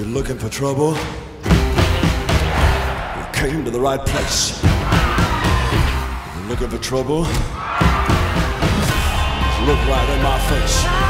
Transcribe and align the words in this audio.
you're 0.00 0.08
looking 0.08 0.38
for 0.38 0.48
trouble, 0.48 0.94
you 0.94 1.00
came 3.34 3.66
to 3.66 3.70
the 3.70 3.78
right 3.78 4.00
place. 4.06 4.62
You're 6.36 6.48
looking 6.48 6.70
for 6.70 6.78
trouble, 6.78 7.18
look 9.66 9.78
right 9.88 10.08
in 10.16 10.22
my 10.22 10.38
face. 10.48 11.09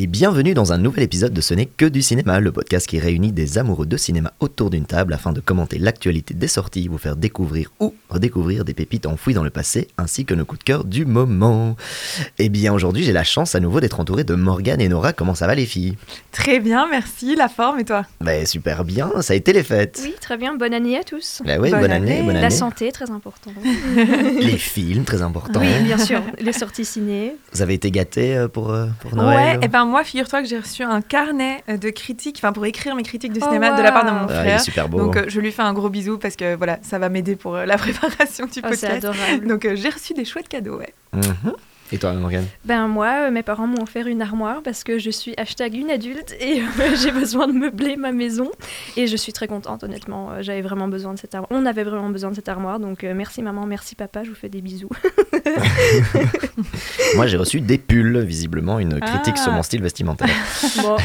Et 0.00 0.06
bienvenue 0.06 0.54
dans 0.54 0.72
un 0.72 0.78
nouvel 0.78 1.02
épisode 1.02 1.32
de 1.32 1.40
Ce 1.40 1.54
n'est 1.54 1.66
que 1.66 1.84
du 1.84 2.02
cinéma, 2.02 2.38
le 2.38 2.52
podcast 2.52 2.86
qui 2.86 3.00
réunit 3.00 3.32
des 3.32 3.58
amoureux 3.58 3.84
de 3.84 3.96
cinéma 3.96 4.32
autour 4.38 4.70
d'une 4.70 4.84
table 4.84 5.12
afin 5.12 5.32
de 5.32 5.40
commenter 5.40 5.76
l'actualité 5.76 6.34
des 6.34 6.46
sorties, 6.46 6.86
vous 6.86 6.98
faire 6.98 7.16
découvrir 7.16 7.72
ou 7.80 7.92
redécouvrir 8.08 8.64
des 8.64 8.74
pépites 8.74 9.06
enfouies 9.06 9.34
dans 9.34 9.42
le 9.42 9.50
passé, 9.50 9.88
ainsi 9.98 10.24
que 10.24 10.34
nos 10.34 10.44
coups 10.44 10.60
de 10.60 10.64
cœur 10.64 10.84
du 10.84 11.04
moment. 11.04 11.74
Et 12.38 12.48
bien 12.48 12.72
aujourd'hui, 12.72 13.02
j'ai 13.02 13.12
la 13.12 13.24
chance 13.24 13.56
à 13.56 13.60
nouveau 13.60 13.80
d'être 13.80 13.98
entouré 13.98 14.22
de 14.22 14.36
Morgane 14.36 14.80
et 14.80 14.88
Nora. 14.88 15.12
Comment 15.12 15.34
ça 15.34 15.48
va 15.48 15.56
les 15.56 15.66
filles? 15.66 15.96
Très 16.30 16.60
bien, 16.60 16.86
merci. 16.88 17.34
La 17.34 17.48
forme 17.48 17.80
et 17.80 17.84
toi? 17.84 18.04
Ben 18.20 18.46
super 18.46 18.84
bien, 18.84 19.10
ça 19.20 19.32
a 19.32 19.36
été 19.36 19.52
les 19.52 19.64
fêtes. 19.64 19.98
Oui, 20.04 20.14
très 20.20 20.36
bien. 20.36 20.54
Bonne 20.54 20.74
année 20.74 20.96
à 20.96 21.02
tous. 21.02 21.42
Ben 21.44 21.60
oui, 21.60 21.70
bonne, 21.72 21.80
Bonne 21.80 21.90
année, 21.90 22.18
année. 22.18 22.22
bonne 22.22 22.34
La 22.36 22.46
année. 22.46 22.50
santé, 22.54 22.92
très 22.92 23.10
important. 23.10 23.50
Les 24.40 24.58
films, 24.58 25.02
très 25.02 25.22
important. 25.22 25.58
Oui, 25.58 25.82
bien 25.82 25.98
sûr. 25.98 26.22
Les 26.38 26.52
sorties 26.52 26.84
ciné. 26.84 27.34
Vous 27.52 27.62
avez 27.62 27.74
été 27.74 27.90
gâtés 27.90 28.36
euh, 28.36 28.46
pour, 28.46 28.70
euh, 28.70 28.86
pour 29.00 29.16
Noël 29.16 29.58
Ouais, 29.58 29.66
et 29.66 29.68
ben 29.68 29.87
moi, 29.88 30.04
figure-toi 30.04 30.42
que 30.42 30.48
j'ai 30.48 30.58
reçu 30.58 30.82
un 30.82 31.00
carnet 31.00 31.62
euh, 31.68 31.76
de 31.76 31.90
critiques, 31.90 32.36
enfin 32.38 32.52
pour 32.52 32.64
écrire 32.66 32.94
mes 32.94 33.02
critiques 33.02 33.32
de 33.32 33.40
Oh, 33.42 33.44
cinéma 33.46 33.72
de 33.76 33.82
la 33.82 33.90
part 33.92 34.04
de 34.04 34.10
mon 34.10 34.20
Ah, 34.20 34.26
il 34.28 34.32
est 34.32 34.34
frère. 34.50 34.60
super 34.60 34.88
beau. 34.88 34.98
Donc 34.98 35.16
euh, 35.16 35.24
je 35.28 35.40
lui 35.40 35.50
fais 35.52 35.62
un 35.62 35.72
gros 35.72 35.88
bisou 35.88 36.18
parce 36.18 36.36
que 36.36 36.54
voilà, 36.54 36.78
ça 36.82 36.98
va 36.98 37.08
m'aider 37.08 37.34
pour 37.36 37.56
euh, 37.56 37.66
la 37.66 37.76
préparation 37.78 38.44
du 38.46 38.50
Oh, 38.50 38.54
c'est 38.54 38.86
podcast. 38.88 39.04
adorable. 39.04 39.46
Donc 39.48 39.64
euh, 39.64 39.74
j'ai 39.76 39.88
reçu 39.88 40.14
des 40.14 40.24
chouettes 40.24 40.48
cadeaux, 40.48 40.78
ouais. 40.78 40.94
Mhm. 41.14 41.52
Et 41.90 41.96
toi, 41.98 42.12
Morgane 42.12 42.46
Ben 42.66 42.86
moi, 42.86 43.26
euh, 43.28 43.30
mes 43.30 43.42
parents 43.42 43.66
m'ont 43.66 43.82
offert 43.82 44.06
une 44.08 44.20
armoire 44.20 44.60
parce 44.62 44.84
que 44.84 44.98
je 44.98 45.08
suis 45.10 45.32
hashtag 45.38 45.74
une 45.74 45.90
adulte 45.90 46.34
et 46.38 46.60
euh, 46.60 46.94
j'ai 47.02 47.10
besoin 47.10 47.46
de 47.48 47.52
meubler 47.52 47.96
ma 47.96 48.12
maison. 48.12 48.50
Et 48.96 49.06
je 49.06 49.16
suis 49.16 49.32
très 49.32 49.46
contente, 49.48 49.82
honnêtement. 49.84 50.30
Euh, 50.32 50.42
J'avais 50.42 50.60
vraiment 50.60 50.88
besoin 50.88 51.14
de 51.14 51.18
cette 51.18 51.34
armoire. 51.34 51.48
On 51.50 51.64
avait 51.64 51.84
vraiment 51.84 52.10
besoin 52.10 52.30
de 52.30 52.36
cette 52.36 52.48
armoire. 52.48 52.78
Donc 52.78 53.04
euh, 53.04 53.14
merci 53.14 53.40
maman, 53.42 53.64
merci 53.66 53.94
papa, 53.94 54.22
je 54.24 54.28
vous 54.30 54.34
fais 54.36 54.48
des 54.50 54.60
bisous. 54.60 54.90
Moi, 57.16 57.26
j'ai 57.26 57.36
reçu 57.36 57.60
des 57.60 57.78
pulls, 57.78 58.18
visiblement, 58.20 58.78
une 58.78 59.00
critique 59.00 59.34
Ah. 59.38 59.42
sur 59.42 59.52
mon 59.52 59.62
style 59.62 59.82
vestimentaire. 59.82 60.28
bon, 60.82 60.96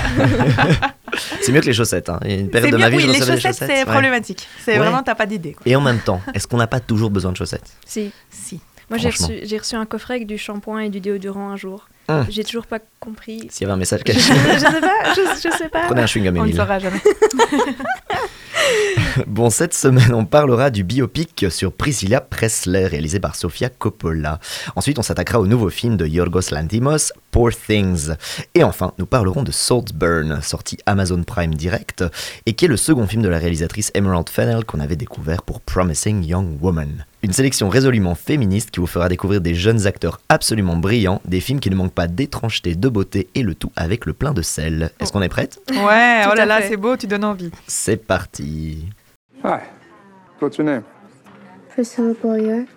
C'est 1.41 1.51
mieux 1.51 1.61
que 1.61 1.65
les 1.67 1.73
chaussettes. 1.73 2.09
Hein. 2.09 2.19
Il 2.25 2.31
y 2.31 2.33
a 2.35 2.39
une 2.39 2.49
période 2.49 2.71
de 2.71 2.77
bien, 2.77 2.85
ma 2.85 2.89
vie, 2.89 2.97
oui, 2.97 3.03
je 3.03 3.07
les 3.07 3.19
recevais 3.19 3.39
chaussettes, 3.39 3.69
c'est 3.69 3.79
ouais. 3.79 3.85
problématique. 3.85 4.47
C'est 4.65 4.73
Ouais. 4.73 4.77
vraiment, 4.79 5.03
t'as 5.03 5.15
pas 5.15 5.25
d'idée. 5.25 5.53
quoi. 5.53 5.61
Et 5.65 5.75
en 5.75 5.81
même 5.81 5.99
temps, 5.99 6.21
est-ce 6.33 6.47
qu'on 6.47 6.57
n'a 6.57 6.67
pas 6.67 6.79
toujours 6.79 7.09
besoin 7.09 7.31
de 7.31 7.37
chaussettes? 7.37 7.71
Si. 7.85 8.11
Si. 8.29 8.59
Moi, 8.93 8.99
j'ai 9.01 9.09
reçu, 9.09 9.39
j'ai 9.41 9.57
reçu 9.57 9.73
un 9.75 9.87
coffret 9.87 10.13
avec 10.15 10.27
du 10.27 10.37
shampoing 10.37 10.81
et 10.81 10.89
du 10.89 10.99
déodorant 10.99 11.49
un 11.49 11.55
jour. 11.55 11.87
Hum. 12.09 12.27
J'ai 12.29 12.43
toujours 12.43 12.67
pas 12.67 12.77
compris. 12.99 13.47
S'il 13.49 13.63
y 13.63 13.65
avait 13.65 13.73
un 13.73 13.77
message 13.77 14.03
caché, 14.05 14.19
je 14.19 14.59
sais 14.59 14.81
pas, 14.81 15.13
je, 15.15 15.49
je 15.49 15.57
sais 15.57 15.69
pas. 15.69 15.85
prenez 15.87 16.01
un 16.01 16.05
chewing-gum, 16.05 16.37
On 16.39 16.45
ne 16.45 16.51
saura 16.51 16.77
jamais. 16.77 17.01
Bon, 19.27 19.49
cette 19.49 19.73
semaine, 19.73 20.13
on 20.13 20.25
parlera 20.25 20.69
du 20.69 20.83
biopic 20.83 21.45
sur 21.49 21.71
Priscilla 21.71 22.21
Presley, 22.21 22.87
réalisé 22.87 23.19
par 23.19 23.35
Sofia 23.35 23.69
Coppola. 23.69 24.39
Ensuite, 24.75 24.99
on 24.99 25.03
s'attaquera 25.03 25.39
au 25.39 25.47
nouveau 25.47 25.69
film 25.69 25.97
de 25.97 26.05
Yorgos 26.05 26.51
Lanthimos, 26.51 27.13
Poor 27.31 27.51
Things. 27.51 28.11
Et 28.55 28.63
enfin, 28.63 28.93
nous 28.97 29.05
parlerons 29.05 29.43
de 29.43 29.51
Saltburn, 29.51 30.41
sorti 30.41 30.77
Amazon 30.85 31.23
Prime 31.23 31.53
Direct, 31.53 32.03
et 32.45 32.53
qui 32.53 32.65
est 32.65 32.69
le 32.69 32.77
second 32.77 33.07
film 33.07 33.21
de 33.21 33.29
la 33.29 33.39
réalisatrice 33.39 33.91
Emerald 33.93 34.29
Fennell 34.29 34.65
qu'on 34.65 34.79
avait 34.79 34.95
découvert 34.95 35.43
pour 35.43 35.61
Promising 35.61 36.23
Young 36.23 36.57
Woman. 36.61 37.05
Une 37.23 37.31
sélection 37.31 37.69
résolument 37.69 38.15
féministe 38.15 38.69
qui 38.71 38.81
vous 38.81 38.87
fera 38.87 39.07
découvrir 39.07 39.39
des 39.39 39.55
jeunes 39.55 39.87
acteurs 39.87 40.19
absolument 40.27 40.75
brillants, 40.75 41.21
des 41.23 41.39
films 41.39 41.61
qui 41.61 41.69
ne 41.69 41.75
manquent 41.75 41.93
pas 41.93 42.07
d'étrangeté, 42.07 42.75
de 42.75 42.89
beauté 42.89 43.29
et 43.33 43.43
le 43.43 43.55
tout 43.55 43.71
avec 43.77 44.05
le 44.05 44.11
plein 44.11 44.33
de 44.33 44.41
sel. 44.41 44.91
Est-ce 44.99 45.13
qu'on 45.13 45.21
est 45.21 45.29
prête 45.29 45.61
Ouais, 45.69 46.23
oh 46.29 46.35
là 46.35 46.45
là, 46.45 46.59
c'est 46.67 46.75
beau, 46.75 46.97
tu 46.97 47.07
donnes 47.07 47.23
envie. 47.23 47.49
C'est 47.65 47.95
parti 47.95 48.52
Hi. 49.41 49.67
What's 50.39 50.57
your 50.57 50.65
name? 50.65 50.85
Priscilla 51.69 52.13
Boyer. 52.13 52.67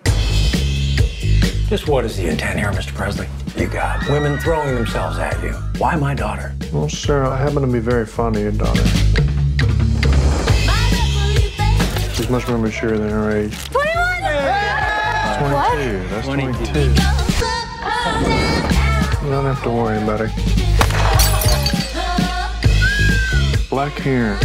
Just 1.69 1.87
what 1.87 2.03
is 2.03 2.17
the 2.17 2.27
intent 2.29 2.59
here, 2.59 2.71
Mr. 2.71 2.93
Presley? 2.93 3.27
You 3.55 3.67
got 3.67 4.07
women 4.09 4.37
throwing 4.39 4.73
themselves 4.75 5.17
at 5.19 5.41
you. 5.43 5.51
Why 5.77 5.95
my 5.95 6.13
daughter? 6.13 6.55
Well, 6.73 6.89
sir, 6.89 7.25
I 7.25 7.37
happen 7.37 7.61
to 7.61 7.67
be 7.67 7.79
very 7.79 8.05
fond 8.05 8.35
of 8.37 8.41
your 8.41 8.51
daughter. 8.53 8.83
She's 12.13 12.29
much 12.29 12.47
more 12.47 12.57
mature 12.57 12.97
than 12.97 13.09
her 13.09 13.31
age. 13.31 13.55
Twenty-one. 13.65 14.07
22. 15.37 16.07
That's 16.09 16.27
22. 16.27 16.79
You 19.25 19.31
don't 19.31 19.45
have 19.45 19.61
to 19.63 19.69
worry 19.69 20.01
about 20.01 20.21
it. 20.21 20.31
Black 23.69 23.93
hair 23.93 24.39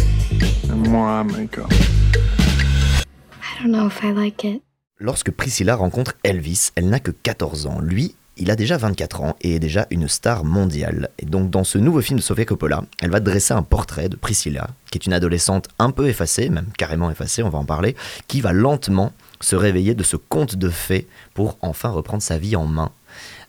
Lorsque 4.98 5.30
Priscilla 5.30 5.76
rencontre 5.76 6.14
Elvis, 6.24 6.70
elle 6.74 6.88
n'a 6.88 6.98
que 6.98 7.12
14 7.12 7.66
ans. 7.66 7.80
Lui, 7.80 8.16
il 8.36 8.50
a 8.50 8.56
déjà 8.56 8.78
24 8.78 9.20
ans 9.20 9.36
et 9.40 9.56
est 9.56 9.58
déjà 9.60 9.86
une 9.90 10.08
star 10.08 10.44
mondiale. 10.44 11.10
Et 11.18 11.26
donc 11.26 11.50
dans 11.50 11.64
ce 11.64 11.78
nouveau 11.78 12.00
film 12.00 12.18
de 12.18 12.22
Sofia 12.24 12.44
Coppola, 12.44 12.82
elle 13.00 13.10
va 13.10 13.20
dresser 13.20 13.54
un 13.54 13.62
portrait 13.62 14.08
de 14.08 14.16
Priscilla, 14.16 14.70
qui 14.90 14.98
est 14.98 15.06
une 15.06 15.12
adolescente 15.12 15.68
un 15.78 15.90
peu 15.90 16.08
effacée, 16.08 16.48
même 16.48 16.66
carrément 16.76 17.10
effacée, 17.10 17.42
on 17.42 17.48
va 17.48 17.58
en 17.58 17.64
parler, 17.64 17.94
qui 18.26 18.40
va 18.40 18.52
lentement 18.52 19.12
se 19.40 19.54
réveiller 19.56 19.94
de 19.94 20.02
ce 20.02 20.16
conte 20.16 20.56
de 20.56 20.68
fées 20.68 21.06
pour 21.34 21.58
enfin 21.60 21.90
reprendre 21.90 22.22
sa 22.22 22.38
vie 22.38 22.56
en 22.56 22.66
main. 22.66 22.90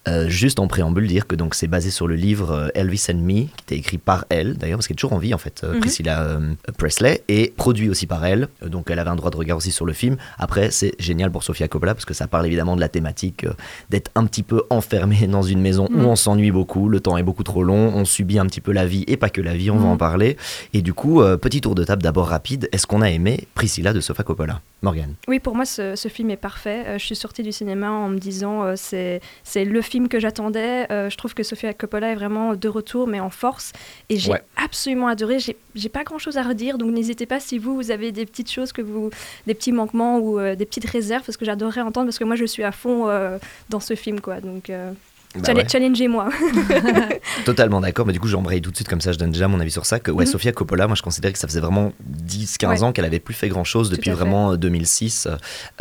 Euh, 0.10 0.28
juste 0.28 0.60
en 0.60 0.68
préambule, 0.68 1.08
dire 1.08 1.28
que 1.28 1.36
donc 1.36 1.56
c'est 1.56 1.68
basé 1.68 1.90
sur 1.90 2.08
le 2.10 2.16
livre 2.16 2.52
euh, 2.52 2.68
Elvis 2.76 3.06
and 3.10 3.20
Me, 3.20 3.44
qui 3.46 3.64
était 3.66 3.78
écrit 3.78 3.98
par 3.98 4.26
elle, 4.28 4.58
d'ailleurs, 4.58 4.78
parce 4.80 4.88
qu'elle 4.88 4.96
est 4.96 4.98
toujours 4.98 5.14
en 5.14 5.18
vie 5.18 5.34
en 5.34 5.38
fait, 5.38 5.62
euh, 5.64 5.76
Mhm. 5.76 5.80
Priscilla 5.80 6.22
euh, 6.24 6.40
Presley, 6.78 7.24
et 7.30 7.54
produit 7.56 7.90
aussi 7.90 8.06
par 8.06 8.26
elle. 8.26 8.50
Donc 8.66 8.90
elle 8.92 9.00
avait 9.00 9.10
un 9.12 9.16
droit 9.16 9.32
de 9.32 9.38
regard 9.38 9.56
aussi 9.56 9.72
sur 9.72 9.86
le 9.86 9.94
film. 9.94 10.18
Après, 10.38 10.72
c'est 10.72 10.92
génial 11.00 11.32
pour 11.32 11.42
Sofia 11.44 11.70
Coppola 11.70 11.94
parce 11.94 12.04
que 12.04 12.14
ça 12.14 12.28
parle 12.28 12.46
évidemment 12.46 12.76
de 12.76 12.82
la 12.82 12.90
thématique 12.90 13.46
euh, 13.46 13.54
d'être 13.92 14.12
un 14.16 14.26
petit 14.26 14.44
peu 14.44 14.64
enfermé 14.70 15.26
dans 15.28 15.42
une 15.42 15.62
maison 15.62 15.88
où 15.90 15.98
Mhm. 16.00 16.06
on 16.06 16.16
s'ennuie 16.18 16.52
beaucoup, 16.52 16.90
le 16.90 17.00
temps 17.00 17.16
est 17.16 17.24
beaucoup 17.24 17.44
trop 17.44 17.64
long, 17.64 17.94
on 17.96 18.04
subit 18.04 18.40
un 18.40 18.46
petit 18.46 18.60
peu 18.62 18.74
la 18.74 18.86
vie 18.86 19.06
et 19.08 19.16
pas 19.16 19.30
que 19.30 19.40
la 19.40 19.54
vie, 19.54 19.72
on 19.72 19.78
va 19.78 19.86
Mhm. 19.86 19.92
en 19.92 19.98
parler. 19.98 20.36
Et 20.74 20.82
du 20.82 20.94
coup, 20.94 21.22
petit 21.42 21.62
tour 21.62 21.76
de 21.76 21.84
table 21.86 22.04
d'abord 22.04 22.28
rapide. 22.28 22.68
Est-ce 22.74 22.88
qu'on 22.88 23.02
a 23.02 23.10
aimé 23.10 23.48
Priscilla 23.56 23.94
de 23.94 24.02
Sofia 24.02 24.26
Coppola? 24.26 24.60
Morgane 24.82 25.14
Oui, 25.30 25.40
pour 25.40 25.56
moi, 25.56 25.64
ce, 25.64 25.96
ce 25.96 26.10
film 26.10 26.30
est 26.30 26.36
parfait. 26.36 27.00
Je 27.00 27.06
suis 27.06 27.16
sortie 27.16 27.42
du 27.42 27.54
cinéma 27.54 27.90
en 27.90 28.10
me 28.10 28.18
disant 28.18 28.66
c'est 28.76 29.22
c'est 29.46 29.64
le 29.64 29.82
film 29.82 29.93
que 30.10 30.20
j'attendais. 30.20 30.92
Euh, 30.92 31.10
je 31.10 31.18
trouve 31.18 31.34
que 31.34 31.44
Sofia 31.44 31.74
Coppola 31.74 32.12
est 32.12 32.16
vraiment 32.16 32.56
de 32.56 32.68
retour, 32.68 33.08
mais 33.08 33.20
en 33.20 33.30
force. 33.30 33.72
Et 34.10 34.18
j'ai 34.18 34.32
Ouais. 34.32 34.42
absolument 34.58 35.08
adoré. 35.08 35.38
J'ai 35.76 35.90
pas 35.90 36.04
grand 36.04 36.18
chose 36.18 36.38
à 36.38 36.44
redire, 36.44 36.78
donc 36.78 36.92
n'hésitez 36.92 37.26
pas 37.26 37.40
si 37.40 37.58
vous, 37.60 37.76
vous 37.76 37.92
avez 37.92 38.12
des 38.12 38.26
petites 38.26 38.52
choses, 38.52 38.72
que 38.72 38.82
vous, 38.82 39.10
des 39.48 39.54
petits 39.54 39.72
manquements 39.72 40.18
ou 40.20 40.40
euh, 40.40 40.56
des 40.56 40.66
petites 40.66 40.90
réserves, 40.90 41.24
parce 41.26 41.38
que 41.38 41.46
j'adorerais 41.46 41.82
entendre, 41.82 42.08
parce 42.08 42.20
que 42.20 42.24
moi, 42.24 42.36
je 42.36 42.46
suis 42.46 42.64
à 42.64 42.72
fond 42.72 43.08
euh, 43.08 43.38
dans 43.70 43.80
ce 43.80 43.96
film, 43.96 44.20
quoi. 44.20 44.42
Donc, 44.42 44.70
Bah 45.36 45.42
challenge- 45.46 45.64
ouais. 45.64 45.70
challengez-moi. 45.70 46.30
Totalement 47.46 47.82
d'accord, 47.82 48.06
mais 48.06 48.14
du 48.14 48.20
coup 48.20 48.28
j'embraye 48.28 48.62
tout 48.62 48.72
de 48.72 48.76
suite 48.76 48.88
comme 48.88 49.02
ça, 49.02 49.12
je 49.12 49.18
donne 49.18 49.32
déjà 49.32 49.48
mon 49.48 49.60
avis 49.60 49.72
sur 49.72 49.86
ça, 49.86 50.00
que 50.00 50.12
ouais, 50.12 50.26
Mhm. 50.26 50.32
Sofia 50.32 50.52
Coppola, 50.52 50.88
moi 50.88 50.96
je 50.96 51.02
considérais 51.02 51.34
que 51.34 51.40
ça 51.40 51.48
faisait 51.48 51.60
vraiment 51.60 51.92
10-15 52.08 52.68
Ouais. 52.70 52.84
ans 52.84 52.92
qu'elle 52.92 53.06
avait 53.06 53.20
plus 53.20 53.34
fait 53.34 53.50
grand 53.50 53.64
chose 53.64 53.90
depuis 53.90 54.12
vraiment 54.12 54.52
euh, 54.52 54.58
2006. 54.58 55.28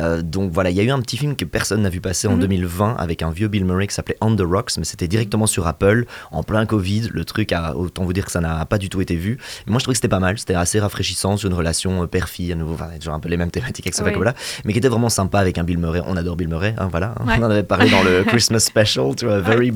Euh, 0.01 0.23
donc 0.23 0.51
voilà, 0.53 0.71
il 0.71 0.77
y 0.77 0.81
a 0.81 0.83
eu 0.83 0.91
un 0.91 1.01
petit 1.01 1.17
film 1.17 1.37
que 1.37 1.45
personne 1.45 1.83
n'a 1.83 1.89
vu 1.91 2.01
passer 2.01 2.29
en 2.29 2.33
Mhm. 2.35 2.41
2020 2.41 2.97
avec 2.99 3.23
un 3.23 3.31
vieux 3.31 3.49
Bill 3.49 3.65
Murray 3.65 3.87
qui 3.87 3.95
s'appelait 3.95 4.17
On 4.21 4.35
the 4.35 4.41
Rocks, 4.43 4.73
mais 4.79 4.85
c'était 4.85 5.09
directement 5.09 5.47
sur 5.47 5.67
Apple, 5.67 6.07
en 6.31 6.43
plein 6.43 6.67
Covid, 6.67 7.09
le 7.13 7.25
truc 7.25 7.53
a, 7.53 7.77
autant 7.77 8.05
vous 8.05 8.13
dire 8.13 8.25
que 8.25 8.33
ça 8.33 8.41
n'a 8.41 8.65
pas 8.67 8.79
du 8.79 8.89
tout 8.89 9.01
été 9.01 9.17
vu. 9.17 9.39
Mais 9.67 9.73
moi 9.73 9.79
je 9.79 9.85
trouvais 9.85 9.95
que 9.95 9.99
c'était 9.99 10.09
pas 10.09 10.21
mal, 10.21 10.39
c'était 10.39 10.55
assez 10.55 10.81
rafraîchissant 10.81 11.37
sur 11.37 11.49
une 11.49 11.55
relation 11.57 12.03
euh, 12.03 12.07
père-fille, 12.07 12.53
à 12.53 12.55
nouveau, 12.57 12.75
enfin, 12.75 12.89
genre 13.01 13.15
un 13.15 13.21
peu 13.21 13.29
les 13.29 13.37
mêmes 13.37 13.51
thématiques 13.51 13.87
avec 13.87 13.95
Sofia. 13.95 14.13
Coppola, 14.13 14.35
mais 14.65 14.73
qui 14.73 14.79
était 14.79 14.89
vraiment 14.89 15.09
sympa 15.09 15.39
avec 15.41 15.59
un 15.59 15.65
Bill 15.65 15.79
Murray, 15.79 16.01
on 16.07 16.17
adore 16.17 16.37
Bill 16.37 16.49
Murray, 16.49 16.75
hein, 16.79 16.89
voilà, 16.91 17.15
Ouais. 17.27 17.35
on 17.39 17.43
en 17.45 17.51
avait 17.51 17.63
parlé 17.63 17.91
dans 17.91 18.03
le 18.03 18.25
Christmas 18.27 18.61
Special, 18.61 19.15
tu 19.17 19.27
vois, 19.27 19.41
Very 19.51 19.73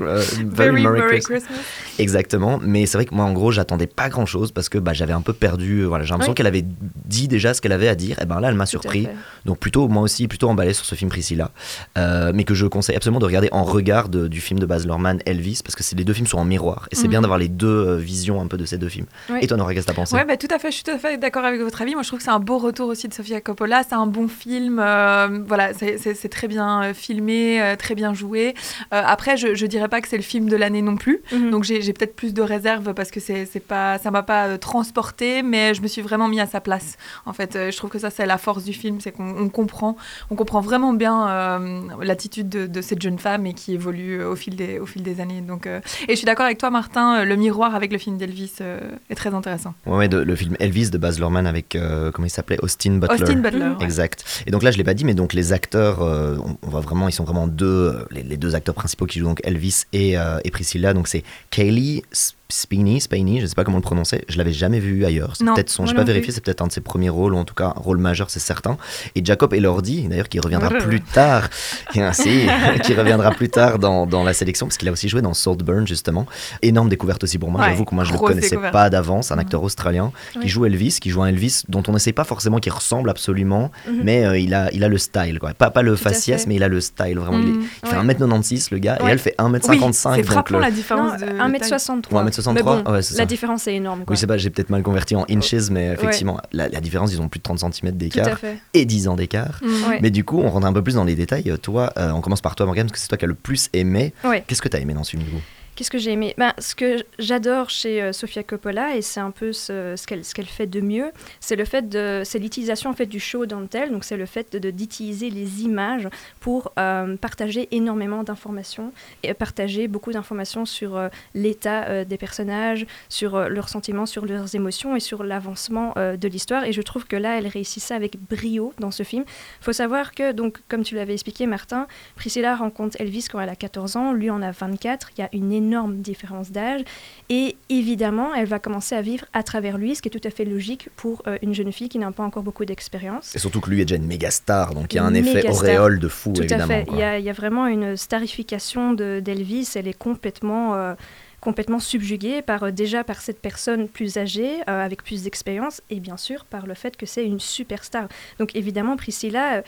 euh, 0.00 0.20
Very 0.52 0.82
Merry 0.82 1.00
Christmas. 1.02 1.40
Christmas. 1.40 1.56
Exactement, 1.98 2.58
mais 2.62 2.86
c'est 2.86 2.98
vrai 2.98 3.04
que 3.06 3.14
moi 3.14 3.24
en 3.24 3.32
gros 3.32 3.50
j'attendais 3.52 3.86
pas 3.86 4.08
grand 4.08 4.26
chose 4.26 4.52
parce 4.52 4.68
que 4.68 4.78
bah, 4.78 4.92
j'avais 4.92 5.12
un 5.12 5.20
peu 5.22 5.32
perdu, 5.32 5.80
euh, 5.80 5.86
voilà, 5.86 6.04
j'ai 6.04 6.10
l'impression 6.10 6.34
qu'elle 6.34 6.46
avait 6.46 6.64
dit 7.06 7.28
déjà 7.28 7.54
ce 7.54 7.60
qu'elle 7.60 7.72
avait 7.72 7.88
à 7.88 7.94
dire, 7.94 8.18
et 8.20 8.26
ben 8.26 8.40
là 8.40 8.48
elle 8.48 8.54
m'a 8.54 8.66
surpris, 8.66 9.08
donc 9.44 9.58
plutôt 9.58 9.88
moi 9.88 10.02
aussi 10.02 10.28
plutôt 10.28 10.48
emballé 10.48 10.72
sur 10.74 10.84
ce 10.84 10.94
film 10.94 11.10
Priscilla, 11.10 11.50
euh, 11.96 12.32
mais 12.34 12.44
que 12.44 12.54
je 12.54 12.66
conseille 12.66 12.96
absolument 12.96 13.20
de 13.20 13.24
regarder 13.26 13.48
en 13.52 13.64
regard 13.64 14.08
de- 14.08 14.28
du 14.28 14.40
film 14.40 14.58
de 14.60 14.66
Baz 14.66 14.84
Luhrmann 14.86 15.20
Elvis 15.26 15.60
parce 15.64 15.74
que 15.74 15.82
les 15.96 16.04
deux 16.04 16.12
films 16.12 16.26
sont 16.26 16.38
en 16.38 16.44
miroir 16.44 16.88
et 16.90 16.96
c'est 16.96 17.04
Mhm. 17.04 17.10
bien 17.10 17.20
d'avoir 17.22 17.38
les 17.38 17.48
deux 17.48 17.66
euh, 17.68 17.96
visions 17.96 18.40
un 18.40 18.46
peu 18.46 18.56
de 18.56 18.64
ces 18.66 18.76
deux 18.78 18.88
films. 18.88 19.06
Oui. 19.30 19.38
Et 19.42 19.46
toi 19.46 19.56
Nora, 19.56 19.72
qu'est-ce 19.72 19.86
que 19.86 19.92
t'as 19.92 19.96
pensé? 19.96 20.14
Ouais, 20.16 20.24
bah, 20.24 20.36
tout 20.36 20.48
à 20.54 20.58
fait, 20.58 20.70
je 20.70 20.74
suis 20.76 20.84
tout 20.84 20.90
à 20.90 20.98
fait 20.98 21.16
d'accord 21.16 21.44
avec 21.44 21.60
votre 21.60 21.80
avis. 21.80 21.94
Moi, 21.94 22.02
je 22.02 22.08
trouve 22.08 22.18
que 22.18 22.24
c'est 22.24 22.30
un 22.30 22.40
beau 22.40 22.58
retour 22.58 22.88
aussi 22.88 23.08
de 23.08 23.14
Sofia 23.14 23.40
Coppola. 23.40 23.82
C'est 23.88 23.94
un 23.94 24.06
bon 24.06 24.28
film. 24.28 24.76
voilà, 24.76 25.72
c'est- 25.74 26.28
très 26.28 26.48
bien 26.48 26.92
filmé, 26.94 27.74
très 27.78 27.94
bien 27.94 28.12
joué. 28.14 28.54
Euh, 28.96 29.02
après, 29.06 29.36
je, 29.36 29.54
je 29.54 29.66
dirais 29.66 29.88
pas 29.88 30.00
que 30.00 30.08
c'est 30.08 30.16
le 30.16 30.22
film 30.22 30.48
de 30.48 30.56
l'année 30.56 30.82
non 30.82 30.96
plus. 30.96 31.20
Mhm. 31.32 31.50
Donc 31.50 31.64
j'ai 31.64 31.92
peut-être 31.92 32.16
plus 32.16 32.32
de 32.34 32.42
réserves 32.42 32.94
parce 32.94 33.10
que 33.10 33.20
c'est 33.20 33.46
c'est 33.46 33.60
pas, 33.60 33.98
ça 33.98 34.10
m'a 34.10 34.22
pas 34.22 34.46
euh, 34.46 34.56
transporté, 34.58 35.42
mais 35.42 35.74
je 35.74 35.82
me 35.82 35.88
suis 35.88 36.02
vraiment 36.02 36.28
mis 36.28 36.40
à 36.40 36.46
sa 36.46 36.60
place. 36.60 36.96
En 37.26 37.32
fait, 37.32 37.56
Euh, 37.56 37.70
je 37.70 37.76
trouve 37.76 37.90
que 37.90 37.98
ça 37.98 38.10
c'est 38.10 38.26
la 38.26 38.38
force 38.38 38.64
du 38.64 38.72
film, 38.72 39.00
c'est 39.00 39.12
qu'on 39.12 39.36
on 39.44 39.48
comprend, 39.48 39.96
on 40.30 40.36
comprend 40.36 40.60
vraiment 40.60 40.92
bien 40.92 41.28
euh, 41.28 41.80
l'attitude 42.02 42.48
de, 42.48 42.66
de 42.66 42.80
cette 42.80 43.02
jeune 43.02 43.18
femme 43.18 43.46
et 43.46 43.54
qui 43.54 43.74
évolue 43.74 44.22
au 44.24 44.36
fil 44.36 44.54
des, 44.56 44.78
au 44.78 44.86
fil 44.86 45.02
des 45.02 45.20
années. 45.20 45.40
Donc, 45.40 45.66
euh, 45.66 45.80
et 46.08 46.12
je 46.12 46.16
suis 46.16 46.26
d'accord 46.26 46.46
avec 46.46 46.58
toi, 46.58 46.70
Martin. 46.70 47.24
Le 47.24 47.36
miroir 47.36 47.74
avec 47.74 47.92
le 47.92 47.98
film 47.98 48.16
d'Elvis 48.16 48.52
euh, 48.60 48.80
est 49.10 49.14
très 49.14 49.34
intéressant. 49.34 49.74
Ouais, 49.86 49.96
ouais, 49.96 50.08
de- 50.08 50.18
le 50.18 50.34
film 50.36 50.56
Elvis 50.60 50.90
de 50.90 50.98
Baz 50.98 51.18
Luhrmann 51.18 51.46
avec, 51.46 51.74
euh, 51.76 52.10
comment 52.12 52.26
il 52.26 52.30
s'appelait? 52.30 52.58
Austin 52.62 52.94
Butler. 52.98 53.22
Austin 53.22 53.36
Butler. 53.40 53.60
ouais. 53.78 53.84
Exact. 53.84 54.24
Et 54.46 54.50
donc 54.50 54.62
là, 54.62 54.70
je 54.70 54.78
l'ai 54.78 54.84
pas 54.84 54.94
dit, 54.94 55.04
mais 55.04 55.14
donc 55.14 55.32
les 55.32 55.52
acteurs, 55.52 56.02
euh, 56.02 56.36
on, 56.44 56.56
on 56.66 56.70
voit 56.70 56.80
vraiment, 56.80 57.08
ils 57.08 57.12
sont 57.12 57.24
vraiment 57.24 57.46
deux, 57.46 58.06
les, 58.10 58.22
les 58.22 58.36
deux 58.36 58.54
acteurs 58.54 58.74
principaux 58.74 58.85
qui 59.06 59.18
jouent 59.18 59.26
donc 59.26 59.40
Elvis 59.44 59.84
et, 59.92 60.16
euh, 60.18 60.38
et 60.44 60.50
Priscilla. 60.50 60.94
Donc 60.94 61.08
c'est 61.08 61.24
Kaylee 61.50 62.02
S- 62.48 62.66
Spiney, 62.66 63.00
Spiney, 63.00 63.40
je 63.40 63.46
sais 63.46 63.54
pas 63.54 63.64
comment 63.64 63.76
le 63.78 63.82
prononcer. 63.82 64.24
Je 64.28 64.38
l'avais 64.38 64.52
jamais 64.52 64.78
vu 64.80 65.04
ailleurs. 65.04 65.34
C'est 65.36 65.44
peut-être 65.44 65.70
son, 65.70 65.86
j'ai 65.86 65.94
pas 65.94 66.04
vérifié, 66.04 66.32
c'est 66.32 66.40
peut-être 66.44 66.62
un 66.62 66.66
de 66.66 66.72
ses 66.72 66.80
premiers 66.80 67.08
rôles, 67.08 67.34
ou 67.34 67.36
en 67.38 67.44
tout 67.44 67.54
cas 67.54 67.66
un 67.76 67.80
rôle 67.80 67.98
majeur, 67.98 68.30
c'est 68.30 68.40
certain. 68.40 68.76
Et 69.14 69.24
Jacob 69.24 69.52
Elordi, 69.54 70.08
d'ailleurs, 70.08 70.28
qui 70.28 70.38
reviendra 70.40 70.68
Ouais. 70.68 70.78
plus 70.78 71.00
tard, 71.00 71.48
Et 71.94 72.02
ainsi, 72.02 72.46
qui 72.82 72.94
reviendra 72.94 73.30
plus 73.30 73.48
tard 73.48 73.78
dans, 73.78 74.06
dans 74.06 74.22
la 74.24 74.32
sélection, 74.32 74.66
parce 74.66 74.76
qu'il 74.78 74.88
a 74.88 74.92
aussi 74.92 75.08
joué 75.08 75.22
dans 75.22 75.34
Saltburn 75.34 75.86
justement. 75.86 76.26
Énorme 76.62 76.88
découverte 76.88 77.22
aussi 77.24 77.38
pour 77.38 77.50
moi. 77.50 77.60
Ouais, 77.60 77.68
J'avoue 77.70 77.84
que 77.84 77.94
moi 77.94 78.04
je 78.04 78.10
le 78.12 78.16
grosse 78.18 78.30
connaissais 78.30 78.50
découverte. 78.50 78.72
pas 78.72 78.90
d'avance, 78.90 79.30
un 79.32 79.38
acteur 79.38 79.62
australien 79.62 80.12
qui 80.32 80.38
Oui. 80.40 80.48
joue 80.48 80.66
Elvis, 80.66 80.98
qui 81.00 81.10
joue 81.10 81.22
un 81.22 81.28
Elvis 81.28 81.62
dont 81.68 81.82
on 81.88 81.92
ne 81.92 81.98
sait 81.98 82.12
pas 82.12 82.24
forcément 82.24 82.58
qu'il 82.58 82.72
ressemble 82.72 83.10
absolument, 83.10 83.70
Mhm. 83.88 84.00
mais 84.04 84.24
euh, 84.24 84.38
il, 84.38 84.54
a, 84.54 84.70
il 84.72 84.82
a 84.84 84.88
le 84.88 84.98
style, 84.98 85.38
quoi. 85.38 85.52
Pas, 85.54 85.70
pas 85.70 85.82
le 85.82 85.92
Tout 85.96 86.02
faciès, 86.02 86.42
fait. 86.42 86.48
mais 86.48 86.56
il 86.56 86.62
a 86.62 86.68
le 86.68 86.80
style, 86.80 87.18
vraiment. 87.18 87.38
Il, 87.38 87.48
est- 87.48 87.52
il 87.82 87.88
fait 87.88 87.96
Ouais. 87.96 88.02
1m96, 88.14 88.68
le 88.72 88.78
gars, 88.78 88.98
et 89.00 89.06
elle 89.08 89.18
fait 89.18 89.34
Oui, 89.38 89.44
1m55. 89.44 89.92
c'est 89.92 90.16
donc 90.22 90.24
frappant 90.26 90.56
le- 90.56 90.60
la 90.62 90.70
différence 90.70 91.20
de. 91.20 91.26
de 91.26 91.30
taille. 91.32 91.38
1m63. 91.38 92.35
Ouais, 92.38 92.52
1m63, 92.52 92.54
Mais 92.54 92.62
bon, 92.62 92.92
ouais, 92.92 93.02
c'est 93.02 93.14
ça. 93.14 93.20
la 93.20 93.26
différence 93.26 93.66
est 93.66 93.74
énorme. 93.74 94.04
Quoi. 94.04 94.12
Oui, 94.14 94.16
c'est 94.18 94.26
pas, 94.26 94.36
j'ai 94.36 94.50
peut-être 94.50 94.70
mal 94.70 94.82
converti 94.82 95.14
en 95.16 95.24
inches, 95.30 95.70
mais 95.70 95.88
effectivement, 95.92 96.38
la, 96.52 96.68
la 96.68 96.80
différence, 96.80 97.12
ils 97.12 97.20
ont 97.20 97.28
plus 97.28 97.38
de 97.38 97.42
30 97.44 97.58
cm 97.74 97.92
d'écart 97.92 98.38
et 98.74 98.84
10 98.84 99.08
ans 99.08 99.16
d'écart. 99.16 99.60
Mm. 99.62 99.88
Ouais. 99.88 99.98
Mais 100.02 100.10
du 100.10 100.24
coup, 100.24 100.40
on 100.40 100.48
rentre 100.50 100.66
un 100.66 100.72
peu 100.72 100.82
plus 100.82 100.94
dans 100.94 101.04
les 101.04 101.14
détails. 101.14 101.50
Euh, 101.50 101.56
Toi, 101.56 101.92
euh, 101.98 102.10
on 102.12 102.20
commence 102.20 102.40
par 102.40 102.54
toi, 102.54 102.66
Morgane, 102.66 102.86
parce 102.86 102.92
que 102.94 102.98
c'est 102.98 103.08
toi 103.08 103.18
qui 103.18 103.24
as 103.24 103.28
le 103.28 103.34
plus 103.34 103.68
aimé. 103.72 104.12
Qu'est-ce 104.46 104.62
que 104.62 104.68
tu 104.68 104.76
as 104.76 104.80
aimé 104.80 104.94
dans 104.94 105.04
ce 105.04 105.10
film, 105.12 105.22
du 105.22 105.30
coup? 105.30 105.40
Qu'est-ce 105.76 105.90
que 105.90 105.98
j'ai 105.98 106.12
aimé? 106.12 106.34
Ben, 106.38 106.54
Ce 106.58 106.74
que 106.74 107.04
j'adore 107.18 107.68
chez 107.68 108.02
euh, 108.02 108.12
Sofia 108.14 108.42
Coppola, 108.42 108.96
et 108.96 109.02
c'est 109.02 109.20
un 109.20 109.30
peu 109.30 109.52
ce, 109.52 109.94
ce 109.94 110.06
qu'elle 110.34 110.46
fait 110.46 110.66
de 110.66 110.80
mieux, 110.80 111.12
c'est 111.38 111.54
le 111.54 111.66
fait 111.66 111.86
de, 111.88 112.22
c'est 112.24 112.38
l'utilisation 112.38 112.88
en 112.88 112.94
fait 112.94 113.04
du 113.04 113.20
show 113.20 113.44
don't 113.44 113.68
tell, 113.68 113.92
donc 113.92 114.04
c'est 114.04 114.16
le 114.16 114.24
fait 114.24 114.50
de- 114.54 114.58
de- 114.58 114.70
d'utiliser 114.70 115.28
les 115.28 115.62
images 115.64 116.08
pour 116.40 116.72
euh, 116.78 117.16
partager 117.18 117.68
énormément 117.72 118.22
d'informations 118.22 118.90
et 119.22 119.34
partager 119.34 119.86
beaucoup 119.86 120.12
d'informations 120.12 120.64
sur 120.64 120.96
euh, 120.96 121.08
l'état 121.34 122.04
des 122.06 122.16
personnages, 122.16 122.86
sur 123.10 123.38
leurs 123.50 123.68
sentiments, 123.68 124.06
sur 124.06 124.24
leurs 124.24 124.54
émotions 124.54 124.96
et 124.96 125.00
sur 125.00 125.24
l'avancement 125.24 125.92
de 125.96 126.28
l'histoire. 126.28 126.64
Et 126.64 126.72
je 126.72 126.80
trouve 126.80 127.06
que 127.06 127.16
là, 127.16 127.36
elle 127.38 127.46
réussit 127.46 127.82
ça 127.82 127.96
avec 127.96 128.16
brio 128.18 128.72
dans 128.78 128.90
ce 128.90 129.02
film. 129.02 129.24
Il 129.60 129.64
faut 129.64 129.74
savoir 129.74 130.14
que, 130.14 130.32
donc, 130.32 130.58
comme 130.68 130.82
tu 130.84 130.94
l'avais 130.94 131.12
expliqué, 131.12 131.44
Martin, 131.46 131.86
Priscilla 132.14 132.56
rencontre 132.56 132.96
Elvis 132.98 133.26
quand 133.30 133.40
elle 133.40 133.50
a 133.50 133.56
14 133.56 133.96
ans, 133.96 134.12
lui 134.14 134.30
en 134.30 134.40
a 134.40 134.50
24, 134.52 135.10
il 135.16 135.20
y 135.20 135.24
a 135.24 135.28
une 135.32 135.52
énorme 135.52 135.65
différence 136.02 136.50
d'âge, 136.50 136.82
et 137.28 137.56
évidemment, 137.68 138.34
elle 138.34 138.46
va 138.46 138.58
commencer 138.58 138.94
à 138.94 139.02
vivre 139.02 139.24
à 139.32 139.42
travers 139.42 139.78
lui, 139.78 139.94
ce 139.94 140.02
qui 140.02 140.08
est 140.08 140.10
tout 140.18 140.26
à 140.26 140.30
fait 140.30 140.44
logique 140.44 140.88
pour 140.96 141.22
euh, 141.26 141.38
une 141.42 141.54
jeune 141.54 141.72
fille 141.72 141.88
qui 141.88 141.98
n'a 141.98 142.10
pas 142.12 142.22
encore 142.24 142.42
beaucoup 142.42 142.64
d'expérience. 142.64 143.34
Et 143.34 143.38
surtout 143.38 143.60
que 143.60 143.70
lui 143.70 143.80
est 143.80 143.84
déjà 143.84 143.96
une 143.96 144.06
méga 144.06 144.30
star, 144.30 144.74
donc 144.74 144.92
il 144.92 144.96
y 144.96 144.98
a 144.98 145.04
un 145.04 145.14
effet 145.14 145.40
star. 145.40 145.52
auréole 145.54 145.98
de 145.98 146.08
fou, 146.08 146.32
Tout 146.32 146.40
évidemment. 146.42 146.64
à 146.64 146.66
fait, 146.68 146.86
il 146.92 146.98
y, 146.98 147.02
a, 147.02 147.18
il 147.18 147.24
y 147.24 147.30
a 147.30 147.32
vraiment 147.32 147.66
une 147.66 147.96
starification 147.96 148.92
de- 148.92 149.20
d'Elvis, 149.22 149.70
elle 149.74 149.88
est 149.88 149.98
complètement... 149.98 150.74
euh, 150.74 150.94
complètement 151.38 151.78
subjuguée 151.78 152.42
par 152.42 152.64
euh, 152.64 152.70
déjà 152.72 153.04
par 153.04 153.20
cette 153.20 153.40
personne 153.40 153.86
plus 153.88 154.16
âgée 154.16 154.54
euh, 154.68 154.84
avec 154.84 155.04
plus 155.04 155.22
d'expérience 155.24 155.80
et 155.90 156.00
bien 156.00 156.16
sûr 156.16 156.44
par 156.44 156.66
le 156.66 156.74
fait 156.74 156.96
que 156.96 157.06
c'est 157.06 157.24
une 157.24 157.38
superstar 157.38 158.08
donc 158.40 158.56
évidemment 158.56 158.96
Priscilla 158.96 159.62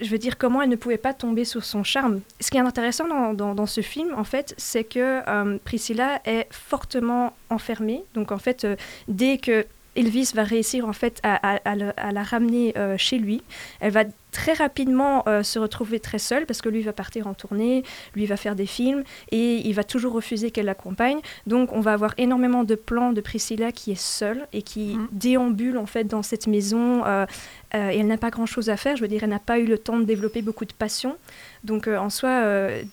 je 0.00 0.08
veux 0.08 0.18
dire, 0.18 0.38
comment 0.38 0.62
elle 0.62 0.68
ne 0.68 0.76
pouvait 0.76 0.98
pas 0.98 1.14
tomber 1.14 1.44
sous 1.44 1.60
son 1.60 1.84
charme. 1.84 2.20
Ce 2.40 2.50
qui 2.50 2.56
est 2.56 2.60
intéressant 2.60 3.06
dans, 3.34 3.66
ce 3.66 3.80
film, 3.80 4.14
en 4.16 4.24
fait, 4.24 4.54
c'est 4.56 4.84
que 4.84 5.20
euh, 5.28 5.58
Priscilla 5.64 6.20
est 6.24 6.46
fortement 6.50 7.34
enfermée. 7.50 8.04
Donc, 8.14 8.32
en 8.32 8.38
fait, 8.38 8.64
euh, 8.64 8.76
dès 9.08 9.38
que 9.38 9.66
Elvis 9.96 10.30
va 10.34 10.44
réussir 10.44 10.86
en 10.86 10.92
fait 10.92 11.20
à 11.24 12.12
la 12.12 12.22
ramener 12.22 12.72
euh, 12.78 12.96
chez 12.96 13.18
lui, 13.18 13.42
elle 13.80 13.90
va 13.90 14.04
très 14.38 14.52
rapidement 14.52 15.24
euh, 15.26 15.42
se 15.42 15.58
retrouver 15.58 15.98
très 15.98 16.20
seule 16.20 16.46
parce 16.46 16.62
que 16.62 16.68
lui 16.68 16.82
va 16.82 16.92
partir 16.92 17.26
en 17.26 17.34
tournée, 17.34 17.82
lui 18.14 18.24
va 18.24 18.36
faire 18.36 18.54
des 18.54 18.66
films 18.66 19.02
et 19.32 19.56
il 19.68 19.72
va 19.74 19.82
toujours 19.82 20.12
refuser 20.12 20.52
qu'elle 20.52 20.66
l'accompagne. 20.66 21.18
Donc 21.48 21.72
on 21.72 21.80
va 21.80 21.92
avoir 21.92 22.14
énormément 22.18 22.62
de 22.62 22.76
plans 22.76 23.12
de 23.12 23.20
Priscilla 23.20 23.72
qui 23.72 23.90
est 23.90 24.00
seule 24.00 24.46
et 24.52 24.62
qui 24.62 24.94
Mhm. 24.94 25.08
déambule 25.10 25.76
en 25.76 25.86
fait 25.86 26.04
dans 26.04 26.22
cette 26.22 26.46
maison 26.46 27.04
euh, 27.04 27.26
euh, 27.74 27.90
et 27.90 27.98
elle 27.98 28.06
n'a 28.06 28.16
pas 28.16 28.30
grand 28.30 28.46
chose 28.46 28.70
à 28.70 28.76
faire. 28.76 28.94
Je 28.96 29.02
veux 29.02 29.08
dire, 29.08 29.24
elle 29.24 29.30
n'a 29.30 29.40
pas 29.40 29.58
eu 29.58 29.66
le 29.66 29.76
temps 29.76 29.98
de 29.98 30.04
développer 30.04 30.40
beaucoup 30.40 30.64
de 30.66 30.72
passion. 30.72 31.16
Donc 31.64 31.88
en 31.88 32.08
soi, 32.08 32.32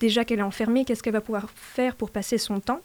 déjà 0.00 0.24
qu'elle 0.24 0.40
est 0.40 0.42
enfermée, 0.42 0.84
qu'est-ce 0.84 1.02
qu'elle 1.04 1.12
va 1.12 1.20
pouvoir 1.20 1.46
faire 1.54 1.94
pour 1.94 2.10
passer 2.10 2.38
son 2.38 2.58
temps? 2.58 2.80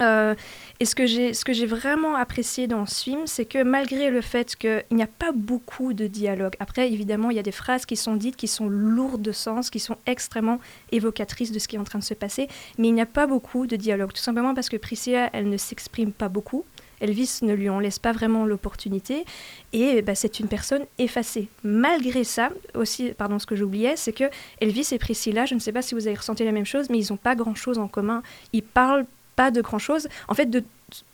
Euh, 0.00 0.34
et 0.80 0.84
ce 0.84 0.94
que 0.94 1.52
j'ai 1.52 1.66
vraiment 1.66 2.16
apprécié 2.16 2.66
dans 2.66 2.86
ce 2.86 3.04
film, 3.04 3.20
c'est 3.26 3.44
que 3.44 3.62
malgré 3.62 4.10
le 4.10 4.20
fait 4.20 4.56
qu'il 4.56 4.84
n'y 4.90 5.02
a 5.02 5.06
pas 5.06 5.32
beaucoup 5.32 5.92
de 5.92 6.06
dialogue, 6.06 6.54
après 6.60 6.90
évidemment 6.90 7.30
il 7.30 7.36
y 7.36 7.40
a 7.40 7.44
des 7.44 7.52
phrases 7.52 7.86
qui 7.86 7.96
sont 7.96 8.16
dites 8.16 8.36
qui 8.36 8.48
sont 8.48 8.68
lourdes 8.68 9.22
de 9.22 9.32
sens, 9.32 9.70
qui 9.70 9.80
sont 9.80 9.96
extrêmement 10.06 10.58
évocatrices 10.90 11.52
de 11.52 11.58
ce 11.58 11.68
qui 11.68 11.76
est 11.76 11.78
en 11.78 11.84
train 11.84 11.98
de 11.98 12.04
se 12.04 12.14
passer, 12.14 12.48
mais 12.78 12.88
il 12.88 12.94
n'y 12.94 13.02
a 13.02 13.06
pas 13.06 13.26
beaucoup 13.26 13.66
de 13.66 13.76
dialogue, 13.76 14.12
tout 14.12 14.22
simplement 14.22 14.54
parce 14.54 14.68
que 14.68 14.76
Priscilla 14.76 15.30
elle 15.32 15.48
ne 15.48 15.56
s'exprime 15.56 16.12
pas 16.12 16.28
beaucoup. 16.28 16.64
Elvis 17.00 17.40
ne 17.42 17.52
lui 17.52 17.68
en 17.68 17.80
laisse 17.80 17.98
pas 17.98 18.12
vraiment 18.12 18.46
l'opportunité 18.46 19.24
et 19.72 20.02
bah, 20.02 20.14
c'est 20.14 20.38
une 20.38 20.46
personne 20.46 20.84
effacée. 20.98 21.48
Malgré 21.64 22.22
ça, 22.22 22.50
aussi, 22.74 23.10
pardon, 23.10 23.40
ce 23.40 23.46
que 23.46 23.56
j'oubliais, 23.56 23.96
c'est 23.96 24.12
que 24.12 24.24
Elvis 24.60 24.88
et 24.92 24.98
Priscilla, 24.98 25.44
je 25.44 25.54
ne 25.54 25.58
sais 25.58 25.72
pas 25.72 25.82
si 25.82 25.96
vous 25.96 26.06
avez 26.06 26.16
ressenti 26.16 26.44
la 26.44 26.52
même 26.52 26.64
chose, 26.64 26.90
mais 26.90 26.98
ils 26.98 27.12
n'ont 27.12 27.16
pas 27.16 27.34
grand-chose 27.34 27.78
en 27.78 27.88
commun. 27.88 28.22
Ils 28.52 28.62
parlent 28.62 29.04
pas 29.36 29.50
de 29.50 29.60
grand-chose. 29.60 30.08
En 30.28 30.34
fait, 30.34 30.46
de 30.46 30.62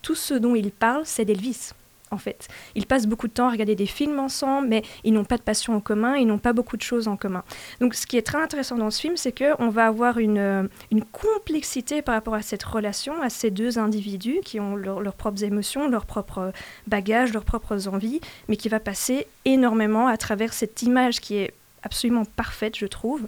tout 0.03 0.15
ce 0.15 0.35
dont 0.35 0.55
ils 0.55 0.70
parlent, 0.73 1.05
c'est 1.05 1.25
d'Elvis. 1.25 1.70
En 2.11 2.17
fait, 2.17 2.49
ils 2.75 2.87
passent 2.87 3.06
beaucoup 3.06 3.29
de 3.29 3.32
temps 3.35 3.49
à 3.49 3.50
regarder 3.50 3.75
des 3.75 3.85
films 3.85 4.19
ensemble, 4.19 4.69
mais 4.69 4.82
ils 5.05 5.12
n'ont 5.12 5.26
pas 5.26 5.37
de 5.37 5.43
passion 5.43 5.76
en 5.76 5.81
commun, 5.81 6.17
ils 6.17 6.26
n'ont 6.26 6.38
pas 6.38 6.55
beaucoup 6.55 6.79
de 6.79 6.82
choses 6.82 7.06
en 7.06 7.19
commun. 7.19 7.44
Donc, 7.82 7.93
ce 7.94 8.06
qui 8.06 8.17
est 8.17 8.23
très 8.23 8.41
intéressant 8.41 8.76
dans 8.76 8.91
ce 8.91 8.99
film, 8.99 9.19
c'est 9.19 9.31
que 9.31 9.53
on 9.62 9.69
va 9.69 9.87
avoir 9.87 10.17
une, 10.17 10.38
euh, 10.38 10.62
une 10.91 11.05
complexité 11.05 12.00
par 12.00 12.15
rapport 12.15 12.32
à 12.32 12.41
cette 12.41 12.62
relation, 12.62 13.20
à 13.20 13.29
ces 13.29 13.50
deux 13.50 13.79
individus 13.79 14.38
qui 14.43 14.59
ont 14.59 14.75
leur- 14.75 15.00
leurs 15.00 15.12
propres 15.17 15.44
émotions, 15.44 15.87
leurs 15.87 16.06
propres 16.06 16.50
bagages, 16.87 17.35
leurs 17.35 17.44
propres 17.44 17.88
envies, 17.88 18.23
mais 18.49 18.56
qui 18.56 18.70
va 18.70 18.81
passer 18.81 19.26
énormément 19.44 20.06
à 20.09 20.17
travers 20.17 20.55
cette 20.55 20.81
image 20.81 21.20
qui 21.20 21.37
est 21.37 21.53
absolument 21.82 22.25
parfaite, 22.25 22.76
je 22.79 22.87
trouve, 22.87 23.26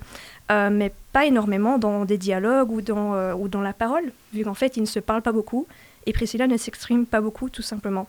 euh, 0.50 0.70
mais 0.70 0.93
pas 1.12 1.26
énormément 1.26 1.79
dans 1.79 2.05
des 2.05 2.19
dialogues 2.19 2.70
ou 2.70 2.82
dans, 2.82 3.14
euh, 3.14 3.35
ou 3.35 3.49
dans 3.49 3.61
la 3.61 3.73
parole, 3.73 4.12
vu 4.32 4.44
qu'en 4.44 4.55
fait, 4.55 4.76
ils 4.76 4.82
ne 4.82 4.87
se 4.87 5.00
parlent 5.00 5.23
pas 5.23 5.32
beaucoup, 5.32 5.67
et 6.06 6.12
Priscilla 6.12 6.47
ne 6.47 6.56
s'exprime 6.56 7.06
pas 7.06 7.20
beaucoup, 7.20 7.49
tout 7.50 7.62
simplement. 7.62 8.08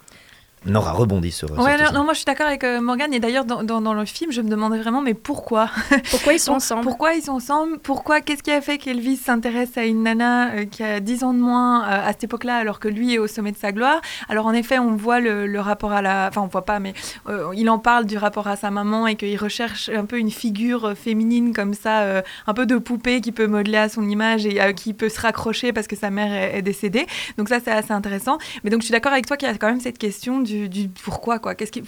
Nora 0.65 0.91
rebondit 0.91 1.31
sur. 1.31 1.47
sur 1.47 1.57
Ouais, 1.59 1.77
non, 1.77 1.85
ça. 1.85 1.91
non, 1.91 2.03
moi 2.03 2.13
je 2.13 2.19
suis 2.19 2.25
d'accord 2.25 2.45
avec 2.45 2.63
euh, 2.63 2.81
Morgane. 2.81 3.13
Et 3.13 3.19
d'ailleurs, 3.19 3.45
dans, 3.45 3.63
dans, 3.63 3.81
dans 3.81 3.93
le 3.93 4.05
film, 4.05 4.31
je 4.31 4.41
me 4.41 4.49
demandais 4.49 4.77
vraiment, 4.77 5.01
mais 5.01 5.13
pourquoi? 5.15 5.69
Pourquoi 6.11 6.33
ils 6.33 6.39
sont 6.39 6.53
ensemble? 6.53 6.83
Pourquoi 6.83 7.13
ils 7.15 7.23
sont 7.23 7.31
ensemble? 7.33 7.79
Pourquoi 7.79 8.21
Qu'est-ce 8.21 8.43
qui 8.43 8.51
a 8.51 8.61
fait 8.61 8.77
qu'Elvis 8.77 9.17
s'intéresse 9.17 9.75
à 9.77 9.85
une 9.85 10.03
nana 10.03 10.51
euh, 10.51 10.65
qui 10.65 10.83
a 10.83 10.99
10 10.99 11.23
ans 11.23 11.33
de 11.33 11.39
moins 11.39 11.83
euh, 11.83 12.07
à 12.07 12.07
cette 12.09 12.25
époque-là, 12.25 12.57
alors 12.57 12.79
que 12.79 12.87
lui 12.87 13.13
est 13.13 13.17
au 13.17 13.27
sommet 13.27 13.51
de 13.51 13.57
sa 13.57 13.71
gloire? 13.71 14.01
Alors 14.29 14.45
en 14.45 14.53
effet, 14.53 14.77
on 14.77 14.91
voit 14.95 15.19
le, 15.19 15.47
le 15.47 15.59
rapport 15.59 15.91
à 15.93 16.01
la. 16.03 16.27
Enfin, 16.29 16.41
on 16.41 16.47
voit 16.47 16.65
pas, 16.65 16.79
mais 16.79 16.93
euh, 17.27 17.51
il 17.55 17.69
en 17.69 17.79
parle 17.79 18.05
du 18.05 18.17
rapport 18.17 18.47
à 18.47 18.55
sa 18.55 18.69
maman 18.69 19.07
et 19.07 19.15
qu'il 19.15 19.37
recherche 19.37 19.89
un 19.89 20.05
peu 20.05 20.19
une 20.19 20.31
figure 20.31 20.93
féminine 20.95 21.53
comme 21.53 21.73
ça, 21.73 22.01
euh, 22.01 22.21
un 22.45 22.53
peu 22.53 22.65
de 22.67 22.77
poupée 22.77 23.21
qui 23.21 23.31
peut 23.31 23.47
modeler 23.47 23.77
à 23.77 23.89
son 23.89 24.07
image 24.07 24.45
et 24.45 24.61
euh, 24.61 24.73
qui 24.73 24.93
peut 24.93 25.09
se 25.09 25.19
raccrocher 25.21 25.73
parce 25.73 25.87
que 25.87 25.95
sa 25.95 26.11
mère 26.11 26.31
est, 26.31 26.59
est 26.59 26.61
décédée. 26.61 27.07
Donc 27.37 27.49
ça, 27.49 27.57
c'est 27.63 27.71
assez 27.71 27.93
intéressant. 27.93 28.37
Mais 28.63 28.69
donc 28.69 28.81
je 28.81 28.85
suis 28.85 28.91
d'accord 28.91 29.11
avec 29.11 29.25
toi 29.25 29.37
qu'il 29.37 29.47
y 29.47 29.51
a 29.51 29.57
quand 29.57 29.67
même 29.69 29.79
cette 29.81 29.97
question 29.97 30.39
du, 30.39 30.50
du 30.51 30.89
pourquoi 30.89 31.39
quoi. 31.39 31.55
Qu'est-ce 31.55 31.71
qui 31.71 31.83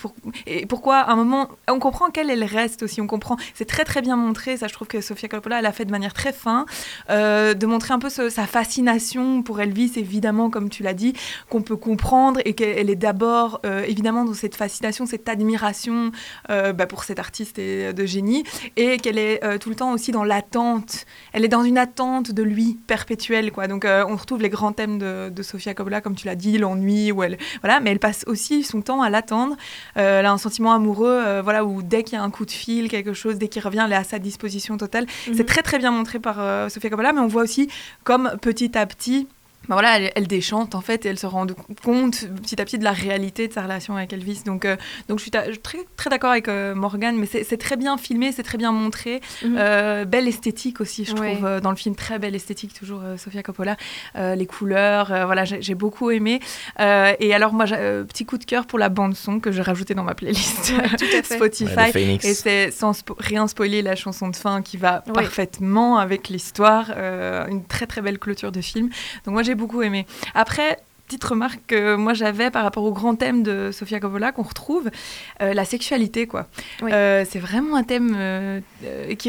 et 0.46 0.66
pourquoi 0.66 0.98
à 0.98 1.12
un 1.12 1.16
moment 1.16 1.50
on 1.68 1.80
comprend 1.80 2.10
qu'elle 2.10 2.30
elle 2.30 2.44
reste 2.44 2.84
aussi. 2.84 3.02
On 3.02 3.08
comprend. 3.08 3.38
C'est 3.54 3.66
très 3.66 3.84
très 3.84 4.02
bien 4.02 4.16
montré. 4.16 4.58
Ça, 4.58 4.68
je 4.68 4.74
trouve 4.74 4.88
que 4.88 5.02
Sofia 5.02 5.30
Coppola 5.30 5.60
elle 5.60 5.66
a 5.66 5.72
fait 5.72 5.86
de 5.86 5.92
manière 5.92 6.14
très 6.14 6.34
fin 6.34 6.66
euh, 7.10 7.54
de 7.54 7.66
montrer 7.66 7.94
un 7.94 8.00
peu 8.00 8.10
sa 8.10 8.48
fascination 8.48 9.44
pour 9.44 9.60
Elvis, 9.62 9.94
évidemment 9.96 10.50
comme 10.50 10.70
tu 10.70 10.84
l'as 10.84 10.94
dit, 10.94 11.14
qu'on 11.50 11.62
peut 11.62 11.78
comprendre 11.78 12.40
et 12.46 12.54
qu'elle 12.54 12.78
elle 12.78 12.90
est 12.90 12.96
d'abord 12.96 13.62
euh, 13.66 13.84
évidemment 13.88 14.26
dans 14.26 14.34
cette 14.34 14.56
fascination, 14.56 15.06
cette 15.06 15.30
admiration 15.30 16.12
euh, 16.50 16.74
bah, 16.74 16.86
pour 16.86 17.04
cet 17.04 17.20
artiste 17.20 17.60
et 17.60 17.94
de 17.94 18.06
génie 18.06 18.44
et 18.76 18.98
qu'elle 18.98 19.18
est 19.18 19.42
tout 19.60 19.70
le 19.70 19.76
temps 19.76 19.94
aussi 19.94 20.12
dans 20.12 20.24
l'attente. 20.24 21.06
Elle 21.32 21.46
est 21.46 21.50
dans 21.50 21.64
une 21.64 21.78
attente 21.78 22.32
de 22.32 22.44
lui 22.44 22.80
perpétuelle 22.88 23.52
quoi. 23.52 23.68
Donc 23.68 23.86
on 23.86 24.16
retrouve 24.16 24.42
les 24.42 24.50
grands 24.50 24.74
thèmes 24.74 24.98
de, 24.98 25.30
de 25.30 25.44
Sofia 25.44 25.74
Coppola 25.74 26.02
comme 26.02 26.16
tu 26.16 26.28
l'as 26.28 26.36
dit, 26.36 26.58
l'ennui 26.58 27.12
où 27.12 27.24
elle 27.24 27.38
voilà, 27.62 27.80
mais 27.80 27.92
elle 27.92 28.00
passe 28.00 28.24
aussi 28.28 28.53
aussi 28.54 28.64
son 28.64 28.82
temps 28.82 29.02
à 29.02 29.10
l'attendre. 29.10 29.56
Euh, 29.98 30.20
elle 30.20 30.26
a 30.26 30.32
un 30.32 30.38
sentiment 30.38 30.74
amoureux, 30.74 31.10
euh, 31.10 31.42
voilà, 31.44 31.66
où 31.66 31.82
dès 31.82 32.04
qu'il 32.04 32.18
y 32.18 32.22
a 32.22 32.24
un 32.24 32.30
coup 32.30 32.46
de 32.46 32.52
fil, 32.52 32.90
quelque 32.90 33.14
chose, 33.14 33.38
dès 33.38 33.48
qu'il 33.48 33.62
revient, 33.62 33.84
elle 33.86 33.94
est 33.94 33.98
à 33.98 34.04
sa 34.04 34.20
disposition 34.20 34.78
totale. 34.78 35.06
Mhm. 35.28 35.34
C'est 35.36 35.46
très 35.46 35.62
très 35.62 35.78
bien 35.78 35.92
montré 35.92 36.20
par 36.20 36.40
euh, 36.40 36.70
Sofia 36.70 36.90
Coppola, 36.90 37.14
mais 37.14 37.22
on 37.22 37.28
voit 37.28 37.44
aussi 37.44 37.70
comme 38.04 38.32
petit 38.42 38.78
à 38.78 38.86
petit. 38.86 39.28
Ben 39.70 39.76
voilà, 39.76 39.98
elle, 39.98 40.12
elle 40.16 40.28
déchante 40.28 40.76
en 40.76 40.82
fait 40.82 41.06
et 41.06 41.10
elle 41.10 41.20
se 41.20 41.26
rend 41.26 41.48
compte 41.84 42.26
petit 42.42 42.60
à 42.62 42.66
petit 42.66 42.78
de 42.78 42.84
la 42.84 42.92
réalité 42.92 43.48
de 43.48 43.54
sa 43.54 43.62
relation 43.62 43.96
avec 43.96 44.12
Elvis. 44.14 44.42
Donc, 44.46 44.66
euh, 44.66 44.76
donc 45.08 45.20
je 45.20 45.24
suis 45.24 45.32
très, 45.32 45.80
très 45.96 46.10
d'accord 46.10 46.32
avec 46.32 46.48
euh, 46.48 46.76
Morgane, 46.76 47.16
mais 47.18 47.26
c'est 47.26 47.58
très 47.58 47.78
bien 47.78 47.98
filmé, 47.98 48.32
c'est 48.32 48.44
très 48.44 48.58
bien 48.58 48.72
montré. 48.72 49.22
Mhm. 49.44 49.56
Euh, 49.58 50.06
belle 50.06 50.28
esthétique 50.28 50.82
aussi, 50.82 51.06
je 51.06 51.14
Ouais. 51.14 51.34
trouve, 51.34 51.46
euh, 51.46 51.60
dans 51.60 51.70
le 51.70 51.76
film. 51.76 51.96
Très 51.96 52.20
belle 52.20 52.36
esthétique, 52.36 52.74
toujours 52.74 53.02
euh, 53.04 53.18
Sofia 53.18 53.44
Coppola. 53.44 53.78
Euh, 54.16 54.36
les 54.36 54.46
couleurs, 54.46 55.12
euh, 55.12 55.26
voilà, 55.26 55.46
j'ai 55.46 55.76
beaucoup 55.76 56.12
aimé. 56.12 56.40
Euh, 56.80 57.14
et 57.20 57.34
alors, 57.34 57.54
moi, 57.54 57.66
j'ai 57.66 57.76
euh, 57.78 58.04
petit 58.04 58.26
coup 58.26 58.38
de 58.38 58.46
cœur 58.46 58.66
pour 58.66 58.80
la 58.80 58.90
bande-son 58.90 59.40
que 59.40 59.52
j'ai 59.52 59.62
rajouté 59.62 59.94
dans 59.94 60.04
ma 60.04 60.16
playlist 60.16 60.74
Ouais. 60.74 61.24
Spotify. 61.24 61.76
Ouais. 61.94 62.20
Et 62.24 62.34
c'est 62.34 62.72
sans 62.72 62.92
spo- 62.92 63.16
rien 63.20 63.48
spoiler 63.48 63.82
la 63.82 63.96
chanson 63.96 64.28
de 64.30 64.36
fin 64.36 64.62
qui 64.62 64.78
va 64.78 65.02
parfaitement 65.14 65.98
avec 65.98 66.30
l'histoire. 66.30 66.92
euh, 66.96 67.46
une 67.48 67.64
très 67.66 67.86
très 67.88 68.02
belle 68.02 68.20
clôture 68.20 68.52
de 68.52 68.62
film. 68.62 68.90
Donc 69.26 69.34
moi 69.34 69.44
j'ai 69.44 69.53
beaucoup 69.56 69.82
aimé. 69.82 70.06
Après, 70.34 70.80
petite 71.14 71.24
remarque 71.26 71.60
que 71.68 71.96
moi 71.96 72.16
j'avais 72.16 72.50
par 72.50 72.64
rapport 72.64 72.84
au 72.84 72.92
grand 72.92 73.16
thème 73.16 73.44
de 73.44 73.70
Sofia 73.72 74.00
Coppola 74.00 74.32
qu'on 74.32 74.42
retrouve, 74.42 74.90
euh, 75.42 75.54
la 75.54 75.64
sexualité 75.64 76.26
quoi. 76.26 76.48
Oui. 76.82 76.92
Euh, 76.92 77.24
c'est 77.30 77.38
vraiment 77.38 77.76
un 77.76 77.84
thème 77.84 78.16
euh, 78.18 78.60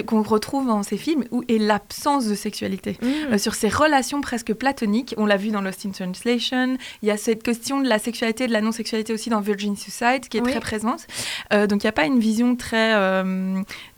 qu'on 0.07 0.23
retrouve 0.23 0.67
dans 0.67 0.83
ces 0.83 0.97
films 0.97 1.25
où, 1.31 1.43
et 1.49 1.59
l'absence 1.59 2.26
de 2.26 2.35
sexualité. 2.35 2.97
Mhm. 3.03 3.35
Euh, 3.35 3.38
sur 3.38 3.55
ces 3.55 3.69
relations 3.69 4.23
presque 4.23 4.55
platoniques. 4.55 5.14
On 5.19 5.26
l'a 5.26 5.37
vu 5.37 5.50
dans 5.50 5.61
Lost 5.61 5.85
in 5.85 5.91
Translation. 5.91 6.79
Il 7.03 7.09
y 7.09 7.11
a 7.11 7.19
cette 7.19 7.43
question 7.43 7.81
de 7.83 7.88
la 7.88 7.99
sexualité 7.99 8.45
et 8.45 8.47
de 8.47 8.53
la 8.53 8.62
non-sexualité 8.62 9.12
aussi 9.12 9.29
dans 9.29 9.41
Virgin 9.41 9.76
Suicide 9.76 10.29
qui 10.31 10.38
est 10.38 10.41
Oui. 10.41 10.53
très 10.53 10.61
présente. 10.61 11.07
Donc 11.50 11.83
il 11.83 11.87
n'y 11.87 11.88
a 11.88 11.93
pas 11.93 12.07
une 12.07 12.19
vision 12.19 12.57
très, 12.57 12.95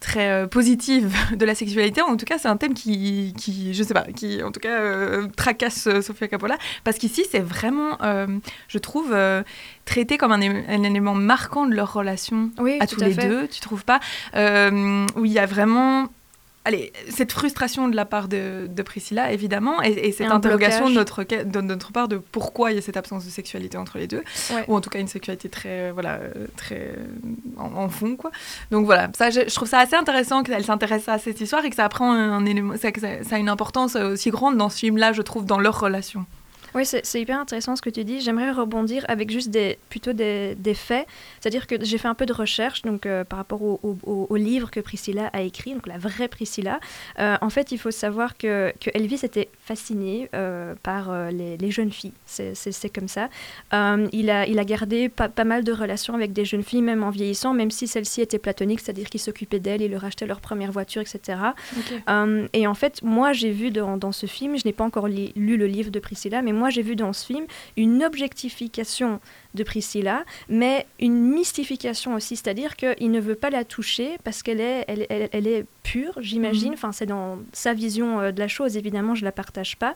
très 0.01 0.49
positive 0.49 1.15
de 1.37 1.45
la 1.45 1.55
sexualité. 1.55 2.03
En 2.03 2.17
tout 2.17 2.25
cas, 2.25 2.39
c'est 2.39 2.49
un 2.49 2.57
thème 2.57 2.75
qui, 2.75 3.33
qui, 3.37 3.75
je 3.75 3.83
sais 3.83 3.95
pas, 3.95 4.07
qui 4.17 4.43
en 4.43 4.51
tout 4.51 4.61
cas 4.61 4.79
tracasse 5.37 5.89
Sofia 6.01 6.29
Coppola. 6.29 6.57
Parce 6.85 6.99
qu'ici, 6.99 7.25
c'est 7.31 7.41
vraiment, 7.41 7.76
euh, 8.03 8.27
je 8.69 8.79
trouve, 8.79 9.13
euh, 9.13 9.43
traité 9.85 10.19
comme 10.19 10.33
un, 10.33 10.41
élément 10.41 11.15
marquant 11.15 11.67
de 11.67 11.75
leur 11.75 11.93
relation 11.93 12.51
Oui, 12.59 12.77
à 12.81 12.87
tous 12.87 13.03
à 13.03 13.09
les 13.09 13.15
fait. 13.15 13.29
deux, 13.29 13.49
tu 13.49 13.61
trouves 13.61 13.85
pas? 13.85 14.01
Euh, 14.35 15.07
Où 15.17 15.25
il 15.25 15.33
y 15.33 15.39
a 15.39 15.47
vraiment. 15.47 16.09
Allez, 16.69 16.93
cette 17.11 17.31
frustration 17.31 17.87
de 17.87 17.95
la 17.95 18.05
part 18.05 18.27
de, 18.27 18.67
de 18.69 18.83
Priscilla, 18.83 19.31
évidemment, 19.31 19.81
et, 19.85 19.93
et 19.93 20.11
cette 20.11 20.33
interrogation 20.33 20.89
de 20.91 20.95
notre, 20.95 21.23
de 21.23 21.61
notre 21.61 21.93
part 21.93 22.09
de 22.09 22.17
pourquoi 22.17 22.73
il 22.73 22.75
y 22.75 22.79
a 22.79 22.83
cette 22.83 22.97
absence 22.97 23.25
de 23.25 23.31
sexualité 23.31 23.79
entre 23.79 23.99
les 23.99 24.09
deux, 24.09 24.25
Ouais. 24.53 24.65
ou 24.67 24.75
en 24.75 24.81
tout 24.81 24.91
cas 24.91 24.99
une 24.99 25.07
sexualité 25.07 25.49
très, 25.49 25.93
voilà, 25.93 26.19
très 26.57 26.97
en, 27.57 27.73
en 27.73 27.89
fond, 27.89 28.17
quoi. 28.17 28.33
Donc 28.73 28.85
voilà, 28.85 29.09
ça, 29.17 29.31
je, 29.31 29.43
je 29.47 29.55
trouve 29.55 29.69
ça 29.69 29.79
assez 29.79 29.95
intéressant 29.95 30.43
qu'elle 30.43 30.65
s'intéresse 30.65 31.09
à 31.09 31.19
cette 31.19 31.41
histoire 31.41 31.65
et 31.65 31.71
que 31.71 31.77
ça 31.77 31.89
prend 31.89 32.11
un, 32.11 32.45
élément, 32.45 32.75
ça, 32.77 32.91
que 32.91 33.01
ça, 33.01 33.23
ça 33.23 33.37
a 33.37 33.39
une 33.39 33.49
importance 33.49 33.95
aussi 33.95 34.31
grande 34.31 34.57
dans 34.57 34.69
ce 34.69 34.79
film-là, 34.79 35.13
je 35.13 35.23
trouve, 35.23 35.45
dans 35.47 35.61
leur 35.61 35.79
relation. 35.79 36.27
Oui, 36.75 36.85
c'est 36.85 37.21
hyper 37.21 37.39
intéressant 37.41 37.75
ce 37.77 37.83
que 37.83 37.89
tu 37.91 38.05
dis. 38.05 38.21
J'aimerais 38.21 38.51
rebondir 38.53 39.05
avec 39.09 39.31
juste 39.31 39.49
des, 39.51 39.79
plutôt 39.89 40.13
des, 40.13 40.55
des 40.57 40.75
faits. 40.75 41.07
C'est-à-dire 41.41 41.67
que 41.67 41.77
j'ai 41.83 41.97
fait 41.99 42.09
un 42.09 42.15
peu 42.15 42.27
de 42.27 42.33
recherche 42.35 42.83
donc, 42.83 43.07
euh, 43.07 43.25
par 43.25 43.39
rapport 43.39 43.63
au, 43.63 43.81
au- 43.83 44.37
livre 44.37 44.71
que 44.71 44.81
Priscilla 44.81 45.29
a 45.33 45.41
écrit, 45.41 45.73
donc 45.73 45.87
la 45.87 45.97
vraie 45.97 46.29
Priscilla. 46.29 46.79
Euh, 47.19 47.37
en 47.41 47.49
fait, 47.49 47.73
il 47.73 47.79
faut 47.79 47.91
savoir 47.91 48.37
que, 48.37 48.73
que 48.81 48.91
Elvis 48.93 49.21
était 49.23 49.49
fasciné 49.65 50.29
euh, 50.35 50.75
par 50.83 51.31
les, 51.33 51.57
les 51.57 51.71
jeunes 51.71 51.91
filles. 51.93 52.13
C'est- 52.27 52.55
comme 52.95 53.09
ça. 53.09 53.29
Il, 54.13 54.31
a, 54.31 54.47
il 54.47 54.59
a 54.59 54.65
gardé 54.65 55.09
pas, 55.09 55.29
pas 55.29 55.45
mal 55.45 55.65
de 55.65 55.73
relations 55.73 56.15
avec 56.15 56.33
des 56.33 56.45
jeunes 56.45 56.63
filles, 56.63 56.83
même 56.83 57.03
en 57.03 57.11
vieillissant, 57.11 57.53
même 57.55 57.71
si 57.71 57.87
celles-ci 57.89 58.21
étaient 58.21 58.39
platoniques, 58.39 58.81
c'est-à-dire 58.81 59.09
qu'il 59.09 59.21
s'occupait 59.21 59.61
d'elles, 59.61 59.83
il 59.83 59.91
leur 59.91 60.05
achetait 60.05 60.27
leur 60.27 60.41
première 60.41 60.73
voiture, 60.73 61.01
etc. 61.03 61.39
Et 62.53 62.67
en 62.67 62.75
fait, 62.75 63.03
moi, 63.03 63.33
j'ai 63.33 63.51
vu 63.51 63.71
dans, 63.71 63.97
dans 63.97 64.13
ce 64.13 64.27
film, 64.27 64.57
je 64.59 64.63
n'ai 64.65 64.73
pas 64.73 64.85
encore 64.85 65.09
li- 65.09 65.33
lu 65.37 65.57
le 65.57 65.67
livre 65.67 65.91
de 65.91 65.99
Priscilla, 65.99 66.43
mais 66.43 66.53
moi, 66.57 66.71
j'ai 66.71 66.83
vu 66.83 66.97
dans 66.97 67.13
ce 67.13 67.27
film 67.27 67.47
une 67.77 68.03
objectification 68.03 69.21
de 69.57 69.65
Priscilla, 69.65 70.25
mais 70.49 70.87
une 71.01 71.21
mystification 71.21 72.15
aussi, 72.15 72.37
c'est-à-dire 72.37 72.77
qu'il 72.77 73.11
ne 73.11 73.21
veut 73.21 73.35
pas 73.35 73.51
la 73.51 73.65
toucher 73.65 74.19
parce 74.25 74.43
qu'elle 74.43 74.61
est, 74.61 74.85
elle, 74.89 75.07
elle- 75.09 75.29
elle 75.33 75.47
est 75.49 75.65
pure, 75.83 76.13
j'imagine. 76.21 76.69
Mhm. 76.69 76.75
Enfin, 76.75 76.93
c'est 76.93 77.07
dans 77.07 77.39
sa 77.53 77.73
vision 77.73 78.21
euh, 78.21 78.33
de 78.33 78.39
la 78.41 78.49
chose, 78.49 78.77
évidemment, 78.77 79.15
je 79.15 79.25
la 79.25 79.33
partage 79.33 79.77
pas. 79.77 79.95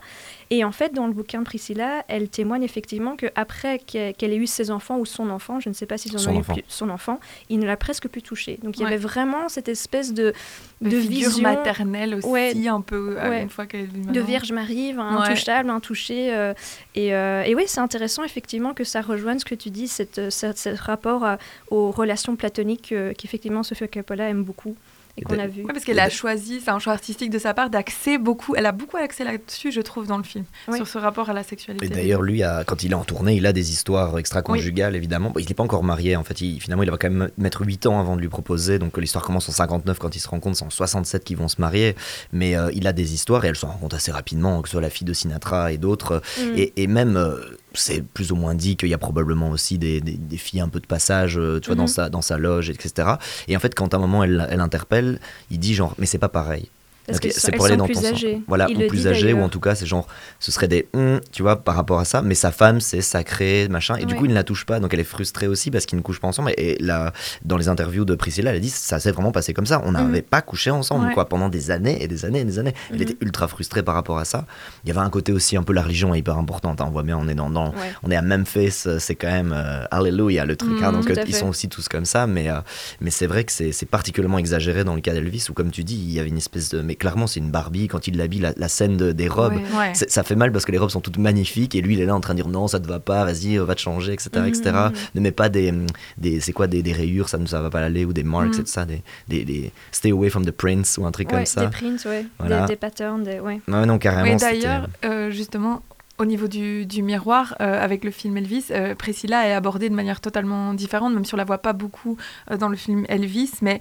Et 0.49 0.63
en 0.63 0.71
fait, 0.71 0.93
dans 0.93 1.07
le 1.07 1.13
bouquin 1.13 1.39
de 1.39 1.45
Priscilla, 1.45 2.03
elle 2.07 2.29
témoigne 2.29 2.63
effectivement 2.63 3.15
qu'après 3.15 3.79
qu'elle 3.79 4.13
qu'elle 4.15 4.33
ait 4.33 4.37
eu 4.37 4.47
ses 4.47 4.71
enfants 4.71 4.97
ou 4.97 5.05
son 5.05 5.29
enfant, 5.29 5.59
je 5.59 5.69
ne 5.69 5.73
sais 5.73 5.85
pas 5.85 5.97
s'ils 5.97 6.15
en 6.15 6.19
Son 6.19 6.31
ont 6.31 6.37
enfant. 6.39 6.53
eu 6.53 6.61
plus- 6.61 6.65
son 6.67 6.89
enfant, 6.89 7.19
il 7.49 7.59
ne 7.59 7.65
l'a 7.65 7.77
presque 7.77 8.07
plus 8.07 8.21
touché. 8.21 8.57
Donc 8.63 8.77
il 8.77 8.83
y 8.83 8.85
avait 8.85 8.97
vraiment 8.97 9.47
cette 9.49 9.67
espèce 9.69 10.13
de, 10.13 10.33
De, 10.81 10.89
de 10.89 10.99
figure 10.99 11.29
vision 11.29 11.43
maternelle 11.43 12.15
aussi, 12.15 12.27
Ouais. 12.27 12.67
un 12.67 12.81
peu, 12.81 13.15
euh, 13.17 13.29
Ouais. 13.29 13.41
une 13.43 13.49
fois 13.49 13.65
qu'elle 13.67 13.81
est 13.81 14.11
de 14.11 14.21
Vierge 14.21 14.51
Marie, 14.51 14.93
intouchable, 14.97 15.69
intouché. 15.69 16.33
euh, 16.33 16.53
et, 16.95 17.13
euh, 17.13 17.43
et 17.43 17.53
oui, 17.55 17.63
c'est 17.67 17.79
intéressant 17.81 18.23
effectivement 18.23 18.73
que 18.73 18.83
ça 18.83 19.01
rejoigne 19.01 19.39
ce 19.39 19.45
que 19.45 19.50
tu 19.55 19.69
dis, 19.69 19.87
cette, 19.87 20.17
euh, 20.19 20.29
ce, 20.29 20.69
rapport 20.81 21.23
à- 21.23 21.37
aux 21.69 21.91
relations 21.91 22.35
platoniques 22.35 22.91
euh, 22.91 23.13
qu'effectivement 23.17 23.63
Sofia 23.63 23.87
Coppola 23.87 24.29
aime 24.29 24.43
beaucoup 24.43 24.75
et 25.17 25.21
Et 25.21 25.23
qu'on 25.25 25.37
a 25.39 25.45
vu. 25.47 25.63
Oui, 25.63 25.67
parce 25.73 25.83
qu'elle 25.83 25.99
a 25.99 26.09
choisi, 26.09 26.61
c'est 26.63 26.71
un 26.71 26.79
choix 26.79 26.93
artistique 26.93 27.29
de 27.31 27.37
sa 27.37 27.53
part, 27.53 27.69
d'axer 27.69 28.17
beaucoup, 28.17 28.55
elle 28.55 28.65
a 28.65 28.71
beaucoup 28.71 28.95
axé 28.95 29.25
là-dessus, 29.25 29.69
je 29.73 29.81
trouve, 29.81 30.07
dans 30.07 30.15
le 30.17 30.23
film, 30.23 30.45
Oui. 30.69 30.77
sur 30.77 30.87
ce 30.87 30.97
rapport 30.97 31.29
à 31.29 31.33
la 31.33 31.43
sexualité. 31.43 31.85
Et 31.85 31.89
d'ailleurs, 31.89 32.21
lui, 32.21 32.43
a- 32.43 32.63
quand 32.63 32.83
il 32.83 32.93
est 32.93 32.95
en 32.95 33.03
tournée, 33.03 33.35
il 33.35 33.45
a 33.45 33.51
des 33.51 33.71
histoires 33.71 34.17
extra-conjugales, 34.17 34.95
évidemment. 34.95 35.29
Bon, 35.31 35.41
il 35.41 35.45
n'est 35.49 35.53
pas 35.53 35.63
encore 35.63 35.83
marié, 35.83 36.15
en 36.15 36.23
fait. 36.23 36.39
Il, 36.39 36.61
finalement, 36.61 36.83
il 36.83 36.89
va 36.91 36.95
quand 36.97 37.09
même 37.09 37.29
mettre 37.37 37.61
8 37.65 37.87
ans 37.87 37.99
avant 37.99 38.15
de 38.15 38.21
lui 38.21 38.29
proposer. 38.29 38.79
Donc, 38.79 38.97
l'histoire 38.97 39.25
commence 39.25 39.49
en 39.49 39.51
59 39.51 39.99
quand 39.99 40.15
ils 40.15 40.21
se 40.21 40.29
rencontrent. 40.29 40.57
C'est 40.57 40.63
en 40.63 40.69
67 40.69 41.25
qu'ils 41.25 41.35
vont 41.35 41.49
se 41.49 41.59
marier. 41.59 41.93
Mais 42.31 42.55
euh, 42.55 42.71
il 42.73 42.87
a 42.87 42.93
des 42.93 43.13
histoires 43.13 43.43
et 43.43 43.49
elles 43.49 43.57
se 43.57 43.65
rencontrent 43.65 43.97
assez 43.97 44.13
rapidement, 44.13 44.61
que 44.61 44.69
ce 44.69 44.71
soit 44.71 44.81
la 44.81 44.89
fille 44.89 45.05
de 45.05 45.13
Sinatra 45.13 45.73
et 45.73 45.77
d'autres. 45.77 46.21
Mm. 46.39 46.41
Et, 46.55 46.73
et 46.83 46.87
même, 46.87 47.17
euh, 47.17 47.35
c'est 47.73 48.01
plus 48.03 48.31
ou 48.31 48.35
moins 48.35 48.53
dit 48.55 48.75
qu'il 48.75 48.89
y 48.89 48.93
a 48.93 48.97
probablement 48.97 49.49
aussi 49.49 49.77
des, 49.77 50.01
des- 50.01 50.17
des 50.17 50.37
filles 50.37 50.61
un 50.61 50.69
peu 50.69 50.79
de 50.79 50.87
passage, 50.87 51.37
euh, 51.37 51.59
tu 51.59 51.67
vois, 51.67 51.75
dans, 51.75 51.83
Mhm. 51.83 51.87
sa, 51.87 52.09
dans 52.09 52.21
sa 52.21 52.37
loge, 52.37 52.69
etc. 52.69 53.09
Et 53.47 53.55
en 53.55 53.59
fait, 53.59 53.73
quand 53.75 53.93
à 53.93 53.97
un 53.97 53.99
moment 54.01 54.23
elle, 54.23 54.45
elle 54.49 54.59
interpelle, 54.61 55.19
il 55.49 55.59
dit 55.59 55.73
genre, 55.73 55.95
mais 55.97 56.05
c'est 56.05 56.17
pas 56.17 56.29
pareil. 56.29 56.69
C'est 57.09 57.55
pour 57.55 57.65
aller 57.65 57.77
dans 57.77 57.85
plus 57.85 57.95
ton 57.95 58.01
sens. 58.01 58.23
Voilà, 58.47 58.67
Il 58.69 58.77
ou 58.77 58.87
plus 58.87 59.07
âgé, 59.07 59.33
ou 59.33 59.41
en 59.41 59.49
tout 59.49 59.59
cas, 59.59 59.75
c'est 59.75 59.85
genre, 59.85 60.07
ce 60.39 60.51
serait 60.51 60.67
des 60.67 60.87
hum, 60.93 61.19
tu 61.31 61.41
vois, 61.41 61.57
par 61.63 61.75
rapport 61.75 61.99
à 61.99 62.05
ça, 62.05 62.21
mais 62.21 62.35
sa 62.35 62.51
femme, 62.51 62.79
c'est 62.81 63.01
sacré, 63.01 63.67
machin, 63.69 63.95
et 63.95 64.05
du 64.05 64.15
coup, 64.15 64.25
il 64.25 64.29
ne 64.29 64.35
la 64.35 64.43
touche 64.43 64.65
pas, 64.65 64.79
donc 64.79 64.93
elle 64.93 64.99
est 64.99 65.03
frustrée 65.03 65.47
aussi 65.47 65.71
parce 65.71 65.85
qu'ils 65.85 65.97
ne 65.97 66.03
couchent 66.03 66.19
pas 66.21 66.27
ensemble. 66.27 66.51
Et 66.57 66.77
là, 66.79 67.11
dans 67.43 67.57
les 67.57 67.67
interviews 67.69 68.05
de 68.05 68.15
Priscilla, 68.15 68.51
elle 68.51 68.57
a 68.57 68.59
dit, 68.59 68.69
ça 68.69 68.99
s'est 68.99 69.11
vraiment 69.11 69.31
passé 69.31 69.53
comme 69.53 69.65
ça, 69.65 69.81
on 69.85 69.91
n'avait 69.93 70.21
pas 70.21 70.41
couché 70.41 70.71
ensemble, 70.71 71.07
Ouais. 71.07 71.13
quoi, 71.13 71.27
pendant 71.27 71.49
des 71.49 71.71
années 71.71 72.01
et 72.03 72.07
des 72.07 72.25
années 72.25 72.41
et 72.41 72.45
des 72.45 72.59
années. 72.59 72.73
Elle 72.89 72.97
Mhm. 72.97 73.01
était 73.01 73.17
ultra 73.21 73.47
frustrée 73.47 73.83
par 73.83 73.95
rapport 73.95 74.19
à 74.19 74.25
ça. 74.25 74.45
Il 74.83 74.87
y 74.87 74.91
avait 74.91 75.01
un 75.01 75.09
côté 75.09 75.31
aussi, 75.31 75.57
un 75.57 75.63
peu 75.63 75.73
la 75.73 75.81
religion 75.81 76.13
est 76.13 76.19
hyper 76.19 76.37
importante, 76.37 76.81
hein, 76.81 76.85
on 76.87 76.91
voit 76.91 77.03
bien, 77.03 77.17
on 77.17 77.27
est 77.27 77.33
dans, 77.35 77.49
dans- 77.49 77.69
Ouais. 77.71 77.91
on 78.03 78.11
est 78.11 78.15
à 78.15 78.21
Memphis, 78.21 78.85
c'est 78.99 79.15
quand 79.15 79.31
même 79.31 79.53
euh, 79.55 79.83
Alléluia 79.91 80.45
le 80.45 80.55
truc, 80.55 80.81
hein, 80.83 80.91
Mhm, 80.91 81.01
donc 81.01 81.09
euh, 81.09 81.23
ils 81.27 81.35
sont 81.35 81.47
aussi 81.49 81.67
tous 81.69 81.87
comme 81.89 82.05
ça, 82.05 82.27
mais, 82.27 82.49
euh, 82.49 82.59
mais 83.01 83.09
c'est 83.09 83.27
vrai 83.27 83.43
que 83.43 83.51
c'est 83.51 83.85
particulièrement 83.89 84.37
exagéré 84.37 84.83
dans 84.83 84.95
le 84.95 85.01
cas 85.01 85.13
d'Elvis, 85.13 85.47
où 85.49 85.53
comme 85.53 85.71
tu 85.71 85.83
dis, 85.83 85.95
il 85.95 86.11
y 86.11 86.19
avait 86.19 86.29
une 86.29 86.37
espèce 86.37 86.69
de... 86.69 86.81
Mais 86.91 86.95
clairement, 86.95 87.25
c'est 87.25 87.39
une 87.39 87.51
Barbie, 87.51 87.87
quand 87.87 88.05
il 88.07 88.17
l'habille, 88.17 88.41
la, 88.41 88.51
la 88.57 88.67
scène 88.67 88.97
de- 88.97 89.13
des 89.13 89.29
robes. 89.29 89.53
Ouais. 89.77 89.93
ça 89.93 90.23
fait 90.23 90.35
mal 90.35 90.51
parce 90.51 90.65
que 90.65 90.73
les 90.73 90.77
robes 90.77 90.89
sont 90.89 90.99
toutes 90.99 91.17
magnifiques, 91.19 91.73
et 91.73 91.79
lui, 91.81 91.93
il 91.93 92.01
est 92.01 92.05
là 92.05 92.13
en 92.13 92.19
train 92.19 92.33
de 92.33 92.41
dire 92.41 92.49
non, 92.49 92.67
ça 92.67 92.81
te 92.81 92.87
va 92.87 92.99
pas, 92.99 93.23
vas-y, 93.23 93.57
euh, 93.57 93.63
va 93.63 93.75
te 93.75 93.79
changer, 93.79 94.11
etc. 94.11 94.29
etc. 94.45 94.61
Mhm. 94.65 94.91
Ne 95.15 95.21
mets 95.21 95.31
pas 95.31 95.47
des... 95.47 95.73
des 96.17 96.41
c'est 96.41 96.51
quoi, 96.51 96.67
des, 96.67 96.83
des 96.83 96.91
rayures, 96.91 97.29
ça 97.29 97.37
ne 97.37 97.45
ça 97.45 97.61
va 97.61 97.69
pas 97.69 97.79
aller, 97.79 98.03
ou 98.03 98.11
des 98.11 98.23
marks, 98.25 98.55
c'est 98.55 98.67
ça, 98.67 98.83
des, 98.83 99.01
des, 99.29 99.45
des 99.45 99.71
Stay 99.93 100.11
away 100.11 100.29
from 100.29 100.45
the 100.45 100.51
prince, 100.51 100.97
ou 100.97 101.05
un 101.05 101.11
truc 101.11 101.29
Ouais, 101.29 101.37
comme 101.37 101.45
ça. 101.45 101.61
Des 101.65 101.71
prints, 101.71 102.05
ouais. 102.07 102.25
Voilà. 102.39 102.63
Des, 102.63 102.73
des 102.73 102.75
patterns, 102.75 103.23
des... 103.23 103.39
ouais. 103.39 103.61
Ouais, 103.69 103.85
non, 103.85 103.97
carrément. 103.97 104.35
D'ailleurs, 104.35 104.89
euh, 105.05 105.31
justement, 105.31 105.81
au 106.17 106.25
niveau 106.25 106.47
du, 106.49 106.85
du 106.85 107.03
miroir, 107.03 107.55
euh, 107.61 107.81
avec 107.81 108.03
le 108.03 108.11
film 108.11 108.35
Elvis, 108.35 108.65
euh, 108.71 108.95
Priscilla 108.95 109.47
est 109.47 109.53
abordée 109.53 109.87
de 109.89 109.95
manière 109.95 110.19
totalement 110.19 110.73
différente, 110.73 111.13
même 111.13 111.23
si 111.23 111.33
on 111.33 111.37
la 111.37 111.45
voit 111.45 111.59
pas 111.59 111.73
beaucoup 111.73 112.17
euh, 112.51 112.57
dans 112.57 112.67
le 112.67 112.75
film 112.75 113.05
Elvis, 113.07 113.51
mais 113.61 113.79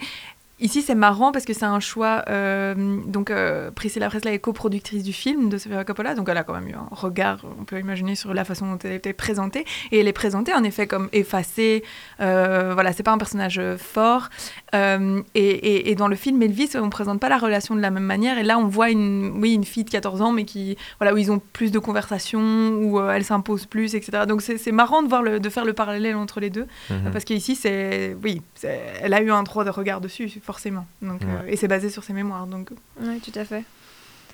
Ici, 0.60 0.82
c'est 0.82 0.94
marrant 0.94 1.32
parce 1.32 1.44
que 1.44 1.52
c'est 1.52 1.64
un 1.64 1.80
choix. 1.80 2.24
euh, 2.28 2.74
donc, 3.06 3.30
euh, 3.30 3.70
Priscilla 3.70 4.08
Presley 4.08 4.34
est 4.34 4.38
coproductrice 4.38 5.02
du 5.02 5.12
film 5.12 5.48
de 5.48 5.58
Sofia 5.58 5.84
Coppola, 5.84 6.14
donc 6.14 6.28
elle 6.28 6.36
a 6.36 6.44
quand 6.44 6.52
même 6.54 6.68
eu 6.68 6.74
un 6.74 6.86
regard, 6.90 7.38
on 7.58 7.64
peut 7.64 7.78
imaginer, 7.80 8.14
sur 8.14 8.34
la 8.34 8.44
façon 8.44 8.70
dont 8.70 8.78
elle 8.84 8.92
était 8.92 9.12
présentée. 9.12 9.64
Et 9.90 10.00
elle 10.00 10.08
est 10.08 10.12
présentée 10.12 10.52
en 10.54 10.62
effet 10.64 10.86
comme 10.86 11.08
effacée. 11.12 11.82
Euh, 12.20 12.72
voilà, 12.74 12.92
c'est 12.92 13.02
pas 13.02 13.12
un 13.12 13.18
personnage 13.18 13.58
euh, 13.58 13.76
fort. 13.78 14.28
Et, 14.74 15.18
et- 15.34 15.90
et 15.90 15.94
dans 15.94 16.08
le 16.08 16.16
film 16.16 16.40
Elvis, 16.42 16.70
on 16.74 16.84
ne 16.84 16.90
présente 16.90 17.20
pas 17.20 17.28
la 17.28 17.38
relation 17.38 17.74
de 17.74 17.80
la 17.80 17.90
même 17.90 18.04
manière. 18.04 18.38
Et 18.38 18.42
là, 18.42 18.58
on 18.58 18.66
voit 18.66 18.90
une, 18.90 19.32
oui, 19.40 19.54
une 19.54 19.64
fille 19.64 19.84
de 19.84 19.90
14 19.90 20.20
ans, 20.22 20.32
mais 20.32 20.44
qui, 20.44 20.76
voilà, 20.98 21.14
où 21.14 21.18
ils 21.18 21.30
ont 21.32 21.40
plus 21.52 21.72
de 21.72 21.78
conversations, 21.78 22.74
où 22.78 23.00
elle 23.00 23.24
s'impose 23.24 23.66
plus, 23.66 23.94
etc. 23.94 24.24
Donc, 24.28 24.42
c'est 24.42 24.72
marrant 24.72 25.02
de, 25.02 25.08
voir 25.08 25.22
le, 25.22 25.40
de 25.40 25.48
faire 25.48 25.64
le 25.64 25.72
parallèle 25.72 26.16
entre 26.16 26.40
les 26.40 26.50
deux. 26.50 26.66
Mhm. 26.90 27.10
Parce 27.12 27.24
qu'ici, 27.24 27.56
c'est, 27.56 28.16
oui, 28.22 28.42
elle 28.68 29.14
a 29.14 29.22
eu 29.22 29.30
un 29.30 29.42
droit 29.42 29.64
de 29.64 29.70
regard 29.70 30.00
dessus, 30.00 30.28
forcément. 30.42 30.86
Donc, 31.02 31.20
Ouais. 31.22 31.26
euh, 31.44 31.48
et 31.48 31.56
c'est 31.56 31.68
basé 31.68 31.90
sur 31.90 32.04
ses 32.04 32.12
mémoires. 32.12 32.46
Donc, 32.46 32.70
Oui, 33.00 33.20
tout 33.20 33.36
à 33.38 33.44
fait. 33.44 33.64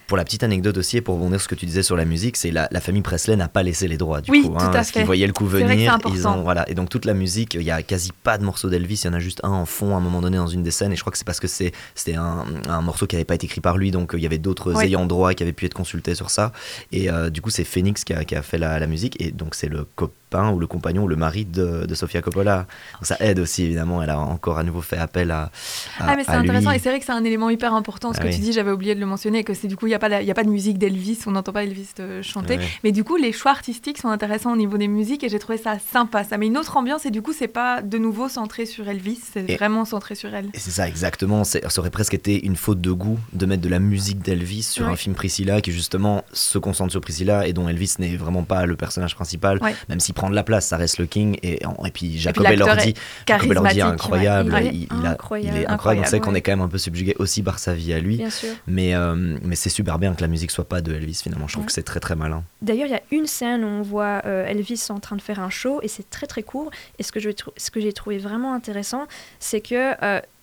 Pour 0.06 0.16
la 0.16 0.24
petite 0.24 0.44
anecdote 0.44 0.76
aussi, 0.78 0.96
et 0.98 1.00
pour 1.00 1.16
rebondir 1.16 1.40
sur 1.40 1.44
ce 1.44 1.48
que 1.48 1.58
tu 1.58 1.66
disais 1.66 1.82
sur 1.82 1.96
la 1.96 2.04
musique, 2.04 2.36
c'est 2.36 2.50
la, 2.52 2.68
la 2.70 2.80
famille 2.80 3.02
Presley 3.02 3.34
n'a 3.34 3.48
pas 3.48 3.62
laissé 3.64 3.88
les 3.88 3.96
droits 3.96 4.20
du 4.20 4.30
Oui, 4.30 4.42
coup. 4.42 4.50
tout 4.50 4.54
hein, 4.58 4.68
à 4.68 4.70
parce 4.70 4.90
qu'ils 4.92 5.00
fait. 5.00 5.06
voyaient 5.06 5.26
le 5.26 5.32
coup 5.32 5.46
venir. 5.46 5.98
Ils 6.14 6.28
ont, 6.28 6.42
voilà. 6.42 6.68
Et 6.70 6.74
donc 6.74 6.88
toute 6.90 7.04
la 7.04 7.14
musique, 7.14 7.54
il 7.54 7.62
y 7.62 7.70
a 7.72 7.82
quasi 7.82 8.12
pas 8.22 8.38
de 8.38 8.44
morceaux 8.44 8.68
d'Elvis, 8.70 9.00
il 9.02 9.06
y 9.06 9.10
en 9.10 9.14
a 9.14 9.18
juste 9.18 9.40
un 9.42 9.50
en 9.50 9.66
fond 9.66 9.94
à 9.94 9.96
un 9.96 10.00
moment 10.00 10.20
donné 10.20 10.36
dans 10.36 10.46
une 10.46 10.62
des 10.62 10.70
scènes. 10.70 10.92
Et 10.92 10.96
je 10.96 11.00
crois 11.00 11.10
que 11.10 11.18
c'est 11.18 11.26
parce 11.26 11.40
que 11.40 11.48
c'est, 11.48 11.72
c'était 11.96 12.14
un, 12.16 12.44
un 12.68 12.80
morceau 12.82 13.06
qui 13.08 13.16
n'avait 13.16 13.24
pas 13.24 13.34
été 13.34 13.46
écrit 13.46 13.60
par 13.60 13.76
lui, 13.76 13.90
donc 13.90 14.14
euh, 14.14 14.18
il 14.18 14.22
y 14.22 14.26
avait 14.26 14.38
d'autres 14.38 14.80
ayants 14.82 15.06
droit 15.06 15.34
qui 15.34 15.42
avaient 15.42 15.52
pu 15.52 15.66
être 15.66 15.74
consultés 15.74 16.14
sur 16.14 16.30
ça. 16.30 16.52
Et 16.92 17.10
euh, 17.10 17.28
du 17.30 17.40
coup, 17.40 17.50
c'est 17.50 17.64
Phoenix 17.64 18.04
qui 18.04 18.12
a, 18.14 18.24
qui 18.24 18.36
a 18.36 18.42
fait 18.42 18.58
la, 18.58 18.78
la 18.78 18.86
musique. 18.86 19.20
Et 19.20 19.32
donc 19.32 19.56
c'est 19.56 19.68
le 19.68 19.84
copain 19.96 20.50
ou 20.52 20.58
le 20.60 20.66
compagnon 20.68 21.02
ou 21.04 21.08
le 21.08 21.16
mari 21.16 21.44
de, 21.44 21.84
de 21.86 21.94
Sofia 21.96 22.22
Coppola. 22.22 22.66
Donc 22.94 23.06
ça 23.06 23.16
aide 23.20 23.40
aussi, 23.40 23.64
évidemment. 23.64 24.02
Elle 24.04 24.10
a 24.10 24.20
encore 24.20 24.58
à 24.58 24.62
nouveau 24.62 24.82
fait 24.82 24.98
appel 24.98 25.32
à. 25.32 25.42
à- 25.44 25.50
Ah 25.98 26.16
mais 26.16 26.22
c'est 26.24 26.30
lui. 26.32 26.38
intéressant 26.38 26.70
et 26.70 26.78
c'est 26.78 26.90
vrai 26.90 27.00
que 27.00 27.04
c'est 27.06 27.12
un 27.12 27.24
élément 27.24 27.50
hyper 27.50 27.74
important 27.74 28.12
ce 28.12 28.18
Ah 28.20 28.22
que 28.22 28.28
oui. 28.28 28.34
tu 28.34 28.40
dis, 28.40 28.52
j'avais 28.52 28.70
oublié 28.70 28.94
de 28.94 29.00
le 29.00 29.06
mentionner, 29.06 29.42
que 29.42 29.54
c'est 29.54 29.66
du 29.68 29.76
coup 29.76 29.86
il 29.86 29.90
n'y 29.90 29.94
a, 29.96 29.98
pas 29.98 30.08
la- 30.08 30.22
il 30.22 30.28
y 30.28 30.30
a 30.30 30.34
pas 30.34 30.44
de 30.44 30.48
musique 30.50 30.78
d'Elvis, 30.78 31.18
on 31.26 31.32
n'entend 31.32 31.52
pas 31.52 31.64
Elvis 31.64 31.88
euh, 32.00 32.22
chanter, 32.22 32.58
Ouais. 32.58 32.64
mais 32.84 32.92
du 32.92 33.04
coup 33.04 33.16
les 33.16 33.32
choix 33.32 33.50
artistiques 33.50 33.98
sont 33.98 34.08
intéressants 34.08 34.52
au 34.52 34.56
niveau 34.56 34.78
des 34.78 34.88
musiques 34.88 35.24
et 35.24 35.28
j'ai 35.28 35.38
trouvé 35.38 35.58
ça 35.58 35.78
sympa, 35.92 36.24
ça 36.24 36.38
met 36.38 36.46
une 36.46 36.56
autre 36.58 36.76
ambiance 36.76 37.06
et 37.06 37.10
du 37.10 37.22
coup 37.22 37.32
c'est 37.32 37.48
pas 37.48 37.82
de 37.82 37.98
nouveau 37.98 38.28
centré 38.28 38.66
sur 38.66 38.88
Elvis, 38.88 39.20
c'est 39.32 39.54
vraiment 39.56 39.84
centré 39.84 40.14
sur 40.14 40.32
elle. 40.34 40.46
Et 40.54 40.58
c'est 40.58 40.70
ça, 40.70 40.88
exactement. 40.88 41.44
Ça 41.44 41.58
aurait 41.78 41.90
presque 41.90 42.14
été 42.14 42.44
une 42.44 42.56
faute 42.56 42.80
de 42.80 42.90
goût 42.92 43.18
de 43.32 43.46
mettre 43.46 43.62
de 43.62 43.68
la 43.68 43.78
musique 43.78 44.20
d'Elvis 44.20 44.62
sur 44.62 44.86
Ouais. 44.86 44.92
un 44.92 44.96
film 44.96 45.14
Priscilla 45.14 45.60
qui, 45.60 45.72
justement, 45.72 46.24
se 46.32 46.58
concentre 46.58 46.90
sur 46.92 47.00
Priscilla 47.00 47.46
et 47.46 47.52
dont 47.52 47.68
Elvis 47.68 47.94
n'est 47.98 48.16
vraiment 48.16 48.42
pas 48.44 48.66
le 48.66 48.76
personnage 48.76 49.14
principal, 49.14 49.58
Ouais. 49.62 49.74
même 49.88 50.00
s'il 50.00 50.14
prend 50.14 50.28
de 50.30 50.34
la 50.34 50.42
place, 50.42 50.66
ça 50.66 50.76
reste 50.76 50.98
le 50.98 51.06
King. 51.06 51.36
Et, 51.42 51.54
et 51.62 51.90
puis 51.92 52.18
Jacob 52.18 52.46
Elordi, 52.46 52.94
Jacob 53.26 53.50
Elordi 53.50 53.78
est 53.78 53.82
incroyable. 53.82 54.54
Il, 54.62 54.74
Il 54.74 54.82
est 54.82 54.88
il 55.00 55.06
a- 55.06 55.10
incroyable. 55.10 55.56
il 55.56 55.62
est 55.62 55.66
incroyable. 55.66 56.06
On 56.06 56.10
sait 56.10 56.20
qu'on 56.20 56.34
est 56.34 56.40
quand 56.42 56.52
même 56.52 56.60
un 56.60 56.68
peu 56.68 56.78
subjugué 56.78 57.14
aussi 57.18 57.42
par 57.42 57.58
sa 57.58 57.74
vie 57.74 57.92
à 57.92 57.98
lui. 58.00 58.16
Bien 58.16 58.30
sûr. 58.30 58.50
Mais, 58.66 58.94
euh, 58.94 59.36
mais 59.44 59.56
c'est 59.56 59.68
super 59.70 59.85
bien 59.98 60.14
que 60.14 60.20
la 60.20 60.26
musique 60.28 60.50
soit 60.50 60.64
pas 60.68 60.80
de 60.80 60.92
Elvis 60.92 61.20
finalement. 61.22 61.46
Je 61.46 61.52
trouve 61.54 61.62
Ouais. 61.64 61.66
que 61.68 61.72
c'est 61.72 61.82
très 61.82 62.00
très 62.00 62.14
malin. 62.16 62.42
D'ailleurs, 62.62 62.86
il 62.86 62.92
y 62.92 62.94
a 62.96 63.02
une 63.12 63.26
scène 63.26 63.64
où 63.64 63.68
on 63.68 63.82
voit 63.82 64.22
euh, 64.26 64.44
Elvis 64.46 64.86
en 64.90 64.98
train 64.98 65.16
de 65.16 65.22
faire 65.22 65.40
un 65.40 65.50
show 65.50 65.80
et 65.82 65.88
c'est 65.88 66.10
très 66.10 66.26
très 66.26 66.42
court. 66.42 66.70
Et 66.98 67.02
ce 67.02 67.12
que 67.12 67.20
je 67.20 67.30
trou- 67.30 67.52
ce 67.56 67.70
que 67.70 67.80
j'ai 67.80 67.92
trouvé 67.92 68.18
vraiment 68.18 68.52
intéressant, 68.54 69.06
c'est 69.38 69.60
que 69.60 69.94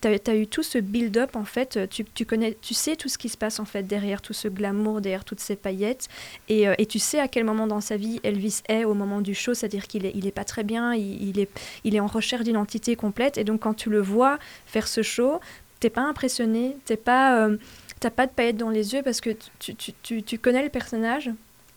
tu 0.01 0.07
as, 0.29 0.35
eu 0.35 0.47
tout 0.47 0.63
ce 0.63 0.77
build-up 0.79 1.35
en 1.35 1.45
fait. 1.45 1.87
Tu, 1.89 2.03
tu 2.05 2.25
connais, 2.25 2.57
tu 2.61 2.73
sais 2.73 2.95
tout 2.95 3.07
ce 3.09 3.17
qui 3.17 3.29
se 3.29 3.37
passe 3.37 3.59
en 3.59 3.65
fait 3.65 3.83
derrière 3.83 4.21
tout 4.21 4.33
ce 4.33 4.47
glamour, 4.47 4.99
derrière 5.01 5.23
toutes 5.25 5.39
ces 5.39 5.55
paillettes. 5.55 6.07
Et, 6.49 6.67
euh, 6.67 6.73
et 6.77 6.85
tu 6.85 6.99
sais 6.99 7.19
à 7.19 7.27
quel 7.27 7.43
moment 7.43 7.67
dans 7.67 7.81
sa 7.81 7.95
vie 7.97 8.19
Elvis 8.23 8.61
est 8.69 8.83
au 8.85 8.93
moment 8.93 9.21
du 9.21 9.33
show, 9.33 9.53
c'est-à-dire 9.53 9.87
qu'il 9.87 10.05
est, 10.05 10.11
il 10.15 10.27
est 10.27 10.31
pas 10.31 10.43
très 10.45 10.63
bien, 10.63 10.93
il, 10.93 11.29
il 11.29 11.39
est, 11.39 11.49
il 11.83 11.95
est 11.95 11.99
en 11.99 12.07
recherche 12.07 12.43
d'identité 12.43 12.95
complète. 12.95 13.37
Et 13.37 13.43
donc 13.43 13.61
quand 13.61 13.73
tu 13.73 13.89
le 13.89 14.01
vois 14.01 14.39
faire 14.65 14.87
ce 14.87 15.01
show, 15.03 15.39
t'es 15.79 15.89
pas 15.89 16.01
impressionné, 16.03 16.77
t'es 16.85 16.95
pas, 16.97 17.39
euh, 17.39 17.57
t'as 18.03 18.09
pas 18.09 18.27
de 18.27 18.31
paillettes 18.33 18.57
dans 18.57 18.69
les 18.69 18.93
yeux 18.93 19.01
parce 19.01 19.21
que 19.21 19.29
tu, 19.59 19.75
tu, 19.75 19.93
tu, 20.03 20.23
tu 20.23 20.37
connais 20.37 20.61
le 20.61 20.69
personnage 20.69 21.31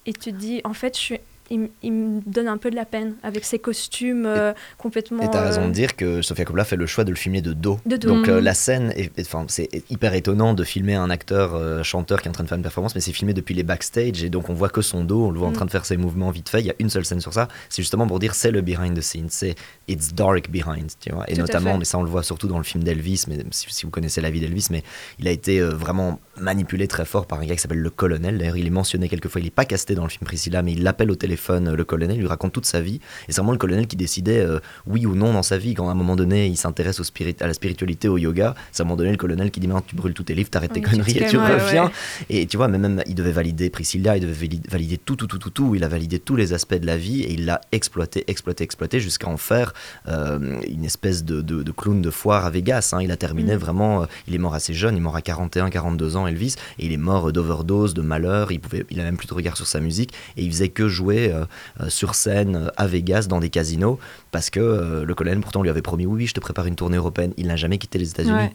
et 0.07 0.13
tu 0.13 0.33
te 0.33 0.37
dis 0.37 0.61
en 0.65 0.75
fait 0.75 0.97
je 0.97 1.01
suis 1.01 1.21
il, 1.51 1.93
me 1.93 2.21
donne 2.27 2.49
un 2.49 2.57
peu 2.57 2.71
de 2.71 2.75
la 2.77 2.85
peine 2.85 3.15
avec 3.23 3.45
ses 3.45 3.59
costumes 3.59 4.25
euh, 4.27 4.53
complètement 4.79 5.23
Et 5.23 5.31
t'as 5.31 5.43
raison 5.43 5.63
euh, 5.63 5.67
de 5.69 5.73
dire 5.73 5.95
que 5.97 6.21
Sofia 6.23 6.45
Coppola 6.45 6.65
fait 6.65 6.77
le 6.77 6.87
choix 6.87 7.05
de 7.05 7.11
le 7.11 7.17
filmer 7.17 7.41
de 7.43 7.53
dos. 7.53 7.79
De 7.87 7.97
dos. 7.97 8.09
Donc 8.09 8.29
euh, 8.29 8.39
Mhm. 8.39 8.45
la 8.45 8.55
scène, 8.55 8.95
enfin 9.21 9.45
c'est 9.49 9.69
hyper 9.91 10.15
étonnant 10.15 10.55
de 10.55 10.65
filmer 10.65 10.95
un 10.95 11.09
acteur 11.11 11.55
euh, 11.55 11.83
chanteur 11.83 12.21
qui 12.21 12.27
est 12.29 12.31
en 12.31 12.33
train 12.33 12.43
de 12.45 12.49
faire 12.49 12.57
une 12.57 12.63
performance, 12.63 12.95
mais 12.95 13.01
c'est 13.01 13.13
filmé 13.13 13.33
depuis 13.33 13.55
les 13.55 13.63
backstage 13.63 14.25
et 14.25 14.29
donc 14.31 14.51
on 14.51 14.55
voit 14.55 14.69
que 14.69 14.83
son 14.83 15.05
dos, 15.05 15.27
on 15.27 15.31
le 15.31 15.39
voit 15.39 15.49
en 15.49 15.51
Mhm. 15.51 15.57
train 15.57 15.67
de 15.67 15.71
faire 15.71 15.85
ses 15.87 15.97
mouvements 15.97 16.31
vite 16.31 16.49
fait. 16.49 16.61
Il 16.61 16.67
y 16.67 16.71
a 16.71 16.75
une 16.81 16.91
seule 16.91 17.05
scène 17.05 17.21
sur 17.21 17.33
ça. 17.33 17.49
C'est 17.69 17.83
justement 17.83 18.07
pour 18.07 18.19
dire 18.19 18.35
c'est 18.35 18.51
le 18.51 18.61
behind 18.61 18.97
the 18.99 19.03
scenes, 19.03 19.29
c'est 19.31 19.55
it's 19.89 20.13
dark 20.15 20.51
behind, 20.51 20.91
tu 21.01 21.13
vois. 21.13 21.25
Et 21.31 21.35
Tout 21.35 21.41
notamment, 21.43 21.79
mais 21.79 21.85
ça 21.85 21.99
on 21.99 22.03
le 22.03 22.11
voit 22.11 22.23
surtout 22.25 22.49
dans 22.49 22.59
le 22.59 22.65
film 22.65 22.83
d'Elvis, 22.83 23.25
mais 23.29 23.39
si, 23.53 23.67
si 23.71 23.85
vous 23.85 23.91
connaissez 23.91 24.21
la 24.21 24.31
vie 24.31 24.41
d'Elvis, 24.41 24.67
mais 24.71 24.83
il 25.21 25.29
a 25.29 25.31
été 25.31 25.61
euh, 25.61 25.71
vraiment 25.71 26.19
manipulé 26.41 26.89
très 26.89 27.05
fort 27.05 27.27
par 27.27 27.39
un 27.39 27.47
gars 27.47 27.55
qui 27.55 27.61
s'appelle 27.63 27.79
le 27.79 27.91
colonel. 27.91 28.39
D'ailleurs, 28.39 28.57
il 28.57 28.67
est 28.67 28.71
mentionné 28.71 29.09
quelquefois. 29.09 29.41
Il 29.41 29.47
est 29.47 29.51
pas 29.51 29.65
casté 29.65 29.95
dans 29.95 30.03
le 30.03 30.09
film 30.11 30.25
Priscilla, 30.27 30.63
mais 30.63 30.73
il 30.73 30.83
l'appelle 30.83 31.11
au 31.11 31.15
téléphone 31.15 31.36
le 31.37 31.85
colonel, 31.85 32.19
lui 32.19 32.27
raconte 32.27 32.53
toute 32.53 32.67
sa 32.67 32.81
vie. 32.81 33.01
Et 33.29 33.33
c'est 33.33 33.37
vraiment 33.41 33.53
le 33.53 33.59
colonel 33.59 33.87
qui 33.87 33.97
décidait 33.97 34.41
euh, 34.41 34.59
oui 34.87 35.07
ou 35.07 35.15
non 35.15 35.33
dans 35.33 35.43
sa 35.43 35.59
vie. 35.59 35.75
Quand 35.75 35.89
à 35.89 35.93
un 35.93 35.95
moment 35.95 36.17
donné, 36.17 36.47
il 36.47 36.57
s'intéresse 36.57 37.01
au 37.01 37.05
spirit, 37.05 37.37
à 37.41 37.47
la 37.47 37.55
spiritualité, 37.55 38.09
au 38.09 38.19
yoga, 38.19 38.55
c'est 38.73 38.83
à 38.83 38.85
un 38.85 38.87
moment 38.87 38.97
donné 38.97 39.11
le 39.11 39.17
colonel 39.17 39.51
qui 39.51 39.61
dit 39.61 39.67
maintenant 39.69 39.83
tu 39.87 39.97
brûles 39.97 40.15
tous 40.15 40.25
tes 40.25 40.35
livres, 40.35 40.51
t'arrêtes 40.51 40.73
tes 40.73 40.81
Oui, 40.81 40.91
conneries 40.91 41.19
et 41.19 41.27
tu 41.27 41.37
ouais, 41.39 41.55
reviens. 41.55 41.85
ouais. 41.87 41.91
Et 42.31 42.47
tu 42.47 42.57
vois, 42.57 42.69
mais 42.69 42.79
même 42.79 43.03
il 43.07 43.15
devait 43.15 43.33
valider 43.33 43.71
Priscilla, 43.71 44.17
il 44.17 44.21
devait 44.21 44.33
vali- 44.47 44.63
valider 44.71 44.99
tout, 44.99 45.17
tout, 45.17 45.27
tout, 45.27 45.39
tout, 45.39 45.51
tout. 45.51 45.75
Il 45.75 45.85
a 45.85 45.89
validé 45.89 46.19
tous 46.19 46.37
les 46.37 46.53
aspects 46.53 46.75
de 46.75 46.87
la 46.87 46.97
vie 46.97 47.23
et 47.23 47.33
il 47.33 47.45
l'a 47.47 47.61
exploité, 47.73 48.25
exploité, 48.29 48.65
exploité 48.65 49.01
jusqu'à 49.01 49.29
en 49.29 49.37
faire 49.37 49.73
euh, 50.09 50.61
une 50.69 50.85
espèce 50.85 51.25
de, 51.25 51.41
de- 51.43 51.63
de 51.63 51.73
clown 51.73 52.01
de 52.03 52.11
foire 52.11 52.45
à 52.47 52.51
Vegas. 52.51 52.91
hein. 52.93 53.03
Il 53.03 53.11
a 53.11 53.17
terminé 53.17 53.55
Mm. 53.55 53.59
vraiment. 53.59 54.03
euh, 54.03 54.07
il 54.29 54.35
est 54.35 54.39
mort 54.39 54.55
assez 54.55 54.75
jeune, 54.75 54.95
il 54.95 54.99
est 54.99 55.01
mort 55.01 55.17
à 55.17 55.23
41, 55.23 55.71
42 55.71 56.17
ans, 56.17 56.27
Elvis, 56.27 56.57
et 56.79 56.87
il 56.87 56.93
est 56.93 56.97
mort 56.97 57.33
d'overdose, 57.33 57.95
de 57.95 58.03
malheur. 58.03 58.53
Il 58.53 58.61
pouvait, 58.61 58.85
il 58.91 59.01
a 59.01 59.05
même 59.05 59.17
plus 59.17 59.27
de 59.29 59.35
regard 59.35 59.57
sur 59.57 59.67
sa 59.67 59.81
musique 59.81 60.13
et 60.37 60.43
il 60.45 60.51
faisait 60.51 60.69
que 60.69 60.89
jouer 60.89 61.26
euh, 61.33 61.45
euh, 61.81 61.89
sur 61.89 62.15
scène 62.15 62.71
à 62.77 62.87
Vegas 62.87 63.27
dans 63.29 63.41
des 63.41 63.51
casinos 63.51 63.99
parce 64.33 64.51
que 64.51 64.61
euh, 64.61 65.05
le 65.05 65.15
colonel 65.15 65.41
pourtant 65.41 65.63
lui 65.63 65.71
avait 65.71 65.83
promis 65.83 66.07
oui, 66.07 66.23
oui, 66.23 66.27
je 66.27 66.35
te 66.35 66.41
prépare 66.41 66.67
une 66.67 66.77
tournée 66.77 66.97
européenne. 66.97 67.33
Il 67.37 67.47
n'a 67.47 67.57
jamais 67.57 67.79
quitté 67.79 67.99
les 67.99 68.11
États-Unis. 68.11 68.51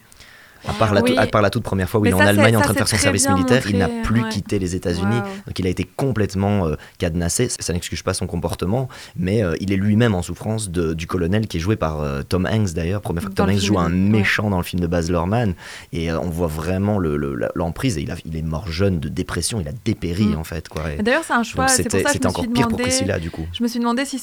À 0.68 0.74
part, 0.74 0.94
la, 0.94 1.02
Oui. 1.02 1.16
à 1.18 1.28
part 1.28 1.42
la 1.42 1.50
toute 1.50 1.64
première 1.64 1.90
fois 1.90 2.00
où 2.00 2.04
Mais 2.04 2.10
il 2.10 2.12
est 2.12 2.16
en 2.16 2.20
Allemagne 2.20 2.56
en 2.58 2.62
train 2.62 2.74
de 2.74 2.78
faire 2.78 2.88
son 2.88 2.98
service 2.98 3.28
militaire, 3.30 3.64
il 3.70 3.78
n'a 3.78 3.88
plus 4.04 4.22
ouais. 4.24 4.30
quitté 4.30 4.60
les 4.60 4.76
États-Unis. 4.76 5.18
Wow. 5.18 5.24
Donc 5.48 5.60
il 5.60 5.66
a 5.66 5.70
été 5.70 5.84
complètement 5.84 6.68
euh, 6.68 6.76
cadenassé. 6.98 7.50
Ça 7.60 7.74
n'excuse 7.74 8.02
pas 8.04 8.14
son 8.14 8.28
comportement, 8.28 8.88
mais 9.16 9.44
euh, 9.44 9.56
il 9.60 9.72
est 9.74 9.78
lui-même 9.78 10.14
en 10.16 10.22
souffrance 10.22 10.70
de- 10.70 10.94
du 10.94 11.08
colonel 11.08 11.48
qui 11.48 11.58
est 11.58 11.60
joué 11.60 11.76
par 11.76 12.02
euh, 12.02 12.22
Tom 12.22 12.46
Hanks 12.46 12.74
d'ailleurs. 12.74 13.02
Première 13.02 13.24
fois 13.24 13.32
que 13.32 13.36
Tom 13.36 13.48
Hanks 13.50 13.56
film, 13.60 13.66
joue 13.66 13.80
un 13.80 13.86
ouais. 13.86 13.92
méchant 13.92 14.50
dans 14.50 14.58
le 14.58 14.64
film 14.64 14.82
de 14.82 14.88
Baz 14.88 15.10
Luhrmann. 15.10 15.54
Et 15.94 16.12
on 16.12 16.30
voit 16.30 16.48
vraiment 16.48 16.98
le- 17.00 17.18
le- 17.18 17.36
la- 17.36 17.52
l'emprise. 17.56 17.98
Et 17.98 18.02
il, 18.02 18.12
a- 18.12 18.16
il 18.26 18.36
est 18.36 18.42
mort 18.42 18.70
jeune 18.72 19.00
de 19.00 19.10
dépression. 19.10 19.60
Il 19.62 19.68
a 19.68 19.74
dépéri 19.86 20.26
Mm. 20.26 20.38
en 20.38 20.44
fait. 20.44 20.68
D'ailleurs 21.00 21.24
c'est 21.26 21.34
un 21.34 21.44
choix, 21.44 21.68
c'était 21.68 22.26
encore 22.28 22.46
pire 22.48 22.68
pour. 22.68 22.78
Priscilla 22.80 23.20
du 23.20 23.32
coup. 23.32 23.46
Je 23.54 23.64
me 23.64 23.68
suis 23.68 23.80
demandé 23.80 24.06
si, 24.06 24.20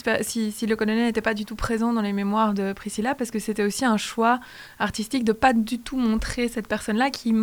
si 0.52 0.66
le 0.66 0.76
colonel 0.76 1.04
n'était 1.06 1.20
pas 1.20 1.34
du 1.34 1.44
tout 1.44 1.56
présent 1.56 1.92
dans 1.92 2.02
les 2.02 2.12
mémoires 2.12 2.54
de 2.54 2.72
Priscilla, 2.72 3.14
parce 3.14 3.30
que 3.30 3.38
c'était 3.38 3.64
aussi 3.64 3.84
un 3.84 3.96
choix 3.96 4.40
artistique 4.78 5.24
de 5.24 5.32
pas 5.32 5.52
du 5.52 5.78
tout 5.78 5.96
montrer 5.96 6.27
cette 6.28 6.68
personne-là 6.68 7.10
qui, 7.10 7.34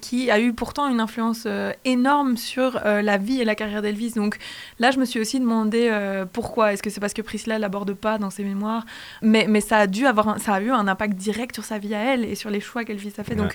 qui 0.00 0.30
a 0.30 0.38
eu 0.38 0.52
pourtant 0.52 0.88
une 0.88 1.00
influence 1.00 1.44
euh, 1.46 1.72
énorme 1.84 2.36
sur 2.36 2.80
euh, 2.84 3.02
la 3.02 3.16
vie 3.18 3.40
et 3.40 3.44
la 3.44 3.54
carrière 3.54 3.82
d'Elvis. 3.82 4.12
Donc 4.12 4.38
là, 4.78 4.90
je 4.90 4.98
me 4.98 5.04
suis 5.04 5.18
aussi 5.20 5.40
demandé 5.40 5.88
euh, 5.90 6.24
pourquoi? 6.30 6.72
Est-ce 6.72 6.82
que 6.82 6.90
c'est 6.90 7.00
parce 7.00 7.14
que 7.14 7.22
Priscilla 7.22 7.58
l'aborde 7.58 7.94
pas 7.94 8.18
dans 8.18 8.30
ses 8.30 8.44
mémoires? 8.44 8.84
Mais, 9.22 9.46
mais 9.48 9.60
ça 9.60 9.78
a 9.78 9.86
dû 9.86 10.06
avoir, 10.06 10.28
un- 10.28 10.38
ça 10.38 10.54
a 10.54 10.60
eu 10.60 10.70
un 10.70 10.86
impact 10.86 11.14
direct 11.14 11.54
sur 11.54 11.64
sa 11.64 11.78
vie 11.78 11.94
à 11.94 12.00
elle 12.14 12.24
et 12.24 12.34
sur 12.34 12.50
les 12.50 12.60
choix 12.60 12.84
qu'Elvis 12.84 13.12
a 13.18 13.24
fait. 13.24 13.34
Donc 13.34 13.54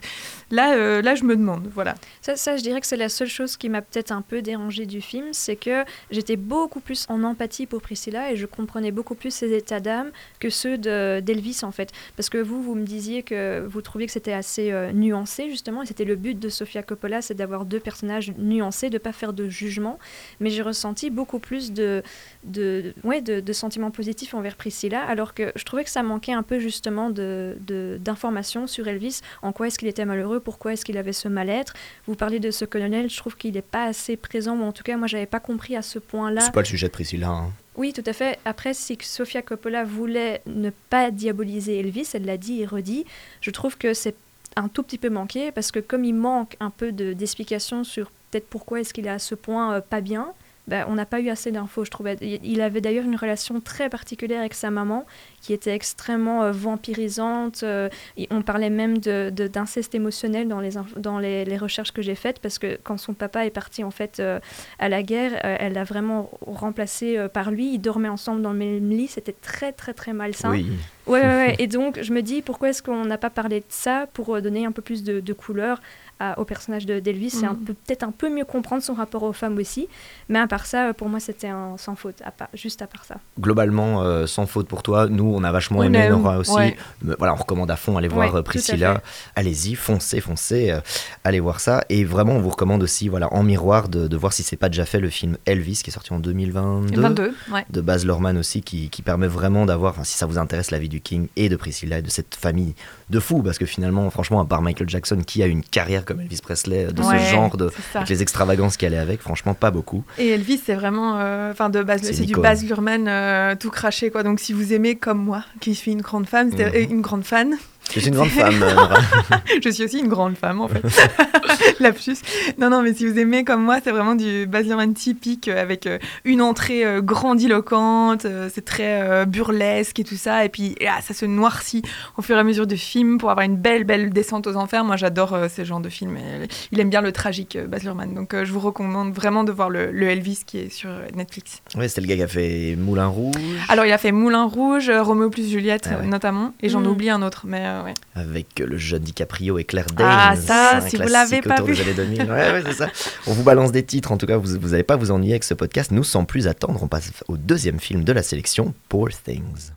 là, 0.52 0.74
euh, 0.74 1.02
là, 1.02 1.16
je 1.16 1.24
me 1.24 1.36
demande. 1.36 1.70
Voilà. 1.74 1.96
Ça, 2.22 2.36
ça, 2.36 2.58
je 2.58 2.64
dirais 2.64 2.82
que 2.82 2.88
c'est 2.88 2.98
la 2.98 3.10
seule 3.10 3.28
chose 3.28 3.56
qui 3.58 3.70
m'a 3.70 3.82
peut-être 3.82 4.12
un 4.12 4.22
peu 4.22 4.42
dérangée 4.42 4.86
du 4.86 5.02
film, 5.02 5.28
c'est 5.32 5.56
que 5.56 5.84
j'étais 6.12 6.36
beaucoup 6.36 6.80
plus 6.80 7.06
en 7.10 7.24
empathie 7.24 7.66
pour 7.66 7.82
Priscilla 7.82 8.32
et 8.32 8.36
je 8.36 8.46
comprenais 8.46 8.92
beaucoup 8.92 9.16
plus 9.16 9.32
ses 9.34 9.54
états 9.56 9.80
d'âme 9.80 10.10
que 10.40 10.50
ceux 10.50 10.78
de- 10.78 11.20
d'Elvis 11.20 11.60
en 11.64 11.72
fait. 11.72 11.92
Parce 12.16 12.30
que 12.30 12.38
vous, 12.38 12.62
vous 12.64 12.76
me 12.76 12.86
disiez 12.86 13.24
que 13.24 13.66
vous 13.68 13.82
trouviez 13.82 14.08
que 14.08 14.14
c'était 14.14 14.34
assez 14.34 14.72
euh, 14.80 14.92
nuancé 14.92 15.50
justement, 15.50 15.84
et 15.84 15.86
c'était 15.86 16.06
le 16.06 16.16
but 16.16 16.38
de 16.40 16.50
Sofia 16.50 16.84
Coppola, 16.84 17.22
c'est 17.22 17.34
d'avoir 17.36 17.66
deux 17.66 17.80
personnages 17.80 18.32
nuancés, 18.38 18.90
de 18.90 18.98
pas 18.98 19.12
faire 19.14 19.34
de 19.34 19.48
jugement. 19.50 20.00
Mais 20.40 20.50
j'ai 20.50 20.62
ressenti 20.62 21.10
beaucoup 21.10 21.40
plus 21.40 21.72
de, 21.72 22.02
de, 22.44 22.94
ouais, 23.04 23.22
de, 23.22 23.40
de 23.40 23.54
sentiments 23.54 23.92
positifs 23.92 24.34
envers 24.34 24.56
Priscilla, 24.56 25.04
alors 25.04 25.34
que 25.34 25.52
je 25.56 25.64
trouvais 25.64 25.84
que 25.84 25.90
ça 25.90 26.04
manquait 26.04 26.34
un 26.34 26.44
peu 26.44 26.60
justement 26.60 27.10
de- 27.10 27.58
de- 27.62 27.98
d'informations 28.02 28.68
sur 28.68 28.88
Elvis, 28.88 29.22
en 29.42 29.52
quoi 29.52 29.68
est-ce 29.68 29.78
qu'il 29.78 29.88
était 29.88 30.06
malheureux, 30.06 30.40
pourquoi 30.40 30.74
est-ce 30.74 30.86
qu'il 30.86 30.98
avait 30.98 31.14
ce 31.14 31.28
mal-être? 31.28 31.74
Vous 32.08 32.16
parlez 32.16 32.40
de 32.40 32.52
ce 32.52 32.66
colonel, 32.66 33.10
je 33.10 33.18
trouve 33.18 33.36
qu'il 33.36 33.54
n'est 33.54 33.62
pas 33.62 33.86
assez 33.86 34.18
présent, 34.18 34.56
ou 34.58 34.64
en 34.64 34.72
tout 34.72 34.84
cas, 34.84 34.98
moi, 34.98 35.08
j'avais 35.08 35.26
pas 35.26 35.40
compris 35.40 35.76
à 35.76 35.82
ce 35.82 36.00
point-là. 36.00 36.42
C'est 36.42 36.54
pas 36.54 36.62
le 36.62 36.66
sujet 36.66 36.88
de 36.88 36.92
Priscilla. 36.94 37.30
hein. 37.30 37.52
Oui, 37.76 37.94
tout 37.94 38.04
à 38.06 38.12
fait. 38.14 38.38
Après, 38.44 38.74
si 38.74 38.98
Sofia 39.02 39.42
Coppola 39.42 39.86
voulait 39.86 40.42
ne 40.48 40.70
pas 40.90 41.12
diaboliser 41.12 41.80
Elvis, 41.80 42.10
elle 42.14 42.26
l'a 42.26 42.36
dit 42.36 42.62
et 42.62 42.66
redit, 42.66 43.06
je 43.40 43.52
trouve 43.52 43.78
que 43.78 43.94
c'est 43.94 44.16
un 44.56 44.68
tout 44.68 44.84
petit 44.84 44.98
peu 44.98 45.10
manqué, 45.10 45.52
parce 45.52 45.72
que 45.72 45.80
comme 45.80 46.04
il 46.06 46.14
manque 46.16 46.56
un 46.60 46.70
peu 46.70 46.92
de- 46.92 47.14
d'explications 47.14 47.84
sur 47.84 48.12
peut-être 48.32 48.48
pourquoi 48.48 48.80
est-ce 48.82 48.94
qu'il 48.94 49.06
est 49.08 49.10
à 49.12 49.20
ce 49.20 49.36
point 49.36 49.74
euh, 49.74 49.82
pas 49.82 50.02
bien, 50.02 50.34
ben, 50.70 50.86
on 50.88 50.96
n'a 50.96 51.06
pas 51.06 51.20
eu 51.20 51.30
assez 51.30 51.52
d'infos, 51.52 51.84
je 51.84 51.92
trouvais. 51.92 52.16
Il 52.22 52.62
avait 52.62 52.80
d'ailleurs 52.82 53.06
une 53.06 53.16
relation 53.18 53.60
très 53.60 53.90
particulière 53.90 54.40
avec 54.40 54.54
sa 54.54 54.70
maman, 54.72 55.06
qui 55.42 55.52
était 55.54 55.74
extrêmement 55.74 56.44
euh, 56.44 56.52
vampirisante. 56.52 57.64
euh, 57.64 57.90
et 58.18 58.28
on 58.32 58.42
parlait 58.42 58.70
même 58.70 59.00
de- 59.00 59.30
de- 59.30 59.48
d'inceste 59.48 59.96
émotionnel 59.96 60.48
dans, 60.48 60.60
les, 60.60 60.72
dans 60.98 61.20
les, 61.20 61.44
les 61.46 61.58
recherches 61.58 61.92
que 61.92 62.02
j'ai 62.02 62.16
faites, 62.16 62.40
parce 62.40 62.60
que 62.60 62.78
quand 62.84 62.98
son 62.98 63.14
papa 63.14 63.46
est 63.46 63.50
parti 63.50 63.84
en 63.84 63.92
fait 63.92 64.20
euh, 64.20 64.40
à 64.80 64.88
la 64.90 65.04
guerre, 65.04 65.34
elle 65.44 65.74
l'a 65.74 65.84
vraiment 65.84 66.30
remplacé 66.46 67.18
par 67.34 67.52
lui. 67.52 67.74
Ils 67.74 67.80
dormaient 67.80 68.10
ensemble 68.10 68.42
dans 68.42 68.52
le 68.54 68.60
même 68.60 68.90
lit, 68.90 69.08
c'était 69.08 69.34
très 69.34 69.72
très 69.72 69.94
très 69.94 70.14
malsain. 70.14 70.52
Oui. 70.52 70.72
Ouais, 71.08 71.20
ouais, 71.22 71.26
ouais. 71.48 71.56
Et 71.58 71.66
donc, 71.66 72.00
je 72.04 72.14
me 72.14 72.22
dis, 72.22 72.44
pourquoi 72.44 72.70
est-ce 72.70 72.84
qu'on 72.84 73.04
n'a 73.06 73.18
pas 73.18 73.32
parlé 73.32 73.62
de 73.62 73.66
ça 73.70 74.06
pour 74.14 74.40
donner 74.42 74.66
un 74.68 74.72
peu 74.72 74.84
plus 74.84 75.04
de, 75.04 75.20
de 75.22 75.34
couleur 75.34 75.82
à- 76.20 76.38
au 76.40 76.46
personnage 76.46 76.86
de 76.86 77.00
d'Elvis, 77.00 77.30
c'est 77.32 77.46
un 77.46 77.54
Mhm. 77.54 77.64
peu- 77.66 77.74
peut-être 77.74 78.04
un 78.04 78.12
peu 78.12 78.30
mieux 78.30 78.46
comprendre 78.46 78.84
son 78.84 78.94
rapport 78.94 79.24
aux 79.24 79.34
femmes 79.34 79.58
aussi. 79.58 79.88
Mais 80.28 80.40
à 80.40 80.48
part 80.48 80.66
ça, 80.66 80.90
euh, 80.90 80.94
pour 80.94 81.08
moi, 81.10 81.20
c'était 81.20 81.48
un 81.48 81.78
sans 81.78 81.96
faute, 81.96 82.22
à 82.26 82.32
part- 82.32 82.50
juste 82.54 82.82
à 82.82 82.88
part 82.88 83.06
ça. 83.06 83.16
Globalement, 83.40 84.02
euh, 84.04 84.28
sans 84.28 84.46
faute 84.46 84.68
pour 84.68 84.84
toi. 84.84 85.08
Nous, 85.08 85.24
on 85.34 85.44
a 85.44 85.52
vachement 85.52 85.80
On 85.80 85.84
aimé, 85.84 86.00
aime, 86.00 86.12
Nora 86.14 86.38
aussi. 86.40 86.52
ouais. 86.52 86.76
Mais 87.02 87.16
voilà, 87.18 87.34
on 87.34 87.38
recommande 87.38 87.72
à 87.72 87.76
fond, 87.76 87.98
allez 87.98 88.08
voir 88.10 88.34
Ouais, 88.34 88.40
euh, 88.40 88.44
Priscilla. 88.44 89.02
Allez-y, 89.36 89.76
foncez, 89.76 90.20
foncez, 90.22 90.72
euh, 90.72 90.80
allez 91.24 91.40
voir 91.40 91.60
ça. 91.60 91.84
Et 91.90 92.04
vraiment, 92.04 92.34
on 92.34 92.40
vous 92.42 92.50
recommande 92.50 92.84
aussi, 92.84 93.08
voilà, 93.08 93.34
en 93.34 93.44
miroir, 93.44 93.88
de, 93.90 94.08
de 94.08 94.18
voir 94.18 94.34
si 94.34 94.44
c'est 94.44 94.58
pas 94.58 94.70
déjà 94.70 94.86
fait 94.86 95.00
le 95.00 95.10
film 95.10 95.38
Elvis, 95.46 95.82
qui 95.84 95.90
est 95.90 95.94
sorti 95.94 96.14
en 96.14 96.20
2022. 96.20 97.02
22, 97.02 97.34
ouais. 97.54 97.66
de 97.70 97.82
Baz 97.82 98.06
Luhrmann 98.06 98.38
aussi 98.38 98.62
qui, 98.62 98.90
qui 98.90 99.02
permet 99.02 99.28
vraiment 99.28 99.66
d'avoir, 99.66 99.94
enfin, 99.94 100.04
si 100.04 100.18
ça 100.18 100.26
vous 100.26 100.38
intéresse, 100.38 100.72
la 100.72 100.80
vie 100.80 100.90
du 100.90 101.00
King 101.02 101.28
et 101.36 101.48
de 101.50 101.56
Priscilla 101.56 102.00
et 102.00 102.02
de 102.02 102.10
cette 102.10 102.36
famille 102.36 102.76
de 103.10 103.20
fous, 103.20 103.42
parce 103.42 103.58
que 103.58 103.66
finalement, 103.66 104.10
franchement, 104.10 104.40
à 104.40 104.46
part 104.46 104.62
Michael 104.62 104.90
Jackson 104.90 105.22
qui 105.26 105.42
a 105.42 105.48
une 105.48 105.64
carrière 105.64 106.06
comme 106.06 106.22
Elvis 106.22 106.40
Presley 106.44 106.86
de 106.94 107.02
Ouais, 107.02 107.18
ce 107.20 107.32
genre, 107.32 107.58
de, 107.58 107.72
avec 107.96 108.10
les 108.10 108.22
extravagances 108.22 108.78
qui 108.78 108.86
allaient 108.86 108.98
avec, 108.98 109.22
franchement, 109.22 109.54
pas 109.54 109.72
beaucoup. 109.72 110.04
Et 110.18 110.30
Elvis, 110.30 110.62
c'est 110.64 110.76
vraiment, 110.76 111.18
euh, 111.20 111.52
enfin 111.52 111.70
de 111.70 111.82
base, 111.82 112.02
C'est 112.04 112.14
du. 112.26 112.42
Baz 112.42 112.64
Luhrmann 112.64 113.08
euh, 113.08 113.56
tout 113.56 113.70
craché 113.72 114.12
quoi. 114.12 114.24
Donc 114.24 114.40
si 114.40 114.54
vous 114.54 114.74
aimez 114.74 114.96
comme 114.96 115.18
moi, 115.24 115.44
qui 115.60 115.74
suis 115.76 115.92
une 115.92 116.02
grande 116.02 116.28
c'est- 116.56 116.66
Mhm. 116.66 116.72
euh, 116.76 116.86
une 116.90 117.02
grande 117.02 117.24
fan, 117.24 117.56
C'est 117.90 118.06
une 118.06 118.16
grande 118.16 118.30
femme, 118.30 118.62
euh, 118.62 119.38
je 119.64 119.70
suis 119.70 119.84
aussi 119.84 120.00
une 120.00 120.08
grande 120.08 120.36
femme 120.38 120.62
en 120.62 120.68
fait. 120.68 120.82
Lapsus. 121.80 122.18
Non 122.58 122.70
non, 122.70 122.82
mais 122.82 122.94
si 122.94 123.08
vous 123.08 123.18
aimez 123.20 123.44
comme 123.44 123.64
moi, 123.64 123.78
c'est 123.84 123.92
vraiment 123.92 124.16
du 124.16 124.46
Baz 124.48 124.66
Luhrmann 124.66 124.94
typique 124.94 125.48
euh, 125.48 125.62
avec 125.62 125.88
euh, 125.88 125.98
une 126.26 126.42
entrée 126.42 126.84
grandiloquente, 127.02 128.26
c'est 128.54 128.66
très 128.66 129.26
burlesque 129.26 130.00
et 130.00 130.04
tout 130.04 130.16
ça, 130.16 130.46
et 130.46 130.50
puis 130.50 130.76
ah, 130.88 131.00
ça 131.02 131.14
se 131.14 131.26
noircit 131.26 131.82
au 132.18 132.22
fur 132.22 132.36
et 132.38 132.40
à 132.40 132.44
mesure 132.44 132.68
du 132.68 132.78
film 132.78 133.18
pour 133.18 133.32
avoir 133.32 133.46
une 133.46 133.56
belle 133.58 133.84
belle 133.84 134.10
descente 134.12 134.48
aux 134.48 134.56
enfers. 134.56 134.84
Moi, 134.84 134.96
j'adore 134.98 135.34
euh, 135.34 135.48
ce 135.48 135.64
genre 135.64 135.80
de 135.80 135.90
film. 135.90 136.18
Et 136.18 136.48
il 136.72 136.80
aime 136.80 136.90
bien 136.90 137.02
le 137.02 137.12
tragique, 137.12 137.58
Baz 137.68 137.84
Luhrmann. 137.84 138.14
Donc 138.14 138.36
je 138.36 138.52
vous 138.52 138.60
recommande 138.60 139.14
vraiment 139.14 139.44
de 139.44 139.52
voir 139.52 139.70
le, 139.70 139.92
le 139.92 140.10
Elvis 140.10 140.42
qui 140.46 140.60
est 140.60 140.70
sur 140.70 140.90
Netflix. 141.16 141.62
Ouais, 141.76 141.88
c'était 141.88 142.02
le 142.02 142.08
gars 142.08 142.16
qui 142.16 142.24
a 142.24 142.28
fait 142.28 142.76
Moulin 142.78 143.08
Rouge, 143.08 143.36
Alors, 143.70 143.86
il 143.86 143.92
a 143.92 143.98
fait 143.98 144.12
Moulin 144.12 144.46
Rouge, 144.46 144.90
Roméo 144.90 145.30
plus 145.30 145.50
Juliette, 145.50 145.90
Ah 145.92 146.00
ouais. 146.00 146.06
notamment, 146.08 146.54
et 146.62 146.70
j'en 146.70 146.80
Mm. 146.82 146.88
oublie 146.88 147.10
un 147.10 147.22
autre, 147.22 147.44
mais 147.46 147.62
euh, 147.62 147.79
ouais. 147.84 147.94
avec 148.16 148.60
le 148.60 148.78
jeune 148.78 149.02
DiCaprio 149.04 149.58
et 149.58 149.64
Claire 149.64 149.86
Danes. 149.88 150.08
Ah, 150.10 150.36
ça, 150.36 150.78
un 150.78 150.82
si 150.82 150.98
vous 150.98 151.08
l'avez 151.08 151.42
pas 151.42 151.62
vu. 151.62 151.74
des 151.76 151.82
années 151.82 151.94
2000. 151.94 152.22
Ouais, 152.30 152.52
ouais, 152.52 152.64
c'est 152.66 152.74
ça. 152.74 152.88
On 153.28 153.34
vous 153.34 153.44
balance 153.44 153.72
des 153.72 153.84
titres, 153.84 154.12
en 154.12 154.18
tout 154.18 154.26
cas, 154.26 154.38
vous 154.38 154.70
n'allez 154.70 154.84
pas 154.84 154.96
vous 154.98 155.12
ennuyer 155.12 155.34
avec 155.34 155.44
ce 155.44 155.54
podcast. 155.54 155.92
Nous, 155.92 156.04
sans 156.04 156.26
plus 156.26 156.48
attendre, 156.48 156.82
on 156.84 156.88
passe 156.88 157.12
au 157.28 157.38
deuxième 157.38 157.80
film 157.80 158.04
de 158.04 158.12
la 158.14 158.24
sélection, 158.24 158.74
Poor 158.88 159.10
Things. 159.10 159.72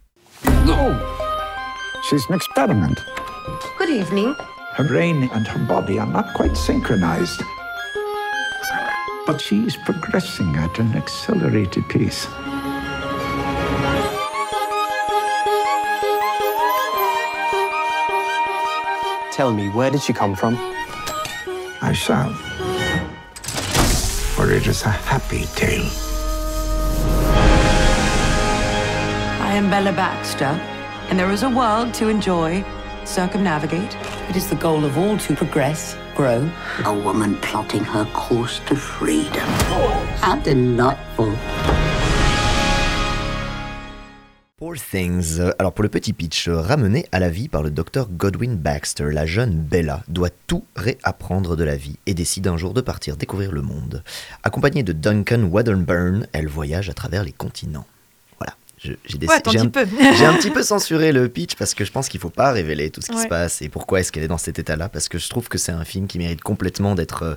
No. 0.66 0.76
She's 2.10 2.22
an 2.28 2.34
experiment. 2.34 2.96
Good 3.78 3.90
evening. 3.90 4.34
Her 4.76 4.84
brain 4.84 5.28
and 5.34 5.44
her 5.46 5.60
body 5.68 5.98
are 5.98 6.06
not 6.06 6.34
quite 6.34 6.56
synchronized. 6.56 7.42
But 9.26 9.40
she's 9.40 9.76
progressing 9.84 10.54
at 10.56 10.78
an 10.80 10.96
accelerated 10.96 11.88
pace. 11.88 12.26
Tell 19.32 19.50
me, 19.50 19.70
where 19.70 19.90
did 19.90 20.02
she 20.02 20.12
come 20.12 20.34
from? 20.34 20.58
I 21.80 21.94
shall. 21.94 22.34
For 24.34 24.52
it 24.52 24.66
is 24.66 24.82
a 24.82 24.90
happy 24.90 25.46
tale. 25.56 25.88
I 29.40 29.54
am 29.54 29.70
Bella 29.70 29.92
Baxter, 29.92 30.60
and 31.08 31.18
there 31.18 31.30
is 31.30 31.44
a 31.44 31.48
world 31.48 31.94
to 31.94 32.08
enjoy, 32.08 32.62
circumnavigate. 33.06 33.96
It 34.28 34.36
is 34.36 34.50
the 34.50 34.56
goal 34.56 34.84
of 34.84 34.98
all 34.98 35.16
to 35.16 35.34
progress, 35.34 35.96
grow. 36.14 36.46
A 36.84 36.92
woman 36.92 37.36
plotting 37.36 37.84
her 37.84 38.04
course 38.12 38.60
to 38.66 38.76
freedom. 38.76 39.48
How 40.20 40.36
delightful. 40.36 41.34
Alors 45.58 45.72
pour 45.72 45.82
le 45.82 45.90
petit 45.90 46.14
pitch, 46.14 46.48
ramenée 46.48 47.04
à 47.12 47.20
la 47.20 47.28
vie 47.28 47.48
par 47.48 47.62
le 47.62 47.70
docteur 47.70 48.08
Godwin 48.10 48.56
Baxter, 48.56 49.10
la 49.12 49.26
jeune 49.26 49.60
Bella 49.60 50.02
doit 50.08 50.30
tout 50.46 50.64
réapprendre 50.76 51.56
de 51.56 51.64
la 51.64 51.76
vie 51.76 51.98
et 52.06 52.14
décide 52.14 52.46
un 52.46 52.56
jour 52.56 52.72
de 52.72 52.80
partir 52.80 53.18
découvrir 53.18 53.52
le 53.52 53.60
monde. 53.60 54.02
Accompagnée 54.42 54.82
de 54.82 54.92
Duncan 54.92 55.48
Wedderburn, 55.50 56.26
elle 56.32 56.48
voyage 56.48 56.88
à 56.88 56.94
travers 56.94 57.22
les 57.22 57.32
continents. 57.32 57.86
J'ai. 58.82 58.98
Ouais, 59.28 59.34
un 59.34 59.36
un- 60.28 60.34
petit 60.36 60.50
peu. 60.50 60.62
Censuré 60.62 61.12
le 61.12 61.28
pitch 61.28 61.54
parce 61.54 61.74
que 61.74 61.84
je 61.84 61.92
pense 61.92 62.08
qu'il 62.08 62.18
faut 62.20 62.30
pas 62.30 62.50
révéler 62.52 62.90
tout 62.90 63.00
ce 63.00 63.08
qui 63.08 63.16
Ouais. 63.16 63.22
se 63.22 63.28
passe 63.28 63.62
et 63.62 63.68
pourquoi 63.68 64.00
est-ce 64.00 64.10
qu'elle 64.10 64.24
est 64.24 64.28
dans 64.28 64.38
cet 64.38 64.58
état-là 64.58 64.88
parce 64.88 65.08
que 65.08 65.18
je 65.18 65.28
trouve 65.28 65.48
que 65.48 65.58
c'est 65.58 65.72
un 65.72 65.84
film 65.84 66.06
qui 66.06 66.18
mérite 66.18 66.40
complètement 66.40 66.94
d'être 66.94 67.22
euh, 67.22 67.34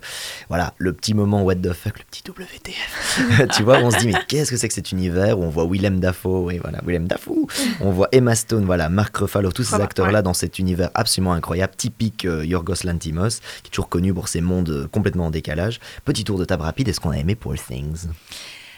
voilà 0.50 0.74
le 0.78 0.94
petit 0.94 1.14
moment 1.14 1.44
what 1.44 1.56
the 1.56 1.74
fuck 1.74 2.00
le 2.00 2.06
petit 2.06 2.24
WTF 2.28 3.48
tu 3.56 3.64
vois 3.64 3.78
on 3.80 3.92
se 3.92 3.98
dit 4.00 4.08
mais 4.08 4.14
qu'est-ce 4.28 4.52
que 4.52 4.58
c'est 4.58 4.68
que 4.68 4.74
cet 4.74 4.92
univers 4.92 5.38
où 5.40 5.44
on 5.44 5.50
voit 5.50 5.66
Willem 5.70 6.00
Dafoe 6.00 6.46
oui 6.46 6.58
voilà 6.60 6.80
Willem 6.86 7.08
Dafoe 7.08 7.48
on 7.82 7.92
voit 7.92 8.08
Emma 8.12 8.36
Stone 8.36 8.66
voilà 8.66 8.90
Mark 8.90 9.16
Ruffalo 9.18 9.52
tous 9.52 9.64
ces 9.64 9.70
Voilà, 9.72 9.86
acteurs 9.86 10.08
là 10.12 10.20
ouais. 10.20 10.24
dans 10.24 10.34
cet 10.34 10.60
univers 10.60 10.90
absolument 10.94 11.34
incroyable 11.34 11.74
typique 11.76 12.26
euh, 12.26 12.46
Yorgos 12.46 12.84
Lanthimos 12.86 13.40
qui 13.62 13.68
est 13.68 13.72
toujours 13.72 13.90
connu 13.90 14.14
pour 14.14 14.28
ses 14.28 14.42
mondes 14.42 14.70
euh, 14.70 14.88
complètement 14.88 15.26
en 15.28 15.32
décalage 15.32 15.80
petit 16.06 16.24
tour 16.24 16.38
de 16.40 16.46
table 16.46 16.64
rapide 16.64 16.88
est-ce 16.88 17.00
qu'on 17.00 17.12
a 17.12 17.18
aimé 17.18 17.36
Poor 17.36 17.56
Things? 17.56 18.08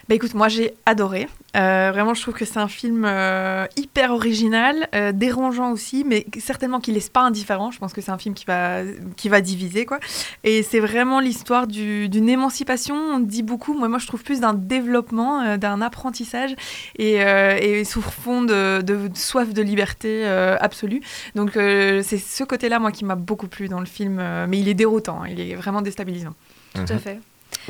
Bah 0.09 0.15
écoute, 0.15 0.33
moi 0.35 0.47
j'ai 0.47 0.73
adoré. 0.85 1.27
Euh, 1.57 1.89
vraiment, 1.91 2.13
je 2.13 2.21
trouve 2.21 2.33
que 2.33 2.45
c'est 2.45 2.59
un 2.59 2.67
film 2.69 3.03
euh, 3.05 3.65
hyper 3.75 4.11
original, 4.11 4.87
euh, 4.95 5.11
dérangeant 5.11 5.71
aussi, 5.71 6.03
mais 6.05 6.25
certainement 6.39 6.79
qui 6.79 6.91
laisse 6.93 7.09
pas 7.09 7.21
indifférent. 7.21 7.71
Je 7.71 7.79
pense 7.79 7.91
que 7.93 7.99
c'est 7.99 8.11
un 8.11 8.17
film 8.17 8.33
qui 8.35 8.45
va, 8.45 8.83
qui 9.17 9.27
va 9.27 9.41
diviser, 9.41 9.85
quoi. 9.85 9.99
Et 10.45 10.63
c'est 10.63 10.79
vraiment 10.79 11.19
l'histoire 11.19 11.67
du- 11.67 12.07
d'une 12.09 12.29
émancipation. 12.29 12.95
On 12.95 13.19
dit 13.19 13.43
beaucoup. 13.43 13.73
Moi, 13.73 13.89
moi, 13.89 13.99
je 13.99 14.07
trouve 14.07 14.23
plus 14.23 14.39
d'un 14.39 14.53
développement, 14.53 15.41
euh, 15.41 15.57
d'un 15.57 15.81
apprentissage, 15.81 16.55
et, 16.97 17.21
euh, 17.25 17.57
et 17.59 17.83
sous 17.83 18.01
fond 18.01 18.43
de, 18.43 18.81
de 18.81 19.09
soif 19.13 19.53
de 19.53 19.61
liberté 19.61 20.21
euh, 20.25 20.55
absolue. 20.61 21.01
Donc, 21.35 21.57
euh, 21.57 22.01
c'est 22.01 22.17
ce 22.19 22.43
côté-là, 22.45 22.79
moi, 22.79 22.91
qui 22.93 23.03
m'a 23.03 23.15
beaucoup 23.15 23.47
plu 23.47 23.67
dans 23.67 23.79
le 23.81 23.85
film. 23.87 24.21
mais 24.47 24.59
il 24.59 24.69
est 24.69 24.73
déroutant. 24.73 25.23
hein, 25.23 25.27
il 25.29 25.39
est 25.41 25.55
vraiment 25.55 25.81
déstabilisant. 25.81 26.33
Tout 26.75 26.81
à 26.93 26.97
fait. 26.97 27.19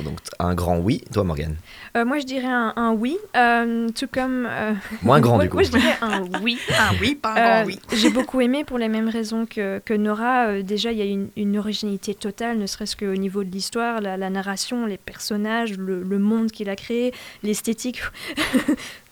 Donc 0.04 0.20
un 0.40 0.54
grand 0.54 0.78
oui 0.80 1.04
toi 1.14 1.24
Morgane 1.24 1.56
Euh, 1.96 2.06
moi, 2.06 2.20
je 2.20 2.26
dirais 2.26 2.46
un, 2.48 2.74
un 2.76 2.92
oui, 2.94 3.18
euh, 3.36 3.90
tout 3.90 4.08
comme. 4.12 4.46
euh, 4.48 4.74
Moins 5.02 5.20
grand, 5.20 5.36
moi- 5.36 5.44
du 5.46 5.50
coup. 5.50 5.56
Moi, 5.58 5.64
je 5.64 5.72
dirais 5.72 5.96
un 6.02 6.22
oui. 6.44 6.60
Un 6.78 6.94
oui, 7.02 7.16
pas 7.16 7.34
un 7.34 7.38
Euh, 7.38 7.58
grand 7.62 7.66
oui. 7.66 7.80
J'ai 7.94 8.10
beaucoup 8.12 8.40
aimé 8.42 8.64
pour 8.64 8.78
les 8.78 8.88
mêmes 8.88 9.10
raisons 9.10 9.46
que, 9.48 9.80
que 9.84 9.96
Nora. 9.96 10.48
Euh, 10.48 10.62
déjà, 10.62 10.92
il 10.92 11.00
y 11.00 11.02
a 11.02 11.06
une, 11.06 11.30
une 11.36 11.58
originalité 11.58 12.14
totale, 12.14 12.60
ne 12.60 12.68
serait-ce 12.68 12.96
qu'au 12.96 13.16
niveau 13.16 13.44
de 13.44 13.50
l'histoire, 13.50 14.00
la, 14.02 14.16
la 14.18 14.30
narration, 14.30 14.86
les 14.86 14.98
personnages, 14.98 15.76
le, 15.78 16.04
le 16.04 16.20
monde 16.20 16.52
qu'il 16.52 16.70
a 16.70 16.76
créé, 16.76 17.14
l'esthétique. 17.42 18.02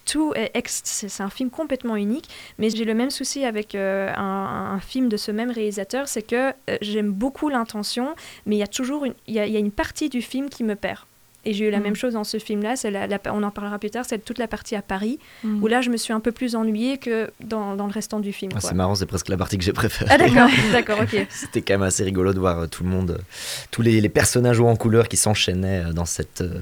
Tout 0.05 0.33
est 0.35 0.51
ex- 0.53 0.81
c'est 0.83 1.23
un 1.23 1.29
film 1.29 1.49
complètement 1.49 1.95
unique, 1.95 2.29
mais 2.59 2.69
j'ai 2.69 2.85
le 2.85 2.93
même 2.93 3.09
souci 3.09 3.43
avec 3.43 3.73
euh, 3.75 4.11
un, 4.15 4.73
un 4.75 4.79
film 4.79 5.09
de 5.09 5.17
ce 5.17 5.31
même 5.31 5.49
réalisateur, 5.51 6.07
c'est 6.07 6.21
que 6.21 6.49
euh, 6.69 6.77
j'aime 6.81 7.11
beaucoup 7.11 7.49
l'intention, 7.49 8.15
mais 8.45 8.55
il 8.55 8.59
y 8.59 8.63
a 8.63 8.67
toujours 8.67 9.05
une, 9.05 9.13
il 9.27 9.33
y 9.33 9.39
a, 9.39 9.47
il 9.47 9.53
y 9.53 9.57
a 9.57 9.59
une 9.59 9.71
partie 9.71 10.09
du 10.09 10.21
film 10.21 10.49
qui 10.49 10.63
me 10.63 10.75
perd. 10.75 10.99
Et 11.47 11.53
j'ai 11.53 11.67
eu 11.67 11.69
la 11.69 11.79
Mm. 11.79 11.83
même 11.83 11.95
chose 11.95 12.13
dans 12.13 12.23
ce 12.23 12.39
film-là, 12.39 12.75
c'est 12.75 12.89
la- 12.89 13.05
la- 13.05 13.19
on 13.31 13.43
en 13.43 13.51
parlera 13.51 13.77
plus 13.77 13.91
tard, 13.91 14.03
c'est 14.07 14.17
toute 14.17 14.39
la 14.39 14.47
partie 14.47 14.75
à 14.75 14.81
Paris, 14.81 15.19
Mm. 15.43 15.61
où 15.63 15.67
là 15.67 15.81
je 15.81 15.91
me 15.91 15.97
suis 15.97 16.11
un 16.11 16.19
peu 16.19 16.31
plus 16.31 16.55
ennuyée 16.55 16.97
que 16.97 17.29
dans, 17.43 17.75
dans 17.75 17.85
le 17.85 17.91
restant 17.91 18.19
du 18.19 18.33
film. 18.33 18.51
Ah, 18.55 18.59
c'est 18.61 18.73
marrant 18.73 18.95
c'est 18.95 19.05
presque 19.05 19.29
la 19.29 19.37
partie 19.37 19.57
que 19.59 19.63
j'ai 19.63 19.71
préférée 19.73 20.09
Ah 20.11 20.17
d'accord, 20.17 20.49
d'accord, 20.71 20.99
ok. 21.01 21.27
C'était 21.29 21.61
quand 21.61 21.73
même 21.75 21.83
assez 21.83 22.03
rigolo 22.03 22.33
de 22.33 22.39
voir 22.39 22.59
euh, 22.61 22.67
tout 22.67 22.83
le 22.83 22.89
monde, 22.89 23.19
tous 23.71 23.83
les, 23.83 24.01
les 24.01 24.09
personnages 24.09 24.59
en 24.59 24.75
couleur 24.75 25.07
qui 25.07 25.17
s'enchaînaient 25.17 25.83
dans 25.93 26.05
cette 26.05 26.41
euh, 26.41 26.61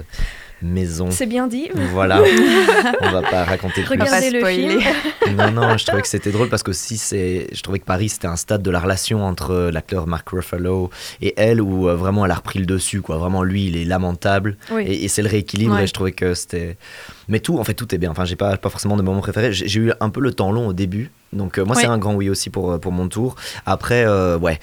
maison. 0.64 1.12
C'est 1.12 1.26
bien 1.26 1.48
dit. 1.48 1.70
Voilà, 1.94 2.22
on 3.02 3.12
va 3.12 3.22
pas 3.22 3.44
raconter 3.44 3.82
plus. 3.84 3.92
Regardez 3.92 4.30
le 4.32 4.46
film. 4.46 4.80
Non, 5.38 5.52
non, 5.52 5.78
je 5.78 5.86
trouvais 5.86 6.02
que 6.02 6.08
c'était 6.08 6.32
drôle 6.32 6.50
parce 6.50 6.62
que 6.64 6.74
si 6.74 6.98
c'est, 6.98 7.48
je 7.54 7.62
trouvais 7.64 7.80
que 7.80 7.86
Paris 7.86 8.10
c'était 8.10 8.28
un 8.28 8.36
stade 8.36 8.62
de 8.62 8.70
la 8.70 8.80
relation 8.80 9.26
entre 9.26 9.52
euh, 9.52 9.72
l'acteur 9.72 10.06
Mark 10.06 10.30
Ruffalo 10.30 10.90
et 11.22 11.34
elle 11.38 11.60
où 11.62 11.88
euh, 11.90 11.96
vraiment 11.96 12.26
elle 12.26 12.32
a 12.32 12.36
repris 12.36 12.60
le 12.60 12.66
dessus, 12.66 13.02
quoi. 13.02 13.18
Vraiment 13.18 13.42
lui, 13.42 13.66
il 13.68 13.78
est 13.78 13.86
lamentable 13.86 14.58
Oui. 14.72 14.84
et, 14.86 15.06
et 15.06 15.08
c'est 15.08 15.22
le 15.24 15.30
rééquilibre 15.30 15.74
Ouais. 15.76 15.86
et 15.86 15.88
je 15.88 15.94
trouvais 15.94 16.12
que 16.12 16.34
c'était. 16.36 16.78
Mais 17.28 17.40
tout, 17.40 17.58
en 17.60 17.64
fait, 17.64 17.74
tout 17.74 17.94
est 17.94 17.98
bien. 17.98 18.12
Enfin, 18.12 18.26
j'ai 18.26 18.36
pas, 18.36 18.58
pas 18.58 18.70
forcément 18.70 18.98
de 18.98 19.02
moment 19.02 19.22
préféré. 19.22 19.54
J'ai 19.54 19.80
eu 19.80 19.92
un 20.00 20.10
peu 20.10 20.20
le 20.22 20.34
temps 20.34 20.52
long 20.52 20.68
au 20.68 20.74
début. 20.74 21.12
Donc, 21.32 21.58
euh, 21.58 21.66
moi, 21.66 21.76
c'est 21.76 21.86
un 21.88 21.98
grand 21.98 22.14
oui 22.14 22.30
aussi 22.30 22.50
pour, 22.50 22.72
euh, 22.72 22.78
pour 22.78 22.92
mon 22.92 23.08
tour. 23.08 23.36
Après, 23.66 24.06
euh, 24.06 24.38
ouais, 24.38 24.60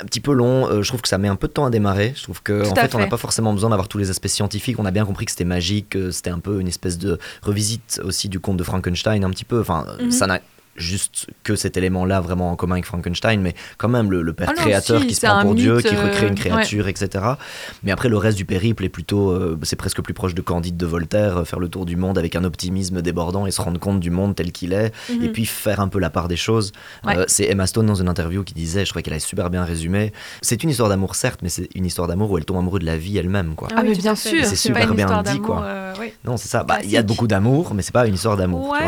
un 0.00 0.04
petit 0.04 0.20
peu 0.20 0.32
long. 0.32 0.68
Euh, 0.68 0.82
je 0.82 0.88
trouve 0.88 1.00
que 1.00 1.08
ça 1.08 1.16
met 1.18 1.28
un 1.28 1.36
peu 1.36 1.48
de 1.48 1.52
temps 1.52 1.64
à 1.64 1.70
démarrer. 1.70 2.12
Je 2.16 2.22
trouve 2.24 2.42
que, 2.42 2.64
Tout 2.64 2.70
en 2.70 2.74
fait, 2.74 2.94
on 2.94 2.98
n'a 2.98 3.06
pas 3.06 3.16
forcément 3.16 3.52
besoin 3.52 3.70
d'avoir 3.70 3.88
tous 3.88 3.98
les 3.98 4.10
aspects 4.10 4.26
scientifiques. 4.28 4.78
On 4.78 4.84
a 4.84 4.90
bien 4.90 5.06
compris 5.06 5.24
que 5.24 5.30
c'était 5.30 5.44
magique, 5.44 5.90
que 5.90 6.10
c'était 6.10 6.30
un 6.30 6.38
peu 6.40 6.60
une 6.60 6.68
espèce 6.68 6.98
de 6.98 7.18
revisite 7.42 8.00
aussi 8.04 8.28
du 8.28 8.40
conte 8.40 8.56
de 8.58 8.64
Frankenstein, 8.64 9.24
un 9.24 9.30
petit 9.30 9.44
peu. 9.44 9.60
Enfin, 9.60 9.86
Mhm. 10.00 10.10
ça 10.10 10.26
n'a 10.26 10.40
juste 10.76 11.26
que 11.44 11.54
cet 11.54 11.76
élément-là 11.76 12.20
vraiment 12.20 12.50
en 12.50 12.56
commun 12.56 12.76
avec 12.76 12.86
Frankenstein, 12.86 13.40
mais 13.40 13.54
quand 13.78 13.88
même 13.88 14.10
le, 14.10 14.22
le 14.22 14.32
père 14.32 14.48
Ah 14.50 14.54
non, 14.56 14.62
créateur 14.62 15.00
si, 15.02 15.06
qui 15.08 15.14
se 15.14 15.26
prend 15.26 15.42
pour 15.42 15.54
Dieu, 15.54 15.76
mythe, 15.76 15.86
qui 15.86 15.96
recrée 15.96 16.26
une 16.26 16.32
euh, 16.32 16.36
créature, 16.36 16.88
etc. 16.88 17.24
Mais 17.82 17.92
après, 17.92 18.08
le 18.08 18.16
reste 18.16 18.36
du 18.38 18.44
périple 18.44 18.84
est 18.84 18.88
plutôt, 18.88 19.30
euh, 19.30 19.58
c'est 19.62 19.76
presque 19.76 20.00
plus 20.00 20.14
proche 20.14 20.34
de 20.34 20.40
Candide 20.40 20.76
de 20.76 20.86
Voltaire, 20.86 21.38
euh, 21.38 21.44
faire 21.44 21.58
le 21.58 21.68
tour 21.68 21.84
du 21.84 21.96
monde 21.96 22.16
avec 22.18 22.36
un 22.36 22.44
optimisme 22.44 23.02
débordant 23.02 23.46
et 23.46 23.50
se 23.50 23.60
rendre 23.60 23.78
compte 23.78 24.00
du 24.00 24.10
monde 24.10 24.34
tel 24.34 24.50
qu'il 24.52 24.72
est, 24.72 24.92
Mhm. 25.10 25.22
et 25.24 25.28
puis 25.28 25.44
faire 25.44 25.80
un 25.80 25.88
peu 25.88 25.98
la 25.98 26.10
part 26.10 26.28
des 26.28 26.36
choses. 26.36 26.72
Ouais. 27.04 27.16
Euh, 27.18 27.24
c'est 27.28 27.44
Emma 27.44 27.66
Stone 27.66 27.86
dans 27.86 27.94
une 27.94 28.08
interview 28.08 28.42
qui 28.42 28.54
disait, 28.54 28.84
je 28.84 28.90
crois 28.90 29.02
qu'elle 29.02 29.12
a 29.14 29.20
super 29.20 29.50
bien 29.50 29.64
résumé, 29.64 30.12
c'est 30.40 30.62
une 30.62 30.70
histoire 30.70 30.88
d'amour 30.88 31.14
certes, 31.16 31.40
mais 31.42 31.48
c'est 31.50 31.68
une 31.74 31.84
histoire 31.84 32.08
d'amour 32.08 32.30
où 32.30 32.38
elle 32.38 32.44
tombe 32.46 32.56
amoureuse 32.58 32.80
de 32.80 32.86
la 32.86 32.96
vie 32.96 33.18
elle-même, 33.18 33.54
quoi. 33.56 33.68
Ah, 33.72 33.80
oui, 33.82 33.88
mais 33.90 33.94
tout 33.96 34.00
bien 34.02 34.14
sûr, 34.14 34.44
c'est 34.44 34.56
super 34.56 34.84
pas 34.84 34.88
une 34.88 34.96
bien 34.96 35.22
dit, 35.22 35.38
quoi. 35.40 35.62
euh, 35.64 35.92
oui. 36.00 36.12
Non, 36.24 36.36
c'est 36.38 36.48
ça. 36.48 36.64
Bah, 36.64 36.78
Il 36.82 36.90
y 36.90 36.96
a 36.96 37.02
beaucoup 37.02 37.26
d'amour, 37.26 37.74
mais 37.74 37.82
c'est 37.82 37.92
pas 37.92 38.06
une 38.06 38.14
histoire 38.14 38.36
d'amour. 38.36 38.70
Ouais, 38.70 38.78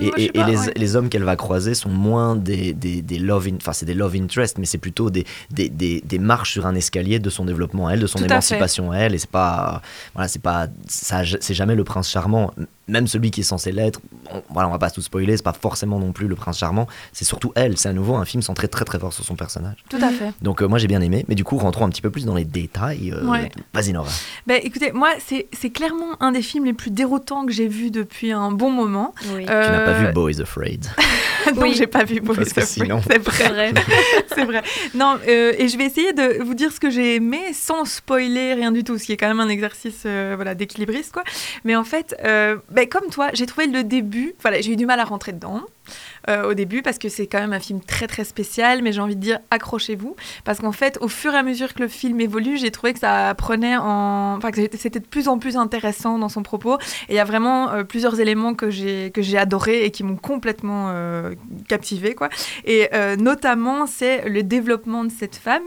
Et, 0.00 0.30
les 0.76 0.96
hommes 0.96 1.08
qu'elle 1.08 1.24
va 1.26 1.36
croiser 1.36 1.74
sont 1.74 1.90
moins 1.90 2.36
des, 2.36 2.72
des, 2.72 3.02
des 3.02 3.18
love, 3.18 3.48
enfin 3.56 3.72
c'est 3.72 3.86
des 3.86 3.94
love 3.94 4.14
interest, 4.16 4.56
mais 4.58 4.64
c'est 4.66 4.78
plutôt 4.78 5.10
des, 5.10 5.26
des, 5.50 5.68
des, 5.68 6.00
des 6.00 6.18
marches 6.18 6.52
sur 6.52 6.66
un 6.66 6.74
escalier 6.74 7.18
de 7.18 7.28
son 7.30 7.44
développement 7.44 7.88
à 7.88 7.92
elle, 7.92 8.00
de 8.00 8.06
son 8.06 8.18
Tout 8.18 8.24
à 8.24 8.28
émancipation 8.28 8.90
à 8.92 8.96
elle. 8.98 9.14
Et 9.14 9.18
c'est 9.18 9.30
pas, 9.30 9.82
voilà, 10.14 10.28
c'est 10.28 10.42
pas, 10.42 10.68
ça, 10.88 11.22
c'est 11.40 11.54
jamais 11.54 11.74
le 11.74 11.84
prince 11.84 12.08
charmant. 12.08 12.52
Même 12.88 13.06
celui 13.08 13.30
qui 13.32 13.40
est 13.40 13.44
censé 13.44 13.72
l'être, 13.72 14.00
on, 14.32 14.42
voilà, 14.50 14.68
on 14.68 14.72
va 14.72 14.78
pas 14.78 14.90
tout 14.90 15.02
spoiler, 15.02 15.36
c'est 15.36 15.42
pas 15.42 15.52
forcément 15.52 15.98
non 15.98 16.12
plus 16.12 16.28
le 16.28 16.36
prince 16.36 16.58
charmant. 16.58 16.86
C'est 17.12 17.24
surtout 17.24 17.52
elle. 17.56 17.76
C'est 17.76 17.88
à 17.88 17.92
nouveau 17.92 18.14
un 18.14 18.24
film 18.24 18.42
centré 18.42 18.68
très 18.68 18.84
très 18.84 18.98
fort 18.98 19.12
sur 19.12 19.24
son 19.24 19.34
personnage. 19.34 19.76
Tout 19.88 19.98
à 20.00 20.10
fait. 20.10 20.30
Donc 20.42 20.62
euh, 20.62 20.66
moi 20.68 20.78
j'ai 20.78 20.86
bien 20.86 21.00
aimé, 21.00 21.24
mais 21.28 21.34
du 21.34 21.42
coup 21.44 21.56
rentrons 21.58 21.84
un 21.84 21.90
petit 21.90 22.02
peu 22.02 22.10
plus 22.10 22.24
dans 22.26 22.34
les 22.34 22.44
détails. 22.44 23.12
euh, 23.12 23.24
Ouais. 23.26 23.50
Vas-y 23.74 23.92
Nora. 23.92 24.08
Ben, 24.46 24.60
écoutez, 24.62 24.92
moi, 24.92 25.10
c'est 25.24 25.48
c'est 25.52 25.70
clairement 25.70 26.16
un 26.20 26.30
des 26.32 26.42
films 26.42 26.64
les 26.64 26.72
plus 26.74 26.90
déroutants 26.90 27.44
que 27.46 27.52
j'ai 27.52 27.66
vu 27.68 27.90
depuis 27.90 28.30
un 28.32 28.52
bon 28.52 28.70
moment. 28.70 29.14
Oui. 29.34 29.44
Tu 29.44 29.50
n'as 29.50 29.84
pas 29.84 29.90
Euh, 29.92 30.06
vu 30.08 30.12
Bo 30.12 30.28
is 30.28 30.40
Afraid. 30.40 30.86
non, 31.56 31.62
Oui. 31.62 31.74
j'ai 31.76 31.86
pas 31.88 32.04
vu 32.04 32.20
Boys 32.20 32.36
Parce 32.36 32.50
Prey, 32.50 32.66
sinon- 32.66 33.00
C'est 33.10 33.18
vrai. 33.18 33.34
C'est 33.36 33.48
vrai. 33.48 33.74
c'est 34.34 34.44
vrai. 34.44 34.62
Non, 34.94 35.18
euh, 35.28 35.52
et 35.58 35.68
je 35.68 35.76
vais 35.76 35.84
essayer 35.86 36.12
de 36.12 36.42
vous 36.42 36.54
dire 36.54 36.70
ce 36.72 36.78
que 36.80 36.90
j'ai 36.90 37.16
aimé 37.16 37.40
sans 37.52 37.84
spoiler 37.84 38.54
rien 38.54 38.70
du 38.72 38.84
tout, 38.84 38.96
ce 38.98 39.04
qui 39.04 39.12
est 39.12 39.16
quand 39.16 39.28
même 39.28 39.40
un 39.40 39.48
exercice 39.48 40.02
euh, 40.06 40.32
voilà, 40.36 40.54
d'équilibriste, 40.54 41.12
quoi. 41.12 41.24
Mais 41.64 41.74
en 41.76 41.84
fait, 41.84 42.14
euh, 42.24 42.56
ben, 42.76 42.86
comme 42.86 43.08
toi, 43.08 43.30
j'ai 43.32 43.46
trouvé 43.46 43.66
le 43.66 43.84
début, 43.84 44.34
voilà, 44.42 44.60
j'ai 44.60 44.72
eu 44.72 44.76
du 44.76 44.84
mal 44.84 45.00
à 45.00 45.04
rentrer 45.04 45.32
dedans. 45.32 45.62
Euh, 46.28 46.50
au 46.50 46.54
début 46.54 46.82
parce 46.82 46.98
que 46.98 47.08
c'est 47.08 47.26
quand 47.26 47.40
même 47.40 47.52
un 47.52 47.60
film 47.60 47.80
très 47.80 48.06
très 48.06 48.24
spécial 48.24 48.82
mais 48.82 48.92
j'ai 48.92 49.00
envie 49.00 49.16
de 49.16 49.20
dire 49.20 49.38
accrochez-vous. 49.50 50.16
Parce 50.44 50.60
qu'en 50.60 50.72
fait 50.72 50.98
au 51.00 51.08
fur 51.08 51.34
et 51.34 51.36
à 51.36 51.42
mesure 51.42 51.74
que 51.74 51.82
le 51.82 51.88
film 51.88 52.20
évolue 52.20 52.56
j'ai 52.56 52.70
trouvé 52.70 52.92
que 52.92 52.98
ça 52.98 53.34
prenait 53.36 53.76
en 53.76 54.36
enfin 54.36 54.50
que 54.50 54.60
c'était 54.76 55.00
de 55.00 55.06
plus 55.06 55.28
en 55.28 55.38
plus 55.38 55.56
intéressant 55.56 56.18
dans 56.18 56.28
son 56.28 56.42
propos. 56.42 56.78
Et 57.08 57.12
il 57.12 57.16
y 57.16 57.18
a 57.18 57.24
vraiment 57.24 57.70
euh, 57.70 57.84
plusieurs 57.84 58.20
éléments 58.20 58.54
que 58.54 58.70
j'ai 58.70 59.10
que 59.12 59.22
j'ai 59.22 59.38
adoré 59.38 59.84
et 59.84 59.90
qui 59.90 60.04
m'ont 60.04 60.16
complètement 60.16 60.90
euh, 60.90 61.34
captivé 61.68 62.14
quoi. 62.14 62.28
Et 62.64 62.88
euh, 62.94 63.16
notamment 63.16 63.86
c'est 63.86 64.28
le 64.28 64.42
développement 64.42 65.04
de 65.04 65.10
cette 65.10 65.36
femme. 65.36 65.64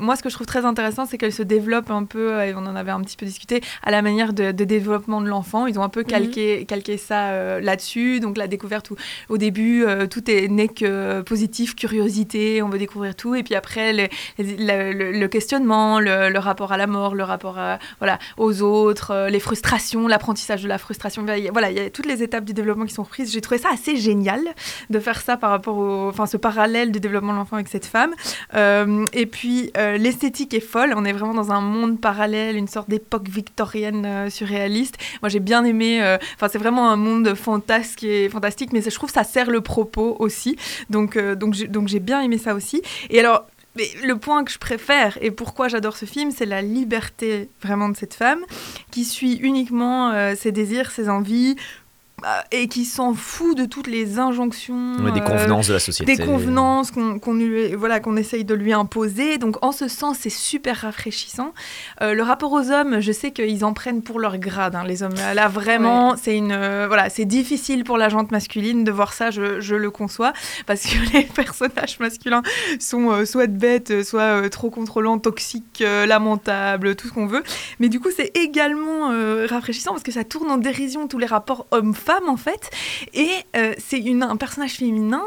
Moi 0.00 0.16
ce 0.16 0.22
que 0.22 0.28
je 0.28 0.34
trouve 0.34 0.46
très 0.46 0.64
intéressant 0.64 1.06
c'est 1.06 1.18
qu'elle 1.18 1.32
se 1.32 1.42
développe 1.42 1.90
un 1.90 2.04
peu 2.04 2.40
et 2.42 2.54
on 2.54 2.66
en 2.66 2.76
avait 2.76 2.90
un 2.90 3.00
petit 3.00 3.16
peu 3.16 3.26
discuté 3.26 3.62
à 3.82 3.90
la 3.90 4.02
manière 4.02 4.32
de, 4.32 4.52
de 4.52 4.64
développement 4.64 5.20
de 5.20 5.28
l'enfant. 5.28 5.66
Ils 5.66 5.78
ont 5.78 5.82
un 5.82 5.88
peu 5.88 6.02
calqué 6.02 6.64
calqué 6.66 6.96
ça 6.96 7.60
là-dessus. 7.60 8.20
Donc 8.20 8.36
la 8.36 8.46
découverte 8.46 8.90
où 9.28 9.38
début 9.40 9.84
euh, 9.84 10.06
tout 10.06 10.30
est 10.30 10.48
n'est 10.48 10.68
que 10.68 11.22
positif 11.22 11.74
curiosité 11.74 12.62
on 12.62 12.68
veut 12.68 12.78
découvrir 12.78 13.14
tout. 13.14 13.34
Et 13.34 13.42
puis 13.42 13.54
après 13.54 14.08
le, 14.38 15.26
questionnement 15.26 15.98
le, 15.98 16.38
rapport 16.38 16.72
à 16.72 16.76
la 16.76 16.86
mort 16.86 17.14
le 17.14 17.24
rapport 17.24 17.58
à, 17.58 17.78
voilà 17.98 18.18
aux 18.36 18.62
autres 18.62 19.10
euh, 19.10 19.28
les 19.28 19.40
frustrations 19.40 20.06
l'apprentissage 20.06 20.62
de 20.62 20.68
la 20.68 20.78
frustration. 20.78 21.24
Voilà 21.52 21.70
il 21.70 21.76
y 21.76 21.80
a 21.80 21.90
toutes 21.90 22.06
les 22.06 22.22
étapes 22.22 22.44
du 22.44 22.54
développement 22.54 22.84
qui 22.84 22.94
sont 22.94 23.02
reprises 23.02 23.32
j'ai 23.32 23.40
trouvé 23.40 23.58
ça 23.58 23.70
assez 23.72 23.96
génial 23.96 24.40
de 24.90 25.00
faire 25.00 25.20
ça 25.20 25.36
par 25.36 25.50
rapport 25.50 25.76
au 25.76 26.08
enfin 26.08 26.26
ce 26.26 26.36
parallèle 26.36 26.92
du 26.92 27.00
développement 27.00 27.32
de 27.32 27.38
l'enfant 27.38 27.56
avec 27.56 27.68
cette 27.68 27.86
femme. 27.86 28.14
Euh, 28.54 29.06
et 29.12 29.26
puis 29.26 29.70
euh, 29.76 29.96
l'esthétique 29.96 30.54
est 30.54 30.60
folle. 30.60 30.92
On 30.96 31.04
est 31.04 31.12
vraiment 31.12 31.34
dans 31.34 31.50
un 31.50 31.60
monde 31.60 32.00
parallèle 32.00 32.56
une 32.56 32.68
sorte 32.68 32.88
d'époque 32.88 33.28
victorienne 33.28 34.04
euh, 34.06 34.30
surréaliste. 34.30 34.96
Moi 35.22 35.28
j'ai 35.28 35.40
bien 35.40 35.64
aimé 35.64 36.02
euh, 36.02 36.18
enfin 36.34 36.48
c'est 36.48 36.58
vraiment 36.58 36.90
un 36.90 36.96
monde 36.96 37.34
fantasque 37.34 38.04
et 38.04 38.28
fantastique 38.28 38.72
mais 38.72 38.82
je 38.82 38.90
trouve 38.90 39.10
ça 39.10 39.24
sert 39.30 39.50
le 39.50 39.60
propos 39.60 40.16
aussi. 40.18 40.56
Donc 40.90 41.16
euh, 41.16 41.34
donc 41.34 41.54
j'ai 41.54 42.00
bien 42.00 42.20
aimé 42.20 42.38
ça 42.38 42.54
aussi. 42.54 42.82
Et 43.10 43.20
alors 43.20 43.46
le 44.02 44.14
point 44.14 44.44
que 44.44 44.50
je 44.50 44.58
préfère 44.58 45.16
et 45.20 45.30
pourquoi 45.30 45.68
j'adore 45.68 45.96
ce 45.96 46.04
film, 46.04 46.30
c'est 46.30 46.46
la 46.46 46.62
liberté 46.62 47.48
vraiment 47.62 47.88
de 47.88 47.96
cette 47.96 48.14
femme 48.14 48.44
qui 48.90 49.04
suit 49.04 49.36
uniquement 49.36 50.10
euh, 50.10 50.34
ses 50.36 50.52
désirs, 50.52 50.90
ses 50.90 51.08
envies 51.08 51.56
et 52.52 52.68
qui 52.68 52.84
s'en 52.84 53.14
fout 53.14 53.56
de 53.56 53.64
toutes 53.64 53.86
les 53.86 54.18
injonctions, 54.18 54.94
Ouais, 55.02 55.12
des 55.12 55.20
euh, 55.20 55.24
convenances 55.24 55.68
de 55.68 55.72
la 55.74 55.78
société. 55.78 56.16
des 56.16 56.24
convenances 56.24 56.90
qu'on 56.90 57.18
qu'on 57.18 57.34
lui, 57.34 57.74
voilà, 57.74 58.00
qu'on 58.00 58.16
essaye 58.16 58.44
de 58.44 58.54
lui 58.54 58.72
imposer. 58.72 59.38
Donc 59.38 59.56
en 59.64 59.72
ce 59.72 59.88
sens, 59.88 60.18
c'est 60.20 60.30
super 60.30 60.76
rafraîchissant. 60.78 61.52
Euh, 62.02 62.14
le 62.14 62.22
rapport 62.22 62.52
aux 62.52 62.70
hommes, 62.70 63.00
je 63.00 63.12
sais 63.12 63.30
qu'ils 63.30 63.64
en 63.64 63.72
prennent 63.72 64.02
pour 64.02 64.20
leur 64.20 64.38
grade, 64.38 64.74
hein, 64.74 64.84
les 64.86 65.02
hommes. 65.02 65.14
Là, 65.34 65.48
vraiment, 65.48 66.16
c'est 66.16 66.36
une, 66.36 66.52
euh, 66.52 66.86
voilà, 66.88 67.10
c'est 67.10 67.24
difficile 67.24 67.84
pour 67.84 67.96
la 67.98 68.08
jante 68.08 68.30
masculine 68.32 68.84
de 68.84 68.90
voir 68.92 69.12
ça. 69.12 69.30
Je, 69.30 69.60
je 69.60 69.74
le 69.74 69.90
conçois 69.90 70.32
parce 70.66 70.82
que 70.82 71.12
les 71.12 71.24
personnages 71.24 71.98
masculins 72.00 72.42
sont 72.78 73.10
euh, 73.10 73.24
soit 73.24 73.46
bêtes, 73.46 74.02
soit 74.04 74.20
euh, 74.22 74.48
trop 74.48 74.70
contrôlants, 74.70 75.18
toxiques, 75.18 75.82
euh, 75.82 76.06
lamentables, 76.06 76.96
tout 76.96 77.08
ce 77.08 77.12
qu'on 77.12 77.26
veut. 77.26 77.42
Mais 77.78 77.88
du 77.88 78.00
coup, 78.00 78.08
c'est 78.14 78.36
également 78.36 79.10
euh, 79.12 79.46
rafraîchissant 79.48 79.92
parce 79.92 80.02
que 80.02 80.12
ça 80.12 80.24
tourne 80.24 80.50
en 80.50 80.58
dérision 80.58 81.06
tous 81.08 81.18
les 81.18 81.26
rapports 81.26 81.66
hommes-femmes 81.70 82.09
en 82.28 82.36
fait. 82.36 82.70
Et 83.14 83.28
euh, 83.56 83.74
c'est 83.78 83.98
une- 83.98 84.22
un 84.22 84.36
personnage 84.36 84.72
féminin 84.74 85.22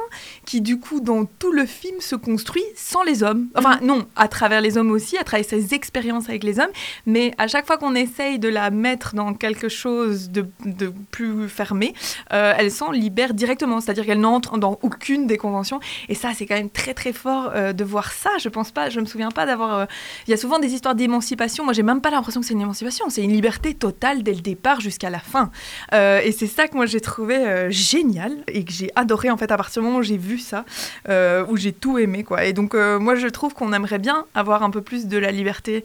qui 0.45 0.61
du 0.61 0.79
coup 0.79 0.99
dans 0.99 1.25
tout 1.25 1.51
le 1.51 1.65
film 1.65 1.99
se 1.99 2.15
construit 2.15 2.63
sans 2.75 3.03
les 3.03 3.23
hommes. 3.23 3.47
Enfin 3.55 3.79
non, 3.81 4.05
à 4.15 4.27
travers 4.27 4.61
les 4.61 4.77
hommes 4.77 4.91
aussi, 4.91 5.17
à 5.17 5.23
travers 5.23 5.45
ses 5.45 5.73
expériences 5.73 6.29
avec 6.29 6.43
les 6.43 6.59
hommes. 6.59 6.71
Mais 7.05 7.33
à 7.37 7.47
chaque 7.47 7.65
fois 7.65 7.77
qu'on 7.77 7.95
essaye 7.95 8.39
de 8.39 8.49
la 8.49 8.69
mettre 8.69 9.15
dans 9.15 9.33
quelque 9.33 9.69
chose 9.69 10.29
de, 10.29 10.45
de 10.65 10.93
plus 11.11 11.47
fermé, 11.49 11.93
euh, 12.33 12.53
elle 12.57 12.71
s'en 12.71 12.91
libère 12.91 13.33
directement. 13.33 13.79
C'est-à-dire 13.81 14.05
qu'elle 14.05 14.19
n'entre 14.19 14.57
dans 14.57 14.79
aucune 14.81 15.27
des 15.27 15.37
conventions. 15.37 15.79
Et 16.09 16.15
ça, 16.15 16.29
c'est 16.35 16.45
quand 16.45 16.55
même 16.55 16.69
très 16.69 16.93
très 16.93 17.13
fort 17.13 17.51
euh, 17.55 17.73
de 17.73 17.83
voir 17.83 18.11
ça. 18.11 18.29
Je 18.39 18.49
pense 18.49 18.71
pas, 18.71 18.89
je 18.89 18.99
me 18.99 19.05
souviens 19.05 19.31
pas 19.31 19.45
d'avoir. 19.45 19.77
euh, 19.79 19.85
Il 20.27 20.31
y 20.31 20.33
a 20.33 20.37
souvent 20.37 20.59
des 20.59 20.73
histoires 20.73 20.95
d'émancipation. 20.95 21.63
Moi, 21.63 21.73
j'ai 21.73 21.83
même 21.83 22.01
pas 22.01 22.09
l'impression 22.11 22.41
que 22.41 22.47
c'est 22.47 22.53
une 22.53 22.61
émancipation. 22.61 23.05
C'est 23.09 23.23
une 23.23 23.31
liberté 23.31 23.73
totale 23.73 24.23
dès 24.23 24.33
le 24.33 24.41
départ 24.41 24.79
jusqu'à 24.81 25.09
la 25.09 25.19
fin. 25.19 25.51
Et 25.93 26.31
c'est 26.31 26.47
ça 26.47 26.67
moi 26.73 26.85
j'ai 26.85 27.01
trouvé 27.01 27.37
euh, 27.37 27.69
génial 27.69 28.31
et 28.47 28.63
que 28.63 28.71
j'ai 28.71 28.91
adoré 28.95 29.29
en 29.29 29.37
fait 29.37 29.51
à 29.51 29.57
partir 29.57 29.81
du 29.81 29.87
moment 29.87 29.99
où 29.99 30.03
j'ai 30.03 30.17
vu 30.17 30.39
ça, 30.39 30.65
euh, 31.09 31.45
où 31.49 31.57
j'ai 31.57 31.73
tout 31.73 31.97
aimé 31.97 32.23
quoi. 32.23 32.45
Et 32.45 32.53
donc 32.53 32.75
euh, 32.75 32.99
moi 32.99 33.15
je 33.15 33.27
trouve 33.27 33.53
qu'on 33.53 33.73
aimerait 33.73 33.99
bien 33.99 34.25
avoir 34.35 34.63
un 34.63 34.69
peu 34.69 34.81
plus 34.81 35.07
de 35.07 35.17
la 35.17 35.31
liberté 35.31 35.83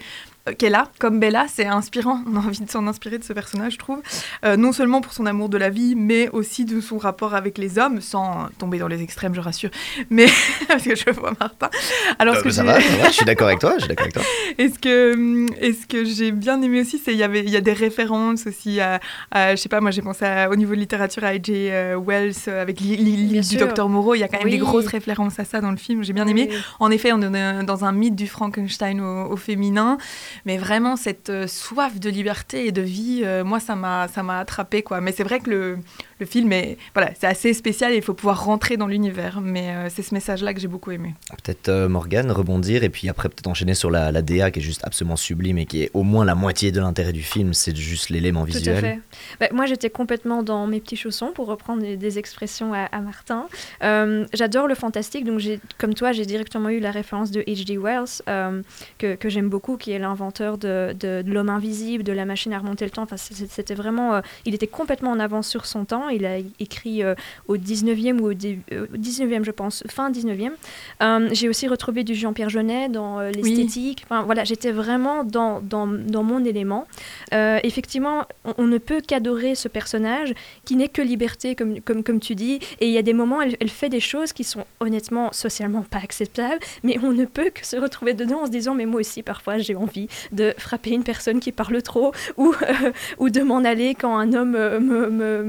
qu'elle 0.52 0.74
a, 0.74 0.88
comme 0.98 1.18
Bella, 1.20 1.46
c'est 1.52 1.66
inspirant. 1.66 2.20
On 2.30 2.36
a 2.36 2.40
envie 2.40 2.60
de 2.60 2.70
s'en 2.70 2.86
inspirer 2.86 3.18
de 3.18 3.24
ce 3.24 3.32
personnage, 3.32 3.74
je 3.74 3.78
trouve. 3.78 4.00
Euh, 4.44 4.56
non 4.56 4.72
seulement 4.72 5.00
pour 5.00 5.12
son 5.12 5.26
amour 5.26 5.48
de 5.48 5.58
la 5.58 5.70
vie, 5.70 5.94
mais 5.96 6.28
aussi 6.30 6.64
de 6.64 6.80
son 6.80 6.98
rapport 6.98 7.34
avec 7.34 7.58
les 7.58 7.78
hommes, 7.78 8.00
sans 8.00 8.48
tomber 8.58 8.78
dans 8.78 8.88
les 8.88 9.02
extrêmes, 9.02 9.34
je 9.34 9.40
rassure. 9.40 9.70
Mais 10.10 10.26
parce 10.68 10.82
que 10.82 10.94
je 10.94 11.10
vois 11.10 11.32
Martin. 11.38 11.70
Alors 12.18 12.34
ce 12.36 12.40
Euh, 12.40 12.44
que 12.44 12.50
ça 12.50 12.62
va, 12.64 12.80
ça 12.80 12.96
va, 12.96 13.06
je 13.08 13.12
suis 13.14 13.24
d'accord 13.24 13.48
avec 13.48 13.60
toi, 13.60 13.72
je 13.76 13.80
suis 13.80 13.88
d'accord 13.88 14.04
avec 14.04 14.14
toi. 14.14 14.22
et 14.58 14.68
ce 14.68 14.78
que, 14.78 15.46
et 15.62 15.72
ce 15.72 15.86
que 15.86 16.04
j'ai 16.04 16.32
bien 16.32 16.60
aimé 16.62 16.80
aussi, 16.82 16.98
c'est 16.98 17.10
qu'il 17.12 17.20
y 17.20 17.22
avait, 17.22 17.40
il 17.40 17.50
y 17.50 17.56
a 17.56 17.60
des 17.60 17.72
références 17.72 18.46
aussi 18.46 18.80
à, 18.80 19.00
à- 19.30 19.54
je 19.56 19.60
sais 19.60 19.68
pas, 19.68 19.80
moi 19.80 19.90
j'ai 19.90 20.02
pensé 20.02 20.24
à- 20.24 20.50
au 20.50 20.56
niveau 20.56 20.74
de 20.74 20.80
littérature 20.80 21.24
à 21.24 21.28
A.J. 21.28 21.42
euh, 21.70 21.98
Wells 22.04 22.32
euh, 22.48 22.62
avec 22.62 22.80
l'île 22.80 23.40
du 23.40 23.56
docteur 23.56 23.88
Moreau. 23.88 24.14
Il 24.14 24.18
y 24.20 24.22
a 24.22 24.28
quand 24.28 24.38
même 24.38 24.44
Oui. 24.46 24.50
des 24.52 24.58
grosses 24.58 24.86
références 24.86 25.38
à 25.38 25.44
ça 25.44 25.60
dans 25.60 25.70
le 25.70 25.76
film. 25.76 26.02
J'ai 26.02 26.12
bien 26.12 26.26
aimé. 26.26 26.48
En 26.80 26.90
effet, 26.90 27.12
on 27.12 27.22
est 27.22 27.64
dans 27.64 27.84
un 27.84 27.92
mythe 27.92 28.14
du 28.16 28.26
Frankenstein 28.26 29.00
au, 29.00 29.32
au 29.32 29.36
féminin, 29.36 29.98
mais 30.44 30.56
vraiment 30.56 30.96
cette 30.96 31.30
euh, 31.30 31.46
soif 31.46 31.98
de 32.00 32.10
liberté 32.10 32.66
et 32.66 32.72
de 32.72 32.82
vie, 32.82 33.22
euh, 33.24 33.44
moi 33.44 33.60
ça 33.60 33.76
m'a, 33.76 34.08
ça 34.08 34.22
attrapé 34.38 34.82
quoi. 34.82 35.00
Mais 35.00 35.12
c'est 35.12 35.24
vrai 35.24 35.40
que 35.40 35.50
le, 35.50 35.78
le 36.20 36.26
film 36.26 36.52
est, 36.52 36.78
voilà, 36.94 37.10
c'est 37.18 37.26
assez 37.26 37.54
spécial 37.54 37.92
et 37.92 37.96
il 37.96 38.02
faut 38.02 38.14
pouvoir 38.14 38.44
rentrer 38.44 38.76
dans 38.76 38.86
l'univers. 38.86 39.40
Mais 39.40 39.70
euh, 39.70 39.88
c'est 39.88 40.02
ce 40.02 40.14
message-là 40.14 40.54
que 40.54 40.60
j'ai 40.60 40.68
beaucoup 40.68 40.90
aimé. 40.90 41.14
Peut-être 41.44 41.68
euh, 41.68 41.88
Morgane 41.88 42.30
rebondir 42.30 42.84
et 42.84 42.88
puis 42.88 43.08
après 43.08 43.28
peut-être 43.28 43.46
enchaîner 43.46 43.74
sur 43.74 43.90
la, 43.90 44.12
la 44.12 44.22
DA 44.22 44.50
qui 44.50 44.60
est 44.60 44.62
juste 44.62 44.80
absolument 44.84 45.16
sublime 45.16 45.58
et 45.58 45.66
qui 45.66 45.82
est 45.82 45.90
au 45.94 46.02
moins 46.02 46.24
la 46.24 46.34
moitié 46.34 46.72
de 46.72 46.80
l'intérêt 46.80 47.12
du 47.12 47.22
film, 47.22 47.54
c'est 47.54 47.76
juste 47.76 48.10
l'élément 48.10 48.44
Tout 48.44 48.52
à 48.52 48.58
visuel. 48.58 48.80
fait. 48.80 48.98
Bah, 49.40 49.46
moi, 49.52 49.66
j'étais 49.66 49.90
complètement 49.90 50.42
dans 50.42 50.66
mes 50.66 50.80
petits 50.80 50.96
chaussons 50.96 51.32
pour 51.34 51.46
reprendre 51.46 51.82
des, 51.82 51.96
des 51.96 52.18
expressions 52.18 52.72
à, 52.74 52.84
à 52.86 53.00
Martin. 53.00 53.46
Euh, 53.82 54.26
J'adore 54.32 54.66
le 54.68 54.74
fantastique, 54.74 55.24
donc 55.24 55.38
j'ai- 55.38 55.60
comme 55.78 55.94
toi, 55.94 56.12
j'ai 56.12 56.26
directement 56.26 56.68
eu 56.70 56.80
la 56.80 56.90
référence 56.90 57.30
de 57.30 57.40
H.G. 57.42 57.78
Wells, 57.78 58.22
euh, 58.28 58.62
que, 58.98 59.14
que 59.14 59.28
j'aime 59.28 59.48
beaucoup, 59.48 59.76
qui 59.76 59.92
est 59.92 59.98
l'inventeur 59.98 60.58
de, 60.58 60.94
de- 60.98 61.22
de 61.22 61.32
l'homme 61.32 61.48
invisible, 61.48 62.02
de 62.04 62.12
la 62.12 62.24
machine 62.24 62.52
à 62.52 62.58
remonter 62.58 62.84
le 62.84 62.90
temps. 62.90 63.02
Enfin, 63.02 63.16
c'était 63.16 63.74
vraiment, 63.74 64.14
euh, 64.14 64.20
il 64.44 64.54
était 64.54 64.66
complètement 64.66 65.10
en 65.12 65.20
avance 65.20 65.48
sur 65.48 65.66
son 65.66 65.84
temps 65.84 66.07
Il 66.08 66.26
a 66.26 66.38
écrit 66.58 67.02
euh, 67.02 67.14
au 67.46 67.56
19e 67.56 68.18
ou 68.20 68.30
au, 68.30 68.34
19e, 68.34 69.44
je 69.44 69.50
pense, 69.50 69.84
fin 69.88 70.10
19e. 70.10 70.52
J'ai 71.32 71.48
aussi 71.48 71.68
retrouvé 71.68 72.04
du 72.04 72.14
Jean-Pierre 72.14 72.50
Jeunet 72.50 72.88
dans 72.88 73.20
l'esthétique. 73.20 74.04
Enfin, 74.04 74.22
voilà, 74.22 74.44
j'étais 74.44 74.72
vraiment 74.72 75.24
dans, 75.24 75.60
dans, 75.60 75.86
dans, 75.86 76.22
mon 76.22 76.44
élément. 76.44 76.86
effectivement, 77.32 78.24
on, 78.56 78.66
ne 78.66 78.78
peut 78.78 79.00
qu'adorer 79.06 79.54
ce 79.54 79.68
personnage 79.68 80.34
qui 80.64 80.76
n'est 80.76 80.88
que 80.88 81.02
liberté, 81.02 81.54
comme, 81.54 81.80
comme, 81.80 82.02
comme 82.02 82.20
tu 82.20 82.34
dis. 82.34 82.60
Et 82.80 82.86
il 82.86 82.92
y 82.92 82.98
a 82.98 83.02
des 83.02 83.12
moments, 83.12 83.40
elle, 83.40 83.56
elle 83.60 83.70
fait 83.70 83.88
des 83.88 84.00
choses 84.00 84.32
qui 84.32 84.44
sont 84.44 84.64
honnêtement 84.80 85.32
socialement 85.32 85.82
pas 85.82 85.98
acceptables, 85.98 86.60
mais 86.82 86.98
on 87.02 87.12
ne 87.12 87.24
peut 87.24 87.50
que 87.50 87.66
se 87.66 87.76
retrouver 87.76 88.14
dedans 88.14 88.42
en 88.42 88.46
se 88.46 88.50
disant, 88.50 88.74
mais 88.74 88.86
moi 88.86 89.00
aussi, 89.00 89.22
parfois, 89.22 89.58
j'ai 89.58 89.74
envie 89.74 90.08
de 90.32 90.54
frapper 90.58 90.90
une 90.90 91.04
personne 91.04 91.40
qui 91.40 91.52
parle 91.52 91.82
trop 91.82 92.12
ou, 92.36 92.54
euh, 92.62 92.92
ou 93.18 93.30
de 93.30 93.40
m'en 93.42 93.64
aller 93.64 93.94
quand 93.94 94.16
un 94.16 94.32
homme 94.32 94.54
euh, 94.56 95.42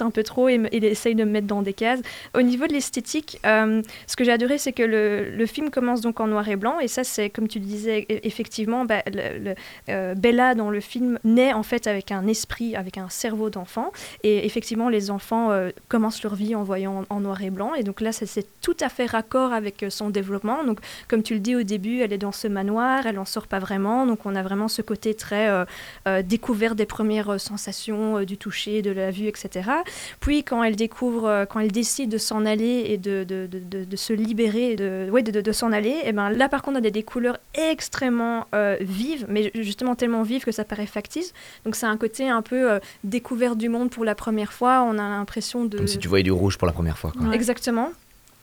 un 0.00 0.10
peu 0.10 0.22
trop 0.22 0.48
et, 0.48 0.60
il 0.72 0.84
essaye 0.84 1.14
de 1.14 1.24
me 1.24 1.30
mettre 1.30 1.46
dans 1.46 1.62
des 1.62 1.72
cases. 1.72 2.00
Au 2.34 2.42
niveau 2.42 2.66
de 2.66 2.72
l'esthétique, 2.72 3.38
euh, 3.44 3.82
ce 4.06 4.16
que 4.16 4.24
j'ai 4.24 4.32
adoré, 4.32 4.58
c'est 4.58 4.72
que 4.72 4.82
le, 4.82 5.30
le, 5.30 5.46
film 5.46 5.70
commence 5.70 6.00
donc 6.00 6.20
en 6.20 6.26
noir 6.26 6.48
et 6.48 6.56
blanc 6.56 6.78
et 6.80 6.88
ça, 6.88 7.04
c'est 7.04 7.28
comme 7.30 7.48
tu 7.48 7.58
le 7.58 7.64
disais, 7.64 8.06
e, 8.10 8.20
effectivement, 8.22 8.84
bah, 8.84 9.02
le, 9.06 9.54
Bella 10.14 10.54
dans 10.54 10.70
le 10.70 10.80
film 10.80 11.18
naît 11.24 11.52
en 11.52 11.62
fait 11.62 11.86
avec 11.86 12.12
un 12.12 12.26
esprit, 12.26 12.76
avec 12.76 12.98
un 12.98 13.08
cerveau 13.08 13.50
d'enfant 13.50 13.92
et 14.22 14.46
effectivement, 14.46 14.88
les 14.88 15.10
enfants 15.10 15.50
commencent 15.88 16.22
leur 16.22 16.34
vie 16.34 16.54
en 16.54 16.62
voyant 16.62 17.04
en, 17.08 17.20
noir 17.20 17.42
et 17.42 17.50
blanc 17.50 17.74
et 17.74 17.82
donc 17.82 18.00
là, 18.00 18.12
c'est 18.12 18.46
tout 18.60 18.76
à 18.80 18.88
fait 18.88 19.06
raccord 19.06 19.52
avec 19.52 19.84
son 19.88 20.10
développement. 20.10 20.64
Donc, 20.64 20.80
comme 21.08 21.22
tu 21.22 21.34
le 21.34 21.40
dis 21.40 21.56
au 21.56 21.62
début, 21.62 22.00
elle 22.00 22.12
est 22.12 22.18
dans 22.18 22.32
ce 22.32 22.48
manoir, 22.48 23.06
elle 23.06 23.18
en 23.18 23.24
sort 23.24 23.46
pas 23.46 23.58
vraiment, 23.58 24.06
donc 24.06 24.26
on 24.26 24.34
a 24.34 24.42
vraiment 24.42 24.68
ce 24.68 24.82
côté 24.82 25.14
très 25.14 25.48
euh, 25.48 25.64
euh, 26.06 26.22
découvert 26.22 26.74
des 26.74 26.86
premières 26.86 27.30
euh, 27.30 27.38
sensations 27.38 28.22
du 28.22 28.36
toucher, 28.36 28.82
de 28.82 28.90
la 28.90 29.10
vue, 29.10 29.26
etc. 29.26 29.70
Puis 30.20 30.44
quand 30.44 30.62
elle 30.62 30.76
découvre, 30.76 31.46
quand 31.50 31.60
elle 31.60 31.72
décide 31.72 32.10
de 32.10 32.18
s'en 32.18 32.46
aller 32.46 32.84
et 32.88 32.98
de, 32.98 33.24
de, 33.24 33.46
de, 33.46 33.84
de, 33.84 33.96
se 33.96 34.12
libérer, 34.12 34.76
de, 34.76 35.08
ouais, 35.10 35.22
de, 35.22 35.52
s'en 35.52 35.72
aller, 35.72 35.96
et 36.04 36.12
ben 36.12 36.30
là 36.30 36.48
par 36.48 36.62
contre 36.62 36.80
on 36.80 36.84
a 36.84 36.90
des 36.90 37.02
couleurs 37.02 37.38
extrêmement 37.54 38.46
vives, 38.80 39.26
mais 39.28 39.50
justement 39.54 39.94
tellement 39.94 40.22
vives 40.22 40.44
que 40.44 40.52
ça 40.52 40.64
paraît 40.64 40.86
factice. 40.86 41.32
Donc 41.64 41.76
c'est 41.76 41.86
un 41.86 41.96
côté 41.96 42.28
un 42.28 42.42
peu 42.42 42.80
découvert 43.04 43.56
du 43.56 43.68
monde 43.68 43.90
pour 43.90 44.04
la 44.04 44.14
première 44.14 44.52
fois. 44.52 44.82
On 44.82 44.98
a 44.98 45.08
l'impression 45.08 45.64
de. 45.64 45.78
Comme 45.78 45.86
si 45.86 45.98
tu 45.98 46.08
voyais 46.08 46.24
du 46.24 46.32
rouge 46.32 46.58
pour 46.58 46.66
la 46.66 46.72
première 46.72 46.98
fois. 46.98 47.12
Quoi. 47.16 47.34
Exactement. 47.34 47.90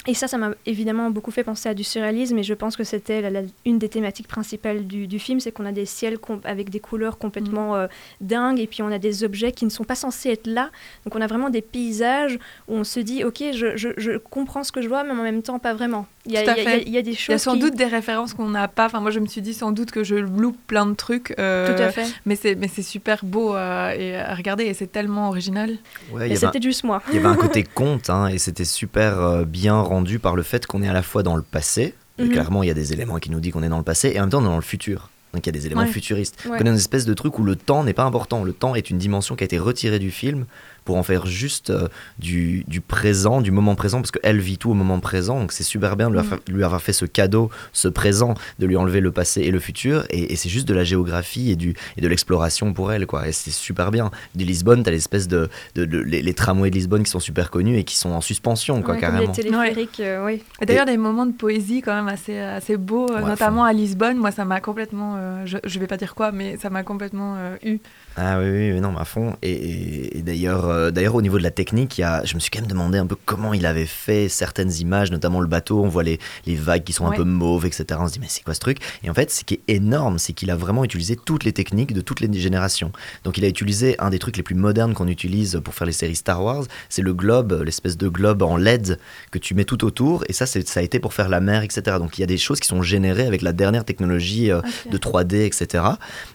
Et 0.09 0.13
ça, 0.13 0.29
ça 0.29 0.37
m'a 0.37 0.51
évidemment 0.65 1.11
beaucoup 1.11 1.31
fait 1.31 1.43
penser 1.43 1.67
à 1.67 1.73
du 1.73 1.83
surréalisme, 1.83 2.37
et 2.37 2.43
je 2.43 2.53
pense 2.53 2.77
que 2.77 2.85
c'était 2.85 3.45
une 3.65 3.77
des 3.77 3.89
thématiques 3.89 4.29
principales 4.29 4.87
du, 4.87 5.19
film, 5.19 5.41
c'est 5.41 5.51
qu'on 5.51 5.65
a 5.65 5.73
des 5.73 5.85
ciels 5.85 6.17
avec 6.45 6.69
des 6.69 6.79
couleurs 6.79 7.17
complètement 7.17 7.73
mm. 7.73 7.77
euh, 7.77 7.87
dingues, 8.21 8.59
et 8.61 8.67
puis 8.67 8.81
on 8.81 8.91
a 8.91 8.99
des 8.99 9.25
objets 9.25 9.51
qui 9.51 9.65
ne 9.65 9.69
sont 9.69 9.83
pas 9.83 9.95
censés 9.95 10.29
être 10.29 10.47
là. 10.47 10.71
Donc 11.03 11.15
on 11.15 11.19
a 11.19 11.27
vraiment 11.27 11.49
des 11.49 11.61
paysages 11.61 12.39
où 12.69 12.75
on 12.75 12.85
se 12.85 13.01
dit, 13.01 13.25
ok, 13.25 13.43
je, 13.51 13.75
je, 13.75 14.17
comprends 14.17 14.63
ce 14.63 14.71
que 14.71 14.81
je 14.81 14.87
vois, 14.87 15.03
mais 15.03 15.11
en 15.11 15.15
même 15.15 15.43
temps 15.43 15.59
pas 15.59 15.73
vraiment. 15.73 16.07
Il 16.27 16.33
y 16.33 16.37
a, 16.37 16.77
il 16.77 16.89
y 16.89 16.97
a, 16.97 17.01
des 17.01 17.13
choses. 17.13 17.27
Il 17.29 17.31
y 17.31 17.35
a 17.35 17.37
sans 17.37 17.55
doute 17.55 17.75
des 17.75 17.85
références 17.85 18.33
qu'on 18.33 18.49
n'a 18.49 18.67
pas. 18.67 18.85
Enfin, 18.85 18.99
moi, 18.99 19.11
je 19.11 19.19
me 19.19 19.27
suis 19.27 19.41
dit 19.41 19.53
sans 19.53 19.71
doute 19.71 19.91
que 19.91 20.03
je 20.03 20.15
loupe 20.15 20.57
plein 20.67 20.85
de 20.85 20.93
trucs. 20.93 21.33
Euh, 21.39 21.73
Tout 21.75 21.81
à 21.81 21.89
fait. 21.89 22.05
Mais 22.25 22.35
c'est, 22.35 22.55
mais 22.55 22.67
c'est 22.67 22.81
super 22.81 23.23
beau 23.23 23.53
à, 23.53 23.95
et 23.95 24.15
à 24.17 24.35
regarder 24.35 24.65
et 24.65 24.73
c'est 24.73 24.91
tellement 24.91 25.29
original. 25.29 25.77
Ouais, 26.11 26.29
et 26.29 26.35
c'était 26.35 26.61
juste 26.61 26.83
moi. 26.83 27.01
Il 27.09 27.15
y 27.15 27.19
avait 27.19 27.27
un 27.27 27.35
côté 27.35 27.63
conte 27.73 28.09
hein, 28.09 28.27
et 28.27 28.37
c'était 28.37 28.65
super 28.65 29.19
euh, 29.19 29.45
bien 29.45 29.79
rendu 29.79 30.19
par 30.19 30.35
le 30.35 30.43
fait 30.43 30.65
qu'on 30.65 30.83
est 30.83 30.89
à 30.89 30.93
la 30.93 31.03
fois 31.03 31.23
dans 31.23 31.35
le 31.35 31.41
passé. 31.41 31.95
Mhm. 32.19 32.29
Clairement, 32.29 32.63
il 32.63 32.67
y 32.67 32.71
a 32.71 32.75
des 32.75 32.93
éléments 32.93 33.17
qui 33.19 33.31
nous 33.31 33.39
disent 33.39 33.53
qu'on 33.53 33.63
est 33.63 33.69
dans 33.69 33.77
le 33.77 33.83
passé 33.83 34.11
et 34.13 34.19
en 34.19 34.23
même 34.23 34.29
temps 34.31 34.39
on 34.39 34.45
est 34.45 34.49
dans 34.49 34.55
le 34.55 34.61
futur. 34.61 35.09
Donc 35.33 35.45
il 35.45 35.49
y 35.49 35.55
a 35.55 35.59
des 35.59 35.65
éléments 35.65 35.85
futuristes. 35.85 36.37
On 36.49 36.53
a 36.53 36.59
une 36.61 36.75
espèce 36.75 37.05
de 37.05 37.13
truc 37.13 37.37
où 37.37 37.43
le 37.43 37.55
temps 37.55 37.83
n'est 37.83 37.93
pas 37.93 38.05
important. 38.05 38.43
Le 38.43 38.53
temps 38.53 38.75
est 38.75 38.89
une 38.89 38.97
dimension 38.97 39.35
qui 39.35 39.43
a 39.43 39.45
été 39.45 39.59
retirée 39.59 39.99
du 39.99 40.09
film 40.09 40.45
pour 40.87 40.95
en 40.95 41.03
faire 41.03 41.25
juste 41.25 41.69
euh, 41.69 41.89
du, 42.17 42.63
du, 42.65 42.79
présent, 42.79 43.41
du 43.41 43.51
moment 43.51 43.75
présent, 43.75 43.99
parce 43.99 44.09
qu'elle 44.09 44.39
vit 44.39 44.57
tout 44.57 44.71
au 44.71 44.73
moment 44.73 45.01
présent. 45.01 45.37
Donc 45.37 45.51
c'est 45.51 45.65
super 45.65 45.97
bien 45.97 46.09
de 46.09 46.17
lui, 46.49 46.63
avoir 46.63 46.81
fait 46.81 46.93
ce 46.93 47.03
cadeau, 47.03 47.51
ce 47.73 47.89
présent, 47.89 48.35
de 48.59 48.65
lui 48.65 48.77
enlever 48.77 49.01
le 49.01 49.11
passé 49.11 49.41
et 49.41 49.51
le 49.51 49.59
futur. 49.59 50.05
Et, 50.11 50.37
c'est 50.37 50.47
juste 50.47 50.65
de 50.65 50.73
la 50.73 50.85
géographie 50.85 51.51
et, 51.51 51.57
du, 51.57 51.75
et 51.97 52.01
de 52.01 52.07
l'exploration 52.07 52.71
pour 52.71 52.93
elle. 52.93 53.05
Quoi. 53.05 53.27
Et 53.27 53.33
c'est 53.33 53.51
super 53.51 53.91
bien. 53.91 54.11
De 54.35 54.45
Lisbonne, 54.45 54.81
tu 54.81 54.87
as 54.87 54.93
l'espèce 54.93 55.27
de, 55.27 55.49
de, 55.75 55.83
les, 55.83 56.33
tramways 56.33 56.69
de 56.69 56.75
Lisbonne 56.75 57.03
qui 57.03 57.11
sont 57.11 57.19
super 57.19 57.51
connus 57.51 57.77
et 57.77 57.83
qui 57.83 57.97
sont 57.97 58.11
en 58.11 58.21
suspension, 58.21 58.81
quoi, 58.81 58.95
carrément. 58.95 59.33
Les 59.35 59.43
téléphériques, 59.43 59.99
euh, 59.99 60.25
oui. 60.25 60.41
D'ailleurs, 60.65 60.85
des 60.85 60.95
moments 60.95 61.25
de 61.25 61.33
poésie 61.33 61.81
quand 61.81 61.95
même 61.95 62.07
assez, 62.07 62.39
assez 62.39 62.77
beaux, 62.77 63.11
euh, 63.11 63.19
notamment 63.19 63.65
à 63.65 63.73
Lisbonne. 63.73 64.15
Moi, 64.15 64.31
ça 64.31 64.45
m'a 64.45 64.61
complètement, 64.61 65.17
je, 65.45 65.57
je 65.65 65.79
vais 65.79 65.87
pas 65.87 65.97
dire 65.97 66.15
quoi, 66.15 66.31
mais 66.31 66.55
ça 66.55 66.69
m'a 66.69 66.83
complètement 66.83 67.35
eu. 67.61 67.79
Ah 68.19 68.39
oui, 68.39 68.71
oui, 68.71 68.81
non, 68.81 68.97
à 68.97 69.05
fond. 69.05 69.35
Et, 69.43 70.21
d'ailleurs, 70.23 70.67
euh, 70.67 70.89
d'ailleurs, 70.89 71.13
au 71.13 71.21
niveau 71.21 71.37
de 71.37 71.43
la 71.43 71.51
technique, 71.51 71.99
y 71.99 72.03
a, 72.03 72.25
je 72.25 72.33
me 72.33 72.39
suis 72.39 72.49
quand 72.49 72.61
même 72.61 72.69
demandé 72.69 72.97
un 72.97 73.05
peu 73.05 73.15
comment 73.25 73.53
il 73.53 73.65
avait 73.67 73.85
fait 73.85 74.27
certaines 74.27 74.73
images, 74.73 75.11
notamment 75.11 75.39
le 75.39 75.47
bateau. 75.47 75.83
On 75.83 75.87
voit 75.87 76.01
les, 76.01 76.19
les 76.47 76.55
vagues 76.55 76.83
qui 76.83 76.93
sont 76.93 77.05
un 77.05 77.11
peu 77.11 77.23
mauves, 77.23 77.67
etc. 77.67 77.85
On 77.99 78.07
se 78.07 78.13
dit, 78.13 78.19
mais 78.19 78.27
c'est 78.27 78.43
quoi 78.43 78.55
ce 78.55 78.59
truc? 78.59 78.79
Et 79.03 79.09
en 79.11 79.13
fait, 79.13 79.29
ce 79.29 79.43
qui 79.43 79.53
est 79.53 79.61
énorme, 79.67 80.17
c'est 80.17 80.33
qu'il 80.33 80.49
a 80.49 80.55
vraiment 80.55 80.83
utilisé 80.83 81.15
toutes 81.15 81.43
les 81.43 81.53
techniques 81.53 81.93
de 81.93 82.01
toutes 82.01 82.19
les 82.19 82.33
générations. 82.33 82.91
Donc, 83.23 83.37
il 83.37 83.45
a 83.45 83.47
utilisé 83.47 83.95
un 83.99 84.09
des 84.09 84.17
trucs 84.17 84.37
les 84.37 84.43
plus 84.43 84.55
modernes 84.55 84.95
qu'on 84.95 85.07
utilise 85.07 85.61
pour 85.63 85.75
faire 85.75 85.85
les 85.85 85.93
séries 85.93 86.15
Star 86.15 86.43
Wars 86.43 86.63
c'est 86.89 87.01
le 87.01 87.13
globe, 87.13 87.61
l'espèce 87.63 87.97
de 87.97 88.07
globe 88.07 88.41
en 88.41 88.57
LED 88.57 88.97
que 89.31 89.37
tu 89.37 89.53
mets 89.53 89.65
tout 89.65 89.85
autour. 89.85 90.23
Et 90.27 90.33
ça, 90.33 90.45
ça 90.45 90.79
a 90.79 90.83
été 90.83 90.99
pour 90.99 91.13
faire 91.13 91.29
la 91.29 91.39
mer, 91.39 91.63
etc. 91.63 91.97
Donc, 91.99 92.17
il 92.17 92.21
y 92.21 92.23
a 92.23 92.27
des 92.27 92.37
choses 92.37 92.59
qui 92.59 92.67
sont 92.67 92.81
générées 92.81 93.27
avec 93.27 93.41
la 93.41 93.53
dernière 93.53 93.85
technologie 93.85 94.51
euh, 94.51 94.61
de 94.89 94.97
3D, 94.97 95.45
etc. 95.45 95.83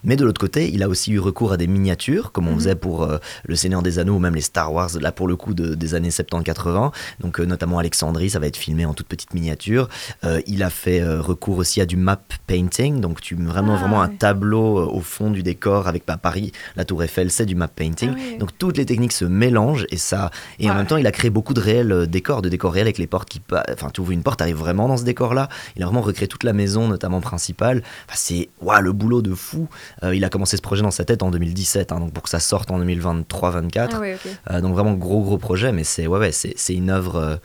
Mais 0.03 0.15
de 0.15 0.23
l'autre 0.23 0.39
côté, 0.39 0.69
il 0.73 0.83
a 0.83 0.89
aussi 0.89 1.11
eu 1.11 1.19
recours 1.19 1.51
à 1.51 1.57
des 1.57 1.67
miniatures, 1.73 2.31
comme 2.31 2.47
on 2.47 2.51
mhm. 2.51 2.57
faisait 2.57 2.75
pour 2.75 3.03
euh, 3.03 3.17
Le 3.45 3.55
Seigneur 3.55 3.81
des 3.81 3.99
Anneaux 3.99 4.15
ou 4.15 4.19
même 4.19 4.35
les 4.35 4.41
Star 4.41 4.71
Wars, 4.73 4.89
là 4.99 5.11
pour 5.11 5.27
le 5.27 5.35
coup 5.35 5.53
des 5.53 5.95
années 5.95 6.09
70-80. 6.09 6.91
Donc 7.19 7.39
euh, 7.39 7.45
notamment 7.45 7.79
Alexandrie, 7.79 8.29
ça 8.29 8.39
va 8.39 8.47
être 8.47 8.57
filmé 8.57 8.85
en 8.85 8.93
toute 8.93 9.07
petite 9.07 9.33
miniature. 9.33 9.89
Euh, 10.23 10.41
il 10.47 10.63
a 10.63 10.69
fait 10.69 11.03
recours 11.03 11.57
aussi 11.57 11.81
à 11.81 11.85
du 11.85 11.97
map 11.97 12.21
painting, 12.47 13.01
donc 13.01 13.19
tu 13.19 13.35
vraiment, 13.35 13.75
vraiment 13.75 14.01
un 14.01 14.11
ah, 14.13 14.17
tableau 14.17 14.89
au 14.89 14.99
fond 15.01 15.31
du 15.31 15.43
décor 15.43 15.87
avec 15.87 16.03
bah, 16.05 16.17
Paris, 16.17 16.51
la 16.75 16.85
Tour 16.85 17.03
Eiffel, 17.03 17.31
c'est 17.31 17.45
du 17.45 17.55
map 17.55 17.67
painting. 17.67 18.11
Ah 18.15 18.37
donc 18.39 18.57
toutes 18.57 18.77
les 18.77 18.85
techniques 18.85 19.13
se 19.13 19.25
mélangent 19.25 19.87
et 19.89 19.97
ça. 19.97 20.31
Et 20.59 20.69
en 20.69 20.75
même 20.75 20.85
temps, 20.85 20.97
il 20.97 21.07
a 21.07 21.11
créé 21.11 21.29
beaucoup 21.29 21.53
de 21.53 21.59
réels 21.59 22.07
décors, 22.07 22.41
de 22.41 22.49
décors 22.49 22.73
réels 22.73 22.87
avec 22.87 22.97
les 22.97 23.07
portes 23.07 23.29
qui. 23.29 23.41
Enfin, 23.71 23.89
tu 23.93 24.01
ouvres 24.01 24.11
une 24.11 24.23
porte, 24.23 24.41
arrives 24.41 24.57
vraiment 24.57 24.87
dans 24.87 24.97
ce 24.97 25.03
décor-là. 25.03 25.49
Il 25.75 25.83
a 25.83 25.85
vraiment 25.85 26.01
recréé 26.01 26.27
toute 26.27 26.43
la 26.43 26.53
maison, 26.53 26.87
notamment 26.87 27.21
principale. 27.21 27.83
Enfin, 28.07 28.15
c'est 28.15 28.49
waouh, 28.61 28.81
le 28.81 28.91
boulot 28.91 29.21
de 29.21 29.33
fou. 29.33 29.67
il 30.03 30.23
a 30.23 30.29
commencé 30.29 30.57
ce 30.57 30.61
projet 30.61 30.81
dans 30.81 30.91
sa 30.91 31.05
tête 31.05 31.23
en 31.23 31.31
2010 31.31 31.62
Hein, 31.91 31.99
donc 31.99 32.13
pour 32.13 32.23
que 32.23 32.29
ça 32.29 32.39
sorte 32.39 32.71
en 32.71 32.79
2023-24. 32.83 33.89
Ah 33.91 34.53
euh, 34.53 34.61
donc 34.61 34.73
vraiment 34.73 34.93
gros 34.93 35.21
gros 35.21 35.37
projet, 35.37 35.71
mais 35.71 35.83
c'est 35.83 36.07
ouais, 36.07 36.19
ouais 36.19 36.31
c'est 36.31 36.73
une 36.73 36.89
œuvre 36.89 37.39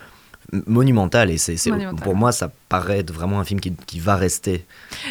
monumentale 0.67 1.31
et 1.31 1.39
c'est 1.39 1.57
pour 2.03 2.17
moi 2.17 2.33
ça 2.33 2.51
paraît 2.69 2.99
être 2.99 3.13
vraiment 3.13 3.41
un 3.41 3.45
film 3.45 3.61
qui, 3.61 3.73
qui 3.87 3.99
va 3.99 4.17
rester 4.17 4.67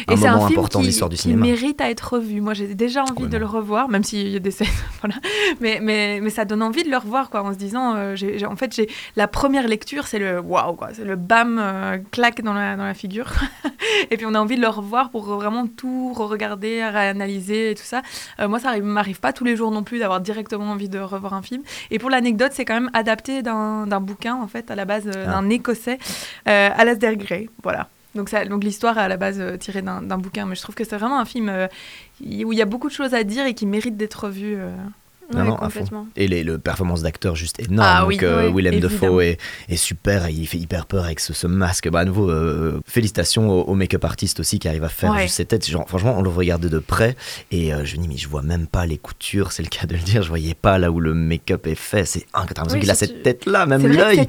un 0.06 0.16
moment 0.16 0.46
important 0.46 0.80
de 0.80 0.86
l'histoire 0.86 1.10
du 1.10 1.16
cinéma. 1.16 1.44
Il 1.44 1.50
mérite 1.50 1.80
à 1.80 1.90
être 1.90 2.14
revu. 2.14 2.40
Moi, 2.40 2.54
j'ai 2.54 2.74
déjà 2.74 3.04
envie 3.04 3.26
de 3.26 3.36
le 3.36 3.46
revoir, 3.46 3.88
même 3.88 4.04
s'il 4.04 4.28
y 4.28 4.36
a 4.36 4.38
des 4.38 4.50
scènes. 4.50 4.68
voilà. 5.00 5.16
mais, 5.60 5.80
mais, 5.82 6.20
mais, 6.22 6.30
ça 6.30 6.44
donne 6.44 6.62
envie 6.62 6.84
de 6.84 6.90
le 6.90 6.96
revoir, 6.96 7.30
quoi, 7.30 7.42
en 7.42 7.52
se 7.52 7.58
disant, 7.58 7.94
euh, 7.96 8.14
en 8.46 8.56
fait, 8.56 8.74
j'ai 8.74 8.88
la 9.16 9.26
première 9.26 9.66
lecture, 9.66 10.06
c'est 10.06 10.18
le 10.18 10.40
waouh, 10.40 10.74
quoi, 10.74 10.90
c'est 10.92 11.04
le 11.04 11.16
bam, 11.16 11.58
euh, 11.60 11.98
claque 12.10 12.42
dans 12.42 12.54
la, 12.54 12.76
dans 12.76 12.84
la 12.84 12.94
figure. 12.94 13.32
et 14.10 14.16
puis 14.16 14.26
on 14.26 14.34
a 14.34 14.38
envie 14.40 14.56
de 14.56 14.60
le 14.60 14.68
revoir 14.68 15.10
pour 15.10 15.24
vraiment 15.24 15.66
tout 15.66 16.12
re-regarder, 16.14 16.84
réanalyser 16.84 17.72
et 17.72 17.74
tout 17.74 17.84
ça. 17.84 18.02
Euh, 18.40 18.48
moi, 18.48 18.60
ça 18.60 18.78
m'arrive 18.78 19.20
pas 19.20 19.32
tous 19.32 19.44
les 19.44 19.56
jours 19.56 19.70
non 19.70 19.82
plus 19.82 19.98
d'avoir 19.98 20.20
directement 20.20 20.70
envie 20.70 20.88
de 20.88 20.98
revoir 20.98 21.34
un 21.34 21.42
film. 21.42 21.62
Et 21.90 21.98
pour 21.98 22.10
l'anecdote, 22.10 22.52
c'est 22.54 22.64
quand 22.64 22.74
même 22.74 22.90
adapté 22.92 23.42
d'un 23.42 24.00
bouquin, 24.00 24.36
en 24.36 24.46
fait, 24.46 24.70
à 24.70 24.76
la 24.76 24.84
base. 24.84 25.08
D'un 25.28 25.48
écossais, 25.50 25.98
Alasdair 26.46 27.16
Gray. 27.16 27.48
Voilà. 27.62 27.88
Donc, 28.14 28.34
donc 28.48 28.64
l'histoire 28.64 28.98
est 28.98 29.02
à 29.02 29.08
la 29.08 29.16
base 29.16 29.40
euh, 29.40 29.56
tirée 29.56 29.82
d'un 29.82 30.18
bouquin, 30.18 30.46
mais 30.46 30.54
je 30.54 30.62
trouve 30.62 30.74
que 30.74 30.84
c'est 30.84 30.96
vraiment 30.96 31.20
un 31.20 31.24
film 31.24 31.48
euh, 31.48 31.68
où 32.20 32.52
il 32.52 32.58
y 32.58 32.62
a 32.62 32.64
beaucoup 32.64 32.88
de 32.88 32.92
choses 32.92 33.14
à 33.14 33.22
dire 33.22 33.46
et 33.46 33.54
qui 33.54 33.66
mérite 33.66 33.96
d'être 33.96 34.28
vu. 35.30 35.38
Euh. 35.38 35.44
Non, 35.44 35.58
non, 35.92 36.06
Et 36.16 36.28
les, 36.28 36.42
le 36.42 36.58
performance 36.58 37.02
d'acteur 37.02 37.36
juste 37.36 37.60
énorme. 37.60 37.88
Ah, 37.88 38.06
donc, 38.08 38.22
euh, 38.22 38.50
Willem 38.54 38.80
Dafoe 38.80 39.20
est, 39.20 39.38
est, 39.68 39.76
super, 39.76 40.28
il 40.28 40.46
fait 40.46 40.58
hyper 40.58 40.86
peur 40.86 41.04
avec 41.04 41.20
ce, 41.20 41.32
ce 41.32 41.46
masque. 41.46 41.88
Bah, 41.90 42.00
à 42.00 42.04
nouveau, 42.04 42.30
euh, 42.30 42.80
félicitations 42.86 43.50
au, 43.50 43.74
make-up 43.74 44.04
artiste 44.04 44.40
aussi 44.40 44.58
qui 44.58 44.68
arrive 44.68 44.84
à 44.84 44.88
faire 44.88 45.16
juste 45.18 45.36
ses 45.36 45.44
têtes. 45.44 45.68
Genre, 45.68 45.86
franchement, 45.88 46.14
on 46.16 46.22
le 46.22 46.30
regarde 46.30 46.66
de 46.66 46.78
près 46.78 47.16
et 47.50 47.72
euh, 47.72 47.84
je 47.84 47.96
me 47.96 48.02
dis, 48.02 48.08
mais 48.08 48.16
je 48.16 48.28
vois 48.28 48.42
même 48.42 48.66
pas 48.66 48.86
les 48.86 48.98
coutures, 48.98 49.52
c'est 49.52 49.62
le 49.62 49.68
cas 49.68 49.86
de 49.86 49.94
le 49.94 50.02
dire. 50.02 50.22
Je 50.22 50.28
voyais 50.28 50.54
pas 50.54 50.78
là 50.78 50.90
où 50.90 51.00
le 51.00 51.14
make-up 51.14 51.66
est 51.66 51.74
fait. 51.74 52.04
C'est 52.04 52.26
incroyable. 52.34 52.72
Oui, 52.72 52.80
qu'il 52.80 52.90
a 52.90 52.94
cette 52.94 53.22
tête-là, 53.22 53.66
même 53.66 53.86
l'œil. 53.86 54.26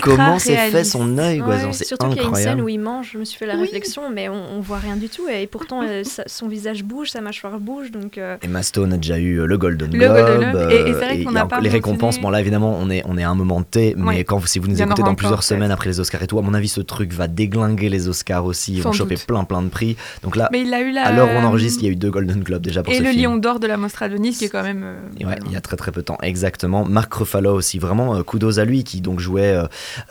Comment 0.00 0.38
c'est 0.38 0.56
fait 0.70 0.84
son 0.84 1.18
œil 1.18 1.42
C'est 1.72 1.84
Surtout 1.84 2.08
qu'il 2.08 2.22
y 2.22 2.24
a 2.24 2.28
une 2.28 2.34
scène 2.34 2.60
où 2.60 2.68
il 2.68 2.78
mange, 2.78 3.10
je 3.12 3.18
me 3.18 3.24
suis 3.24 3.38
fait 3.38 3.46
la 3.46 3.56
réflexion, 3.56 4.10
mais 4.10 4.28
on, 4.28 4.56
on, 4.56 4.60
voit 4.60 4.78
rien 4.78 4.96
du 4.96 5.08
tout. 5.08 5.28
Et 5.28 5.46
pourtant, 5.46 5.82
son 6.26 6.48
visage 6.48 6.84
bouge, 6.84 7.10
sa 7.10 7.20
mâchoire 7.20 7.60
bouge. 7.60 7.90
Donc, 7.90 8.18
Emma 8.42 8.62
Stone 8.62 8.92
a 8.92 8.96
déjà 8.96 9.18
eu 9.18 9.46
le 9.46 9.58
Golden 9.58 9.90
Globe. 9.90 10.37
Spoil-le. 10.40 10.72
Et- 10.72 10.80
et 10.80 10.84
c'est 10.86 10.92
vrai 10.92 11.18
et 11.20 11.24
qu'on 11.24 11.30
il 11.30 11.34
y 11.34 11.36
a 11.38 11.40
n'a 11.40 11.46
pas 11.46 11.60
les 11.60 11.68
récompenses. 11.68 12.20
Bon 12.20 12.30
là 12.30 12.40
évidemment 12.40 12.76
on 12.80 12.90
est 12.90 13.02
on 13.06 13.16
est 13.18 13.22
à 13.24 13.30
un 13.30 13.34
moment 13.34 13.62
T, 13.62 13.94
mais 13.96 14.06
Ouais. 14.08 14.24
quand 14.24 14.44
si 14.46 14.58
vous 14.58 14.68
nous 14.68 14.80
écoutez 14.80 15.02
dans 15.02 15.14
plusieurs 15.14 15.42
semaines 15.42 15.70
après 15.70 15.88
les 15.90 16.00
Oscars 16.00 16.22
et 16.22 16.26
tout, 16.26 16.38
à 16.38 16.42
mon 16.42 16.54
avis 16.54 16.68
ce 16.68 16.80
truc 16.80 17.12
va 17.12 17.28
déglinguer 17.28 17.88
les 17.88 18.08
Oscars 18.08 18.44
aussi. 18.44 18.74
Ils 18.74 18.82
vont 18.82 18.92
choper 18.92 19.16
plein 19.16 19.44
plein 19.44 19.62
de 19.62 19.68
prix. 19.68 19.96
Donc 20.22 20.36
là, 20.36 20.48
Mais 20.52 20.62
il 20.62 20.72
a 20.74 20.80
eu 20.80 20.92
la. 20.92 21.06
à 21.06 21.12
l'heure 21.12 21.28
où 21.28 21.36
on 21.38 21.44
enregistre, 21.44 21.82
il 21.82 21.86
y 21.86 21.88
a 21.88 21.92
eu 21.92 21.96
deux 21.96 22.10
Golden 22.10 22.40
Globes 22.42 22.62
déjà 22.62 22.82
pour 22.82 22.92
Et 22.92 22.98
ce 22.98 23.02
le. 23.02 23.10
Lion 23.10 23.36
d'or 23.36 23.60
de 23.60 23.66
la 23.66 23.76
Mostra 23.76 24.08
de 24.08 24.16
Nice, 24.16 24.38
qui 24.38 24.44
est 24.46 24.48
quand 24.48 24.62
même. 24.62 24.82
euh, 24.84 24.96
Et 25.20 25.26
ouais, 25.26 25.38
il 25.46 25.52
y 25.52 25.56
a 25.56 25.60
très 25.60 25.76
très 25.76 25.90
peu 25.92 26.00
de 26.00 26.06
temps, 26.06 26.18
exactement. 26.22 26.84
Mark 26.84 27.12
Ruffalo 27.12 27.52
aussi, 27.54 27.78
vraiment 27.78 28.16
euh, 28.16 28.22
kudos 28.22 28.58
à 28.58 28.64
lui 28.64 28.84
qui 28.84 29.00
donc 29.00 29.20
jouait, 29.20 29.52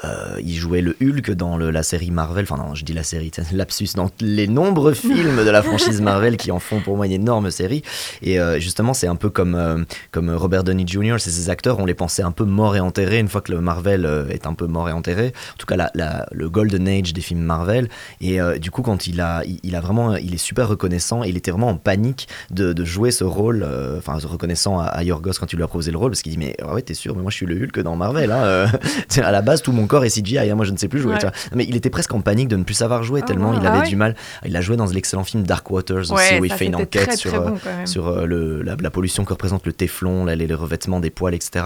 euh, 0.04 0.38
il 0.42 0.56
jouait 0.56 0.82
le 0.82 0.96
Hulk 1.02 1.32
dans 1.32 1.58
le- 1.58 1.72
la 1.72 1.84
série 1.84 2.12
Marvel. 2.12 2.46
Enfin 2.50 2.62
non, 2.62 2.76
je 2.76 2.84
dis 2.86 2.94
la 2.94 3.04
série, 3.04 3.32
lapsus 3.54 3.90
dans 3.96 4.10
les 4.22 4.48
nombreux 4.48 4.94
films 5.08 5.44
de 5.44 5.50
la 5.50 5.62
franchise 5.64 6.02
Marvel 6.02 6.38
qui 6.38 6.52
en 6.52 6.60
font 6.60 6.80
pour 6.82 6.96
moi 6.98 7.06
une 7.06 7.12
énorme 7.14 7.52
série. 7.52 7.82
Et 8.22 8.40
euh, 8.40 8.60
justement, 8.60 8.94
c'est 8.94 9.08
un 9.08 9.16
peu 9.16 9.30
comme 9.30 9.86
comme 10.18 10.32
Robert 10.32 10.64
Downey 10.64 10.84
Jr. 10.88 11.18
C'est 11.20 11.30
ces 11.30 11.52
acteurs, 11.52 11.78
on 11.78 11.86
les 11.86 11.94
pensait 11.94 12.24
un 12.24 12.32
peu 12.32 12.44
morts 12.44 12.76
et 12.76 12.80
enterrés 12.80 13.20
une 13.20 13.28
fois 13.28 13.42
que 13.42 13.52
le 13.52 13.62
Marvel 13.62 14.04
euh, 14.04 14.28
est 14.30 14.48
un 14.48 14.56
peu 14.56 14.66
mort 14.66 14.90
et 14.90 14.92
enterré. 14.92 15.28
En 15.54 15.58
tout 15.60 15.68
cas, 15.68 15.76
la, 15.76 15.92
la- 15.94 16.26
le 16.32 16.50
golden 16.50 16.88
age 16.88 17.14
des 17.14 17.22
films 17.22 17.42
Marvel. 17.42 17.88
Et 18.20 18.42
euh, 18.42 18.58
du 18.58 18.72
coup, 18.72 18.82
quand 18.82 19.06
il 19.06 19.22
a, 19.22 19.44
il, 19.46 19.60
il 19.62 19.76
a 19.76 19.80
vraiment, 19.80 20.16
il 20.16 20.34
est 20.34 20.38
super 20.40 20.68
reconnaissant. 20.70 21.22
Il 21.22 21.38
était 21.38 21.52
vraiment 21.52 21.68
en 21.68 21.76
panique 21.78 22.28
de, 22.50 22.74
de 22.74 22.84
jouer 22.84 23.12
ce 23.12 23.24
rôle, 23.24 23.62
euh, 23.64 24.00
enfin 24.00 24.18
reconnaissant 24.26 24.80
à, 24.80 24.86
à 24.86 25.04
Yorgos 25.04 25.34
quand 25.40 25.54
il 25.54 25.58
lui 25.58 25.64
a 25.64 25.68
proposé 25.68 25.92
le 25.92 26.00
rôle, 26.00 26.10
parce 26.10 26.24
qu'il 26.24 26.32
dit 26.32 26.40
mais 26.40 26.56
ah 26.64 26.74
ouais 26.74 26.82
t'es 26.82 26.96
sûr, 26.96 27.16
mais 27.16 27.22
moi 27.22 27.30
je 27.30 27.36
suis 27.36 27.46
le 27.46 27.56
Hulk 27.64 27.80
dans 27.82 27.96
Marvel. 27.96 28.32
Hein, 28.32 28.42
euh. 28.44 28.68
À 29.24 29.32
la 29.32 29.42
base 29.44 29.62
tout 29.62 29.72
mon 29.72 29.86
corps 29.86 30.04
est 30.06 30.10
CGI, 30.10 30.40
hein, 30.40 30.56
moi 30.56 30.66
je 30.66 30.72
ne 30.72 30.78
sais 30.78 30.88
plus 30.88 31.00
jouer. 31.00 31.14
Ouais. 31.14 31.20
tu 31.20 31.26
vois. 31.28 31.34
Mais 31.54 31.66
il 31.70 31.76
était 31.76 31.92
presque 31.92 32.14
en 32.16 32.22
panique 32.22 32.48
de 32.48 32.56
ne 32.56 32.64
plus 32.64 32.74
savoir 32.74 33.04
jouer 33.04 33.20
Ah 33.24 33.28
tellement 33.28 33.54
il 33.54 33.60
Ah 33.64 33.70
avait 33.72 33.80
ouais. 33.82 33.88
du 33.88 33.96
mal. 33.96 34.16
Il 34.46 34.56
a 34.58 34.62
joué 34.62 34.78
dans 34.78 34.86
l'excellent 34.88 35.24
film 35.24 35.44
Dark 35.44 35.70
Waters 35.70 36.12
aussi 36.12 36.40
où 36.40 36.46
il 36.46 36.52
fait 36.54 36.66
une 36.66 36.76
enquête 36.76 37.08
très, 37.10 37.18
sur 37.18 37.30
très 37.32 37.40
bon, 37.40 37.58
sur 37.86 38.26
le, 38.26 38.64
la, 38.64 38.76
la 38.82 38.90
pollution 38.90 39.26
que 39.26 39.34
représente 39.34 39.66
le 39.66 39.74
téflon, 39.74 40.07
les, 40.26 40.54
revêtements 40.54 41.00
des 41.00 41.10
poils, 41.10 41.36
etc. 41.36 41.66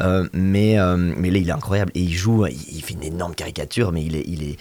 Euh, 0.00 0.28
mais, 0.32 0.78
euh, 0.78 0.96
mais 0.96 1.30
là, 1.30 1.38
il 1.38 1.48
est 1.48 1.52
incroyable. 1.52 1.92
Et 1.94 2.00
il 2.00 2.14
joue, 2.14 2.46
il, 2.46 2.82
fait 2.82 2.94
une 2.94 3.04
énorme 3.04 3.34
caricature, 3.34 3.92
mais. 3.92 4.02
Il 4.02 4.42
est 4.42 4.56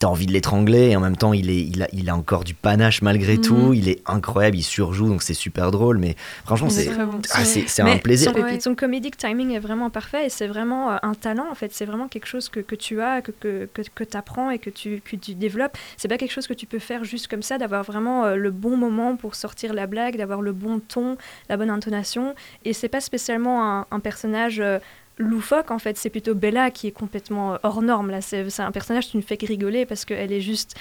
T'as 0.00 0.08
envie 0.08 0.26
de 0.26 0.32
l'étrangler 0.32 0.88
et 0.88 0.96
en 0.96 1.00
même 1.00 1.16
temps 1.16 1.32
il, 1.34 1.50
est, 1.50 1.60
il, 1.60 1.82
a, 1.82 1.88
il 1.92 2.08
a 2.10 2.16
encore 2.16 2.42
du 2.42 2.54
panache 2.54 3.02
malgré 3.02 3.34
Mhm. 3.34 3.40
tout, 3.42 3.72
il 3.74 3.88
est 3.88 4.00
incroyable, 4.06 4.56
il 4.56 4.62
surjoue 4.62 5.08
donc 5.08 5.22
c'est 5.22 5.34
super 5.34 5.70
drôle 5.70 5.98
mais 5.98 6.16
franchement 6.46 6.70
c'est 6.70 6.88
bon. 6.88 7.20
ah, 7.34 7.44
c'est- 7.44 7.80
un 7.82 7.98
plaisir. 7.98 8.32
Son, 8.34 8.40
ouais, 8.40 8.58
son 8.60 8.74
comedic 8.74 9.16
timing 9.18 9.52
est 9.52 9.58
vraiment 9.58 9.90
parfait 9.90 10.26
et 10.26 10.28
c'est 10.30 10.46
vraiment 10.46 10.90
euh, 10.92 10.96
un 11.02 11.12
talent 11.14 11.46
en 11.50 11.54
fait. 11.54 11.72
C'est 11.74 11.84
vraiment 11.84 12.08
quelque 12.08 12.26
chose 12.26 12.48
que, 12.48 12.60
que 12.60 12.74
tu 12.74 13.00
as, 13.02 13.20
que, 13.20 13.30
que, 13.30 13.68
que, 13.94 14.04
tu 14.04 14.16
apprends 14.16 14.50
et 14.50 14.58
que 14.58 14.70
tu, 14.70 15.02
que 15.04 15.16
tu 15.16 15.34
développes. 15.34 15.76
C'est 15.98 16.08
pas 16.08 16.16
quelque 16.18 16.32
chose 16.32 16.46
que 16.46 16.54
tu 16.54 16.64
peux 16.66 16.78
faire 16.78 17.04
juste 17.04 17.28
comme 17.28 17.42
ça, 17.42 17.58
d'avoir 17.58 17.82
vraiment 17.84 18.24
euh, 18.24 18.36
le 18.36 18.50
bon 18.50 18.76
moment 18.78 19.16
pour 19.16 19.34
sortir 19.34 19.74
la 19.74 19.86
blague, 19.86 20.16
d'avoir 20.16 20.40
le 20.40 20.52
bon 20.52 20.80
ton, 20.80 21.18
la 21.50 21.56
bonne 21.58 21.70
intonation. 21.70 22.34
Et 22.64 22.72
c'est 22.72 22.88
pas 22.88 23.00
spécialement 23.02 23.62
un, 23.80 23.86
un 23.90 24.00
personnage. 24.00 24.62
Loufoque 25.20 25.70
en 25.70 25.78
fait, 25.78 25.96
c'est 25.96 26.10
plutôt 26.10 26.34
Bella 26.34 26.70
qui 26.70 26.88
est 26.88 26.92
complètement 26.92 27.54
euh, 27.54 27.58
hors 27.62 27.82
norme 27.82 28.10
là. 28.10 28.20
C'est 28.20 28.60
un 28.60 28.72
personnage 28.72 29.08
qui 29.08 29.16
ne 29.16 29.22
fait 29.22 29.36
que 29.36 29.46
rigoler 29.46 29.86
parce 29.86 30.04
qu'elle 30.04 30.32
est 30.32 30.40
juste 30.40 30.74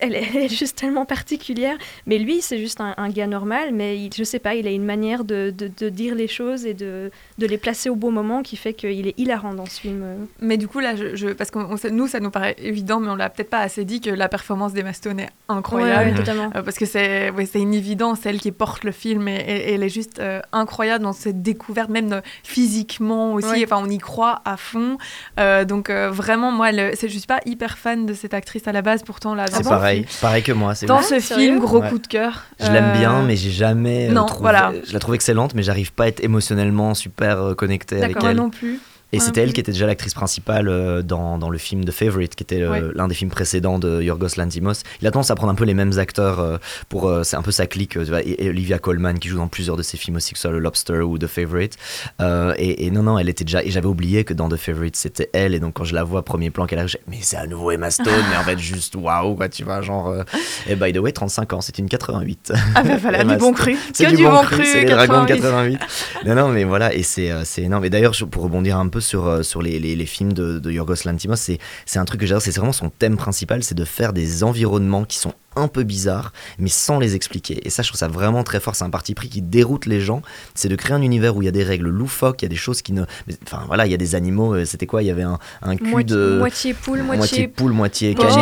elle 0.00 0.14
est, 0.16 0.24
elle 0.34 0.42
est 0.42 0.48
juste 0.54 0.76
tellement 0.76 1.04
particulière. 1.06 1.76
Mais 2.06 2.18
lui, 2.18 2.40
c'est 2.42 2.58
juste 2.58 2.80
un, 2.80 2.94
un 2.96 3.08
gars 3.08 3.26
normal, 3.26 3.70
mais 3.72 3.96
il, 3.98 4.10
je 4.14 4.24
sais 4.24 4.38
pas, 4.38 4.54
il 4.54 4.66
a 4.66 4.70
une 4.70 4.84
manière 4.84 5.24
de, 5.24 5.52
de- 5.56 5.70
de 5.76 5.88
dire 5.88 6.14
les 6.14 6.28
choses 6.28 6.66
et 6.66 6.74
de, 6.74 7.10
de 7.38 7.46
les 7.46 7.58
placer 7.58 7.88
au 7.90 7.96
bon 7.96 8.10
moment 8.10 8.42
qui 8.42 8.56
fait 8.56 8.74
qu'il 8.74 9.06
est 9.06 9.18
hilarant 9.18 9.54
dans 9.54 9.66
ce 9.66 9.80
film. 9.80 10.04
Mais 10.40 10.56
du 10.56 10.68
coup, 10.68 10.80
là, 10.80 10.96
je, 10.96 11.14
je- 11.16 11.28
parce 11.28 11.50
que 11.50 11.88
nous, 11.88 12.06
ça 12.08 12.20
nous 12.20 12.30
paraît 12.30 12.56
évident, 12.58 13.00
mais 13.00 13.08
on 13.10 13.16
l'a 13.16 13.30
peut-être 13.30 13.50
pas 13.50 13.60
assez 13.60 13.84
dit 13.84 14.00
que 14.00 14.10
la 14.10 14.28
performance 14.28 14.72
d'Emma 14.72 14.92
Stone 14.92 15.20
est 15.20 15.28
incroyable. 15.48 16.04
Ouais, 16.06 16.10
ouais, 16.12 16.16
totalement. 16.18 16.50
Euh, 16.56 16.62
parce 16.62 16.76
que 16.78 16.86
c'est 16.86 17.30
ouais, 17.30 17.48
une 17.54 17.74
évidence, 17.74 18.20
celle 18.20 18.40
qui 18.40 18.52
porte 18.52 18.84
le 18.84 18.92
film, 18.92 19.28
et, 19.28 19.36
et- 19.36 19.70
et 19.70 19.74
elle 19.74 19.82
est 19.82 19.88
juste 19.88 20.18
euh, 20.18 20.40
incroyable 20.52 21.04
dans 21.04 21.12
cette 21.12 21.42
découverte, 21.42 21.90
même 21.90 22.12
euh, 22.12 22.20
physiquement 22.62 23.32
aussi. 23.34 23.48
Ouais. 23.48 23.64
Enfin, 23.64 23.82
on 23.84 23.88
y 23.90 23.98
croit 23.98 24.40
à 24.44 24.56
fond. 24.56 24.98
Euh, 25.40 25.64
donc, 25.64 25.90
euh, 25.90 26.10
vraiment, 26.10 26.52
moi, 26.52 26.72
le, 26.72 26.90
c'est- 26.94 27.08
je 27.08 27.18
suis 27.18 27.26
pas 27.26 27.40
hyper 27.44 27.76
fan 27.78 28.06
de 28.06 28.14
cette 28.14 28.34
actrice 28.34 28.66
à 28.68 28.72
la 28.72 28.82
base, 28.82 29.02
pourtant, 29.02 29.34
là, 29.34 29.46
Pareil, 29.82 30.06
pareil 30.20 30.42
que 30.42 30.52
moi. 30.52 30.74
c'est 30.74 30.86
dans 30.86 31.02
ce 31.02 31.18
sérieux 31.20 31.48
film, 31.52 31.58
gros 31.60 31.80
Ouais. 31.80 31.88
coup 31.88 31.98
de 31.98 32.06
cœur. 32.06 32.44
Je 32.60 32.70
l'aime 32.70 32.90
Euh, 32.94 32.98
bien, 32.98 33.22
mais 33.22 33.36
j'ai 33.36 33.50
jamais 33.50 34.08
euh, 34.08 34.12
non, 34.12 34.26
trouvé. 34.26 34.42
voilà. 34.42 34.72
Je 34.86 34.92
la 34.92 34.98
trouve 35.00 35.14
excellente, 35.14 35.54
mais 35.54 35.62
j'arrive 35.62 35.92
pas 35.92 36.04
à 36.04 36.06
être 36.08 36.22
émotionnellement 36.22 36.94
super 36.94 37.38
euh, 37.42 37.54
connecté 37.54 37.96
avec 37.96 38.08
D'accord, 38.10 38.22
moi 38.22 38.30
elle. 38.30 38.36
non 38.36 38.50
plus. 38.50 38.78
Et 39.12 39.18
Moi 39.18 39.26
c'était 39.26 39.42
elle 39.42 39.52
qui 39.52 39.60
était 39.60 39.72
déjà 39.72 39.86
l'actrice 39.86 40.14
principale 40.14 40.68
euh, 40.68 41.02
dans, 41.02 41.36
dans 41.38 41.50
le 41.50 41.58
film 41.58 41.84
The 41.84 41.90
Favorite, 41.90 42.34
qui 42.34 42.42
était 42.44 42.62
euh, 42.62 42.70
Ouais. 42.70 42.82
l'un 42.94 43.08
des 43.08 43.14
films 43.14 43.30
précédents 43.30 43.78
de 43.78 44.00
Yorgos 44.02 44.36
Lanthimos. 44.38 44.82
Il 45.00 45.06
a 45.06 45.10
tendance 45.10 45.30
à 45.30 45.34
prendre 45.34 45.52
un 45.52 45.54
peu 45.54 45.64
les 45.64 45.74
mêmes 45.74 45.98
acteurs 45.98 46.40
euh, 46.40 46.56
pour. 46.88 47.12
c'est 47.24 47.36
un 47.36 47.42
peu 47.42 47.50
sa 47.50 47.66
clique. 47.66 47.96
et, 47.96 48.44
et 48.44 48.48
Olivia 48.48 48.78
Colman 48.78 49.14
qui 49.18 49.28
joue 49.28 49.36
dans 49.36 49.48
plusieurs 49.48 49.76
de 49.76 49.82
ses 49.82 49.96
films 49.98 50.16
aussi, 50.16 50.32
que 50.32 50.38
ce 50.38 50.42
soit 50.42 50.50
le 50.50 50.58
Lobster 50.60 51.00
ou 51.00 51.18
The 51.18 51.26
Favorite. 51.26 51.76
Euh, 52.20 52.54
et, 52.56 52.86
et 52.86 52.90
non, 52.90 53.02
non, 53.02 53.18
elle 53.18 53.28
était 53.28 53.44
déjà. 53.44 53.62
Et 53.62 53.70
j'avais 53.70 53.86
oublié 53.86 54.24
que 54.24 54.32
dans 54.34 54.48
The 54.48 54.56
Favorite 54.56 54.96
c'était 54.96 55.28
elle. 55.34 55.54
Et 55.54 55.60
donc 55.60 55.74
quand 55.74 55.84
je 55.84 55.94
la 55.94 56.04
vois 56.04 56.24
premier 56.24 56.50
plan 56.50 56.66
qu'elle 56.66 56.78
arrive, 56.78 56.96
mais 57.06 57.18
c'est 57.20 57.36
à 57.36 57.46
nouveau 57.46 57.70
Emma 57.70 57.90
Stone, 57.90 58.06
mais 58.30 58.36
en 58.36 58.42
fait 58.44 58.58
juste 58.58 58.94
waouh, 58.96 59.34
quoi, 59.34 59.48
tu 59.50 59.62
vois, 59.64 59.82
genre. 59.82 60.08
euh, 60.08 60.22
Et 60.68 60.74
by 60.76 60.92
the 60.92 60.98
way, 60.98 61.12
35 61.12 61.52
ans, 61.52 61.60
c'est 61.60 61.78
une 61.78 61.88
88. 61.88 62.52
Ah 62.74 62.82
ben 62.82 62.96
voilà, 62.96 63.20
Emma 63.20 63.34
du 63.34 63.40
bon 63.40 63.52
cru. 63.52 63.76
C'est 63.92 64.06
du, 64.14 64.24
bon, 64.24 64.38
cru, 64.42 64.56
cru, 64.56 64.64
c'est 64.64 64.80
les 64.84 64.86
dragons 64.86 65.22
de 65.24 65.28
88. 65.28 65.78
88. 65.78 66.26
non, 66.26 66.34
non, 66.34 66.48
mais 66.48 66.64
voilà, 66.64 66.94
et 66.94 67.02
c'est 67.02 67.30
énorme. 67.58 67.84
Et 67.84 67.90
d'ailleurs, 67.90 68.14
pour 68.30 68.44
rebondir 68.44 68.78
un 68.78 68.88
peu 68.88 69.00
sur, 69.02 69.26
euh, 69.26 69.42
les, 69.62 70.06
films 70.06 70.32
de, 70.32 70.58
de 70.58 70.70
Yorgos 70.70 71.04
Lanthimos, 71.04 71.36
c'est 71.36 71.58
c'est 71.86 71.98
un 71.98 72.04
truc 72.04 72.20
que 72.20 72.26
j'adore, 72.26 72.42
c'est 72.42 72.56
vraiment 72.56 72.72
son 72.72 72.90
thème 72.90 73.16
principal, 73.16 73.62
c'est 73.62 73.74
de 73.74 73.84
faire 73.84 74.12
des 74.12 74.44
environnements 74.44 75.04
qui 75.04 75.18
sont 75.18 75.34
un 75.56 75.68
peu 75.68 75.82
bizarres, 75.82 76.32
mais 76.58 76.68
sans 76.68 76.98
les 76.98 77.14
expliquer. 77.14 77.66
Et 77.66 77.70
ça, 77.70 77.82
je 77.82 77.88
trouve 77.88 77.98
ça 77.98 78.08
vraiment 78.08 78.42
très 78.44 78.60
fort. 78.60 78.74
C'est 78.74 78.84
un 78.84 78.90
parti 78.90 79.14
pris 79.14 79.28
qui 79.28 79.42
déroute 79.42 79.86
les 79.86 80.00
gens. 80.00 80.22
C'est 80.54 80.68
de 80.68 80.76
créer 80.76 80.94
un 80.96 81.02
univers 81.02 81.36
où 81.36 81.42
il 81.42 81.46
y 81.46 81.48
a 81.48 81.52
des 81.52 81.64
règles 81.64 81.88
loufoques, 81.88 82.42
il 82.42 82.44
y 82.44 82.46
a 82.46 82.48
des 82.48 82.56
choses 82.56 82.82
qui 82.82 82.92
ne. 82.92 83.04
Enfin, 83.44 83.62
voilà, 83.66 83.86
il 83.86 83.90
y 83.90 83.94
a 83.94 83.98
des 83.98 84.14
animaux. 84.14 84.54
euh, 84.54 84.64
C'était 84.64 84.86
quoi? 84.86 85.02
Il 85.02 85.06
y 85.06 85.10
avait 85.10 85.22
un, 85.22 85.38
un 85.62 85.76
cul 85.76 85.90
Moitié, 85.90 86.16
de. 86.16 86.36
moitié 86.38 86.74
poule, 86.74 86.98
moitié. 87.02 87.18
Moitié 87.18 87.48
poule, 87.48 87.72
moitié 87.72 88.14
caniche, 88.14 88.32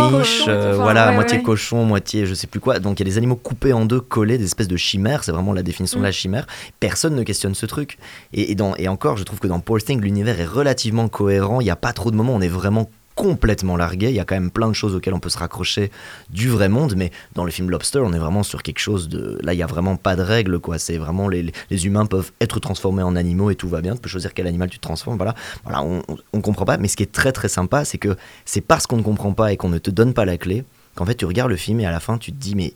cochon, 0.45 0.45
euh, 0.51 0.73
enfin, 0.75 0.83
voilà, 0.83 1.09
ouais, 1.09 1.15
moitié 1.15 1.39
ouais. 1.39 1.43
cochon, 1.45 1.85
moitié 1.85 2.27
je 2.27 2.35
sais 2.35 2.47
plus 2.47 2.61
quoi. 2.61 2.79
Donc 2.79 3.01
il 3.01 3.07
y 3.07 3.09
a 3.09 3.11
des 3.11 3.19
animaux 3.19 3.37
coupés 3.37 3.73
en 3.73 3.85
deux, 3.85 4.01
collés, 4.01 4.39
des 4.39 4.45
espèces 4.45 4.69
de 4.69 4.77
chimères, 4.77 5.25
c'est 5.25 5.33
vraiment 5.33 5.53
la 5.53 5.63
définition 5.63 5.99
de 5.99 6.05
la 6.05 6.11
Mm. 6.11 6.13
chimère. 6.13 6.47
Personne 6.81 7.15
ne 7.15 7.23
questionne 7.23 7.55
ce 7.55 7.67
truc. 7.67 7.99
Et, 8.33 8.51
et, 8.53 8.55
dans, 8.55 8.75
et 8.77 8.89
encore, 8.89 9.17
je 9.17 9.25
trouve 9.25 9.39
que 9.39 9.47
dans 9.49 9.61
Poor 9.61 9.79
Thing, 9.83 10.01
l'univers 10.01 10.41
est 10.41 10.45
relativement 10.47 11.09
cohérent, 11.09 11.61
il 11.61 11.65
n'y 11.65 11.71
a 11.71 11.77
pas 11.77 11.93
trop 11.93 12.11
de 12.11 12.17
moments, 12.17 12.35
on 12.35 12.41
est 12.41 12.49
vraiment 12.49 12.91
complètement 13.21 13.77
largué, 13.77 14.09
il 14.09 14.15
y 14.15 14.21
a 14.21 14.25
quand 14.25 14.35
même 14.35 14.51
plein 14.51 14.69
de 14.69 14.73
choses 14.73 14.95
auxquelles 14.95 15.13
on 15.13 15.21
peut 15.21 15.29
se 15.29 15.37
raccrocher 15.37 15.91
du 16.31 16.49
vrai 16.49 16.71
monde, 16.71 16.95
mais 16.97 17.11
dans 17.35 17.45
le 17.45 17.51
film 17.51 17.69
Lobster, 17.69 17.99
on 17.99 18.15
est 18.15 18.19
vraiment 18.19 18.43
sur 18.43 18.63
quelque 18.63 18.79
chose 18.79 19.11
de... 19.11 19.39
Là, 19.43 19.53
il 19.53 19.59
n'y 19.59 19.63
a 19.63 19.67
vraiment 19.67 19.97
pas 19.97 20.17
de 20.17 20.23
règles, 20.23 20.59
quoi. 20.59 20.79
C'est 20.79 20.97
vraiment... 20.97 21.29
Les, 21.29 21.43
les- 21.69 21.87
humains 21.87 22.07
peuvent 22.07 22.33
être 22.41 22.61
transformés 22.61 23.03
en 23.03 23.17
animaux 23.17 23.51
et 23.51 23.57
tout 23.57 23.69
va 23.69 23.83
bien, 23.83 23.95
tu 23.95 24.01
peux 24.01 24.09
choisir 24.09 24.33
quel 24.33 24.47
animal 24.47 24.71
tu 24.71 24.79
te 24.79 24.83
transformes, 24.83 25.19
voilà. 25.19 25.35
Voilà, 25.65 25.83
on, 25.83 26.03
on 26.33 26.41
comprend 26.41 26.65
pas, 26.65 26.79
mais 26.79 26.89
ce 26.89 26.97
qui 26.97 27.03
est 27.03 27.13
très 27.13 27.33
très 27.33 27.49
sympa, 27.49 27.85
c'est 27.85 27.99
que 27.99 28.17
c'est 28.47 28.63
parce 28.63 28.87
qu'on 28.87 28.97
ne 28.97 29.03
comprend 29.03 29.33
pas 29.33 29.53
et 29.53 29.59
qu'on 29.59 29.69
ne 29.69 29.79
te 29.79 29.91
donne 29.91 30.15
pas 30.15 30.25
la 30.25 30.39
clé, 30.39 30.65
qu'en 30.95 31.05
fait 31.05 31.15
tu 31.15 31.27
regardes 31.27 31.51
le 31.51 31.57
film 31.57 31.81
et 31.81 31.87
à 31.87 31.91
la 31.91 32.01
fin 32.01 32.17
tu 32.17 32.33
te 32.33 32.39
dis, 32.39 32.55
mais 32.55 32.73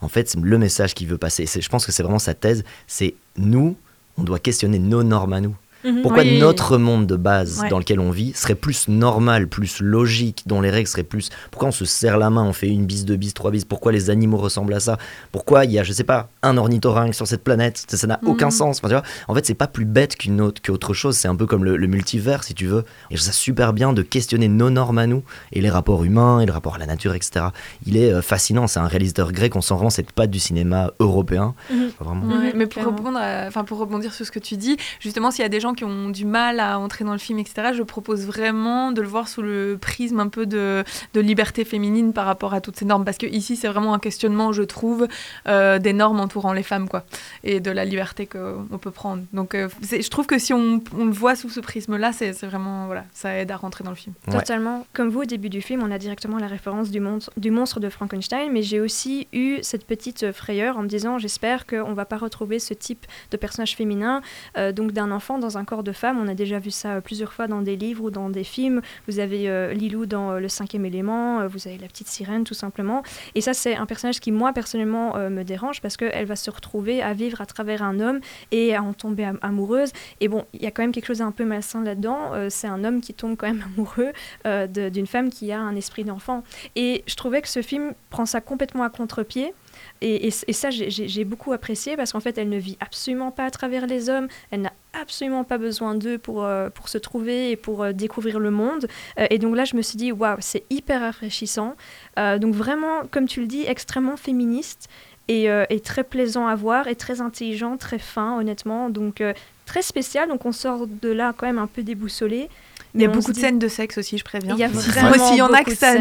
en 0.00 0.08
fait, 0.08 0.34
le 0.40 0.58
message 0.58 0.94
qu'il 0.94 1.06
veut 1.06 1.18
passer. 1.18 1.46
Je 1.46 1.68
pense 1.68 1.86
que 1.86 1.92
c'est 1.92 2.02
vraiment 2.02 2.18
sa 2.18 2.34
thèse, 2.34 2.64
c'est 2.86 3.14
nous, 3.36 3.76
on 4.18 4.24
doit 4.24 4.38
questionner 4.38 4.78
nos 4.78 5.02
normes 5.02 5.32
à 5.32 5.40
nous. 5.40 5.54
Mhm. 5.84 6.02
Pourquoi 6.02 6.22
Oui. 6.22 6.38
notre 6.38 6.78
monde 6.78 7.06
de 7.06 7.16
base 7.16 7.60
Ouais. 7.62 7.68
dans 7.68 7.78
lequel 7.78 7.98
on 8.00 8.10
vit 8.10 8.32
serait 8.34 8.54
plus 8.54 8.88
normal, 8.88 9.48
plus 9.48 9.80
logique, 9.80 10.42
dont 10.46 10.60
les 10.60 10.70
règles 10.70 10.88
seraient 10.88 11.02
plus... 11.02 11.30
Pourquoi 11.50 11.68
on 11.68 11.72
se 11.72 11.84
serre 11.84 12.18
la 12.18 12.30
main, 12.30 12.44
on 12.44 12.52
fait 12.52 12.68
une 12.68 12.86
bise, 12.86 13.04
deux 13.04 13.16
bises, 13.16 13.34
trois 13.34 13.50
bises? 13.50 13.64
Pourquoi 13.64 13.92
les 13.92 14.10
animaux 14.10 14.36
ressemblent 14.36 14.74
à 14.74 14.80
ça? 14.80 14.98
Pourquoi 15.32 15.64
il 15.64 15.72
y 15.72 15.78
a, 15.78 15.82
je 15.82 15.92
sais 15.92 16.04
pas, 16.04 16.28
un 16.42 16.56
ornithorynque 16.56 17.14
sur 17.14 17.26
cette 17.26 17.42
planète? 17.44 17.84
Ça 17.88 18.06
n'a 18.06 18.20
aucun 18.24 18.46
Mhm. 18.46 18.50
sens. 18.52 18.78
Enfin, 18.78 18.88
tu 18.88 18.94
vois, 18.94 19.02
en 19.28 19.34
fait, 19.34 19.44
c'est 19.46 19.54
pas 19.54 19.66
plus 19.66 19.84
bête 19.84 20.16
qu'une 20.16 20.40
autre, 20.40 20.60
qu'autre 20.62 20.94
chose. 20.94 21.16
C'est 21.16 21.28
un 21.28 21.36
peu 21.36 21.46
comme 21.46 21.64
le, 21.64 21.76
le 21.76 21.86
multivers, 21.86 22.44
si 22.44 22.54
tu 22.54 22.66
veux. 22.66 22.84
Et 23.10 23.16
je 23.16 23.22
trouve 23.22 23.26
ça 23.26 23.32
super 23.32 23.72
bien 23.72 23.92
de 23.92 24.02
questionner 24.02 24.48
nos 24.48 24.70
normes 24.70 24.98
à 24.98 25.06
nous 25.06 25.22
et 25.52 25.60
les 25.60 25.70
rapports 25.70 26.04
humains 26.04 26.40
et 26.40 26.46
le 26.46 26.52
rapport 26.52 26.76
à 26.76 26.78
la 26.78 26.86
nature, 26.86 27.14
etc. 27.14 27.46
Il 27.86 27.96
est 27.96 28.12
euh, 28.12 28.22
fascinant. 28.22 28.66
C'est 28.66 28.80
un 28.80 28.86
réalisateur 28.86 29.32
grec. 29.32 29.56
On 29.56 29.60
sent 29.60 29.74
vraiment 29.74 29.90
cette 29.90 30.12
patte 30.12 30.30
du 30.30 30.38
cinéma 30.40 30.92
européen. 31.00 31.54
Mhm. 31.70 31.90
Enfin, 32.00 32.10
vraiment. 32.18 32.36
Ouais, 32.36 32.52
mais 32.54 32.66
pour 32.66 32.84
répondre, 32.84 33.18
à- 33.18 33.46
enfin 33.48 33.64
pour 33.64 33.78
rebondir 33.78 34.12
sur 34.14 34.24
ce 34.26 34.30
que 34.30 34.38
tu 34.38 34.56
dis, 34.56 34.76
justement, 35.00 35.30
s'il 35.30 35.42
y 35.42 35.46
a 35.46 35.48
des 35.48 35.60
gens 35.60 35.71
qui 35.74 35.84
ont 35.84 36.10
du 36.10 36.24
mal 36.24 36.60
à 36.60 36.78
entrer 36.78 37.04
dans 37.04 37.12
le 37.12 37.18
film, 37.18 37.38
etc., 37.38 37.72
je 37.74 37.82
propose 37.82 38.26
vraiment 38.26 38.92
de 38.92 39.00
le 39.00 39.08
voir 39.08 39.28
sous 39.28 39.42
le 39.42 39.78
prisme 39.80 40.20
un 40.20 40.28
peu 40.28 40.46
de, 40.46 40.84
de 41.14 41.20
liberté 41.20 41.64
féminine 41.64 42.12
par 42.12 42.26
rapport 42.26 42.54
à 42.54 42.60
toutes 42.60 42.76
ces 42.76 42.84
normes, 42.84 43.04
parce 43.04 43.18
que 43.18 43.26
ici, 43.26 43.56
c'est 43.56 43.68
vraiment 43.68 43.94
un 43.94 43.98
questionnement, 43.98 44.52
je 44.52 44.62
trouve, 44.62 45.08
euh, 45.48 45.78
des 45.78 45.92
normes 45.92 46.20
entourant 46.20 46.52
les 46.52 46.62
femmes, 46.62 46.88
quoi, 46.88 47.04
et 47.44 47.60
de 47.60 47.70
la 47.70 47.84
liberté 47.84 48.26
qu'on 48.26 48.78
peut 48.78 48.90
prendre. 48.90 49.22
Donc, 49.32 49.54
euh, 49.54 49.68
je 49.82 50.08
trouve 50.08 50.26
que 50.26 50.38
si 50.38 50.52
on, 50.52 50.82
on 50.96 51.04
le 51.04 51.12
voit 51.12 51.36
sous 51.36 51.48
ce 51.50 51.60
prisme-là, 51.60 52.12
c'est 52.12 52.32
c'est 52.32 52.46
vraiment, 52.46 52.86
voilà, 52.86 53.04
ça 53.12 53.36
aide 53.36 53.50
à 53.52 53.56
rentrer 53.56 53.84
dans 53.84 53.90
le 53.90 53.96
film. 53.96 54.14
Ouais. 54.26 54.38
Totalement. 54.38 54.84
Comme 54.92 55.10
vous, 55.10 55.20
au 55.20 55.24
début 55.24 55.48
du 55.48 55.62
film, 55.62 55.82
on 55.84 55.90
a 55.90 55.98
directement 55.98 56.38
la 56.38 56.48
référence 56.48 56.90
du 56.90 56.98
monstre, 56.98 57.30
du 57.36 57.52
monstre 57.52 57.78
de 57.78 57.88
Frankenstein, 57.88 58.50
mais 58.50 58.62
j'ai 58.62 58.80
aussi 58.80 59.28
eu 59.32 59.58
cette 59.62 59.86
petite 59.86 60.32
frayeur 60.32 60.76
en 60.76 60.82
me 60.82 60.88
disant 60.88 61.18
j'espère 61.18 61.66
qu'on 61.66 61.92
va 61.92 62.04
pas 62.04 62.16
retrouver 62.16 62.58
ce 62.58 62.74
type 62.74 63.06
de 63.30 63.36
personnage 63.36 63.76
féminin, 63.76 64.22
euh, 64.56 64.72
donc 64.72 64.92
d'un 64.92 65.12
enfant 65.12 65.38
dans 65.38 65.56
un 65.56 65.61
corps 65.64 65.82
de 65.82 65.92
femme. 65.92 66.18
On 66.20 66.28
a 66.28 66.34
déjà 66.34 66.58
vu 66.58 66.70
ça 66.70 67.00
plusieurs 67.00 67.32
fois 67.32 67.46
dans 67.46 67.62
des 67.62 67.76
livres 67.76 68.04
ou 68.04 68.10
dans 68.10 68.30
des 68.30 68.44
films. 68.44 68.80
Vous 69.08 69.18
avez 69.18 69.74
Lilou 69.74 70.06
dans 70.06 70.38
Le 70.38 70.48
cinquième 70.48 70.84
élément, 70.84 71.46
vous 71.46 71.68
avez 71.68 71.78
la 71.78 71.88
petite 71.88 72.08
sirène 72.08 72.44
tout 72.44 72.54
simplement. 72.54 73.02
Et 73.34 73.40
ça, 73.40 73.54
c'est 73.54 73.76
un 73.76 73.86
personnage 73.86 74.20
qui, 74.20 74.32
moi, 74.32 74.52
personnellement, 74.52 75.16
me 75.30 75.42
dérange 75.42 75.80
parce 75.80 75.96
qu'elle 75.96 76.26
va 76.26 76.36
se 76.36 76.50
retrouver 76.50 77.02
à 77.02 77.12
vivre 77.14 77.40
à 77.40 77.46
travers 77.46 77.82
un 77.82 78.00
homme 78.00 78.20
et 78.50 78.74
à 78.74 78.82
en 78.82 78.92
tomber 78.92 79.30
amoureuse. 79.42 79.92
Et 80.20 80.28
bon, 80.28 80.44
il 80.52 80.62
y 80.62 80.66
a 80.66 80.70
quand 80.70 80.82
même 80.82 80.92
quelque 80.92 81.06
chose 81.06 81.18
d'un 81.18 81.32
peu 81.32 81.44
malsain 81.44 81.82
là-dedans. 81.82 82.48
c'est 82.48 82.68
un 82.68 82.84
homme 82.84 83.00
qui 83.00 83.14
tombe 83.14 83.36
quand 83.36 83.46
même 83.46 83.64
amoureux 83.74 84.12
d'une 84.44 85.06
femme 85.06 85.30
qui 85.30 85.52
a 85.52 85.60
un 85.60 85.76
esprit 85.76 86.04
d'enfant. 86.04 86.42
Et 86.76 87.04
je 87.06 87.14
trouvais 87.14 87.42
que 87.42 87.48
ce 87.48 87.62
film 87.62 87.92
prend 88.10 88.26
ça 88.26 88.40
complètement 88.40 88.84
à 88.84 88.90
contre-pied. 88.90 89.54
Et, 90.02 90.30
ça, 90.30 90.70
j'ai 90.70 91.24
beaucoup 91.24 91.52
apprécié 91.52 91.96
parce 91.96 92.12
qu'en 92.12 92.20
fait, 92.20 92.36
elle 92.36 92.48
ne 92.48 92.58
vit 92.58 92.76
absolument 92.80 93.30
pas 93.30 93.44
à 93.44 93.50
travers 93.50 93.86
les 93.86 94.08
hommes. 94.08 94.28
Elle 94.50 94.62
n'a 94.62 94.72
absolument 95.00 95.44
pas 95.44 95.58
besoin 95.58 95.94
d'eux 95.94 96.18
pour, 96.18 96.44
euh, 96.44 96.70
pour 96.70 96.88
se 96.88 96.98
trouver 96.98 97.52
et 97.52 97.56
pour 97.56 97.82
euh, 97.82 97.92
découvrir 97.92 98.40
le 98.40 98.50
monde. 98.50 98.86
Euh, 99.18 99.26
et 99.30 99.38
donc 99.38 99.56
là, 99.56 99.64
je 99.64 99.76
me 99.76 99.82
suis 99.82 99.96
dit, 99.96 100.12
waouh, 100.12 100.36
c'est 100.40 100.64
hyper 100.70 101.00
rafraîchissant. 101.00 101.76
donc 102.16 102.54
vraiment, 102.54 103.06
comme 103.10 103.26
tu 103.26 103.40
le 103.40 103.46
dis, 103.46 103.64
extrêmement 103.66 104.16
féministe 104.16 104.88
et, 105.28 105.46
et, 105.70 105.80
très 105.80 106.04
plaisant 106.04 106.46
à 106.46 106.54
voir 106.54 106.88
et 106.88 106.96
très 106.96 107.20
intelligent, 107.20 107.76
très 107.76 107.98
fin, 107.98 108.38
honnêtement. 108.38 108.90
Donc 108.90 109.22
très 109.66 109.82
spécial. 109.82 110.28
Donc 110.28 110.44
on 110.44 110.52
sort 110.52 110.86
de 110.86 111.08
là 111.08 111.32
quand 111.36 111.46
même 111.46 111.58
un 111.58 111.66
peu 111.66 111.82
déboussolé. 111.82 112.48
Il 112.94 113.00
y 113.00 113.04
a 113.04 113.08
beaucoup 113.08 113.32
de 113.32 113.38
scènes 113.38 113.58
de 113.58 113.68
sexe 113.68 113.98
aussi, 113.98 114.18
je 114.18 114.24
préviens. 114.24 114.54
Il 114.54 114.60
y 114.60 114.64
a 114.64 114.68
vraiment 114.68 115.28
S'il 115.28 115.38
y 115.38 115.42
en 115.42 115.52
a 115.52 115.64
que 115.64 115.74
ça, 115.74 115.94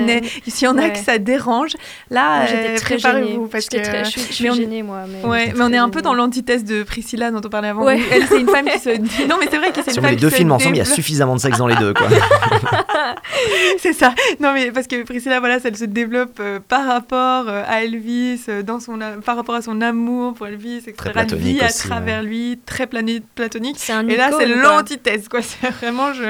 si 0.47 0.67
on 0.67 0.77
a 0.77 0.89
que 0.89 0.99
ça 0.99 1.17
dérange, 1.17 1.71
là, 2.09 2.45
j'étais 2.45 2.75
très 2.75 2.99
gênée. 2.99 3.39
Parce 3.51 3.67
que... 3.67 3.77
Très, 3.77 4.03
je 4.05 4.09
suis, 4.09 4.21
je 4.21 4.33
suis 4.33 4.53
gênée, 4.53 4.83
moi. 4.83 5.05
Mais, 5.07 5.27
ouais, 5.27 5.53
mais 5.55 5.63
on 5.63 5.73
est 5.73 5.77
un 5.77 5.89
peu 5.89 6.01
dans 6.01 6.13
l'antithèse 6.13 6.63
de 6.63 6.83
Priscilla 6.83 7.31
dont 7.31 7.41
on 7.43 7.49
parlait 7.49 7.69
avant. 7.69 7.87
Elle, 7.89 8.27
c'est 8.27 8.39
une 8.39 8.49
femme 8.49 8.65
qui 8.65 8.79
se. 8.79 8.89
Non, 9.27 9.37
mais 9.39 9.47
c'est 9.49 9.57
vrai 9.57 9.71
que 9.71 9.81
c'est 9.83 9.93
Sur 9.93 10.03
les 10.03 10.15
deux 10.15 10.29
films 10.29 10.51
ensemble, 10.51 10.75
il 10.75 10.79
y 10.79 10.81
a 10.81 10.85
suffisamment 10.85 11.35
de 11.35 11.41
sexe 11.41 11.57
dans 11.57 11.67
les 11.67 11.75
deux, 11.75 11.93
quoi. 11.93 12.07
c'est 13.77 13.93
ça. 13.93 14.13
Non, 14.39 14.53
mais 14.53 14.71
parce 14.71 14.87
que 14.87 15.03
Priscilla, 15.03 15.39
voilà, 15.39 15.59
elle 15.63 15.77
se 15.77 15.85
développe 15.85 16.39
euh, 16.39 16.59
par 16.65 16.85
rapport 16.85 17.47
euh, 17.47 17.63
à 17.67 17.83
Elvis, 17.83 18.41
euh, 18.49 18.63
dans 18.63 18.79
son, 18.79 18.99
par 19.23 19.35
rapport 19.35 19.55
à 19.55 19.61
son 19.61 19.81
amour 19.81 20.33
pour 20.33 20.47
Elvis, 20.47 20.77
etc. 20.77 20.93
Très 20.97 21.11
platonique 21.11 21.47
Elle 21.47 21.53
vit 21.53 21.61
à 21.61 21.69
travers 21.69 22.23
lui, 22.23 22.59
très 22.65 22.87
platonique. 22.87 23.77
Un 23.89 24.07
Et 24.07 24.17
là, 24.17 24.31
c'est 24.37 24.47
l'antithèse, 24.47 25.27
quoi. 25.27 25.41
C'est 25.51 25.69
vraiment, 25.69 26.13
je 26.13 26.23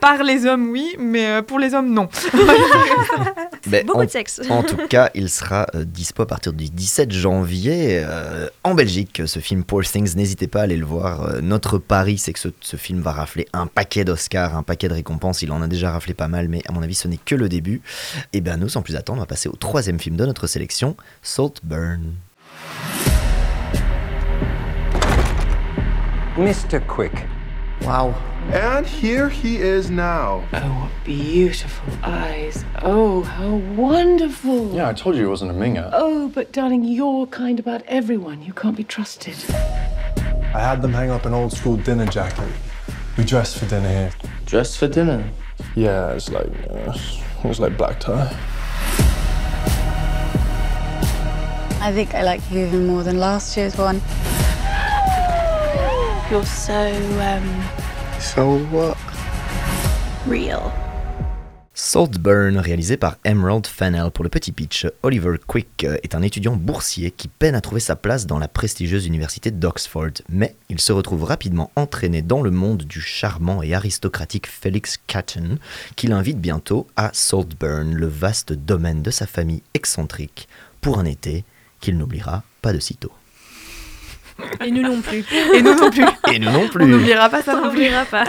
par 0.00 0.22
les 0.22 0.46
hommes, 0.46 0.70
oui, 0.70 0.96
mais 0.98 1.26
euh, 1.26 1.42
pour 1.42 1.58
les 1.58 1.74
hommes, 1.74 1.92
non. 1.92 2.08
Ben, 3.66 3.84
Beaucoup 3.84 4.00
en, 4.00 4.04
de 4.04 4.10
sexe. 4.10 4.40
en 4.48 4.62
tout 4.62 4.76
cas, 4.88 5.10
il 5.14 5.28
sera 5.28 5.66
euh, 5.74 5.84
dispo 5.84 6.22
à 6.22 6.26
partir 6.26 6.52
du 6.52 6.70
17 6.70 7.10
janvier 7.12 8.00
euh, 8.02 8.48
en 8.64 8.74
Belgique. 8.74 9.20
Ce 9.26 9.40
film 9.40 9.64
Poor 9.64 9.82
Things, 9.82 10.14
n'hésitez 10.16 10.46
pas 10.46 10.60
à 10.60 10.62
aller 10.62 10.76
le 10.76 10.86
voir. 10.86 11.22
Euh, 11.24 11.40
notre 11.42 11.76
pari, 11.78 12.18
c'est 12.18 12.32
que 12.32 12.38
ce, 12.38 12.48
ce 12.60 12.76
film 12.76 13.00
va 13.00 13.12
rafler 13.12 13.46
un 13.52 13.66
paquet 13.66 14.04
d'Oscars, 14.04 14.56
un 14.56 14.62
paquet 14.62 14.88
de 14.88 14.94
récompenses. 14.94 15.42
Il 15.42 15.52
en 15.52 15.60
a 15.60 15.66
déjà 15.66 15.90
raflé 15.90 16.14
pas 16.14 16.28
mal, 16.28 16.48
mais 16.48 16.62
à 16.66 16.72
mon 16.72 16.82
avis, 16.82 16.94
ce 16.94 17.08
n'est 17.08 17.18
que 17.18 17.34
le 17.34 17.48
début. 17.48 17.82
Et 18.32 18.40
bien, 18.40 18.56
nous, 18.56 18.68
sans 18.68 18.80
plus 18.82 18.96
attendre, 18.96 19.18
on 19.18 19.22
va 19.22 19.26
passer 19.26 19.48
au 19.48 19.56
troisième 19.56 19.98
film 19.98 20.16
de 20.16 20.24
notre 20.24 20.46
sélection, 20.46 20.96
Saltburn. 21.22 22.14
Mr. 26.38 26.80
Quick. 26.86 27.12
Wow. 27.82 28.14
And 28.52 28.86
here 28.86 29.28
he 29.28 29.56
is 29.56 29.90
now. 29.90 30.44
Oh, 30.52 30.58
what 30.58 31.04
beautiful 31.04 31.92
eyes. 32.02 32.64
Oh, 32.82 33.22
how 33.22 33.56
wonderful. 33.80 34.74
Yeah, 34.74 34.88
I 34.88 34.92
told 34.92 35.16
you 35.16 35.22
he 35.22 35.28
wasn't 35.28 35.50
a 35.50 35.54
minger. 35.54 35.90
Oh, 35.92 36.28
but 36.28 36.52
darling, 36.52 36.84
you're 36.84 37.26
kind 37.26 37.60
about 37.60 37.82
everyone. 37.86 38.42
You 38.42 38.52
can't 38.52 38.76
be 38.76 38.84
trusted. 38.84 39.36
I 40.54 40.60
had 40.60 40.80
them 40.80 40.92
hang 40.92 41.10
up 41.10 41.26
an 41.26 41.34
old 41.34 41.52
school 41.52 41.76
dinner 41.76 42.06
jacket. 42.06 42.48
We 43.16 43.24
dressed 43.24 43.58
for 43.58 43.66
dinner 43.66 43.88
here. 43.88 44.12
Dressed 44.46 44.78
for 44.78 44.88
dinner? 44.88 45.28
Yeah, 45.74 46.12
it's 46.12 46.30
like, 46.30 46.46
uh, 46.70 46.96
it 47.44 47.48
was 47.48 47.60
like 47.60 47.76
black 47.76 48.00
tie. 48.00 48.34
I 51.80 51.92
think 51.92 52.14
I 52.14 52.22
like 52.22 52.40
you 52.50 52.66
even 52.66 52.86
more 52.86 53.02
than 53.02 53.18
last 53.20 53.56
year's 53.56 53.76
one. 53.76 54.00
You're 56.30 56.44
so, 56.44 56.72
um, 56.72 57.42
So 58.20 58.58
what? 58.70 58.96
real. 60.26 60.60
Saltburn, 61.72 62.58
réalisé 62.58 62.98
par 62.98 63.16
Emerald 63.24 63.66
Fennell. 63.66 64.10
Pour 64.10 64.24
le 64.24 64.28
petit 64.28 64.52
pitch, 64.52 64.86
Oliver 65.02 65.36
Quick 65.46 65.84
euh, 65.84 65.96
est 66.02 66.14
un 66.14 66.20
étudiant 66.20 66.54
boursier 66.54 67.12
qui 67.12 67.28
peine 67.28 67.54
à 67.54 67.62
trouver 67.62 67.80
sa 67.80 67.96
place 67.96 68.26
dans 68.26 68.38
la 68.38 68.48
prestigieuse 68.48 69.06
université 69.06 69.50
d'Oxford, 69.50 70.20
mais 70.28 70.54
il 70.68 70.80
se 70.80 70.92
retrouve 70.92 71.24
rapidement 71.24 71.70
entraîné 71.76 72.20
dans 72.20 72.42
le 72.42 72.50
monde 72.50 72.82
du 72.82 73.00
charmant 73.00 73.62
et 73.62 73.72
aristocratique 73.74 74.48
Felix 74.48 74.98
Catton, 75.06 75.56
qui 75.96 76.08
l'invite 76.08 76.40
bientôt 76.40 76.86
à 76.96 77.10
Saltburn, 77.14 77.94
le 77.94 78.06
vaste 78.06 78.52
domaine 78.52 79.00
de 79.00 79.10
sa 79.10 79.26
famille 79.26 79.62
excentrique, 79.72 80.46
pour 80.82 80.98
un 80.98 81.06
été 81.06 81.44
qu'il 81.80 81.96
n'oubliera 81.96 82.42
pas 82.60 82.74
de 82.74 82.80
sitôt. 82.80 83.12
Et 84.64 84.70
nous 84.70 84.82
non 84.82 85.00
plus. 85.00 85.24
Et 85.54 85.62
nous 85.62 85.74
non 85.74 85.90
plus. 85.90 86.04
Et 86.32 86.38
nous 86.38 86.50
non 86.50 86.62
On 86.64 86.68
plus. 86.68 86.86
n'oubliera 86.86 87.28
pas 87.28 87.42
ça 87.42 87.54
On 87.56 87.64
non 87.64 87.70
plus. 87.70 87.80
n'oubliera 87.82 88.04
pas. 88.04 88.24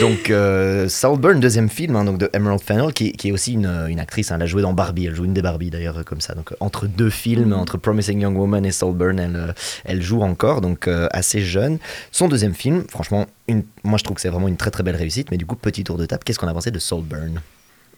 Donc, 0.00 0.30
euh, 0.30 0.88
Saltburn, 0.88 1.40
deuxième 1.40 1.68
film 1.68 1.96
hein, 1.96 2.04
donc 2.04 2.18
de 2.18 2.30
Emerald 2.32 2.60
Fennell, 2.62 2.92
qui, 2.92 3.12
qui 3.12 3.28
est 3.28 3.32
aussi 3.32 3.54
une, 3.54 3.86
une 3.88 3.98
actrice. 4.00 4.30
hein, 4.30 4.36
elle 4.36 4.42
a 4.42 4.46
joué 4.46 4.62
dans 4.62 4.72
Barbie, 4.72 5.06
elle 5.06 5.14
joue 5.14 5.24
une 5.24 5.34
des 5.34 5.42
Barbie 5.42 5.70
d'ailleurs, 5.70 5.98
euh, 5.98 6.02
comme 6.04 6.20
ça. 6.20 6.34
Donc, 6.34 6.50
entre 6.60 6.86
deux 6.86 7.10
films, 7.10 7.52
entre 7.52 7.76
Promising 7.76 8.20
Young 8.20 8.36
Woman 8.38 8.64
et 8.64 8.72
Saltburn, 8.72 9.18
elle, 9.18 9.36
euh, 9.36 9.52
elle 9.84 10.02
joue 10.02 10.22
encore, 10.22 10.60
donc 10.60 10.86
euh, 10.88 11.08
assez 11.12 11.40
jeune. 11.40 11.78
Son 12.12 12.28
deuxième 12.28 12.54
film, 12.54 12.84
franchement, 12.88 13.26
une, 13.48 13.64
moi 13.84 13.98
je 13.98 14.04
trouve 14.04 14.14
que 14.14 14.20
c'est 14.20 14.28
vraiment 14.28 14.48
une 14.48 14.56
très 14.56 14.70
très 14.70 14.82
belle 14.82 14.96
réussite. 14.96 15.30
Mais 15.30 15.36
du 15.38 15.46
coup, 15.46 15.56
petit 15.56 15.82
tour 15.84 15.98
de 15.98 16.06
table, 16.06 16.22
qu'est-ce 16.24 16.38
qu'on 16.38 16.48
a 16.48 16.54
pensé 16.54 16.70
de 16.70 16.78
Saltburn? 16.78 17.40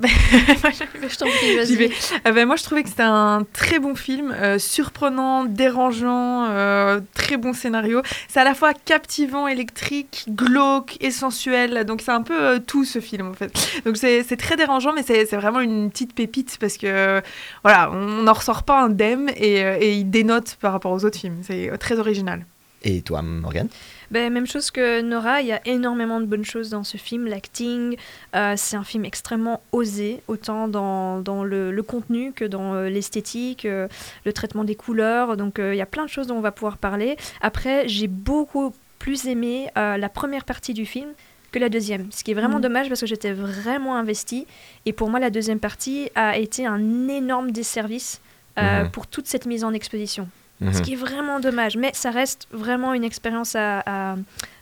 Je 0.02 1.16
t'en 1.16 1.26
prie, 1.26 1.66
J'y 1.66 1.76
vais. 1.76 1.88
vas-y. 1.88 2.20
Ah 2.24 2.32
ben, 2.32 2.46
moi, 2.46 2.56
je 2.56 2.64
trouvais 2.64 2.82
que 2.82 2.88
c'était 2.88 3.02
un 3.02 3.46
très 3.52 3.78
bon 3.78 3.94
film, 3.94 4.34
euh, 4.36 4.58
surprenant, 4.58 5.44
dérangeant, 5.44 6.46
euh, 6.48 7.00
très 7.14 7.36
bon 7.36 7.52
scénario. 7.52 8.02
C'est 8.28 8.40
à 8.40 8.44
la 8.44 8.54
fois 8.54 8.72
captivant, 8.74 9.46
électrique, 9.46 10.24
glauque 10.28 10.96
et 11.00 11.10
sensuel. 11.10 11.84
Donc, 11.84 12.00
c'est 12.00 12.10
un 12.10 12.22
peu 12.22 12.38
euh, 12.38 12.58
tout 12.58 12.84
ce 12.84 13.00
film, 13.00 13.28
en 13.28 13.34
fait. 13.34 13.52
Donc, 13.84 13.96
c'est 13.96 14.36
très 14.36 14.56
dérangeant, 14.56 14.92
mais 14.92 15.02
c'est 15.04 15.24
vraiment 15.36 15.60
une 15.60 15.90
petite 15.90 16.14
pépite 16.14 16.56
parce 16.58 16.76
que, 16.76 16.86
euh, 16.86 17.20
voilà, 17.62 17.90
on 17.92 18.22
n'en 18.22 18.32
ressort 18.32 18.64
pas 18.64 18.80
indemne 18.82 19.30
et, 19.36 19.64
euh, 19.64 19.76
et 19.80 19.94
il 19.94 20.10
dénote 20.10 20.56
par 20.60 20.72
rapport 20.72 20.92
aux 20.92 21.04
autres 21.04 21.18
films. 21.18 21.38
C'est 21.42 21.70
très 21.78 21.98
original. 21.98 22.44
Et 22.82 23.00
toi, 23.00 23.22
Morgane? 23.22 23.68
Ben, 24.14 24.32
même 24.32 24.46
chose 24.46 24.70
que 24.70 25.00
Nora, 25.00 25.40
il 25.40 25.48
y 25.48 25.52
a 25.52 25.60
énormément 25.66 26.20
de 26.20 26.24
bonnes 26.26 26.44
choses 26.44 26.70
dans 26.70 26.84
ce 26.84 26.96
film. 26.96 27.26
L'acting, 27.26 27.96
euh, 28.36 28.54
c'est 28.56 28.76
un 28.76 28.84
film 28.84 29.04
extrêmement 29.04 29.60
osé, 29.72 30.22
autant 30.28 30.68
dans, 30.68 31.18
dans 31.18 31.42
le, 31.42 31.72
le 31.72 31.82
contenu 31.82 32.30
que 32.32 32.44
dans 32.44 32.74
euh, 32.74 32.88
l'esthétique, 32.88 33.64
euh, 33.64 33.88
le 34.24 34.32
traitement 34.32 34.62
des 34.62 34.76
couleurs. 34.76 35.36
Donc 35.36 35.56
il 35.58 35.74
y 35.74 35.80
a 35.80 35.86
plein 35.86 36.04
de 36.04 36.08
choses 36.10 36.28
dont 36.28 36.36
on 36.36 36.40
va 36.40 36.52
pouvoir 36.52 36.78
parler. 36.78 37.16
Après, 37.40 37.88
j'ai 37.88 38.06
beaucoup 38.06 38.72
plus 39.00 39.26
aimé 39.26 39.68
la 39.74 40.08
première 40.08 40.44
partie 40.44 40.74
du 40.74 40.86
film 40.86 41.08
que 41.50 41.58
la 41.58 41.68
deuxième. 41.68 42.06
Ce 42.12 42.22
qui 42.22 42.30
est 42.30 42.34
vraiment 42.34 42.56
Mhm. 42.58 42.62
dommage 42.62 42.88
parce 42.88 43.00
que 43.00 43.06
j'étais 43.06 43.32
vraiment 43.32 43.96
investie. 43.96 44.46
Et 44.86 44.92
pour 44.92 45.10
moi, 45.10 45.18
la 45.18 45.30
deuxième 45.30 45.58
partie 45.58 46.08
a 46.14 46.38
été 46.38 46.66
un 46.66 47.08
énorme 47.08 47.50
desservice 47.50 48.20
Mhm. 48.56 48.90
pour 48.92 49.08
toute 49.08 49.26
cette 49.26 49.46
mise 49.46 49.64
en 49.64 49.72
exposition. 49.72 50.28
Mhm. 50.64 50.72
Ce 50.74 50.82
qui 50.82 50.94
est 50.94 50.96
vraiment 50.96 51.40
dommage, 51.40 51.76
mais 51.76 51.90
ça 51.94 52.10
reste 52.10 52.46
vraiment 52.52 52.94
une 52.94 53.04
expérience 53.04 53.54
à, 53.54 53.80
à- 53.86 54.16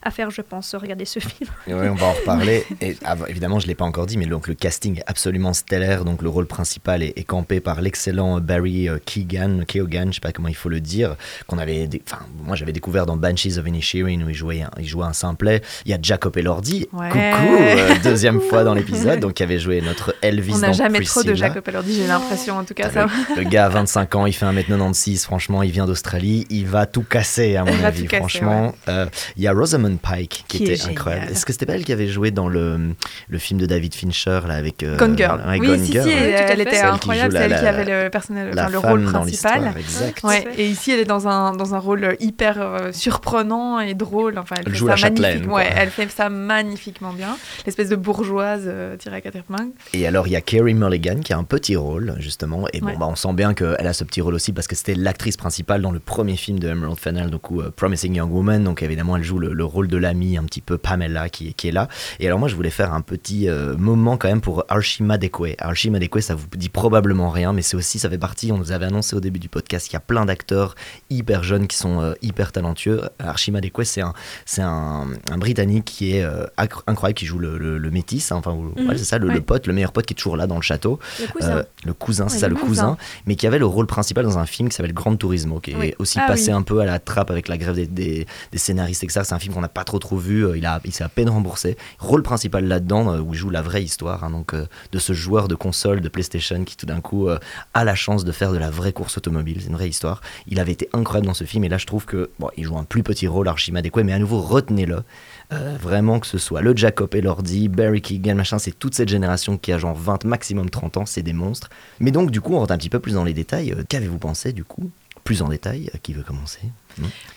à 0.05 0.11
faire, 0.11 0.29
je 0.31 0.41
pense, 0.41 0.75
regarder 0.75 1.05
ce 1.05 1.19
film. 1.21 1.49
Oui, 1.67 1.73
on 1.89 1.95
va 1.95 2.07
en 2.07 2.11
reparler. 2.13 2.65
Et 2.81 2.97
ah, 3.05 3.15
évidemment, 3.29 3.59
je 3.59 3.65
ne 3.65 3.69
l'ai 3.69 3.75
pas 3.75 3.85
encore 3.85 4.05
dit, 4.05 4.17
mais 4.17 4.25
donc, 4.25 4.47
le 4.49 4.53
casting 4.53 4.99
est 4.99 5.03
absolument 5.07 5.53
stellaire. 5.53 6.03
Donc, 6.03 6.21
le 6.21 6.27
rôle 6.27 6.45
principal 6.45 7.01
est, 7.03 7.13
est 7.17 7.23
campé 7.23 7.61
par 7.61 7.79
l'excellent 7.81 8.41
Barry 8.41 8.89
euh, 8.89 8.97
Keoghan, 9.05 9.61
Keoghan, 9.65 10.01
je 10.01 10.07
ne 10.07 10.11
sais 10.11 10.19
pas 10.19 10.33
comment 10.33 10.49
il 10.49 10.55
faut 10.55 10.67
le 10.69 10.81
dire, 10.81 11.15
qu'on 11.47 11.57
avait, 11.57 11.87
enfin, 12.05 12.19
moi 12.43 12.55
j'avais 12.57 12.73
découvert 12.73 13.05
dans 13.05 13.15
Banshees 13.15 13.57
of 13.57 13.65
Inisherin 13.67 14.21
où 14.25 14.29
il 14.29 14.35
jouait 14.35 14.61
un, 14.63 14.71
il 14.77 14.85
jouait 14.87 15.05
un 15.05 15.13
simplet. 15.13 15.61
Il 15.85 15.91
y 15.91 15.93
a 15.93 15.97
Jacob 16.01 16.35
Elordi, 16.35 16.87
Ouais. 16.91 17.09
coucou, 17.09 17.55
euh, 17.61 17.95
deuxième 18.03 18.41
fois 18.41 18.65
dans 18.65 18.73
l'épisode, 18.73 19.21
donc 19.21 19.35
qui 19.35 19.43
avait 19.43 19.59
joué 19.59 19.79
notre 19.81 20.13
Elvis 20.21 20.53
On 20.55 20.57
n'a 20.57 20.73
jamais 20.73 20.99
trop 21.01 21.23
de. 21.23 21.33
Jacob 21.33 21.63
Elordi, 21.67 21.95
j'ai 21.95 22.07
l'impression, 22.07 22.57
en 22.57 22.65
tout 22.65 22.73
cas. 22.73 22.89
Ça. 22.89 23.05
Le, 23.37 23.43
le 23.43 23.49
gars 23.49 23.67
a 23.67 23.69
25 23.69 24.15
ans, 24.15 24.25
il 24.25 24.33
fait 24.33 24.45
1m96, 24.45 25.23
franchement, 25.23 25.63
il 25.63 25.71
vient 25.71 25.85
d'Australie, 25.93 26.45
il 26.49 26.65
va 26.65 26.85
tout 26.87 27.03
casser 27.03 27.55
à 27.55 27.63
mon 27.65 27.71
Il 27.73 27.85
avis, 27.85 28.07
franchement. 28.07 28.73
Euh, 28.89 29.05
Il 29.37 29.43
y 29.43 29.47
a 29.47 29.53
Rosamund 29.53 29.99
Pike 29.99 30.45
qui, 30.47 30.63
était 30.63 30.81
incroyable. 30.89 31.31
Est-ce 31.31 31.45
que 31.45 31.53
c'était 31.53 31.65
pas 31.67 31.73
elle 31.75 31.85
qui 31.85 31.93
avait 31.93 32.07
joué 32.07 32.31
dans 32.31 32.47
le, 32.49 32.95
le 33.27 33.37
film 33.37 33.59
de 33.59 33.65
David 33.67 33.93
Fincher 33.93 34.39
là 34.47 34.55
avec 34.55 34.81
euh, 34.83 34.97
Gone 34.97 35.15
Girl. 35.17 35.39
ouais, 35.47 35.59
oui, 35.59 35.67
Gone 35.67 35.85
si, 35.85 35.91
Girl, 35.91 36.07
si, 36.09 36.13
ouais. 36.15 36.45
elle, 36.49 36.61
était 36.61 36.79
incroyable, 36.81 37.33
c'est 37.33 37.47
la- 37.47 37.55
elle 37.55 37.61
qui 37.61 37.67
avait 37.67 38.03
le, 38.05 38.09
personnel, 38.09 38.49
la 38.53 38.63
enfin, 38.65 38.71
le 38.71 38.77
rôle 38.79 39.03
principal. 39.05 39.73
exact. 39.77 40.23
Et 40.57 40.67
ici, 40.67 40.91
elle 40.91 40.99
est 41.01 41.05
dans 41.05 41.27
un, 41.27 41.53
dans 41.55 41.75
un 41.75 41.79
rôle 41.79 42.15
hyper 42.19 42.59
euh, 42.59 42.91
surprenant 42.91 43.79
et 43.79 43.93
drôle. 43.93 44.37
Enfin, 44.39 44.55
elle, 44.57 44.63
Elle 44.67 44.71
fait 44.73 44.77
joue 44.79 44.85
ça 44.87 44.91
la 44.93 44.97
châtelaine, 44.97 45.45
magnifique- 45.45 45.73
elle 45.77 45.89
fait 45.89 46.09
ça 46.09 46.29
magnifiquement 46.29 47.13
bien. 47.13 47.37
L'espèce 47.65 47.89
de 47.89 47.95
bourgeoise 47.95 48.63
euh, 48.65 48.97
tirée 48.97 49.17
à 49.17 49.21
quatre 49.21 49.35
épingles. 49.37 49.71
Et 49.93 50.07
alors, 50.07 50.27
il 50.27 50.31
y 50.31 50.35
a 50.35 50.41
Carey 50.41 50.73
Mulligan 50.73 51.19
qui 51.23 51.33
a 51.33 51.37
un 51.37 51.43
petit 51.43 51.75
rôle, 51.75 52.15
justement. 52.19 52.65
Et 52.73 52.79
bon, 52.81 52.97
bah, 52.97 53.07
on 53.09 53.15
sent 53.15 53.33
bien 53.33 53.53
qu'elle 53.53 53.85
a 53.87 53.93
ce 53.93 54.03
petit 54.03 54.21
rôle 54.21 54.33
aussi 54.35 54.51
parce 54.53 54.67
que 54.67 54.75
c'était 54.75 54.95
l'actrice 54.95 55.37
principale 55.37 55.72
principale 55.73 55.81
dans 55.81 55.91
le 55.91 55.99
premier 55.99 56.35
film 56.35 56.59
de 56.59 56.67
Emerald 56.69 56.99
Fennell, 56.99 57.29
donc 57.29 57.49
où, 57.49 57.61
euh, 57.61 57.71
Promising 57.75 58.15
Young 58.15 58.31
Woman. 58.31 58.63
Donc 58.63 58.83
évidemment, 58.83 59.17
elle 59.17 59.23
joue 59.23 59.39
le, 59.39 59.53
le 59.53 59.65
rôle 59.65 59.87
de 59.87 59.97
l'amie, 59.97 60.37
un 60.37 60.43
petit 60.43 60.61
peu 60.61 60.77
Pamela, 60.77 61.29
qui, 61.29 61.53
qui 61.53 61.67
est 61.67 61.71
là. 61.71 61.87
Et 62.19 62.27
alors 62.27 62.37
moi, 62.39 62.47
je 62.47 62.55
voulais 62.55 62.69
faire 62.69 62.93
un 62.93 63.01
petit 63.01 63.49
euh, 63.49 63.75
moment 63.77 64.17
quand 64.17 64.27
même 64.27 64.41
pour 64.41 64.65
Archie 64.69 65.03
Madekwe. 65.03 65.55
Archie 65.57 65.89
Madekwe, 65.89 66.19
ça 66.21 66.35
vous 66.35 66.45
dit 66.55 66.69
probablement 66.69 67.29
rien, 67.29 67.53
mais 67.53 67.61
c'est 67.61 67.75
aussi, 67.77 67.97
ça 67.99 68.09
fait 68.09 68.17
partie, 68.17 68.51
on 68.51 68.57
nous 68.57 68.71
avait 68.71 68.85
annoncé 68.85 69.15
au 69.15 69.19
début 69.19 69.39
du 69.39 69.49
podcast 69.49 69.85
qu'il 69.87 69.93
y 69.93 69.97
a 69.97 70.01
plein 70.01 70.25
d'acteurs 70.25 70.75
hyper 71.09 71.43
jeunes 71.43 71.67
qui 71.67 71.77
sont 71.77 72.01
euh, 72.01 72.13
hyper 72.21 72.51
talentueux. 72.51 73.01
Archie 73.19 73.51
Madekwe, 73.51 73.83
c'est 73.83 74.01
un, 74.01 74.13
c'est 74.45 74.61
un, 74.61 75.07
un 75.31 75.37
Britannique 75.37 75.85
qui 75.85 76.15
est 76.15 76.23
euh, 76.23 76.45
incroyable, 76.87 77.17
qui 77.17 77.25
joue 77.25 77.39
le, 77.39 77.57
le, 77.57 77.77
le 77.77 77.91
métis, 77.91 78.31
hein, 78.31 78.35
enfin, 78.37 78.53
Mhm. 78.53 78.87
ouais, 78.89 78.97
c'est 78.97 79.03
ça, 79.05 79.17
le, 79.17 79.41
pote, 79.41 79.65
le 79.67 79.73
meilleur 79.73 79.91
pote 79.91 80.05
qui 80.05 80.13
est 80.13 80.15
toujours 80.15 80.37
là 80.37 80.45
dans 80.47 80.55
le 80.55 80.61
château. 80.61 80.99
Le 81.19 81.27
cousin. 81.27 81.63
Le 81.85 81.93
cousin, 81.93 82.29
c'est 82.29 82.37
ça, 82.39 82.47
le 82.47 82.55
cousin. 82.55 82.97
mais 83.25 83.35
qui 83.35 83.47
avait 83.47 83.57
le 83.59 83.65
rôle 83.65 83.87
principal 83.87 84.23
dans 84.23 84.37
un 84.37 84.45
film 84.45 84.69
qui 84.69 84.75
s'appelle 84.75 84.93
Grand 84.93 85.15
Turismo, 85.15 85.59
est 85.71 85.75
Oui. 85.75 85.93
aussi 85.99 86.19
Ah 86.21 86.27
passé 86.27 86.47
oui. 86.47 86.51
un 86.53 86.61
peu 86.61 86.79
à 86.81 86.85
la 86.85 86.99
trappe 86.99 87.31
avec 87.31 87.47
la 87.47 87.57
grève 87.57 87.75
des, 87.75 87.87
des, 87.87 88.25
des 88.51 88.57
scénaristes, 88.57 89.03
etc. 89.03 89.21
C'est 89.23 89.33
un 89.33 89.39
film 89.39 89.53
qu'on 89.53 89.61
n'a 89.61 89.67
pas 89.67 89.83
trop 89.83 89.99
trop 89.99 90.17
vu, 90.17 90.45
euh, 90.45 90.57
il, 90.57 90.65
a, 90.65 90.79
il 90.85 90.91
s'est 90.93 91.03
à 91.03 91.09
peine 91.09 91.29
remboursé. 91.29 91.77
Rôle 91.99 92.23
principal 92.23 92.65
là-dedans, 92.65 93.13
euh, 93.13 93.19
où 93.19 93.33
il 93.33 93.37
joue 93.37 93.49
la 93.49 93.61
vraie 93.61 93.83
histoire, 93.83 94.23
hein, 94.23 94.29
donc 94.29 94.53
euh, 94.53 94.65
de 94.91 94.99
ce 94.99 95.13
joueur 95.13 95.47
de 95.47 95.55
console 95.55 96.01
de 96.01 96.09
PlayStation 96.09 96.63
qui 96.63 96.77
tout 96.77 96.85
d'un 96.85 97.01
coup 97.01 97.27
a 97.73 97.83
la 97.83 97.95
chance 97.95 98.23
de 98.25 98.31
faire 98.31 98.51
de 98.51 98.57
la 98.57 98.69
vraie 98.69 98.93
course 98.93 99.17
automobile, 99.17 99.57
c'est 99.61 99.67
une 99.67 99.75
vraie 99.75 99.89
histoire. 99.89 100.21
Il 100.47 100.59
avait 100.59 100.71
été 100.71 100.89
incroyable 100.93 101.27
dans 101.27 101.33
ce 101.33 101.43
film, 101.43 101.63
et 101.63 101.69
là 101.69 101.77
je 101.77 101.85
trouve 101.85 102.05
que, 102.05 102.29
bon, 102.39 102.49
il 102.57 102.63
joue 102.65 102.77
un 102.77 102.83
plus 102.83 103.03
petit 103.03 103.27
rôle, 103.27 103.47
Archie 103.47 103.71
Madekwe, 103.71 104.01
mais 104.03 104.13
à 104.13 104.19
nouveau 104.19 104.41
retenez-le. 104.41 105.03
Euh, 105.51 105.75
vraiment 105.79 106.19
que 106.19 106.27
ce 106.27 106.37
soit 106.37 106.61
le 106.61 106.75
Jacob 106.75 107.13
Elordi, 107.13 107.67
Barry 107.69 108.01
Keegan, 108.01 108.35
machin, 108.35 108.57
c'est 108.59 108.71
toute 108.71 108.95
cette 108.95 109.09
génération 109.09 109.57
qui 109.57 109.71
a 109.71 109.77
genre 109.77 109.95
20, 109.95 110.23
maximum 110.25 110.69
30 110.69 110.97
ans, 110.97 111.05
c'est 111.05 111.21
des 111.21 111.33
monstres. 111.33 111.69
Mais 111.99 112.11
donc 112.11 112.31
du 112.31 112.41
coup, 112.41 112.55
on 112.55 112.59
rentre 112.59 112.73
un 112.73 112.77
petit 112.77 112.89
peu 112.89 112.99
plus 112.99 113.13
dans 113.13 113.23
les 113.23 113.33
détails. 113.33 113.75
Qu'avez-vous 113.89 114.17
pensé 114.17 114.51
du 114.53 114.63
coup? 114.63 114.89
Plus 115.23 115.41
en 115.41 115.49
détail, 115.49 115.89
euh, 115.93 115.97
qui 116.01 116.13
veut 116.13 116.23
commencer? 116.23 116.61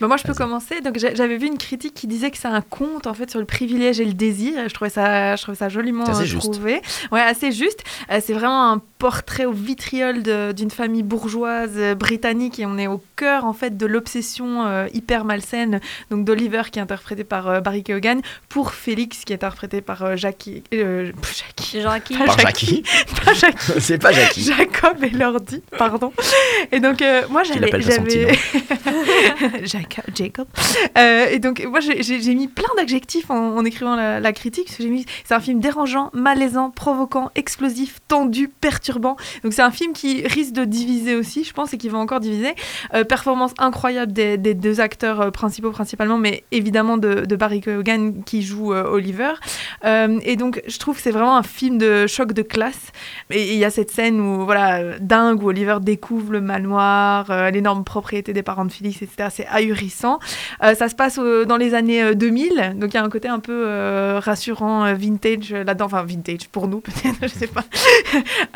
Bah, 0.01 0.07
moi, 0.09 0.17
je 0.17 0.25
peux 0.25 0.35
commencer. 0.35 0.81
Donc, 0.81 0.99
j'a- 0.99 1.15
j'avais 1.15 1.37
vu 1.39 1.47
une 1.47 1.59
critique 1.59 1.95
qui 1.95 2.07
disait 2.07 2.31
que 2.31 2.39
c'est 2.39 2.49
un 2.49 2.61
conte 2.61 3.07
en 3.07 3.15
fait 3.15 3.31
sur 3.31 3.39
le 3.41 3.47
privilège 3.47 4.01
et 4.01 4.05
le 4.05 4.13
désir. 4.15 4.55
Je 4.69 4.75
trouvais 4.75 4.91
ça, 4.91 5.37
je 5.37 5.43
trouvais 5.43 5.57
ça 5.57 5.69
joliment 5.69 6.05
C'est 6.07 6.11
assez 6.13 6.21
euh, 6.23 6.25
juste. 6.25 6.53
trouvé. 6.53 6.83
Ouais, 7.13 7.21
assez 7.21 7.53
juste. 7.53 7.83
Euh, 8.11 8.21
c'est 8.25 8.33
vraiment 8.35 8.73
un 8.73 8.83
portrait 8.99 9.45
au 9.45 9.53
vitriol 9.53 10.23
de- 10.23 10.53
d'une 10.53 10.71
famille 10.71 11.03
bourgeoise 11.03 11.73
euh, 11.77 11.95
britannique 11.95 12.59
et 12.59 12.67
on 12.67 12.79
est 12.79 12.87
au 12.87 13.03
cœur 13.17 13.45
en 13.45 13.53
fait 13.53 13.77
de 13.77 13.85
l'obsession 13.87 14.65
euh, 14.67 14.87
hyper 14.95 15.25
malsaine 15.27 15.81
donc 16.11 16.25
d'Oliver 16.25 16.63
qui 16.73 16.79
est 16.79 16.83
interprété 16.83 17.23
par 17.25 17.49
euh, 17.49 17.61
Barry 17.61 17.83
Keoghan 17.83 18.21
pour 18.49 18.73
Félix 18.73 19.25
qui 19.25 19.33
est 19.33 19.37
interprété 19.37 19.83
par 19.83 20.03
euh, 20.03 20.17
Jackie. 20.17 20.63
euh, 20.73 21.13
Jackie. 21.57 21.81
Jackie. 21.83 22.17
Pas 22.17 22.25
Par 22.25 22.39
Jackie. 22.39 22.83
Pas 23.25 23.35
Jackie. 23.35 23.73
C'est 23.81 23.99
pas 23.99 24.13
Jackie. 24.13 24.43
Jacob 24.45 25.03
et 25.05 25.11
Lordi, 25.11 25.63
pardon. 25.77 26.13
Et 26.73 26.81
donc, 26.81 27.03
euh, 27.03 27.23
moi, 27.31 27.43
j'avais. 27.45 27.71
Jacob. 30.15 30.47
Euh, 30.99 31.27
et 31.31 31.39
donc, 31.39 31.65
moi, 31.69 31.81
j'ai- 31.81 32.35
mis 32.35 32.49
plein 32.49 32.69
d'adjectifs 32.77 33.31
en, 33.31 33.65
écrivant 33.65 33.97
la, 33.97 34.33
critique. 34.33 34.69
C'est 35.25 35.35
un 35.35 35.41
film 35.41 35.61
dérangeant, 35.61 36.11
malaisant, 36.13 36.71
provoquant, 36.71 37.31
explosif, 37.35 37.99
tendu, 38.09 38.49
perturbant. 38.49 39.17
Donc, 39.43 39.53
c'est 39.53 39.63
un 39.63 39.71
film 39.71 39.93
qui 39.93 40.27
risque 40.27 40.53
de 40.53 40.65
diviser 40.65 41.15
aussi, 41.15 41.45
je 41.45 41.53
pense, 41.53 41.73
et 41.73 41.79
qui 41.79 41.89
va 41.89 41.99
encore 41.99 42.21
diviser. 42.21 42.55
Euh, 42.95 43.05
performance 43.05 43.53
incroyable 43.59 44.13
des, 44.13 44.37
deux 44.37 44.81
acteurs 44.81 45.21
euh, 45.21 45.31
principaux, 45.31 45.71
principalement, 45.71 46.19
mais 46.19 46.45
évidemment 46.53 46.99
de, 46.99 47.37
Barry 47.37 47.61
Keoghan 47.61 48.23
qui 48.25 48.43
joue 48.43 48.73
Oliver. 48.73 49.35
Et 49.85 50.37
donc, 50.37 50.63
je 50.67 50.79
trouve 50.79 50.97
que 50.97 51.03
c'est 51.03 51.11
vraiment 51.11 51.37
un 51.37 51.43
film 51.43 51.77
de 51.77 52.07
choc 52.07 52.33
de 52.33 52.43
classe. 52.43 52.93
Et 53.31 53.53
il 53.53 53.59
y 53.59 53.65
a 53.65 53.71
cette 53.71 53.91
scène 53.91 54.21
où, 54.21 54.45
voilà, 54.45 54.99
dingue, 54.99 55.43
où 55.43 55.49
Oliver 55.49 55.79
découvre 55.83 56.33
le 56.33 56.41
manoir, 56.41 57.51
l'énorme 57.53 57.85
propriété 57.85 58.33
des 58.33 58.43
parents 58.43 58.65
de 58.65 58.73
Félix, 58.73 59.03
etc. 59.03 59.29
C'est 59.37 59.47
ahurissant. 59.49 60.19
Euh, 60.63 60.75
ça 60.75 60.89
se 60.89 60.95
passe 60.95 61.19
euh, 61.19 61.45
dans 61.45 61.59
les 61.59 61.75
années 61.75 62.03
euh, 62.03 62.15
2000, 62.15 62.77
donc 62.77 62.95
il 62.95 62.97
y 62.97 62.99
a 62.99 63.05
un 63.05 63.11
côté 63.11 63.29
un 63.29 63.39
peu 63.39 63.67
euh, 63.67 64.19
rassurant, 64.19 64.87
euh, 64.87 64.95
vintage 64.95 65.53
euh, 65.53 65.63
là-dedans. 65.63 65.85
Enfin, 65.85 66.05
vintage 66.05 66.49
pour 66.51 66.69
nous, 66.69 66.81
peut-être, 66.81 67.19
je 67.21 67.29
sais 67.29 67.47
pas. 67.47 67.65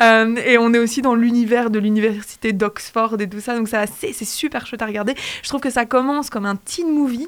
Euh, 0.01 0.35
et 0.45 0.57
on 0.57 0.73
est 0.73 0.79
aussi 0.79 1.01
dans 1.01 1.13
l'univers 1.13 1.69
de 1.69 1.77
l'université 1.77 2.53
d'Oxford 2.53 3.17
et 3.19 3.29
tout 3.29 3.39
ça, 3.39 3.55
donc 3.55 3.67
c'est 3.67 4.25
super 4.25 4.65
chouette 4.65 4.81
à 4.81 4.87
regarder. 4.87 5.13
Je 5.43 5.49
trouve 5.49 5.61
que 5.61 5.69
ça 5.69 5.85
commence 5.85 6.29
comme 6.29 6.45
un 6.45 6.55
teen 6.55 6.91
movie 6.91 7.27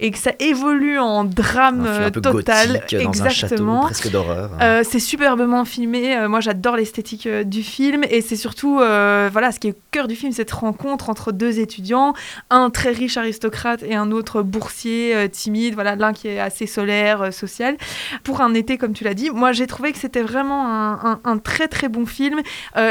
et 0.00 0.10
que 0.10 0.18
ça 0.18 0.32
évolue 0.40 0.98
en 0.98 1.24
drame 1.24 1.80
Un 1.80 1.84
film 1.84 2.02
un 2.02 2.06
euh, 2.06 2.10
peu 2.10 2.20
total. 2.20 2.84
dans 2.90 3.22
un 3.22 3.28
château 3.28 3.54
Exactement. 3.54 3.82
presque 3.82 4.10
d'horreur. 4.10 4.50
Euh, 4.60 4.82
c'est 4.84 4.98
superbement 4.98 5.64
filmé. 5.64 6.16
Euh, 6.16 6.28
moi, 6.28 6.40
j'adore 6.40 6.76
l'esthétique 6.76 7.28
du 7.28 7.62
film. 7.62 8.04
Et 8.10 8.20
c'est 8.20 8.36
surtout, 8.36 8.80
euh, 8.80 9.28
voilà, 9.32 9.52
ce 9.52 9.60
qui 9.60 9.68
est 9.68 9.72
au 9.72 9.78
cœur 9.90 10.08
du 10.08 10.16
film, 10.16 10.32
cette 10.32 10.50
rencontre 10.52 11.10
entre 11.10 11.32
deux 11.32 11.60
étudiants, 11.60 12.14
un 12.50 12.70
très 12.70 12.90
riche 12.90 13.16
aristocrate 13.16 13.82
et 13.82 13.94
un 13.94 14.10
autre 14.10 14.42
boursier 14.42 15.14
euh, 15.14 15.28
timide. 15.28 15.74
Voilà, 15.74 15.96
l'un 15.96 16.12
qui 16.12 16.28
est 16.28 16.40
assez 16.40 16.66
solaire, 16.66 17.32
social. 17.32 17.76
Pour 18.22 18.40
un 18.40 18.54
été, 18.54 18.78
comme 18.78 18.92
tu 18.92 19.04
l'as 19.04 19.14
dit, 19.14 19.30
moi, 19.30 19.52
j'ai 19.52 19.66
trouvé 19.66 19.92
que 19.92 19.98
c'était 19.98 20.22
vraiment 20.22 20.64
un, 21.24 21.38
très 21.38 21.68
très 21.68 21.88
bon 21.88 22.06
film. 22.06 22.40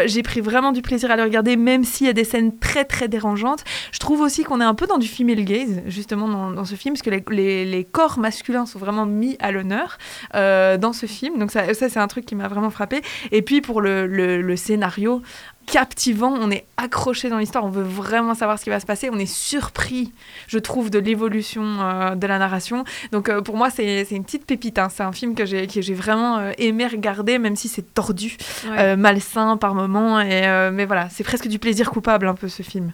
J'ai 0.05 0.23
pris 0.23 0.41
vraiment 0.41 0.71
du 0.71 0.81
plaisir 0.81 1.11
à 1.11 1.15
le 1.15 1.23
regarder, 1.23 1.55
même 1.55 1.83
s'il 1.83 2.07
y 2.07 2.09
a 2.09 2.13
des 2.13 2.23
scènes 2.23 2.57
très 2.57 2.85
très 2.85 3.07
dérangeantes. 3.07 3.63
Je 3.91 3.99
trouve 3.99 4.21
aussi 4.21 4.43
qu'on 4.43 4.61
est 4.61 4.65
un 4.65 4.75
peu 4.75 4.87
dans 4.87 4.97
du 4.97 5.07
female 5.07 5.43
gaze, 5.43 5.81
justement, 5.87 6.27
dans, 6.27 6.51
dans 6.51 6.65
ce 6.65 6.75
film, 6.75 6.92
parce 6.93 7.01
que 7.01 7.09
les, 7.09 7.23
les- 7.29 7.65
les 7.65 7.83
corps 7.83 8.17
masculins 8.19 8.65
sont 8.65 8.79
vraiment 8.79 9.05
mis 9.05 9.35
à 9.39 9.51
l'honneur 9.51 9.97
euh, 10.35 10.77
dans 10.77 10.93
ce 10.93 11.05
film. 11.05 11.37
Donc 11.39 11.51
ça, 11.51 11.73
ça 11.73 11.89
c'est 11.89 11.99
un 11.99 12.07
truc 12.07 12.25
qui 12.25 12.35
m'a 12.35 12.47
vraiment 12.47 12.69
frappé. 12.69 13.01
Et 13.31 13.41
puis 13.41 13.61
pour 13.61 13.81
le, 13.81 14.07
le- 14.07 14.41
le 14.41 14.55
scénario, 14.55 15.21
captivant, 15.65 16.33
on 16.39 16.51
est 16.51 16.65
accroché 16.75 17.29
dans 17.29 17.37
l'histoire, 17.37 17.63
on 17.63 17.69
veut 17.69 17.83
vraiment 17.83 18.35
savoir 18.35 18.59
ce 18.59 18.65
qui 18.65 18.69
va 18.69 18.81
se 18.81 18.85
passer, 18.85 19.09
on 19.09 19.17
est 19.17 19.25
surpris, 19.25 20.11
je 20.47 20.59
trouve, 20.59 20.89
de 20.89 20.99
l'évolution 20.99 21.63
euh, 21.79 22.15
de 22.15 22.27
la 22.27 22.37
narration. 22.37 22.83
Donc 23.13 23.29
euh, 23.29 23.41
pour 23.41 23.55
moi, 23.55 23.69
c'est 23.69 24.03
une 24.11 24.25
petite 24.25 24.45
pépite, 24.45 24.77
hein. 24.77 24.89
c'est 24.93 25.03
un 25.03 25.13
film 25.13 25.35
que 25.35 25.45
j'ai 25.45 25.93
vraiment 25.93 26.37
euh, 26.39 26.51
aimé 26.57 26.85
regarder, 26.87 27.39
même 27.39 27.55
si 27.55 27.69
c'est 27.69 27.93
tordu, 27.93 28.35
Ouais. 28.69 28.95
malsain 28.97 29.55
par 29.57 29.73
moments, 29.73 30.19
et, 30.19 30.69
mais 30.71 30.85
voilà, 30.85 31.07
c'est 31.09 31.23
presque 31.23 31.47
du 31.47 31.59
plaisir 31.59 31.91
coupable 31.91 32.27
un 32.27 32.35
peu 32.35 32.47
ce 32.49 32.61
film. 32.63 32.91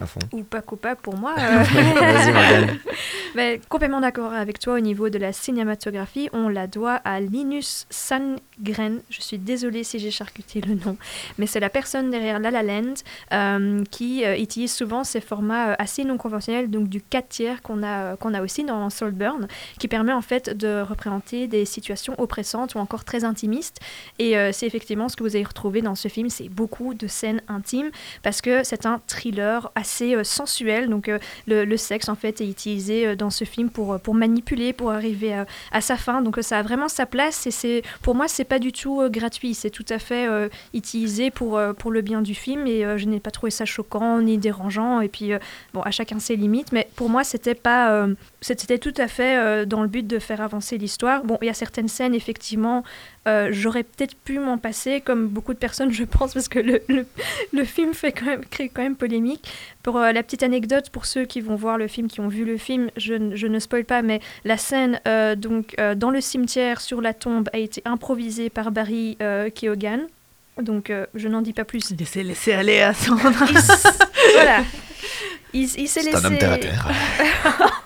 À 0.00 0.06
fond. 0.06 0.20
Ou 0.32 0.42
pas 0.42 0.62
coupable 0.62 1.00
pour 1.02 1.16
moi. 1.16 1.34
euh. 1.38 2.66
Mais 3.34 3.60
complètement 3.68 4.00
d'accord 4.00 4.32
avec 4.32 4.58
toi 4.58 4.74
au 4.74 4.80
niveau 4.80 5.10
de 5.10 5.18
la 5.18 5.32
cinématographie. 5.32 6.30
On 6.32 6.48
la 6.48 6.66
doit 6.66 6.94
à 7.04 7.20
Linus 7.20 7.86
Sandgren. 7.90 9.00
Je 9.10 9.20
suis 9.20 9.38
désolée 9.38 9.84
si 9.84 9.98
j'ai 9.98 10.10
charcuté 10.10 10.60
le 10.60 10.74
nom. 10.74 10.96
Mais 11.38 11.46
c'est 11.46 11.60
la 11.60 11.68
personne 11.68 12.10
derrière 12.10 12.38
La 12.38 12.50
La 12.50 12.62
Land 12.62 12.94
euh, 13.32 13.84
qui 13.90 14.24
euh, 14.24 14.36
utilise 14.38 14.72
souvent 14.72 15.04
ces 15.04 15.20
formats 15.20 15.74
assez 15.74 16.04
non 16.04 16.16
conventionnels, 16.16 16.70
donc 16.70 16.88
du 16.88 17.02
4 17.02 17.28
tiers 17.28 17.62
qu'on 17.62 17.82
a, 17.82 18.16
qu'on 18.16 18.32
a 18.34 18.42
aussi 18.42 18.64
dans 18.64 18.88
Saltburn, 18.88 19.46
qui 19.78 19.88
permet 19.88 20.12
en 20.12 20.22
fait 20.22 20.56
de 20.56 20.80
représenter 20.80 21.48
des 21.48 21.64
situations 21.64 22.14
oppressantes 22.18 22.74
ou 22.74 22.78
encore 22.78 23.04
très 23.04 23.24
intimistes. 23.24 23.80
Et 24.18 24.34
c'est 24.52 24.66
effectivement 24.66 25.08
ce 25.08 25.16
que 25.16 25.22
vous 25.22 25.36
allez 25.36 25.44
retrouver 25.44 25.82
dans 25.82 25.94
ce 25.94 26.08
film. 26.08 26.30
C'est 26.30 26.48
beaucoup 26.48 26.94
de 26.94 27.06
scènes 27.06 27.42
intimes 27.48 27.90
parce 28.22 28.40
que 28.40 28.64
c'est 28.64 28.86
un 28.86 29.00
thriller 29.06 29.70
assez 29.74 29.81
euh, 30.00 30.24
sensuel. 30.24 30.88
Donc 30.88 31.08
euh, 31.08 31.18
le, 31.46 31.64
le 31.64 31.76
sexe 31.76 32.08
en 32.08 32.14
fait 32.14 32.40
est 32.40 32.48
utilisé 32.48 33.06
euh, 33.06 33.16
dans 33.16 33.30
ce 33.30 33.44
film 33.44 33.70
pour, 33.70 33.98
pour 34.00 34.14
manipuler, 34.14 34.72
pour 34.72 34.90
arriver 34.90 35.34
à, 35.34 35.46
à 35.70 35.80
sa 35.80 35.96
fin. 35.96 36.22
Donc 36.22 36.38
ça 36.42 36.58
a 36.58 36.62
vraiment 36.62 36.88
sa 36.88 37.06
place 37.06 37.46
et 37.46 37.50
c'est 37.50 37.82
pour 38.02 38.14
moi 38.14 38.28
c'est 38.28 38.44
pas 38.44 38.58
du 38.58 38.72
tout 38.72 39.02
gratuit, 39.10 39.54
c'est 39.54 39.70
tout 39.70 39.84
à 39.88 39.98
fait 39.98 40.26
utilisé 40.74 41.30
pour, 41.30 41.60
pour 41.78 41.90
le 41.90 42.00
bien 42.00 42.22
du 42.22 42.34
film 42.34 42.66
et 42.66 42.84
je 42.98 43.06
n'ai 43.06 43.20
pas 43.20 43.30
trouvé 43.30 43.50
ça 43.50 43.64
choquant 43.64 44.20
ni 44.20 44.38
dérangeant 44.38 45.00
et 45.00 45.08
puis 45.08 45.32
bon 45.72 45.80
à 45.82 45.90
chacun 45.90 46.18
ses 46.18 46.36
limites 46.36 46.72
mais 46.72 46.88
pour 46.96 47.08
moi 47.08 47.24
c'était 47.24 47.54
pas 47.54 48.06
c'était 48.40 48.78
tout 48.78 48.94
à 48.96 49.08
fait 49.08 49.66
dans 49.66 49.82
le 49.82 49.88
but 49.88 50.06
de 50.06 50.18
faire 50.18 50.40
avancer 50.40 50.78
l'histoire. 50.78 51.24
Bon 51.24 51.38
il 51.42 51.46
y 51.46 51.50
a 51.50 51.54
certaines 51.54 51.88
scènes 51.88 52.14
effectivement 52.14 52.84
euh, 53.28 53.48
j'aurais 53.52 53.84
peut-être 53.84 54.16
pu 54.16 54.38
m'en 54.38 54.58
passer 54.58 55.00
comme 55.00 55.28
beaucoup 55.28 55.54
de 55.54 55.58
personnes 55.58 55.92
je 55.92 56.02
pense 56.04 56.34
parce 56.34 56.48
que 56.48 56.58
le, 56.58 56.82
le, 56.88 57.06
le 57.52 57.64
film 57.64 57.94
fait 57.94 58.10
quand 58.12 58.26
même 58.26 58.44
crée 58.44 58.68
quand 58.68 58.82
même 58.82 58.96
polémique. 58.96 59.48
Pour 59.82 59.96
euh, 59.98 60.12
la 60.12 60.22
petite 60.22 60.42
anecdote, 60.42 60.90
pour 60.90 61.06
ceux 61.06 61.24
qui 61.24 61.40
vont 61.40 61.54
voir 61.56 61.78
le 61.78 61.86
film, 61.88 62.08
qui 62.08 62.20
ont 62.20 62.28
vu 62.28 62.44
le 62.44 62.56
film, 62.56 62.90
je, 62.96 63.34
je 63.36 63.46
ne 63.46 63.58
spoil 63.58 63.84
pas, 63.84 64.02
mais 64.02 64.20
la 64.44 64.56
scène 64.56 65.00
euh, 65.06 65.34
donc 65.36 65.74
euh, 65.80 65.94
dans 65.94 66.10
le 66.10 66.20
cimetière 66.20 66.80
sur 66.80 67.00
la 67.00 67.14
tombe 67.14 67.48
a 67.52 67.58
été 67.58 67.82
improvisée 67.84 68.50
par 68.50 68.70
Barry 68.72 69.16
euh, 69.22 69.50
Keoghan. 69.50 70.00
Donc 70.60 70.90
euh, 70.90 71.06
je 71.14 71.28
n'en 71.28 71.42
dis 71.42 71.52
pas 71.52 71.64
plus. 71.64 71.92
Laissez, 71.98 72.22
laissez 72.22 72.52
aller 72.52 72.80
à 72.80 72.92
Sandra. 72.92 73.30
Il 73.50 73.56
s- 73.56 73.86
voilà. 74.34 74.62
Il, 75.54 75.68
s'est 75.68 75.86
C'est 75.86 76.02
laissé. 76.02 76.16
un 76.16 76.24
homme 76.24 76.38
terre 76.38 76.52
à 76.52 76.58
terre. 76.58 76.88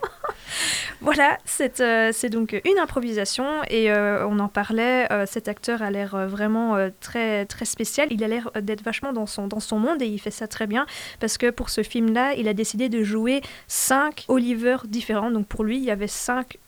Voilà, 1.03 1.39
c'est 1.45 1.81
euh, 1.81 2.11
c'est 2.13 2.31
donc 2.31 2.59
une 2.65 2.79
improvisation 2.79 3.45
et 3.69 3.91
euh, 3.93 4.27
on 4.27 4.39
en 4.39 4.49
parlait. 4.49 5.11
euh, 5.13 5.27
cet 5.27 5.47
acteur 5.47 5.83
a 5.83 5.91
l'air 5.91 6.27
vraiment 6.27 6.77
très 7.01 7.45
très 7.47 7.65
spécial. 7.65 8.09
Il 8.11 8.25
a 8.25 8.29
l'air 8.29 8.51
d'être 8.63 8.83
vachement 8.83 9.13
dans 9.13 9.27
son 9.27 9.47
dans 9.47 9.61
son 9.61 9.79
monde 9.79 10.01
et 10.01 10.07
il 10.07 10.19
fait 10.19 10.31
ça 10.31 10.49
très 10.49 10.67
bien 10.67 10.87
parce 11.21 11.37
que 11.37 11.51
pour 11.51 11.69
ce 11.69 11.83
film-là, 11.83 12.35
il 12.35 12.49
a 12.49 12.55
décidé 12.55 12.89
de 12.89 13.03
jouer 13.03 13.43
cinq 13.69 14.25
Oliver 14.29 14.79
différents. 14.87 15.31
Donc 15.31 15.47
pour 15.47 15.65
lui, 15.65 15.77
il 15.77 15.85
y 15.85 15.91
avait 15.91 16.09
cinq 16.09 16.59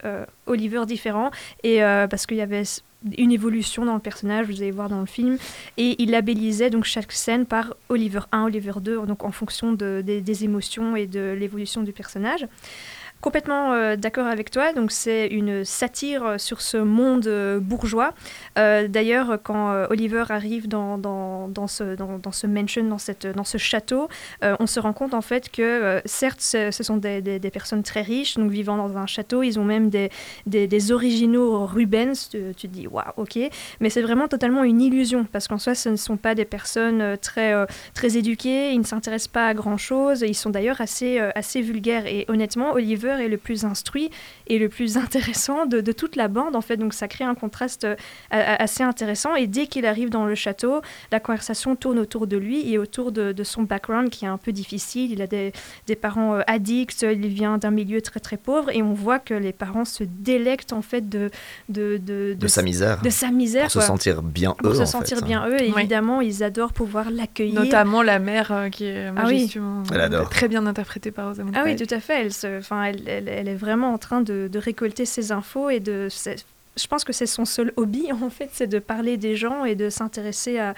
Oliver 0.46 0.84
différents 0.86 1.30
et 1.64 1.80
parce 1.80 2.26
qu'il 2.26 2.36
y 2.36 2.42
avait 2.42 2.64
une 3.16 3.32
évolution 3.32 3.84
dans 3.84 3.94
le 3.94 4.00
personnage, 4.00 4.46
vous 4.46 4.60
allez 4.60 4.72
voir 4.72 4.88
dans 4.88 5.00
le 5.00 5.06
film, 5.06 5.38
et 5.76 5.94
il 6.02 6.10
labellisait 6.10 6.68
donc 6.68 6.84
chaque 6.84 7.12
scène 7.12 7.46
par 7.46 7.74
Oliver 7.88 8.20
1, 8.32 8.44
Oliver 8.44 8.72
2, 8.80 9.06
donc 9.06 9.24
en 9.24 9.30
fonction 9.30 9.72
de, 9.72 10.02
des, 10.04 10.20
des 10.20 10.44
émotions 10.44 10.96
et 10.96 11.06
de 11.06 11.36
l'évolution 11.38 11.82
du 11.82 11.92
personnage. 11.92 12.46
Complètement 13.20 13.72
euh, 13.72 13.96
d'accord 13.96 14.28
avec 14.28 14.50
toi. 14.50 14.72
Donc 14.72 14.92
c'est 14.92 15.26
une 15.26 15.64
satire 15.64 16.24
euh, 16.24 16.38
sur 16.38 16.60
ce 16.60 16.76
monde 16.76 17.26
euh, 17.26 17.58
bourgeois. 17.58 18.14
D'ailleurs, 18.56 19.38
quand 19.42 19.86
Oliver 19.88 20.24
arrive 20.30 20.66
dans, 20.66 20.98
dans, 20.98 21.66
ce, 21.68 21.94
dans, 21.94 22.32
ce 22.32 22.46
mansion, 22.48 22.82
dans, 22.82 22.98
cette, 22.98 23.24
dans 23.24 23.44
ce 23.44 23.56
château, 23.56 24.08
on 24.42 24.66
se 24.66 24.80
rend 24.80 24.92
compte 24.92 25.14
en 25.14 25.20
fait 25.20 25.48
que 25.48 26.02
certes, 26.06 26.40
ce, 26.40 26.70
sont 26.72 26.96
des, 26.96 27.22
des- 27.22 27.50
personnes 27.50 27.84
très 27.84 28.02
riches, 28.02 28.34
donc 28.36 28.50
vivant 28.50 28.76
dans 28.76 28.96
un 28.96 29.06
château. 29.06 29.44
Ils 29.44 29.60
ont 29.60 29.64
même 29.64 29.90
des, 29.90 30.10
des, 30.46 30.92
originaux 30.92 31.66
Rubens. 31.66 32.28
Tu, 32.30 32.38
tu 32.56 32.68
te 32.68 32.72
dis 32.72 32.88
waouh, 32.88 33.04
ok. 33.16 33.38
Mais 33.80 33.90
c'est 33.90 34.02
vraiment 34.02 34.26
totalement 34.26 34.64
une 34.64 34.80
illusion 34.80 35.24
parce 35.30 35.46
qu'en 35.46 35.58
soi, 35.58 35.76
ce 35.76 35.88
ne 35.88 35.96
sont 35.96 36.16
pas 36.16 36.34
des 36.34 36.44
personnes 36.44 37.16
très, 37.18 37.54
très 37.94 38.16
éduquées. 38.16 38.72
Ils 38.72 38.80
ne 38.80 38.84
s'intéressent 38.84 39.28
pas 39.28 39.46
à 39.46 39.54
grand 39.54 39.76
chose. 39.76 40.22
Ils 40.26 40.34
sont 40.34 40.50
d'ailleurs 40.50 40.80
assez, 40.80 41.20
assez 41.36 41.60
vulgaires. 41.62 42.06
Et 42.06 42.24
honnêtement, 42.28 42.72
Oliver 42.72 43.07
est 43.16 43.28
le 43.28 43.38
plus 43.38 43.64
instruit 43.64 44.10
et 44.46 44.58
le 44.58 44.68
plus 44.68 44.96
intéressant 44.96 45.66
de, 45.66 45.80
de 45.80 45.92
toute 45.92 46.16
la 46.16 46.28
bande 46.28 46.54
en 46.56 46.60
fait. 46.60 46.76
Donc 46.76 46.94
ça 46.94 47.08
crée 47.08 47.24
un 47.24 47.34
contraste 47.34 47.84
euh, 47.84 47.96
assez 48.30 48.82
intéressant. 48.82 49.34
Et 49.34 49.46
dès 49.46 49.66
qu'il 49.66 49.86
arrive 49.86 50.10
dans 50.10 50.26
le 50.26 50.34
château, 50.34 50.80
la 51.12 51.20
conversation 51.20 51.76
tourne 51.76 51.98
autour 51.98 52.26
de 52.26 52.36
lui 52.36 52.72
et 52.72 52.78
autour 52.78 53.12
de, 53.12 53.32
de 53.32 53.44
son 53.44 53.62
background 53.62 54.10
qui 54.10 54.24
est 54.24 54.28
un 54.28 54.38
peu 54.38 54.52
difficile. 54.52 55.12
Il 55.12 55.22
a 55.22 55.26
des, 55.26 55.52
des 55.86 55.96
parents 55.96 56.34
euh, 56.36 56.40
addicts, 56.46 57.02
il 57.02 57.26
vient 57.28 57.58
d'un 57.58 57.70
milieu 57.70 58.00
très 58.02 58.20
très 58.20 58.36
pauvre 58.36 58.70
et 58.70 58.82
on 58.82 58.92
voit 58.94 59.18
que 59.18 59.34
les 59.34 59.52
parents 59.52 59.84
se 59.84 60.04
délectent 60.04 60.72
en 60.72 60.82
fait 60.82 61.08
de 61.08 61.30
de, 61.68 61.96
de, 61.98 62.34
De 62.38 62.46
sa 62.46 62.62
misère. 62.62 63.00
de 63.02 63.10
sa 63.10 63.30
misère 63.30 63.62
Pour 63.64 63.72
se 63.72 63.80
sentir 63.80 64.22
bien 64.22 64.52
pour 64.58 64.70
eux, 64.70 64.74
se 64.74 64.80
en 64.82 64.86
sentir 64.86 65.18
fait, 65.18 65.24
bien 65.24 65.42
hein. 65.42 65.48
eux 65.50 65.60
et 65.62 65.70
Oui. 65.72 65.80
évidemment 65.80 66.20
ils 66.20 66.42
adorent 66.42 66.72
pouvoir 66.72 67.10
l'accueillir 67.10 67.54
Notamment 67.60 68.02
la 68.02 68.18
mère 68.18 68.52
euh, 68.52 68.68
qui 68.68 68.84
est 68.84 69.06
Ah 69.08 69.24
oui. 69.26 69.34
majestueusement 69.34 69.82
Elle 69.92 70.00
adore. 70.00 70.28
très 70.30 70.48
bien 70.48 70.66
interprétée 70.66 71.10
par 71.10 71.28
Rosamund 71.28 71.54
Ah 71.58 71.62
oui, 71.64 71.76
tout 71.76 71.92
à 71.92 72.00
fait. 72.00 72.22
Elle, 72.22 72.32
se, 72.32 72.60
elle, 73.06 73.48
est 73.48 73.54
vraiment 73.54 73.92
en 73.92 73.98
train 73.98 74.20
de, 74.20 74.50
récolter 74.54 75.04
ces 75.04 75.32
infos 75.32 75.70
et 75.70 75.80
de. 75.80 76.08
Je 76.76 76.86
pense 76.86 77.04
que 77.04 77.12
c'est 77.12 77.26
son 77.26 77.44
seul 77.44 77.72
hobby 77.76 78.12
en 78.22 78.30
fait, 78.30 78.50
c'est 78.52 78.66
de 78.66 78.78
parler 78.78 79.16
des 79.16 79.36
gens 79.36 79.64
et 79.64 79.74
de 79.74 79.90
s'intéresser 79.90 80.58
à. 80.58 80.74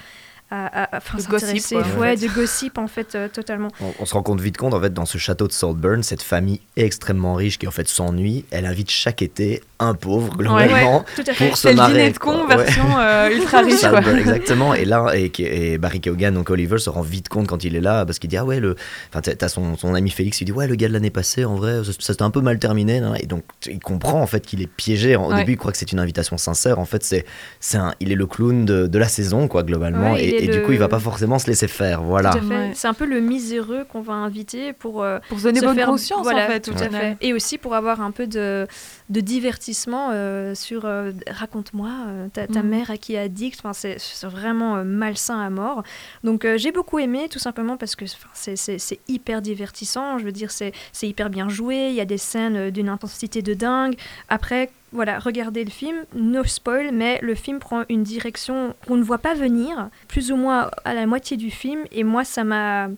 À, 0.51 0.97
à- 0.97 1.01
De 1.17 1.27
gossip, 1.29 1.77
ouais, 1.99 2.17
de 2.17 2.27
gossip 2.29 2.79
en 2.79 2.87
fait, 2.89 3.15
euh, 3.15 3.29
totalement. 3.29 3.69
On, 3.81 3.93
on 4.01 4.05
se 4.05 4.15
rend 4.15 4.23
compte 4.23 4.41
vite 4.41 4.57
compte, 4.57 4.75
en 4.75 4.81
fait, 4.81 4.93
dans 4.93 5.07
ce 5.07 5.17
château 5.19 5.47
de 5.47 5.53
Saltburn, 5.53 6.03
cette 6.03 6.23
famille 6.23 6.61
extrêmement 6.77 7.35
riche 7.35 7.59
qui, 7.59 7.67
en 7.69 7.71
fait, 7.71 7.89
s'ennuie, 7.89 8.45
elle 8.51 8.67
invite 8.67 8.91
chaque 8.91 9.23
été 9.23 9.63
un 9.79 9.95
pauvre, 9.95 10.37
globalement, 10.37 10.99
Ouais, 10.99 11.05
tout 11.17 11.23
à 11.27 11.33
fait. 11.33 11.47
pour 11.47 11.57
se 11.57 11.63
C'est 11.63 11.71
le 11.71 11.77
marrer. 11.77 11.93
dîner 11.95 12.11
de 12.11 12.19
con 12.19 12.47
Ouais. 12.47 12.57
version 12.57 12.85
euh, 12.99 13.31
ultra 13.31 13.61
riche. 13.61 13.81
quoi. 13.81 13.91
Saltburn, 13.93 14.19
exactement. 14.19 14.75
Et 14.75 14.85
là, 14.85 15.13
et, 15.15 15.31
et 15.39 15.79
Barry 15.79 16.01
Keoghan, 16.01 16.33
donc 16.33 16.51
Oliver, 16.51 16.79
se 16.79 16.91
rend 16.91 17.03
vite 17.03 17.29
compte 17.29 17.47
quand 17.47 17.65
il 17.65 17.77
est 17.77 17.81
là, 17.81 18.05
parce 18.05 18.19
qu'il 18.19 18.29
dit 18.29 18.37
Ah 18.37 18.45
ouais, 18.45 18.61
le. 18.61 18.77
Enfin, 19.11 19.21
t'as- 19.23 19.49
son, 19.49 19.77
son 19.77 19.95
ami 19.95 20.11
Félix, 20.11 20.41
il 20.41 20.45
dit 20.47 20.53
Ouais, 20.53 20.67
le 20.67 20.75
gars 20.75 20.89
de 20.89 20.93
l'année 20.93 21.11
passée, 21.11 21.45
en 21.45 21.55
vrai, 21.55 21.83
ça, 21.85 21.93
ça 21.99 22.13
s'était 22.13 22.23
un 22.23 22.31
peu 22.31 22.41
mal 22.41 22.59
terminé. 22.59 23.01
Et 23.21 23.27
donc, 23.27 23.43
il 23.67 23.79
comprend 23.81 24.21
en 24.21 24.27
fait 24.27 24.45
qu'il 24.45 24.61
est 24.63 24.67
piégé. 24.67 25.17
Au 25.17 25.31
Ouais. 25.31 25.37
début, 25.37 25.53
il 25.53 25.57
croit 25.57 25.73
que 25.73 25.79
c'est 25.79 25.93
une 25.93 25.99
invitation 26.01 26.37
sincère. 26.37 26.79
En 26.79 26.85
fait, 26.85 27.03
c'est, 27.03 27.25
c'est 27.61 27.79
un, 27.79 27.95
il 28.01 28.11
est 28.13 28.17
le 28.17 28.27
clown 28.27 28.65
de, 28.65 28.87
de 28.87 28.99
la 28.99 29.09
saison, 29.09 29.49
quoi, 29.49 29.63
globalement. 29.63 30.17
Et 30.45 30.49
du 30.49 30.63
coup, 30.63 30.73
il 30.73 30.79
va 30.79 30.89
pas 30.89 30.99
forcément 31.01 31.39
se 31.39 31.47
laisser 31.47 31.69
faire. 31.69 32.03
Voilà. 32.03 32.31
Ouais. 32.35 32.71
C'est 32.75 32.89
un 32.89 32.95
peu 32.95 33.07
le 33.07 33.21
miséreux 33.21 33.85
qu'on 33.89 34.01
va 34.01 34.15
inviter 34.15 34.73
pour, 34.73 35.03
euh, 35.03 35.19
Pour 35.29 35.39
se 35.39 35.45
donner 35.45 35.61
se 35.61 35.65
bonne 35.65 35.77
faire- 35.77 35.87
conscience, 35.87 36.23
voilà, 36.23 36.45
en 36.45 36.49
fait, 36.49 36.61
tout 36.61 36.73
au 36.73 36.83
à 36.83 36.89
fait. 36.89 37.17
Et 37.21 37.33
aussi 37.33 37.59
pour 37.59 37.75
avoir 37.75 38.01
un 38.01 38.11
peu 38.11 38.27
de, 38.27 38.67
de 39.11 39.21
divertissement 39.21 40.11
euh, 40.13 40.55
sur 40.55 40.85
euh, 40.87 41.13
raconte-moi 41.29 41.91
euh, 42.07 42.29
ta, 42.33 42.47
ta 42.47 42.63
Mhm. 42.63 42.69
mère 42.69 42.91
à 42.91 42.97
qui 42.97 43.15
est 43.15 43.19
addict. 43.19 43.61
Enfin, 43.63 43.73
c'est 43.73 43.99
vraiment 44.27 44.85
malsain 44.85 45.41
à 45.41 45.51
mort. 45.51 45.83
Donc 46.25 46.47
j'ai 46.57 46.73
beaucoup 46.73 46.99
aimé 46.99 47.29
tout 47.31 47.39
simplement 47.41 47.77
parce 47.77 47.97
que 47.97 48.05
c'est- 48.35 49.01
hyper 49.09 49.43
divertissant. 49.43 50.19
Je 50.19 50.25
veux 50.25 50.33
dire, 50.33 50.51
c'est 50.51 50.73
c'est 50.93 51.09
hyper 51.09 51.29
bien 51.29 51.49
joué. 51.49 51.89
Il 51.91 51.95
y 51.95 52.01
a 52.01 52.05
des 52.05 52.19
scènes 52.19 52.71
d'une 52.71 52.89
intensité 52.89 53.43
de 53.43 53.55
dingue. 53.55 53.97
Après. 54.29 54.71
Voilà, 54.93 55.21
regardez 55.21 55.63
le 55.63 55.71
film, 55.71 55.99
no 56.17 56.43
spoil, 56.43 56.91
mais 56.93 57.21
le 57.23 57.37
film 57.37 57.61
prend 57.61 57.85
une 57.89 58.03
direction 58.03 58.75
qu'on 58.89 58.97
ne 58.97 59.05
voit 59.05 59.19
pas 59.19 59.35
venir, 59.35 59.89
plus 60.09 60.33
ou 60.33 60.37
moins 60.37 60.69
à 60.85 60.95
la 60.95 61.07
moitié 61.07 61.37
du 61.37 61.53
film, 61.53 61.85
et 61.93 62.03
moi 62.03 62.25
ça 62.25 62.43
m'a 62.43 62.89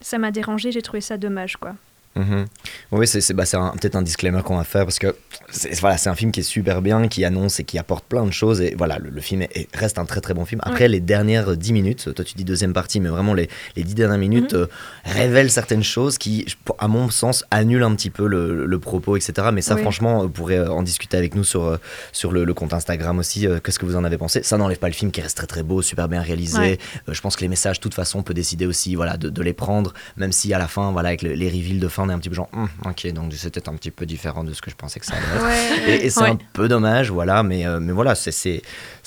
ça 0.00 0.18
m'a 0.18 0.32
dérangé, 0.32 0.72
j'ai 0.72 0.82
trouvé 0.82 1.00
ça 1.00 1.16
dommage 1.16 1.56
quoi. 1.56 1.76
Mhm. 2.16 2.46
Oui, 2.92 3.06
c'est 3.06 3.20
c'est- 3.20 3.34
bah, 3.34 3.44
c'est 3.44 3.56
un- 3.56 3.70
peut-être 3.70 3.94
un 3.96 4.02
disclaimer 4.02 4.40
qu'on 4.44 4.56
va 4.56 4.64
faire 4.64 4.84
parce 4.84 4.98
que 4.98 5.14
c'est 5.50 5.78
voilà, 5.80 5.96
c'est 5.98 6.08
un 6.08 6.14
film 6.14 6.32
qui 6.32 6.40
est 6.40 6.44
super 6.44 6.80
bien, 6.82 7.08
qui 7.08 7.24
annonce 7.24 7.60
et 7.60 7.64
qui 7.64 7.78
apporte 7.78 8.04
plein 8.06 8.24
de 8.24 8.30
choses. 8.32 8.60
Et 8.62 8.74
voilà, 8.76 8.98
le, 8.98 9.10
le 9.10 9.20
film 9.20 9.42
est- 9.42 9.54
est- 9.56 9.68
reste 9.76 9.98
un 9.98 10.04
très 10.06 10.20
très 10.20 10.32
bon 10.34 10.44
film. 10.44 10.60
Après, 10.64 10.84
Ouais. 10.84 10.88
les 10.88 11.00
dernières 11.00 11.56
10 11.56 11.72
minutes, 11.72 12.14
toi 12.14 12.24
tu 12.24 12.34
dis 12.34 12.44
deuxième 12.44 12.72
partie, 12.72 13.00
mais 13.00 13.08
vraiment 13.10 13.34
les, 13.34 13.48
les 13.76 13.84
10 13.84 13.94
dernières 13.94 14.18
minutes 14.18 14.54
Mhm. 14.54 14.60
euh, 14.62 14.66
révèlent 15.04 15.50
certaines 15.50 15.82
choses 15.84 16.18
qui, 16.18 16.46
à 16.78 16.88
mon 16.88 17.10
sens, 17.10 17.44
annulent 17.50 17.82
un 17.82 17.94
petit 17.94 18.10
peu 18.10 18.26
le, 18.26 18.66
le 18.66 18.78
propos, 18.78 19.16
etc. 19.16 19.48
Mais 19.52 19.62
ça, 19.62 19.74
Oui. 19.74 19.82
franchement, 19.82 20.22
vous 20.22 20.30
pourrez 20.30 20.56
euh, 20.58 20.70
en 20.70 20.82
discuter 20.82 21.16
avec 21.16 21.34
nous 21.34 21.44
sur, 21.44 21.64
euh, 21.64 21.76
sur 22.12 22.32
le, 22.32 22.44
le 22.44 22.54
compte 22.54 22.72
Instagram 22.72 23.18
aussi. 23.18 23.46
euh, 23.46 23.58
Qu'est-ce 23.62 23.78
que 23.78 23.86
vous 23.86 23.96
en 23.96 24.04
avez 24.04 24.16
pensé 24.18 24.42
Ça 24.42 24.56
n'enlève 24.56 24.78
pas 24.78 24.88
le 24.88 24.94
film 24.94 25.10
qui 25.10 25.20
reste 25.20 25.36
très 25.36 25.46
très 25.46 25.62
beau, 25.62 25.82
super 25.82 26.08
bien 26.08 26.22
réalisé. 26.22 26.58
Ouais. 26.58 26.78
Euh, 27.08 27.12
je 27.14 27.20
pense 27.20 27.36
que 27.36 27.42
les 27.42 27.48
messages, 27.48 27.76
de 27.78 27.82
toute 27.82 27.94
façon, 27.94 28.20
on 28.20 28.22
peut 28.22 28.34
décider 28.34 28.66
aussi 28.66 28.94
voilà, 28.94 29.16
de, 29.16 29.28
de 29.28 29.42
les 29.42 29.52
prendre, 29.52 29.92
même 30.16 30.32
si 30.32 30.52
à 30.54 30.58
la 30.58 30.66
fin, 30.68 30.92
voilà, 30.92 31.08
avec 31.10 31.22
le- 31.22 31.32
les 31.34 31.48
reveals 31.48 31.78
de 31.80 31.88
fin, 31.88 32.05
on 32.06 32.10
est 32.10 32.12
un 32.12 32.18
petit 32.18 32.28
peu 32.28 32.34
genre, 32.34 32.48
Hum, 32.52 32.68
ok, 32.84 33.12
donc 33.12 33.32
c'était 33.34 33.68
un 33.68 33.74
petit 33.74 33.90
peu 33.90 34.06
différent 34.06 34.44
de 34.44 34.52
ce 34.52 34.62
que 34.62 34.70
je 34.70 34.76
pensais 34.76 35.00
que 35.00 35.06
ça 35.06 35.14
allait 35.14 35.24
être. 35.36 35.44
Ouais, 35.86 35.92
Et, 35.94 36.06
et 36.06 36.10
c'est 36.10 36.20
Ouais. 36.22 36.30
un 36.30 36.38
peu 36.52 36.68
dommage, 36.68 37.10
voilà, 37.10 37.42
mais, 37.42 37.66
euh, 37.66 37.80
mais 37.80 37.92
voilà, 37.92 38.14
c'est- 38.14 38.62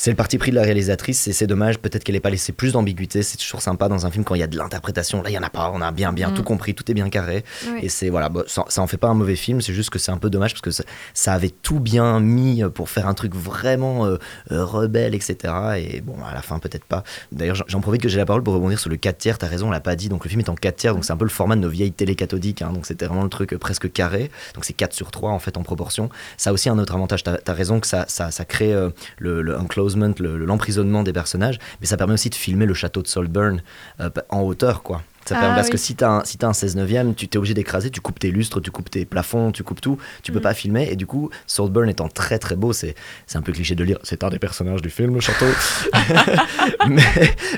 le 0.07 0.13
parti 0.15 0.37
pris 0.37 0.51
de 0.51 0.55
la 0.55 0.63
réalisatrice, 0.63 1.27
et 1.27 1.33
c'est 1.33 1.47
dommage, 1.47 1.79
peut-être 1.79 2.03
qu'elle 2.03 2.15
n'ait 2.15 2.19
pas 2.21 2.29
laissé 2.29 2.51
plus 2.51 2.73
d'ambiguïté, 2.73 3.23
c'est 3.23 3.37
toujours 3.37 3.61
sympa 3.61 3.87
dans 3.89 4.05
un 4.05 4.11
film 4.11 4.23
quand 4.23 4.35
il 4.35 4.39
y 4.39 4.43
a 4.43 4.47
de 4.47 4.57
l'interprétation, 4.57 5.21
là 5.21 5.29
il 5.29 5.33
n'y 5.33 5.37
en 5.39 5.43
a 5.43 5.49
pas, 5.49 5.71
on 5.73 5.81
a 5.81 5.91
bien 5.91 6.11
bien 6.13 6.29
Mm. 6.31 6.33
tout 6.33 6.43
compris, 6.43 6.73
tout 6.75 6.89
est 6.89 6.93
bien 6.93 7.09
carré, 7.09 7.43
Ouais. 7.71 7.85
et 7.85 7.89
c'est 7.89 8.09
voilà, 8.09 8.29
ça, 8.47 8.65
ça 8.67 8.81
en 8.81 8.87
fait 8.87 8.97
pas 8.97 9.07
un 9.07 9.13
mauvais 9.13 9.35
film, 9.35 9.61
c'est 9.61 9.73
juste 9.73 9.89
que 9.89 9.99
c'est 9.99 10.11
un 10.11 10.17
peu 10.17 10.29
dommage 10.29 10.51
parce 10.53 10.61
que 10.61 10.71
ça, 10.71 10.83
ça 11.13 11.33
avait 11.33 11.49
tout 11.49 11.79
bien 11.79 12.19
mis 12.19 12.63
pour 12.73 12.89
faire 12.89 13.07
un 13.07 13.13
truc 13.13 13.33
vraiment 13.35 14.05
euh, 14.05 14.17
euh, 14.51 14.63
rebelle, 14.65 15.15
etc. 15.15 15.35
Et 15.77 16.01
bon, 16.01 16.15
à 16.29 16.33
la 16.33 16.41
fin 16.41 16.59
peut-être 16.59 16.85
pas. 16.85 17.03
D'ailleurs, 17.31 17.55
j'en- 17.67 17.79
profite 17.81 18.01
que 18.01 18.09
j'ai 18.09 18.17
la 18.17 18.25
parole 18.25 18.43
pour 18.43 18.53
rebondir 18.53 18.77
sur 18.79 18.89
le 18.89 18.97
4 18.97 19.17
tiers, 19.17 19.37
t'as 19.37 19.47
raison, 19.47 19.67
on 19.69 19.71
l'a 19.71 19.79
pas 19.79 19.95
dit, 19.95 20.09
donc 20.09 20.23
le 20.25 20.29
film 20.29 20.41
est 20.41 20.49
en 20.49 20.55
4 20.55 20.75
tiers, 20.75 20.93
donc 20.93 21.05
c'est 21.05 21.13
un 21.13 21.17
peu 21.17 21.23
le 21.25 21.29
format 21.29 21.55
de 21.55 21.61
nos 21.61 21.69
vieilles 21.69 21.91
télé 21.93 22.13
cathodiques, 22.15 22.61
hein, 22.61 22.71
donc 22.73 22.85
c'était 22.89 23.05
vraiment 23.05 23.23
le 23.23 23.29
truc 23.29 23.53
euh, 23.53 23.57
presque 23.57 23.91
carré, 23.91 24.29
donc 24.53 24.65
c'est 24.65 24.73
4 24.73 24.93
sur 24.93 25.09
3 25.11 25.31
en 25.31 25.39
fait 25.39 25.55
en 25.57 25.63
proportion. 25.63 26.09
Ça 26.37 26.49
a 26.49 26.53
aussi 26.53 26.67
un 26.69 26.77
autre 26.77 26.93
avantage, 26.95 27.23
t'as 27.23 27.37
as 27.47 27.53
raison 27.53 27.79
que 27.79 27.87
ça, 27.87 28.05
ça, 28.07 28.29
ça 28.31 28.43
crée 28.45 28.73
euh, 28.73 28.89
le, 29.17 29.57
enclosement, 29.57 30.13
le- 30.19 30.37
le- 30.37 30.45
l'emprisonnement 30.45 31.03
des 31.03 31.13
personnages, 31.13 31.57
mais 31.79 31.87
ça 31.87 31.95
permet 31.97 32.13
aussi 32.13 32.29
de 32.29 32.35
filmer 32.35 32.65
le 32.65 32.73
château 32.73 33.01
de 33.01 33.07
Saltburn 33.07 33.61
euh, 34.01 34.09
en 34.29 34.41
hauteur, 34.41 34.83
quoi. 34.83 35.01
Ça 35.29 35.35
Ah 35.37 35.41
permet, 35.41 35.55
parce 35.57 35.67
oui. 35.67 35.71
que 35.73 35.77
si 35.77 35.93
t'as 35.95 36.09
un, 36.09 36.23
si 36.25 36.39
un 36.41 36.53
16 36.53 36.75
neuvième, 36.75 37.13
tu 37.13 37.27
t'es 37.27 37.37
obligé 37.37 37.53
d'écraser, 37.53 37.91
tu 37.91 38.01
coupes 38.01 38.17
tes 38.17 38.31
lustres, 38.31 38.59
tu 38.61 38.71
coupes 38.71 38.89
tes 38.89 39.05
plafonds, 39.05 39.51
tu 39.51 39.61
coupes 39.63 39.79
tout, 39.79 39.99
tu 40.23 40.31
peux 40.31 40.39
Mm. 40.39 40.41
pas 40.41 40.53
filmer. 40.55 40.87
Et 40.91 40.95
du 40.95 41.05
coup, 41.05 41.29
Saltburn 41.45 41.87
étant 41.87 42.07
très 42.07 42.39
très 42.39 42.55
beau, 42.55 42.73
c'est 42.73 42.95
un 43.35 43.41
peu 43.43 43.51
cliché 43.51 43.75
de 43.75 43.81
le 43.83 43.87
dire, 43.87 43.99
c'est 44.01 44.23
un 44.23 44.29
des 44.29 44.39
personnages 44.39 44.81
du 44.81 44.89
film, 44.89 45.13
le 45.13 45.19
château. 45.19 45.45
Mais 46.87 47.03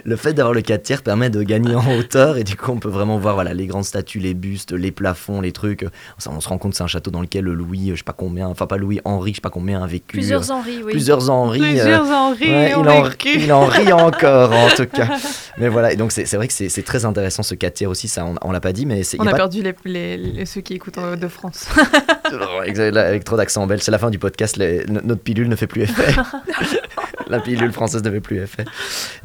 le 0.04 0.16
fait 0.18 0.34
d'avoir 0.34 0.54
le 0.54 0.62
4 0.62 0.84
tiers 0.84 1.02
permet 1.02 1.30
de 1.30 1.42
gagner 1.44 1.76
en 1.76 1.96
hauteur 1.98 2.38
et 2.38 2.44
du 2.44 2.58
coup, 2.58 2.72
on 2.72 2.78
peut 2.80 2.90
vraiment 2.90 3.18
voir 3.18 3.36
voilà, 3.36 3.54
les 3.54 3.68
grandes 3.68 3.86
statues, 3.86 4.20
les 4.20 4.34
bustes, 4.34 4.74
les 4.74 4.92
plafonds, 4.92 5.40
les 5.42 5.54
trucs. 5.54 5.86
On 6.28 6.40
se 6.42 6.50
rend 6.50 6.58
compte 6.58 6.72
que 6.72 6.78
c'est 6.78 6.84
un 6.84 6.88
château 6.88 7.10
dans 7.12 7.22
lequel 7.22 7.46
Louis, 7.46 7.92
je 7.92 7.96
sais 7.96 8.04
pas 8.04 8.12
combien, 8.14 8.48
enfin 8.48 8.68
pas 8.68 8.78
Louis, 8.78 9.00
Henri, 9.06 9.32
je 9.32 9.36
sais 9.36 9.42
pas 9.42 9.50
combien 9.50 9.82
a 9.82 9.88
vécu. 9.88 10.18
Plusieurs 10.18 10.52
euh, 10.52 10.56
Henri, 10.56 10.82
oui. 10.84 10.92
Plusieurs 10.92 11.30
Henri. 11.30 11.60
Plusieurs 11.60 12.10
Henri 12.10 12.50
ouais, 12.50 12.76
ont 12.76 12.84
il, 12.84 12.90
en, 12.90 13.10
il 13.26 13.54
en 13.54 13.66
rit 13.66 13.94
encore 13.94 14.52
en 14.52 14.68
tout 14.70 14.86
cas. 14.88 15.08
Mais 15.58 15.70
voilà, 15.70 15.94
et 15.94 15.96
donc 15.96 16.12
c'est 16.12 16.34
vrai 16.36 16.48
que 16.48 16.54
c'est 16.54 16.84
très 16.84 17.06
intéressant 17.06 17.44
ce 17.44 17.56
4 17.62 17.74
tiers 17.76 17.90
aussi, 17.90 18.08
ça 18.08 18.26
on, 18.26 18.36
on 18.42 18.52
l'a 18.52 18.60
pas 18.60 18.74
dit, 18.74 18.86
mais 18.86 19.04
c'est. 19.04 19.20
On 19.22 19.24
y 19.24 19.28
a 19.30 19.34
perdu 19.34 19.62
les, 19.62 19.76
les- 19.86 20.18
les- 20.18 20.46
ceux 20.46 20.62
qui 20.62 20.74
écoutent 20.74 20.98
euh, 20.98 21.16
de 21.16 21.28
France. 21.28 21.68
Là, 22.32 23.06
avec 23.06 23.24
trop 23.24 23.38
d'accent 23.38 23.68
belge, 23.68 23.82
c'est 23.82 23.92
la 23.92 24.00
fin 24.00 24.10
du 24.10 24.18
podcast, 24.20 24.58
les- 24.58 24.84
notre 24.86 25.22
pilule 25.22 25.48
ne 25.50 25.56
fait 25.56 25.68
plus 25.68 25.82
effet. 25.84 26.14
la 27.32 27.40
pilule 27.40 27.72
française 27.74 28.04
ne 28.04 28.12
fait 28.12 28.22
plus 28.22 28.38
effet. 28.38 28.66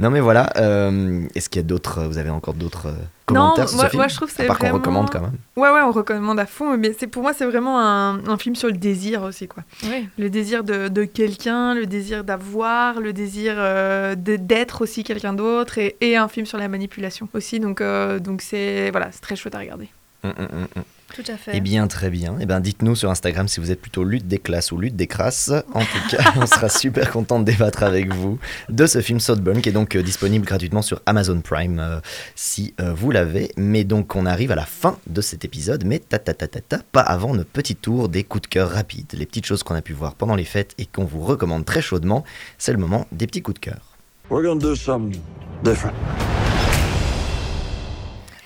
Non 0.00 0.10
mais 0.10 0.20
voilà, 0.20 0.50
euh, 0.56 1.26
est-ce 1.34 1.48
qu'il 1.50 1.60
y 1.60 1.64
a 1.64 1.68
d'autres, 1.68 2.04
vous 2.04 2.18
avez 2.18 2.30
encore 2.30 2.54
d'autres 2.54 2.86
euh, 2.86 2.92
commentaires 3.26 3.68
sur 3.68 3.76
moi- 3.76 3.84
ce 3.86 3.90
film? 3.90 4.00
moi, 4.00 4.08
je 4.08 4.16
trouve 4.16 4.30
c'est 4.34 4.46
part 4.46 4.56
qu'on 4.58 4.64
vraiment- 4.68 4.78
recommande 4.78 5.10
quand 5.10 5.20
même. 5.20 5.32
Ouais, 5.56 5.70
ouais, 5.70 5.80
on 5.82 5.90
recommande 5.92 6.38
à 6.40 6.46
fond, 6.46 6.76
mais 6.78 6.94
c'est 6.98 7.06
pour 7.08 7.22
moi, 7.22 7.32
c'est 7.34 7.44
vraiment 7.44 7.80
un, 7.80 8.26
un 8.28 8.38
film 8.38 8.54
sur 8.56 8.68
le 8.68 8.76
désir 8.78 9.22
aussi, 9.22 9.48
quoi. 9.48 9.62
Ouais. 9.84 10.04
Le 10.18 10.30
désir 10.30 10.64
de, 10.64 10.88
de 10.88 11.04
quelqu'un, 11.04 11.74
le 11.74 11.86
désir 11.86 12.24
d'avoir, 12.24 13.00
le 13.00 13.12
désir 13.12 13.54
euh, 13.58 14.14
de- 14.14 14.36
d'être 14.36 14.82
aussi 14.82 15.04
quelqu'un 15.04 15.32
d'autre, 15.32 15.78
et, 15.78 15.96
et 16.00 16.16
un 16.16 16.28
film 16.28 16.46
sur 16.46 16.58
la 16.58 16.68
manipulation 16.68 17.28
aussi. 17.34 17.60
Donc, 17.60 17.80
euh, 17.80 18.18
donc 18.18 18.40
c'est 18.42 18.90
voilà, 18.90 19.08
c'est 19.12 19.20
très 19.20 19.36
chouette 19.36 19.54
à 19.54 19.58
regarder. 19.58 19.88
Hum, 20.24 20.32
hum, 20.38 20.48
hum. 20.76 20.82
Tout 21.14 21.22
à 21.28 21.36
fait. 21.36 21.52
Eh 21.54 21.60
bien, 21.60 21.86
très 21.86 22.10
bien. 22.10 22.36
Eh 22.40 22.46
bien, 22.46 22.60
dites-nous 22.60 22.96
sur 22.96 23.10
Instagram 23.10 23.48
si 23.48 23.60
vous 23.60 23.70
êtes 23.70 23.80
plutôt 23.80 24.04
lutte 24.04 24.26
des 24.26 24.38
classes 24.38 24.72
ou 24.72 24.78
lutte 24.78 24.96
des 24.96 25.06
crasses. 25.06 25.52
En 25.72 25.80
tout 25.80 26.08
cas, 26.10 26.32
on 26.36 26.46
sera 26.46 26.68
super 26.68 27.10
content 27.10 27.38
de 27.38 27.44
débattre 27.44 27.82
avec 27.82 28.12
vous 28.12 28.38
de 28.68 28.86
ce 28.86 29.00
film 29.00 29.20
Southburn 29.20 29.60
qui 29.60 29.68
est 29.68 29.72
donc 29.72 29.96
euh, 29.96 30.02
disponible 30.02 30.44
gratuitement 30.44 30.82
sur 30.82 31.00
Amazon 31.06 31.40
Prime 31.40 31.78
euh, 31.78 32.00
si 32.34 32.74
euh, 32.80 32.92
vous 32.92 33.10
l'avez. 33.10 33.52
Mais 33.56 33.84
donc, 33.84 34.16
on 34.16 34.26
arrive 34.26 34.50
à 34.50 34.56
la 34.56 34.66
fin 34.66 34.98
de 35.06 35.20
cet 35.20 35.44
épisode, 35.44 35.84
mais 35.84 36.00
ta 36.00 36.18
ta 36.18 36.34
ta 36.34 36.48
ta 36.48 36.60
ta, 36.60 36.78
pas 36.92 37.00
avant 37.00 37.34
notre 37.34 37.50
petit 37.50 37.76
tour 37.76 38.08
des 38.08 38.24
coups 38.24 38.42
de 38.42 38.48
cœur 38.48 38.70
rapides, 38.70 39.12
les 39.12 39.26
petites 39.26 39.46
choses 39.46 39.62
qu'on 39.62 39.74
a 39.74 39.82
pu 39.82 39.92
voir 39.92 40.14
pendant 40.16 40.34
les 40.34 40.44
fêtes 40.44 40.74
et 40.78 40.86
qu'on 40.86 41.04
vous 41.04 41.20
recommande 41.20 41.64
très 41.64 41.82
chaudement. 41.82 42.24
C'est 42.58 42.72
le 42.72 42.78
moment 42.78 43.06
des 43.12 43.26
petits 43.26 43.42
coups 43.42 43.60
de 43.60 43.64
cœur. 43.64 43.96
We're 44.28 44.42
gonna 44.42 44.60
do 44.60 44.74
something 44.74 45.20
different. 45.62 45.94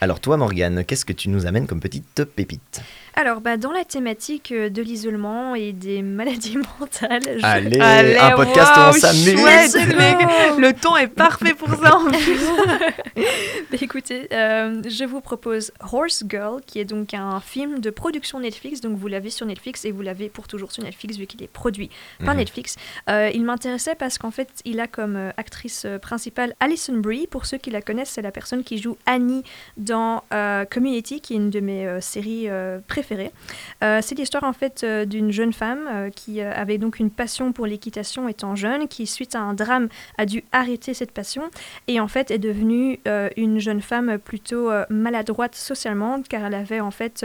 Alors 0.02 0.18
toi 0.18 0.38
Morgane, 0.38 0.82
qu'est-ce 0.82 1.04
que 1.04 1.12
tu 1.12 1.28
nous 1.28 1.44
amènes 1.44 1.66
comme 1.66 1.80
petite 1.80 2.24
pépite? 2.24 2.80
Alors, 3.14 3.40
bah, 3.40 3.56
dans 3.56 3.72
la 3.72 3.84
thématique 3.84 4.52
euh, 4.52 4.70
de 4.70 4.82
l'isolement 4.82 5.54
et 5.54 5.72
des 5.72 6.02
maladies 6.20 6.56
mentales, 6.56 7.22
je- 7.38 7.44
Allez, 7.44 8.16
un 8.18 8.30
podcast 8.32 8.72
où 8.76 8.80
on 8.80 8.92
s'amuse. 8.92 9.76
mais 9.98 10.14
go. 10.14 10.58
le 10.58 10.72
ton 10.72 10.96
est 10.96 11.08
parfait 11.08 11.54
pour 11.54 11.68
ça 11.74 11.96
en 11.96 12.04
plus. 12.06 12.40
Bah, 13.70 13.76
écoutez, 13.82 14.26
euh, 14.32 14.82
je 14.88 15.04
vous 15.04 15.20
propose 15.20 15.70
Horse 15.92 16.24
Girl, 16.28 16.60
qui 16.66 16.80
est 16.80 16.84
donc 16.84 17.14
un 17.14 17.38
film 17.40 17.78
de 17.80 17.90
production 17.90 18.40
Netflix. 18.40 18.80
Donc 18.80 18.96
vous 18.96 19.06
l'avez 19.08 19.30
sur 19.30 19.46
Netflix 19.46 19.84
et 19.84 19.92
vous 19.92 20.02
l'avez 20.02 20.28
pour 20.28 20.48
toujours 20.48 20.72
sur 20.72 20.82
Netflix 20.82 21.16
vu 21.16 21.26
qu'il 21.26 21.42
est 21.42 21.46
produit 21.52 21.90
par 22.24 22.34
Mhm. 22.34 22.40
Netflix. 22.40 22.76
Euh, 23.08 23.30
il 23.32 23.44
m'intéressait 23.44 23.94
parce 23.94 24.18
qu'en 24.18 24.30
fait, 24.32 24.48
il 24.64 24.80
a 24.80 24.86
comme 24.88 25.16
euh, 25.16 25.30
actrice 25.36 25.86
principale 26.02 26.54
Alison 26.60 26.94
Brie. 26.96 27.26
Pour 27.28 27.46
ceux 27.46 27.58
qui 27.58 27.70
la 27.70 27.82
connaissent, 27.82 28.10
c'est 28.10 28.22
la 28.22 28.32
personne 28.32 28.64
qui 28.64 28.78
joue 28.78 28.96
Annie 29.06 29.44
dans 29.76 30.24
euh, 30.32 30.64
Community, 30.64 31.20
qui 31.20 31.34
est 31.34 31.36
une 31.36 31.50
de 31.50 31.60
mes 31.60 31.86
euh, 31.86 32.00
séries 32.00 32.46
euh, 32.48 32.78
préférées. 32.88 32.99
Euh, 33.82 34.00
c'est 34.02 34.16
l'histoire 34.16 34.44
en 34.44 34.52
fait 34.52 34.82
euh, 34.84 35.04
d'une 35.04 35.30
jeune 35.30 35.52
femme 35.52 35.86
euh, 35.88 36.10
qui 36.10 36.40
avait 36.40 36.78
donc 36.78 36.98
une 36.98 37.10
passion 37.10 37.52
pour 37.52 37.66
l'équitation 37.66 38.28
étant 38.28 38.54
jeune, 38.54 38.88
qui 38.88 39.06
suite 39.06 39.34
à 39.34 39.40
un 39.40 39.54
drame 39.54 39.88
a 40.18 40.26
dû 40.26 40.44
arrêter 40.52 40.94
cette 40.94 41.12
passion. 41.12 41.42
Et 41.88 42.00
en 42.00 42.08
fait 42.08 42.30
est 42.30 42.38
devenue 42.38 43.00
une 43.36 43.58
jeune 43.58 43.80
femme 43.80 44.18
plutôt 44.18 44.70
maladroite 44.88 45.54
socialement 45.54 46.22
car 46.22 46.44
elle 46.44 46.54
avait 46.54 46.80
en 46.80 46.90
fait 46.90 47.24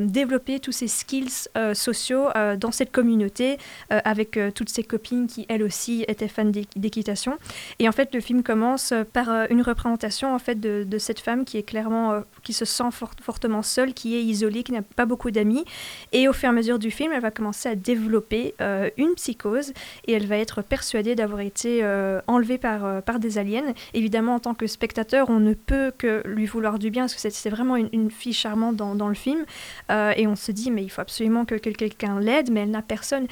développé 0.00 0.60
tous 0.60 0.72
ses 0.72 0.88
skills 0.88 1.48
sociaux 1.74 2.28
dans 2.58 2.70
cette 2.72 2.92
communauté 2.92 3.58
avec 3.90 4.38
toutes 4.54 4.68
ses 4.68 4.82
copines 4.82 5.26
qui 5.26 5.46
elles 5.48 5.62
aussi 5.62 6.04
étaient 6.08 6.28
fans 6.28 6.44
d'équ- 6.44 6.78
d'équitation. 6.78 7.38
Et 7.78 7.88
en 7.88 7.92
fait 7.92 8.14
le 8.14 8.20
film 8.20 8.42
commence 8.42 8.92
par 9.12 9.28
une 9.50 9.62
représentation 9.62 10.34
en 10.34 10.38
fait 10.38 10.60
de, 10.60 10.98
cette 10.98 11.20
femme 11.20 11.44
qui 11.44 11.58
est 11.58 11.62
clairement 11.62 12.22
qui 12.42 12.52
se 12.52 12.64
sent 12.64 12.90
fort- 12.90 13.14
fortement 13.20 13.62
seule 13.62 13.94
qui 13.94 14.16
est 14.16 14.22
isolée 14.22 14.62
qui 14.62 14.72
n'a 14.72 14.81
pas 14.82 15.06
beaucoup 15.06 15.30
d'amis 15.30 15.64
et 16.12 16.28
au 16.28 16.32
fur 16.32 16.48
et 16.48 16.50
à 16.50 16.52
mesure 16.52 16.78
du 16.78 16.90
film 16.90 17.12
elle 17.12 17.20
va 17.20 17.30
commencer 17.30 17.68
à 17.68 17.74
développer 17.74 18.54
euh, 18.60 18.90
une 18.96 19.14
psychose 19.14 19.72
et 20.06 20.12
elle 20.12 20.26
va 20.26 20.36
être 20.36 20.62
persuadée 20.62 21.14
d'avoir 21.14 21.40
été 21.40 21.80
euh, 21.82 22.20
enlevée 22.26 22.58
par, 22.58 22.84
euh, 22.84 23.00
par 23.00 23.18
des 23.18 23.38
aliens. 23.38 23.72
Évidemment, 23.94 24.36
en 24.36 24.40
tant 24.40 24.54
que 24.54 24.66
spectateur, 24.66 25.30
on 25.30 25.40
ne 25.40 25.54
peut 25.54 25.92
que 25.96 26.22
lui 26.26 26.46
vouloir 26.46 26.78
du 26.78 26.90
bien, 26.90 27.04
parce 27.04 27.14
que 27.14 27.30
c'est- 27.30 27.50
vraiment 27.52 27.76
une, 27.76 28.10
fille 28.10 28.32
charmante 28.32 28.76
dans, 28.76 29.08
le 29.08 29.14
film. 29.14 29.44
Et 29.90 30.26
on 30.26 30.36
se 30.36 30.52
dit, 30.52 30.70
mais 30.70 30.82
il 30.82 30.88
faut 30.88 31.02
absolument 31.02 31.44
que 31.44 31.54
quelqu'un 31.54 32.18
l'aide, 32.18 32.50
mais 32.50 32.60
elle 32.60 32.70
n'a 32.70 32.80
personne. 32.80 33.26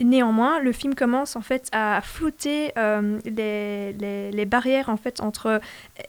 Néanmoins, 0.00 0.58
le 0.58 0.72
film 0.72 0.94
commence 0.94 1.36
en 1.36 1.40
fait 1.40 1.68
à 1.72 2.00
flouter 2.02 2.72
euh, 2.76 3.18
les, 3.24 3.92
les- 3.92 4.30
les 4.32 4.44
barrières 4.44 4.88
en 4.88 4.96
fait 4.96 5.20
entre 5.20 5.60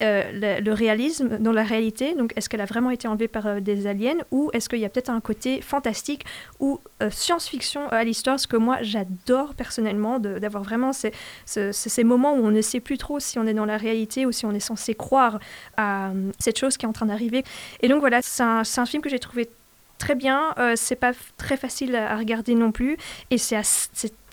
euh, 0.01 0.59
le, 0.59 0.71
réalisme 0.73 1.37
dans 1.37 1.51
la 1.51 1.63
réalité. 1.63 2.15
Donc, 2.15 2.33
est-ce 2.35 2.49
qu'elle 2.49 2.61
a 2.61 2.65
vraiment 2.65 2.89
été 2.89 3.07
enlevée 3.07 3.27
par 3.27 3.45
euh, 3.45 3.59
des 3.59 3.85
aliens 3.85 4.17
ou 4.31 4.49
est-ce 4.53 4.69
qu'il 4.69 4.79
y 4.79 4.85
a 4.85 4.89
peut-être 4.89 5.09
un 5.11 5.21
côté 5.21 5.61
fantastique 5.61 6.25
ou 6.59 6.79
science-fiction 7.09 7.87
à 7.89 8.03
l'histoire 8.03 8.39
Ce 8.39 8.47
que 8.47 8.57
moi 8.57 8.77
j'adore 8.81 9.53
personnellement 9.53 10.17
d'avoir 10.19 10.63
vraiment 10.63 10.91
ces, 10.91 11.11
ce- 11.45 11.71
ce- 11.71 11.89
ces 11.89 12.03
moments 12.03 12.33
où 12.33 12.43
on 12.45 12.51
ne 12.51 12.61
sait 12.61 12.79
plus 12.79 12.97
trop 12.97 13.19
si 13.19 13.37
on 13.37 13.45
est 13.45 13.53
dans 13.53 13.65
la 13.65 13.77
réalité 13.77 14.25
ou 14.25 14.31
si 14.31 14.45
on 14.45 14.51
est 14.51 14.59
censé 14.59 14.95
croire 14.95 15.39
à 15.77 16.09
cette 16.39 16.57
chose 16.57 16.77
qui 16.77 16.85
est 16.85 16.89
en 16.89 16.93
train 16.93 17.05
d'arriver. 17.05 17.43
Et 17.81 17.87
donc 17.87 17.99
voilà, 17.99 18.21
c'est 18.23 18.43
un, 18.43 18.63
un 18.77 18.85
film 18.85 19.03
que 19.03 19.09
j'ai 19.09 19.19
trouvé 19.19 19.49
très 19.97 20.15
bien. 20.15 20.53
Euh, 20.57 20.73
c'est 20.75 20.95
pas 20.95 21.13
très 21.37 21.57
facile 21.57 21.95
à 21.95 22.17
regarder 22.17 22.55
non 22.55 22.71
plus. 22.71 22.97
Et 23.31 23.37
c'est 23.37 23.55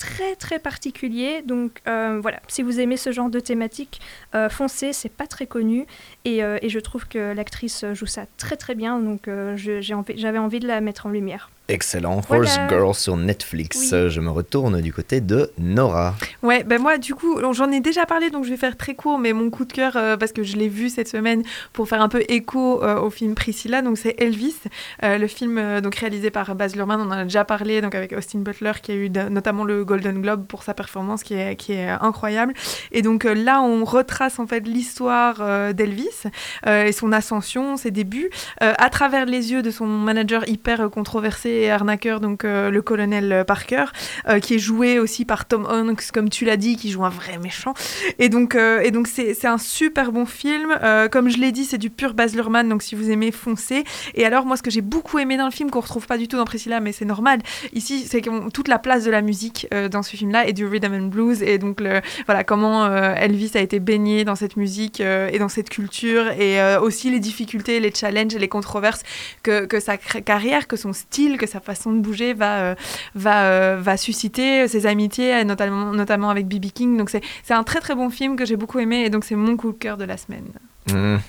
très 0.03 0.35
très 0.37 0.59
particulier. 0.59 1.43
Donc 1.47 1.81
euh, 1.87 2.19
voilà, 2.21 2.41
si 2.49 2.63
vous 2.63 2.81
aimez 2.81 2.97
ce 2.97 3.13
genre 3.13 3.31
de 3.31 3.39
thématique, 3.41 4.01
euh, 4.35 4.49
foncez. 4.49 4.93
C'est 4.93 5.13
pas 5.13 5.27
très 5.29 5.47
connu. 5.47 5.87
Et, 6.25 6.43
euh, 6.43 6.59
et 6.63 6.69
je 6.69 6.81
trouve 6.81 7.07
que 7.07 7.33
l'actrice 7.35 7.85
joue 7.93 8.07
ça 8.07 8.23
très 8.37 8.57
très 8.57 8.75
bien. 8.75 8.99
Donc 8.99 9.29
euh, 9.29 9.57
envie- 9.95 10.15
j'avais 10.17 10.39
envie 10.39 10.59
de 10.61 10.67
la 10.67 10.81
mettre 10.81 11.07
en 11.07 11.11
lumière. 11.11 11.51
Excellent, 11.69 12.21
Voilà. 12.29 12.43
Horse 12.43 12.59
Girl 12.69 12.95
sur 12.95 13.17
Netflix. 13.17 13.79
Oui. 13.93 14.11
Je 14.11 14.21
me 14.21 14.29
retourne 14.31 14.81
du 14.83 14.93
côté 14.93 15.21
de 15.21 15.51
Nora. 15.59 16.15
Ouais, 16.43 16.65
ben 16.65 16.81
moi 16.83 16.99
du 16.99 17.15
coup, 17.15 17.39
j'en 17.53 17.71
ai 17.71 17.81
déjà 17.81 18.05
parlé 18.05 18.31
donc 18.31 18.45
je 18.45 18.51
vais 18.51 18.57
faire 18.57 18.77
très 18.77 18.95
court, 18.95 19.19
mais 19.19 19.33
mon 19.33 19.49
coup 19.49 19.65
de 19.65 19.73
cœur 19.73 19.97
euh, 19.97 20.17
parce 20.17 20.33
que 20.33 20.43
je 20.43 20.57
l'ai 20.57 20.69
vu 20.69 20.91
cette 20.91 21.09
semaine 21.09 21.43
pour 21.73 21.89
faire 21.89 22.03
un 22.03 22.09
peu 22.09 22.23
écho 22.29 22.83
euh, 22.83 23.01
au 23.01 23.11
film 23.11 23.35
Priscilla, 23.35 23.81
donc 23.81 23.97
c'est 23.97 24.17
Elvis, 24.21 24.57
euh, 25.05 25.17
le 25.19 25.27
film 25.29 25.57
euh, 25.57 25.81
donc 25.81 25.95
réalisé 25.95 26.31
par 26.31 26.55
Baz 26.57 26.75
Luhrmann, 26.75 27.01
on 27.01 27.07
en 27.07 27.11
a 27.13 27.23
déjà 27.25 27.45
parlé 27.45 27.81
donc 27.81 27.95
avec 27.95 28.13
Austin 28.13 28.41
Butler 28.41 28.73
qui 28.83 28.91
a 28.93 28.95
eu 28.97 29.09
notamment 29.31 29.65
le 29.65 29.85
Golden 29.93 30.23
Globe 30.23 30.47
pour 30.47 30.63
sa 30.63 30.75
performance 30.75 31.23
qui 31.23 31.35
est 31.35 31.57
qui 31.57 31.73
est 31.73 31.89
incroyable. 31.89 32.55
Et 32.93 33.03
donc 33.03 33.25
euh, 33.25 33.35
là 33.35 33.61
on 33.63 33.85
retrace 33.85 34.39
en 34.39 34.47
fait 34.47 34.67
l'histoire 34.67 35.37
euh, 35.41 35.73
d'Elvis 35.73 36.23
euh, 36.67 36.87
et 36.87 36.93
son 36.93 37.13
ascension, 37.13 37.77
ses 37.77 37.91
débuts 37.91 38.31
euh, 38.63 38.73
à 38.79 38.89
travers 38.89 39.27
les 39.27 39.53
yeux 39.53 39.63
de 39.63 39.71
son 39.71 39.87
manager 39.87 40.49
hyper 40.49 40.81
euh, 40.81 40.89
controversé 40.89 41.51
et 41.51 41.71
arnaqueur 41.71 42.21
donc 42.21 42.45
euh, 42.45 42.71
le 42.71 42.83
colonel 42.83 43.45
Parker 43.47 43.85
euh, 44.29 44.39
qui 44.41 44.55
est 44.55 44.59
joué 44.59 44.99
aussi 44.99 45.25
par 45.25 45.47
Tom 45.47 45.67
Hanks, 45.67 46.11
comme 46.13 46.29
tu 46.29 46.45
l'as 46.45 46.57
dit, 46.57 46.77
qui 46.77 46.91
joue 46.91 47.05
un 47.05 47.11
vrai 47.11 47.39
méchant. 47.39 47.75
Et 48.19 48.29
donc, 48.29 48.55
euh, 48.55 48.81
et 48.81 48.91
donc 48.91 49.09
c'est, 49.09 49.45
un 49.45 49.59
super 49.59 50.13
bon 50.13 50.27
film. 50.27 50.73
Euh, 50.83 51.09
comme 51.09 51.29
je 51.29 51.39
l'ai 51.39 51.53
dit, 51.53 51.65
c'est 51.65 51.79
du 51.79 51.91
pur 51.91 52.15
Baz 52.15 52.35
Luhrmann, 52.35 52.69
donc 52.69 52.83
si 52.83 52.95
vous 52.95 53.11
aimez, 53.11 53.33
foncez. 53.33 53.85
Et 54.15 54.25
alors, 54.25 54.47
moi, 54.47 54.57
ce 54.57 54.63
que 54.63 54.71
j'ai 54.71 54.81
beaucoup 54.81 55.19
aimé 55.19 55.37
dans 55.37 55.45
le 55.45 55.51
film, 55.51 55.71
qu'on 55.71 55.81
retrouve 55.81 56.07
pas 56.07 56.19
du 56.19 56.29
tout 56.29 56.37
dans 56.37 56.45
Priscilla, 56.45 56.81
mais 56.81 56.93
c'est 56.93 57.05
normal, 57.05 57.41
ici, 57.73 58.07
c'est 58.09 58.23
toute 58.53 58.69
la 58.69 58.79
place 58.79 59.05
de 59.05 59.11
la 59.11 59.23
musique 59.23 59.67
euh, 59.75 59.82
dans 59.89 60.03
ce 60.03 60.17
film-là 60.17 60.47
et 60.47 60.53
du 60.53 60.67
rhythm 60.67 60.95
and 60.95 61.07
blues. 61.07 61.43
Et 61.43 61.59
donc, 61.59 61.83
voilà, 62.27 62.45
comment 62.45 62.85
euh, 62.85 63.15
Elvis 63.15 63.53
a 63.55 63.61
été 63.61 63.81
baigné 63.81 64.25
dans 64.25 64.37
cette 64.37 64.57
musique 64.57 65.01
euh, 65.01 65.29
et 65.33 65.39
dans 65.39 65.49
cette 65.49 65.71
culture. 65.71 66.31
Et 66.33 66.61
euh, 66.61 66.81
aussi 66.81 67.11
les 67.11 67.21
difficultés, 67.21 67.81
les 67.81 67.93
challenges 67.93 68.35
et 68.35 68.39
les 68.39 68.49
controverses 68.49 69.03
que, 69.43 69.67
que 69.67 69.81
sa 69.81 69.97
carrière, 69.97 70.67
que 70.67 70.77
son 70.77 70.93
style, 70.93 71.39
que 71.39 71.47
sa 71.47 71.61
façon 71.61 71.93
de 71.93 72.01
bouger 72.01 72.35
va, 72.35 72.61
euh, 72.61 72.75
va, 73.15 73.45
euh, 73.45 73.79
va 73.81 73.97
susciter 73.97 74.69
ses 74.69 74.87
amitiés, 74.87 75.35
euh, 75.35 75.45
notamment, 75.45 75.93
notamment 75.93 76.31
avec 76.31 76.47
B.B. 76.47 76.67
King. 76.73 76.97
Donc 76.97 77.11
c'est 77.11 77.55
un 77.55 77.65
très 77.65 77.81
très 77.81 77.95
bon 77.95 78.11
film 78.11 78.37
que 78.37 78.45
j'ai 78.45 78.57
beaucoup 78.57 78.79
aimé 78.79 79.05
et 79.05 79.11
donc 79.11 79.25
c'est 79.25 79.37
mon 79.37 79.57
coup 79.57 79.73
de 79.73 79.79
cœur 79.79 79.97
de 79.97 80.05
la 80.05 80.17
semaine. 80.17 80.49
Mhm. 80.91 81.21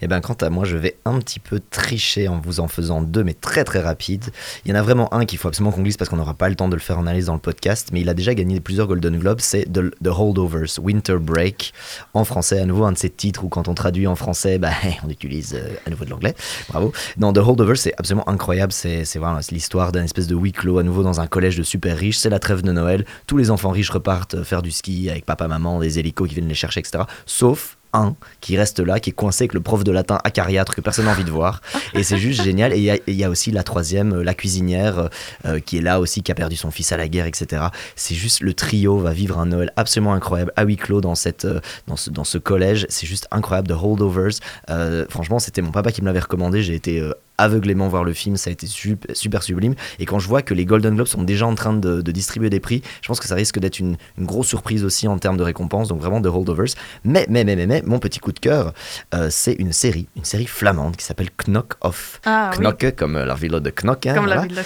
Et 0.00 0.06
bien, 0.06 0.20
quant 0.20 0.34
à 0.34 0.50
moi, 0.50 0.64
je 0.64 0.76
vais 0.76 0.96
un 1.04 1.18
petit 1.18 1.40
peu 1.40 1.60
tricher 1.70 2.28
en 2.28 2.38
vous 2.38 2.60
en 2.60 2.68
faisant 2.68 3.02
deux, 3.02 3.24
mais 3.24 3.34
très 3.34 3.64
très 3.64 3.80
rapides. 3.80 4.30
Il 4.64 4.70
y 4.70 4.74
en 4.74 4.76
a 4.76 4.82
vraiment 4.82 5.12
un 5.12 5.24
qu'il 5.24 5.38
faut 5.38 5.48
absolument 5.48 5.72
qu'on 5.72 5.82
glisse 5.82 5.96
parce 5.96 6.08
qu'on 6.08 6.16
n'aura 6.16 6.34
pas 6.34 6.48
le 6.48 6.54
temps 6.54 6.68
de 6.68 6.74
le 6.74 6.80
faire 6.80 6.98
en 6.98 7.02
analyse 7.02 7.26
dans 7.26 7.34
le 7.34 7.40
podcast, 7.40 7.88
mais 7.92 8.02
il 8.02 8.08
a 8.08 8.14
déjà 8.14 8.34
gagné 8.34 8.60
plusieurs 8.60 8.86
Golden 8.86 9.18
Globes. 9.18 9.40
C'est 9.40 9.66
The, 9.72 10.06
Holdovers, 10.06 10.78
Winter 10.80 11.16
Break, 11.18 11.72
en 12.14 12.24
français. 12.24 12.60
À 12.60 12.66
nouveau, 12.66 12.84
un 12.84 12.92
de 12.92 12.98
ces 12.98 13.10
titres 13.10 13.44
où 13.44 13.48
quand 13.48 13.66
on 13.66 13.74
traduit 13.74 14.06
en 14.06 14.14
français, 14.14 14.58
bah, 14.58 14.70
on 15.04 15.10
utilise 15.10 15.54
euh, 15.54 15.74
à 15.86 15.90
nouveau 15.90 16.04
de 16.04 16.10
l'anglais. 16.10 16.34
Bravo. 16.68 16.92
Non, 17.18 17.32
The 17.32 17.38
Holdovers, 17.38 17.78
c'est 17.78 17.94
absolument 17.98 18.28
incroyable. 18.28 18.72
C'est 18.72 19.04
voilà, 19.16 19.40
l'histoire 19.50 19.90
d'un 19.90 20.04
espèce 20.04 20.28
de 20.28 20.36
huis 20.36 20.52
clos 20.52 20.78
à 20.78 20.84
nouveau 20.84 21.02
dans 21.02 21.20
un 21.20 21.26
collège 21.26 21.56
de 21.56 21.64
super 21.64 21.96
riches. 21.96 22.18
C'est 22.18 22.30
la 22.30 22.38
trêve 22.38 22.62
de 22.62 22.72
Noël. 22.72 23.04
Tous 23.26 23.36
les 23.36 23.50
enfants 23.50 23.70
riches 23.70 23.90
repartent 23.90 24.34
euh, 24.34 24.44
faire 24.44 24.62
du 24.62 24.70
ski 24.70 25.10
avec 25.10 25.26
papa, 25.26 25.48
maman, 25.48 25.80
des 25.80 25.98
hélicos 25.98 26.28
qui 26.28 26.34
viennent 26.34 26.48
les 26.48 26.54
chercher, 26.54 26.78
etc. 26.80 27.04
Sauf 27.26 27.76
un 27.92 28.14
qui 28.40 28.56
reste 28.56 28.80
là, 28.80 29.00
qui 29.00 29.10
est 29.10 29.12
coincé 29.12 29.44
avec 29.44 29.54
le 29.54 29.60
prof 29.60 29.84
de 29.84 29.92
latin 29.92 30.18
acariâtre 30.24 30.74
que 30.74 30.80
personne 30.80 31.06
n'a 31.06 31.12
envie 31.12 31.24
de 31.24 31.30
voir. 31.30 31.60
Et 31.94 32.02
c'est 32.02 32.18
juste 32.18 32.42
génial. 32.42 32.72
Et 32.72 33.00
il 33.06 33.14
y 33.14 33.24
a- 33.24 33.30
aussi 33.30 33.50
la 33.50 33.62
troisième, 33.62 34.12
euh, 34.14 34.22
la 34.24 34.34
cuisinière, 34.34 35.08
euh, 35.44 35.60
qui 35.60 35.78
est 35.78 35.82
là 35.82 36.00
aussi, 36.00 36.22
qui 36.22 36.32
a 36.32 36.34
perdu 36.34 36.56
son 36.56 36.70
fils 36.70 36.90
à 36.92 36.96
la 36.96 37.08
guerre, 37.08 37.26
etc. 37.26 37.62
C'est 37.96 38.14
juste 38.14 38.40
le 38.40 38.54
trio 38.54 38.98
va 38.98 39.12
vivre 39.12 39.38
un 39.38 39.46
Noël 39.46 39.72
absolument 39.76 40.14
incroyable 40.14 40.52
à 40.56 40.64
huis 40.64 40.76
clos 40.76 41.00
dans, 41.00 41.14
cette, 41.14 41.44
euh, 41.44 41.60
dans, 41.86 41.96
ce, 41.96 42.10
dans 42.10 42.24
ce 42.24 42.38
collège. 42.38 42.86
C'est 42.88 43.06
juste 43.06 43.28
incroyable. 43.30 43.68
The 43.68 43.76
Holdovers. 43.80 44.38
Euh, 44.68 45.04
franchement, 45.08 45.38
c'était 45.38 45.62
mon 45.62 45.70
papa 45.72 45.92
qui 45.92 46.00
me 46.02 46.06
l'avait 46.06 46.20
recommandé. 46.20 46.62
J'ai 46.62 46.74
été. 46.74 47.00
Aveuglément 47.40 47.88
voir 47.88 48.04
le 48.04 48.12
film, 48.12 48.36
ça 48.36 48.50
a 48.50 48.52
été 48.52 48.66
sup- 48.66 49.06
super 49.12 49.42
sublime. 49.42 49.74
Et 49.98 50.06
quand 50.06 50.18
je 50.18 50.28
vois 50.28 50.42
que 50.42 50.54
les 50.54 50.64
Golden 50.64 50.94
Globes 50.94 51.06
sont 51.06 51.22
déjà 51.22 51.46
en 51.46 51.54
train 51.54 51.72
de, 51.72 52.00
de 52.02 52.12
distribuer 52.12 52.50
des 52.50 52.60
prix, 52.60 52.82
je 53.02 53.08
pense 53.08 53.20
que 53.20 53.26
ça 53.26 53.34
risque 53.34 53.58
d'être 53.58 53.78
une, 53.78 53.96
une 54.18 54.26
grosse 54.26 54.46
surprise 54.48 54.84
aussi 54.84 55.08
en 55.08 55.18
termes 55.18 55.36
de 55.36 55.42
récompenses. 55.42 55.88
Donc 55.88 56.00
vraiment 56.00 56.20
The 56.20 56.26
Holdovers. 56.26 56.74
Mais, 57.04 57.26
mais, 57.28 57.44
mais, 57.44 57.56
mais, 57.56 57.66
mais, 57.66 57.82
mon 57.86 57.98
petit 57.98 58.18
coup 58.20 58.32
de 58.32 58.38
cœur, 58.38 58.72
euh, 59.14 59.28
c'est 59.30 59.52
une 59.54 59.72
série, 59.72 60.08
une 60.16 60.24
série 60.24 60.46
flamande 60.46 60.96
qui 60.96 61.04
s'appelle 61.04 61.30
Knock 61.46 61.74
Off. 61.80 62.20
Ah, 62.26 62.50
oui. 62.52 62.58
Knock 62.64 62.94
comme 62.96 63.18
la 63.18 63.34
ville 63.34 63.52
de 63.52 63.70
Knock. 63.70 64.06
hein, 64.06 64.14
Comme 64.14 64.26
la 64.26 64.36
voilà. 64.36 64.42
ville 64.42 64.56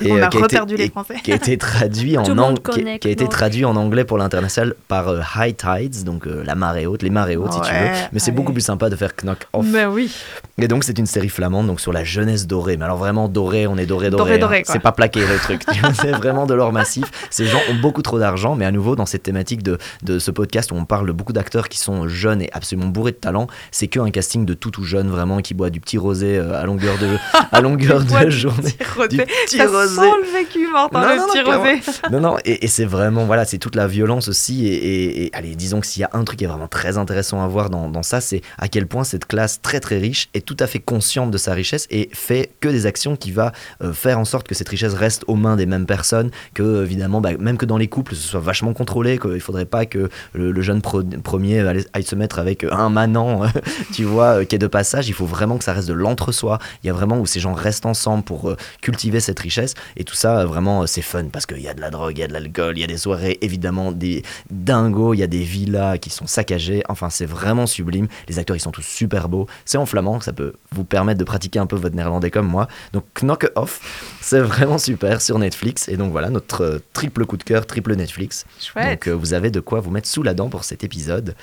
de- 0.00 0.06
Et, 0.06 0.12
On 0.12 0.16
euh, 0.16 0.24
a 0.24 0.28
qui 0.28 0.36
été- 0.38 0.42
reperdu 0.44 0.76
les 0.76 0.84
et- 0.84 0.90
Français. 0.90 1.16
Qui 1.22 1.32
a 1.32 1.36
été 1.36 1.56
traduit 1.58 2.16
en 2.18 2.22
ang- 2.38 2.54
qui, 2.54 2.62
connaît 2.62 2.98
qui 2.98 3.08
a 3.08 3.10
été 3.10 3.24
Knock. 3.24 3.32
traduit 3.32 3.64
en 3.64 3.76
anglais 3.76 4.04
pour 4.04 4.18
l'international 4.18 4.74
par 4.88 5.08
euh, 5.08 5.20
High 5.36 5.56
Tides, 5.56 6.04
donc 6.04 6.26
la 6.26 6.54
marée 6.54 6.86
haute, 6.86 7.02
les 7.02 7.10
marées 7.10 7.36
hautes 7.36 7.52
si 7.52 7.60
tu 7.60 7.72
veux. 7.72 7.88
Mais 8.12 8.18
c'est 8.18 8.30
beaucoup 8.32 8.52
plus 8.52 8.60
sympa 8.62 8.88
de 8.90 8.96
faire 8.96 9.12
Knock 9.22 9.38
Off. 9.52 9.66
Mais 9.68 9.86
oui. 9.86 10.12
Et 10.58 10.68
donc 10.68 10.84
c'est 10.84 10.98
une 10.98 11.06
série 11.06 11.28
flamande 11.28 11.66
donc 11.66 11.80
sur 11.80 11.92
la 11.92 12.04
jeunesse 12.20 12.46
dorée. 12.46 12.76
Mais 12.76 12.84
alors 12.84 12.96
vraiment 12.98 13.28
dorée, 13.28 13.66
on 13.66 13.76
est 13.76 13.86
doré 13.86 14.10
doré. 14.10 14.18
Doré, 14.24 14.34
hein. 14.34 14.38
doré, 14.38 14.62
quoi. 14.62 14.72
c'est 14.72 14.78
pas 14.80 14.92
plaqué 14.92 15.20
le 15.20 15.36
truc. 15.38 15.62
c'est 15.94 16.12
vraiment 16.12 16.46
de 16.46 16.54
l'or 16.54 16.72
massif. 16.72 17.04
Ces 17.30 17.46
gens 17.46 17.60
ont 17.70 17.74
beaucoup 17.74 18.02
trop 18.02 18.18
d'argent, 18.18 18.54
mais 18.54 18.64
à 18.64 18.70
nouveau 18.72 18.96
dans 18.96 19.06
cette 19.06 19.22
thématique 19.22 19.62
de, 19.62 19.78
de 20.02 20.18
ce 20.18 20.30
podcast 20.30 20.72
où 20.72 20.74
on 20.76 20.84
parle 20.84 21.06
de 21.06 21.12
beaucoup 21.12 21.32
d'acteurs 21.32 21.68
qui 21.68 21.78
sont 21.78 22.08
jeunes 22.08 22.42
et 22.42 22.50
absolument 22.52 22.88
bourrés 22.88 23.12
de 23.12 23.16
talent, 23.16 23.46
c'est 23.70 23.88
que 23.88 24.00
un 24.00 24.10
casting 24.10 24.44
de 24.46 24.54
tout 24.54 24.70
tout 24.70 24.84
jeune 24.84 25.08
vraiment 25.08 25.40
qui 25.40 25.54
boit 25.54 25.70
du 25.70 25.80
petit 25.80 25.98
rosé 25.98 26.38
euh, 26.38 26.60
à 26.60 26.64
longueur 26.64 26.96
de 26.98 27.08
à 27.52 27.60
longueur 27.60 28.04
de 28.04 28.30
journée. 28.30 28.70
petit 28.72 28.84
rosé. 28.96 29.08
Du 29.08 29.16
petit 29.18 29.56
Ça 29.58 29.66
rosé. 29.66 29.94
sent 29.96 30.10
le 30.22 30.38
vécu, 30.38 30.66
Martin, 30.72 31.00
le 31.14 31.20
petit 31.32 31.42
clairement. 31.42 31.64
rosé. 31.64 31.80
Non, 32.10 32.20
non, 32.20 32.36
et, 32.44 32.64
et 32.64 32.68
c'est 32.68 32.84
vraiment, 32.84 33.24
voilà, 33.26 33.44
c'est 33.44 33.58
toute 33.58 33.74
la 33.76 33.86
violence 33.86 34.28
aussi. 34.28 34.66
Et, 34.66 34.74
et- 34.74 35.24
et, 35.24 35.30
allez, 35.32 35.54
disons 35.56 35.80
que 35.80 35.86
s'il 35.86 36.00
y 36.02 36.04
a 36.04 36.10
un 36.12 36.24
truc 36.24 36.38
qui 36.38 36.44
est 36.44 36.48
vraiment 36.48 36.68
très 36.68 36.98
intéressant 36.98 37.42
à 37.42 37.48
voir 37.48 37.70
dans, 37.70 37.88
dans 37.88 38.02
ça, 38.02 38.20
c'est 38.20 38.42
à 38.58 38.68
quel 38.68 38.86
point 38.86 39.04
cette 39.04 39.26
classe 39.26 39.60
très 39.62 39.80
très 39.80 39.98
riche 39.98 40.28
est 40.34 40.44
tout 40.46 40.56
à 40.60 40.66
fait 40.66 40.78
consciente 40.78 41.30
de 41.30 41.38
sa 41.38 41.52
richesse 41.54 41.86
et 41.90 42.09
fait 42.12 42.50
que 42.60 42.68
des 42.68 42.86
actions 42.86 43.16
qui 43.16 43.32
va 43.32 43.52
euh, 43.82 43.92
faire 43.92 44.18
en 44.18 44.24
sorte 44.24 44.46
que 44.46 44.54
cette 44.54 44.68
richesse 44.68 44.94
reste 44.94 45.24
aux 45.26 45.36
mains 45.36 45.56
des 45.56 45.66
mêmes 45.66 45.86
personnes, 45.86 46.30
que 46.54 46.84
évidemment, 46.84 47.20
bah, 47.20 47.30
même 47.38 47.56
que 47.56 47.66
dans 47.66 47.76
les 47.76 47.88
couples, 47.88 48.14
ce 48.14 48.28
soit 48.28 48.40
vachement 48.40 48.72
contrôlé, 48.72 49.18
qu'il 49.18 49.40
faudrait 49.40 49.64
pas 49.64 49.86
que 49.86 50.08
le, 50.34 50.60
jeune 50.62 50.82
premier 50.82 51.60
aille, 51.60 52.02
se 52.02 52.14
mettre 52.14 52.38
avec 52.38 52.64
un 52.64 52.88
manant, 52.88 53.42
tu 53.92 54.04
vois, 54.04 54.40
euh, 54.40 54.44
qui 54.44 54.56
est 54.56 54.58
de 54.58 54.66
passage. 54.66 55.08
Il 55.08 55.14
faut 55.14 55.26
vraiment 55.26 55.58
que 55.58 55.64
ça 55.64 55.72
reste 55.72 55.88
de 55.88 55.94
l'entre-soi. 55.94 56.58
Il 56.82 56.86
y 56.86 56.90
a 56.90 56.92
vraiment 56.92 57.18
où 57.18 57.26
ces 57.26 57.40
gens 57.40 57.54
restent 57.54 57.86
ensemble 57.86 58.22
pour 58.22 58.50
euh, 58.50 58.56
cultiver 58.80 59.20
cette 59.20 59.38
richesse. 59.38 59.74
Et 59.96 60.04
tout 60.04 60.14
ça, 60.14 60.40
euh, 60.40 60.46
vraiment, 60.46 60.82
euh, 60.82 60.86
c'est 60.86 61.02
fun 61.02 61.24
parce 61.32 61.46
qu'il 61.46 61.60
y 61.60 61.68
a 61.68 61.74
de 61.74 61.80
la 61.80 61.90
drogue, 61.90 62.16
il 62.16 62.20
y 62.20 62.24
a 62.24 62.28
de 62.28 62.32
l'alcool, 62.32 62.76
il 62.76 62.80
y 62.80 62.84
a 62.84 62.86
des 62.86 62.96
soirées, 62.96 63.38
évidemment, 63.40 63.92
des 63.92 64.22
dingos, 64.50 65.14
il 65.14 65.18
y 65.18 65.22
a 65.22 65.26
des 65.26 65.42
villas 65.42 65.98
qui 65.98 66.10
sont 66.10 66.26
saccagées. 66.26 66.82
Enfin, 66.88 67.10
c'est 67.10 67.26
vraiment 67.26 67.66
sublime. 67.66 68.08
Les 68.28 68.38
acteurs, 68.38 68.56
ils 68.56 68.60
sont 68.60 68.70
tous 68.70 68.82
super 68.82 69.28
beaux. 69.28 69.46
C'est 69.64 69.78
en 69.78 69.86
flamand, 69.86 70.20
ça 70.20 70.32
peut 70.32 70.54
vous 70.72 70.84
permettre 70.84 71.18
de 71.18 71.24
pratiquer 71.24 71.58
un 71.58 71.66
peu 71.66 71.76
votre 71.76 71.96
néerlandais 72.00 72.30
comme 72.30 72.46
moi. 72.46 72.66
Donc, 72.92 73.04
Knock 73.22 73.50
Off, 73.54 74.16
c'est 74.20 74.40
vraiment 74.40 74.78
super 74.78 75.20
sur 75.20 75.38
Netflix. 75.38 75.88
Et 75.88 75.96
donc, 75.96 76.12
voilà, 76.12 76.30
notre 76.30 76.64
euh, 76.64 76.78
triple 76.92 77.26
coup 77.26 77.36
de 77.36 77.44
cœur, 77.44 77.66
triple 77.66 77.94
Netflix. 77.94 78.46
Chouette. 78.60 78.90
Donc, 78.90 79.08
euh, 79.08 79.12
vous 79.12 79.34
avez 79.34 79.50
de 79.50 79.60
quoi 79.60 79.80
vous 79.80 79.90
mettre 79.90 80.08
sous 80.08 80.22
la 80.22 80.34
dent 80.34 80.48
pour 80.48 80.64
cet 80.64 80.84
épisode. 80.84 81.34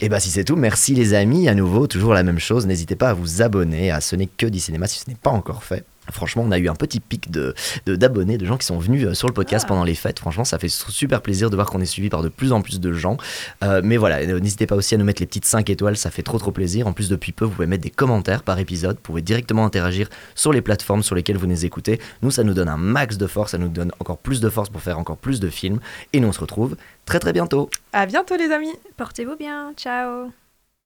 Et 0.00 0.08
bah 0.08 0.20
si 0.20 0.30
c'est 0.30 0.44
tout, 0.44 0.54
merci 0.54 0.94
les 0.94 1.14
amis, 1.14 1.48
à 1.48 1.54
nouveau, 1.54 1.88
toujours 1.88 2.14
la 2.14 2.22
même 2.22 2.38
chose, 2.38 2.66
n'hésitez 2.68 2.94
pas 2.94 3.10
à 3.10 3.14
vous 3.14 3.42
abonner 3.42 3.90
à 3.90 4.00
Ce 4.00 4.14
n'est 4.14 4.28
que 4.28 4.46
du 4.46 4.60
cinéma 4.60 4.86
si 4.86 5.00
ce 5.00 5.10
n'est 5.10 5.16
pas 5.16 5.30
encore 5.30 5.64
fait. 5.64 5.84
Franchement, 6.12 6.44
on 6.46 6.50
a 6.52 6.58
eu 6.58 6.68
un 6.68 6.74
petit 6.74 7.00
pic 7.00 7.30
de 7.30 7.54
d'abonnés, 7.86 8.38
de, 8.38 8.46
gens 8.46 8.56
qui 8.56 8.66
sont 8.66 8.78
venus 8.78 9.06
euh, 9.06 9.14
sur 9.14 9.28
le 9.28 9.34
podcast 9.34 9.66
pendant 9.66 9.84
les 9.84 9.94
fêtes. 9.94 10.18
Franchement, 10.18 10.44
ça 10.44 10.58
fait 10.58 10.68
super 10.68 11.20
plaisir 11.20 11.50
de 11.50 11.54
voir 11.54 11.68
qu'on 11.68 11.80
est 11.80 11.86
suivi 11.86 12.08
par 12.08 12.22
de 12.22 12.28
plus 12.28 12.52
en 12.52 12.62
plus 12.62 12.80
de 12.80 12.92
gens. 12.92 13.16
Euh, 13.62 13.80
mais 13.84 13.96
voilà, 13.96 14.18
euh, 14.18 14.40
n'hésitez 14.40 14.66
pas 14.66 14.76
aussi 14.76 14.94
à 14.94 14.98
nous 14.98 15.04
mettre 15.04 15.20
les 15.20 15.26
petites 15.26 15.44
5 15.44 15.68
étoiles, 15.68 15.96
ça 15.96 16.10
fait 16.10 16.22
trop 16.22 16.38
trop 16.38 16.50
plaisir. 16.50 16.86
En 16.86 16.92
plus, 16.92 17.08
depuis 17.08 17.32
peu, 17.32 17.44
vous 17.44 17.50
pouvez 17.50 17.66
mettre 17.66 17.82
des 17.82 17.90
commentaires 17.90 18.42
par 18.42 18.58
épisode, 18.58 18.96
vous 18.96 19.02
pouvez 19.02 19.22
directement 19.22 19.64
interagir 19.66 20.08
sur 20.34 20.52
les 20.52 20.62
plateformes 20.62 21.02
sur 21.02 21.14
lesquelles 21.14 21.36
vous 21.36 21.46
nous 21.46 21.64
écoutez. 21.64 22.00
Nous, 22.22 22.30
ça 22.30 22.44
nous 22.44 22.54
donne 22.54 22.68
un 22.68 22.76
max 22.76 23.18
de 23.18 23.26
force, 23.26 23.52
ça 23.52 23.58
nous 23.58 23.68
donne 23.68 23.92
encore 24.00 24.18
plus 24.18 24.40
de 24.40 24.48
force 24.48 24.70
pour 24.70 24.80
faire 24.80 24.98
encore 24.98 25.18
plus 25.18 25.40
de 25.40 25.50
films. 25.50 25.80
Et 26.12 26.20
nous, 26.20 26.28
on 26.28 26.32
se 26.32 26.40
retrouve 26.40 26.76
très 27.08 27.18
très 27.18 27.32
bientôt. 27.32 27.70
À 27.92 28.06
bientôt, 28.06 28.36
les 28.36 28.52
amis. 28.52 28.74
Portez-vous 28.96 29.36
bien. 29.36 29.72
Ciao. 29.76 30.30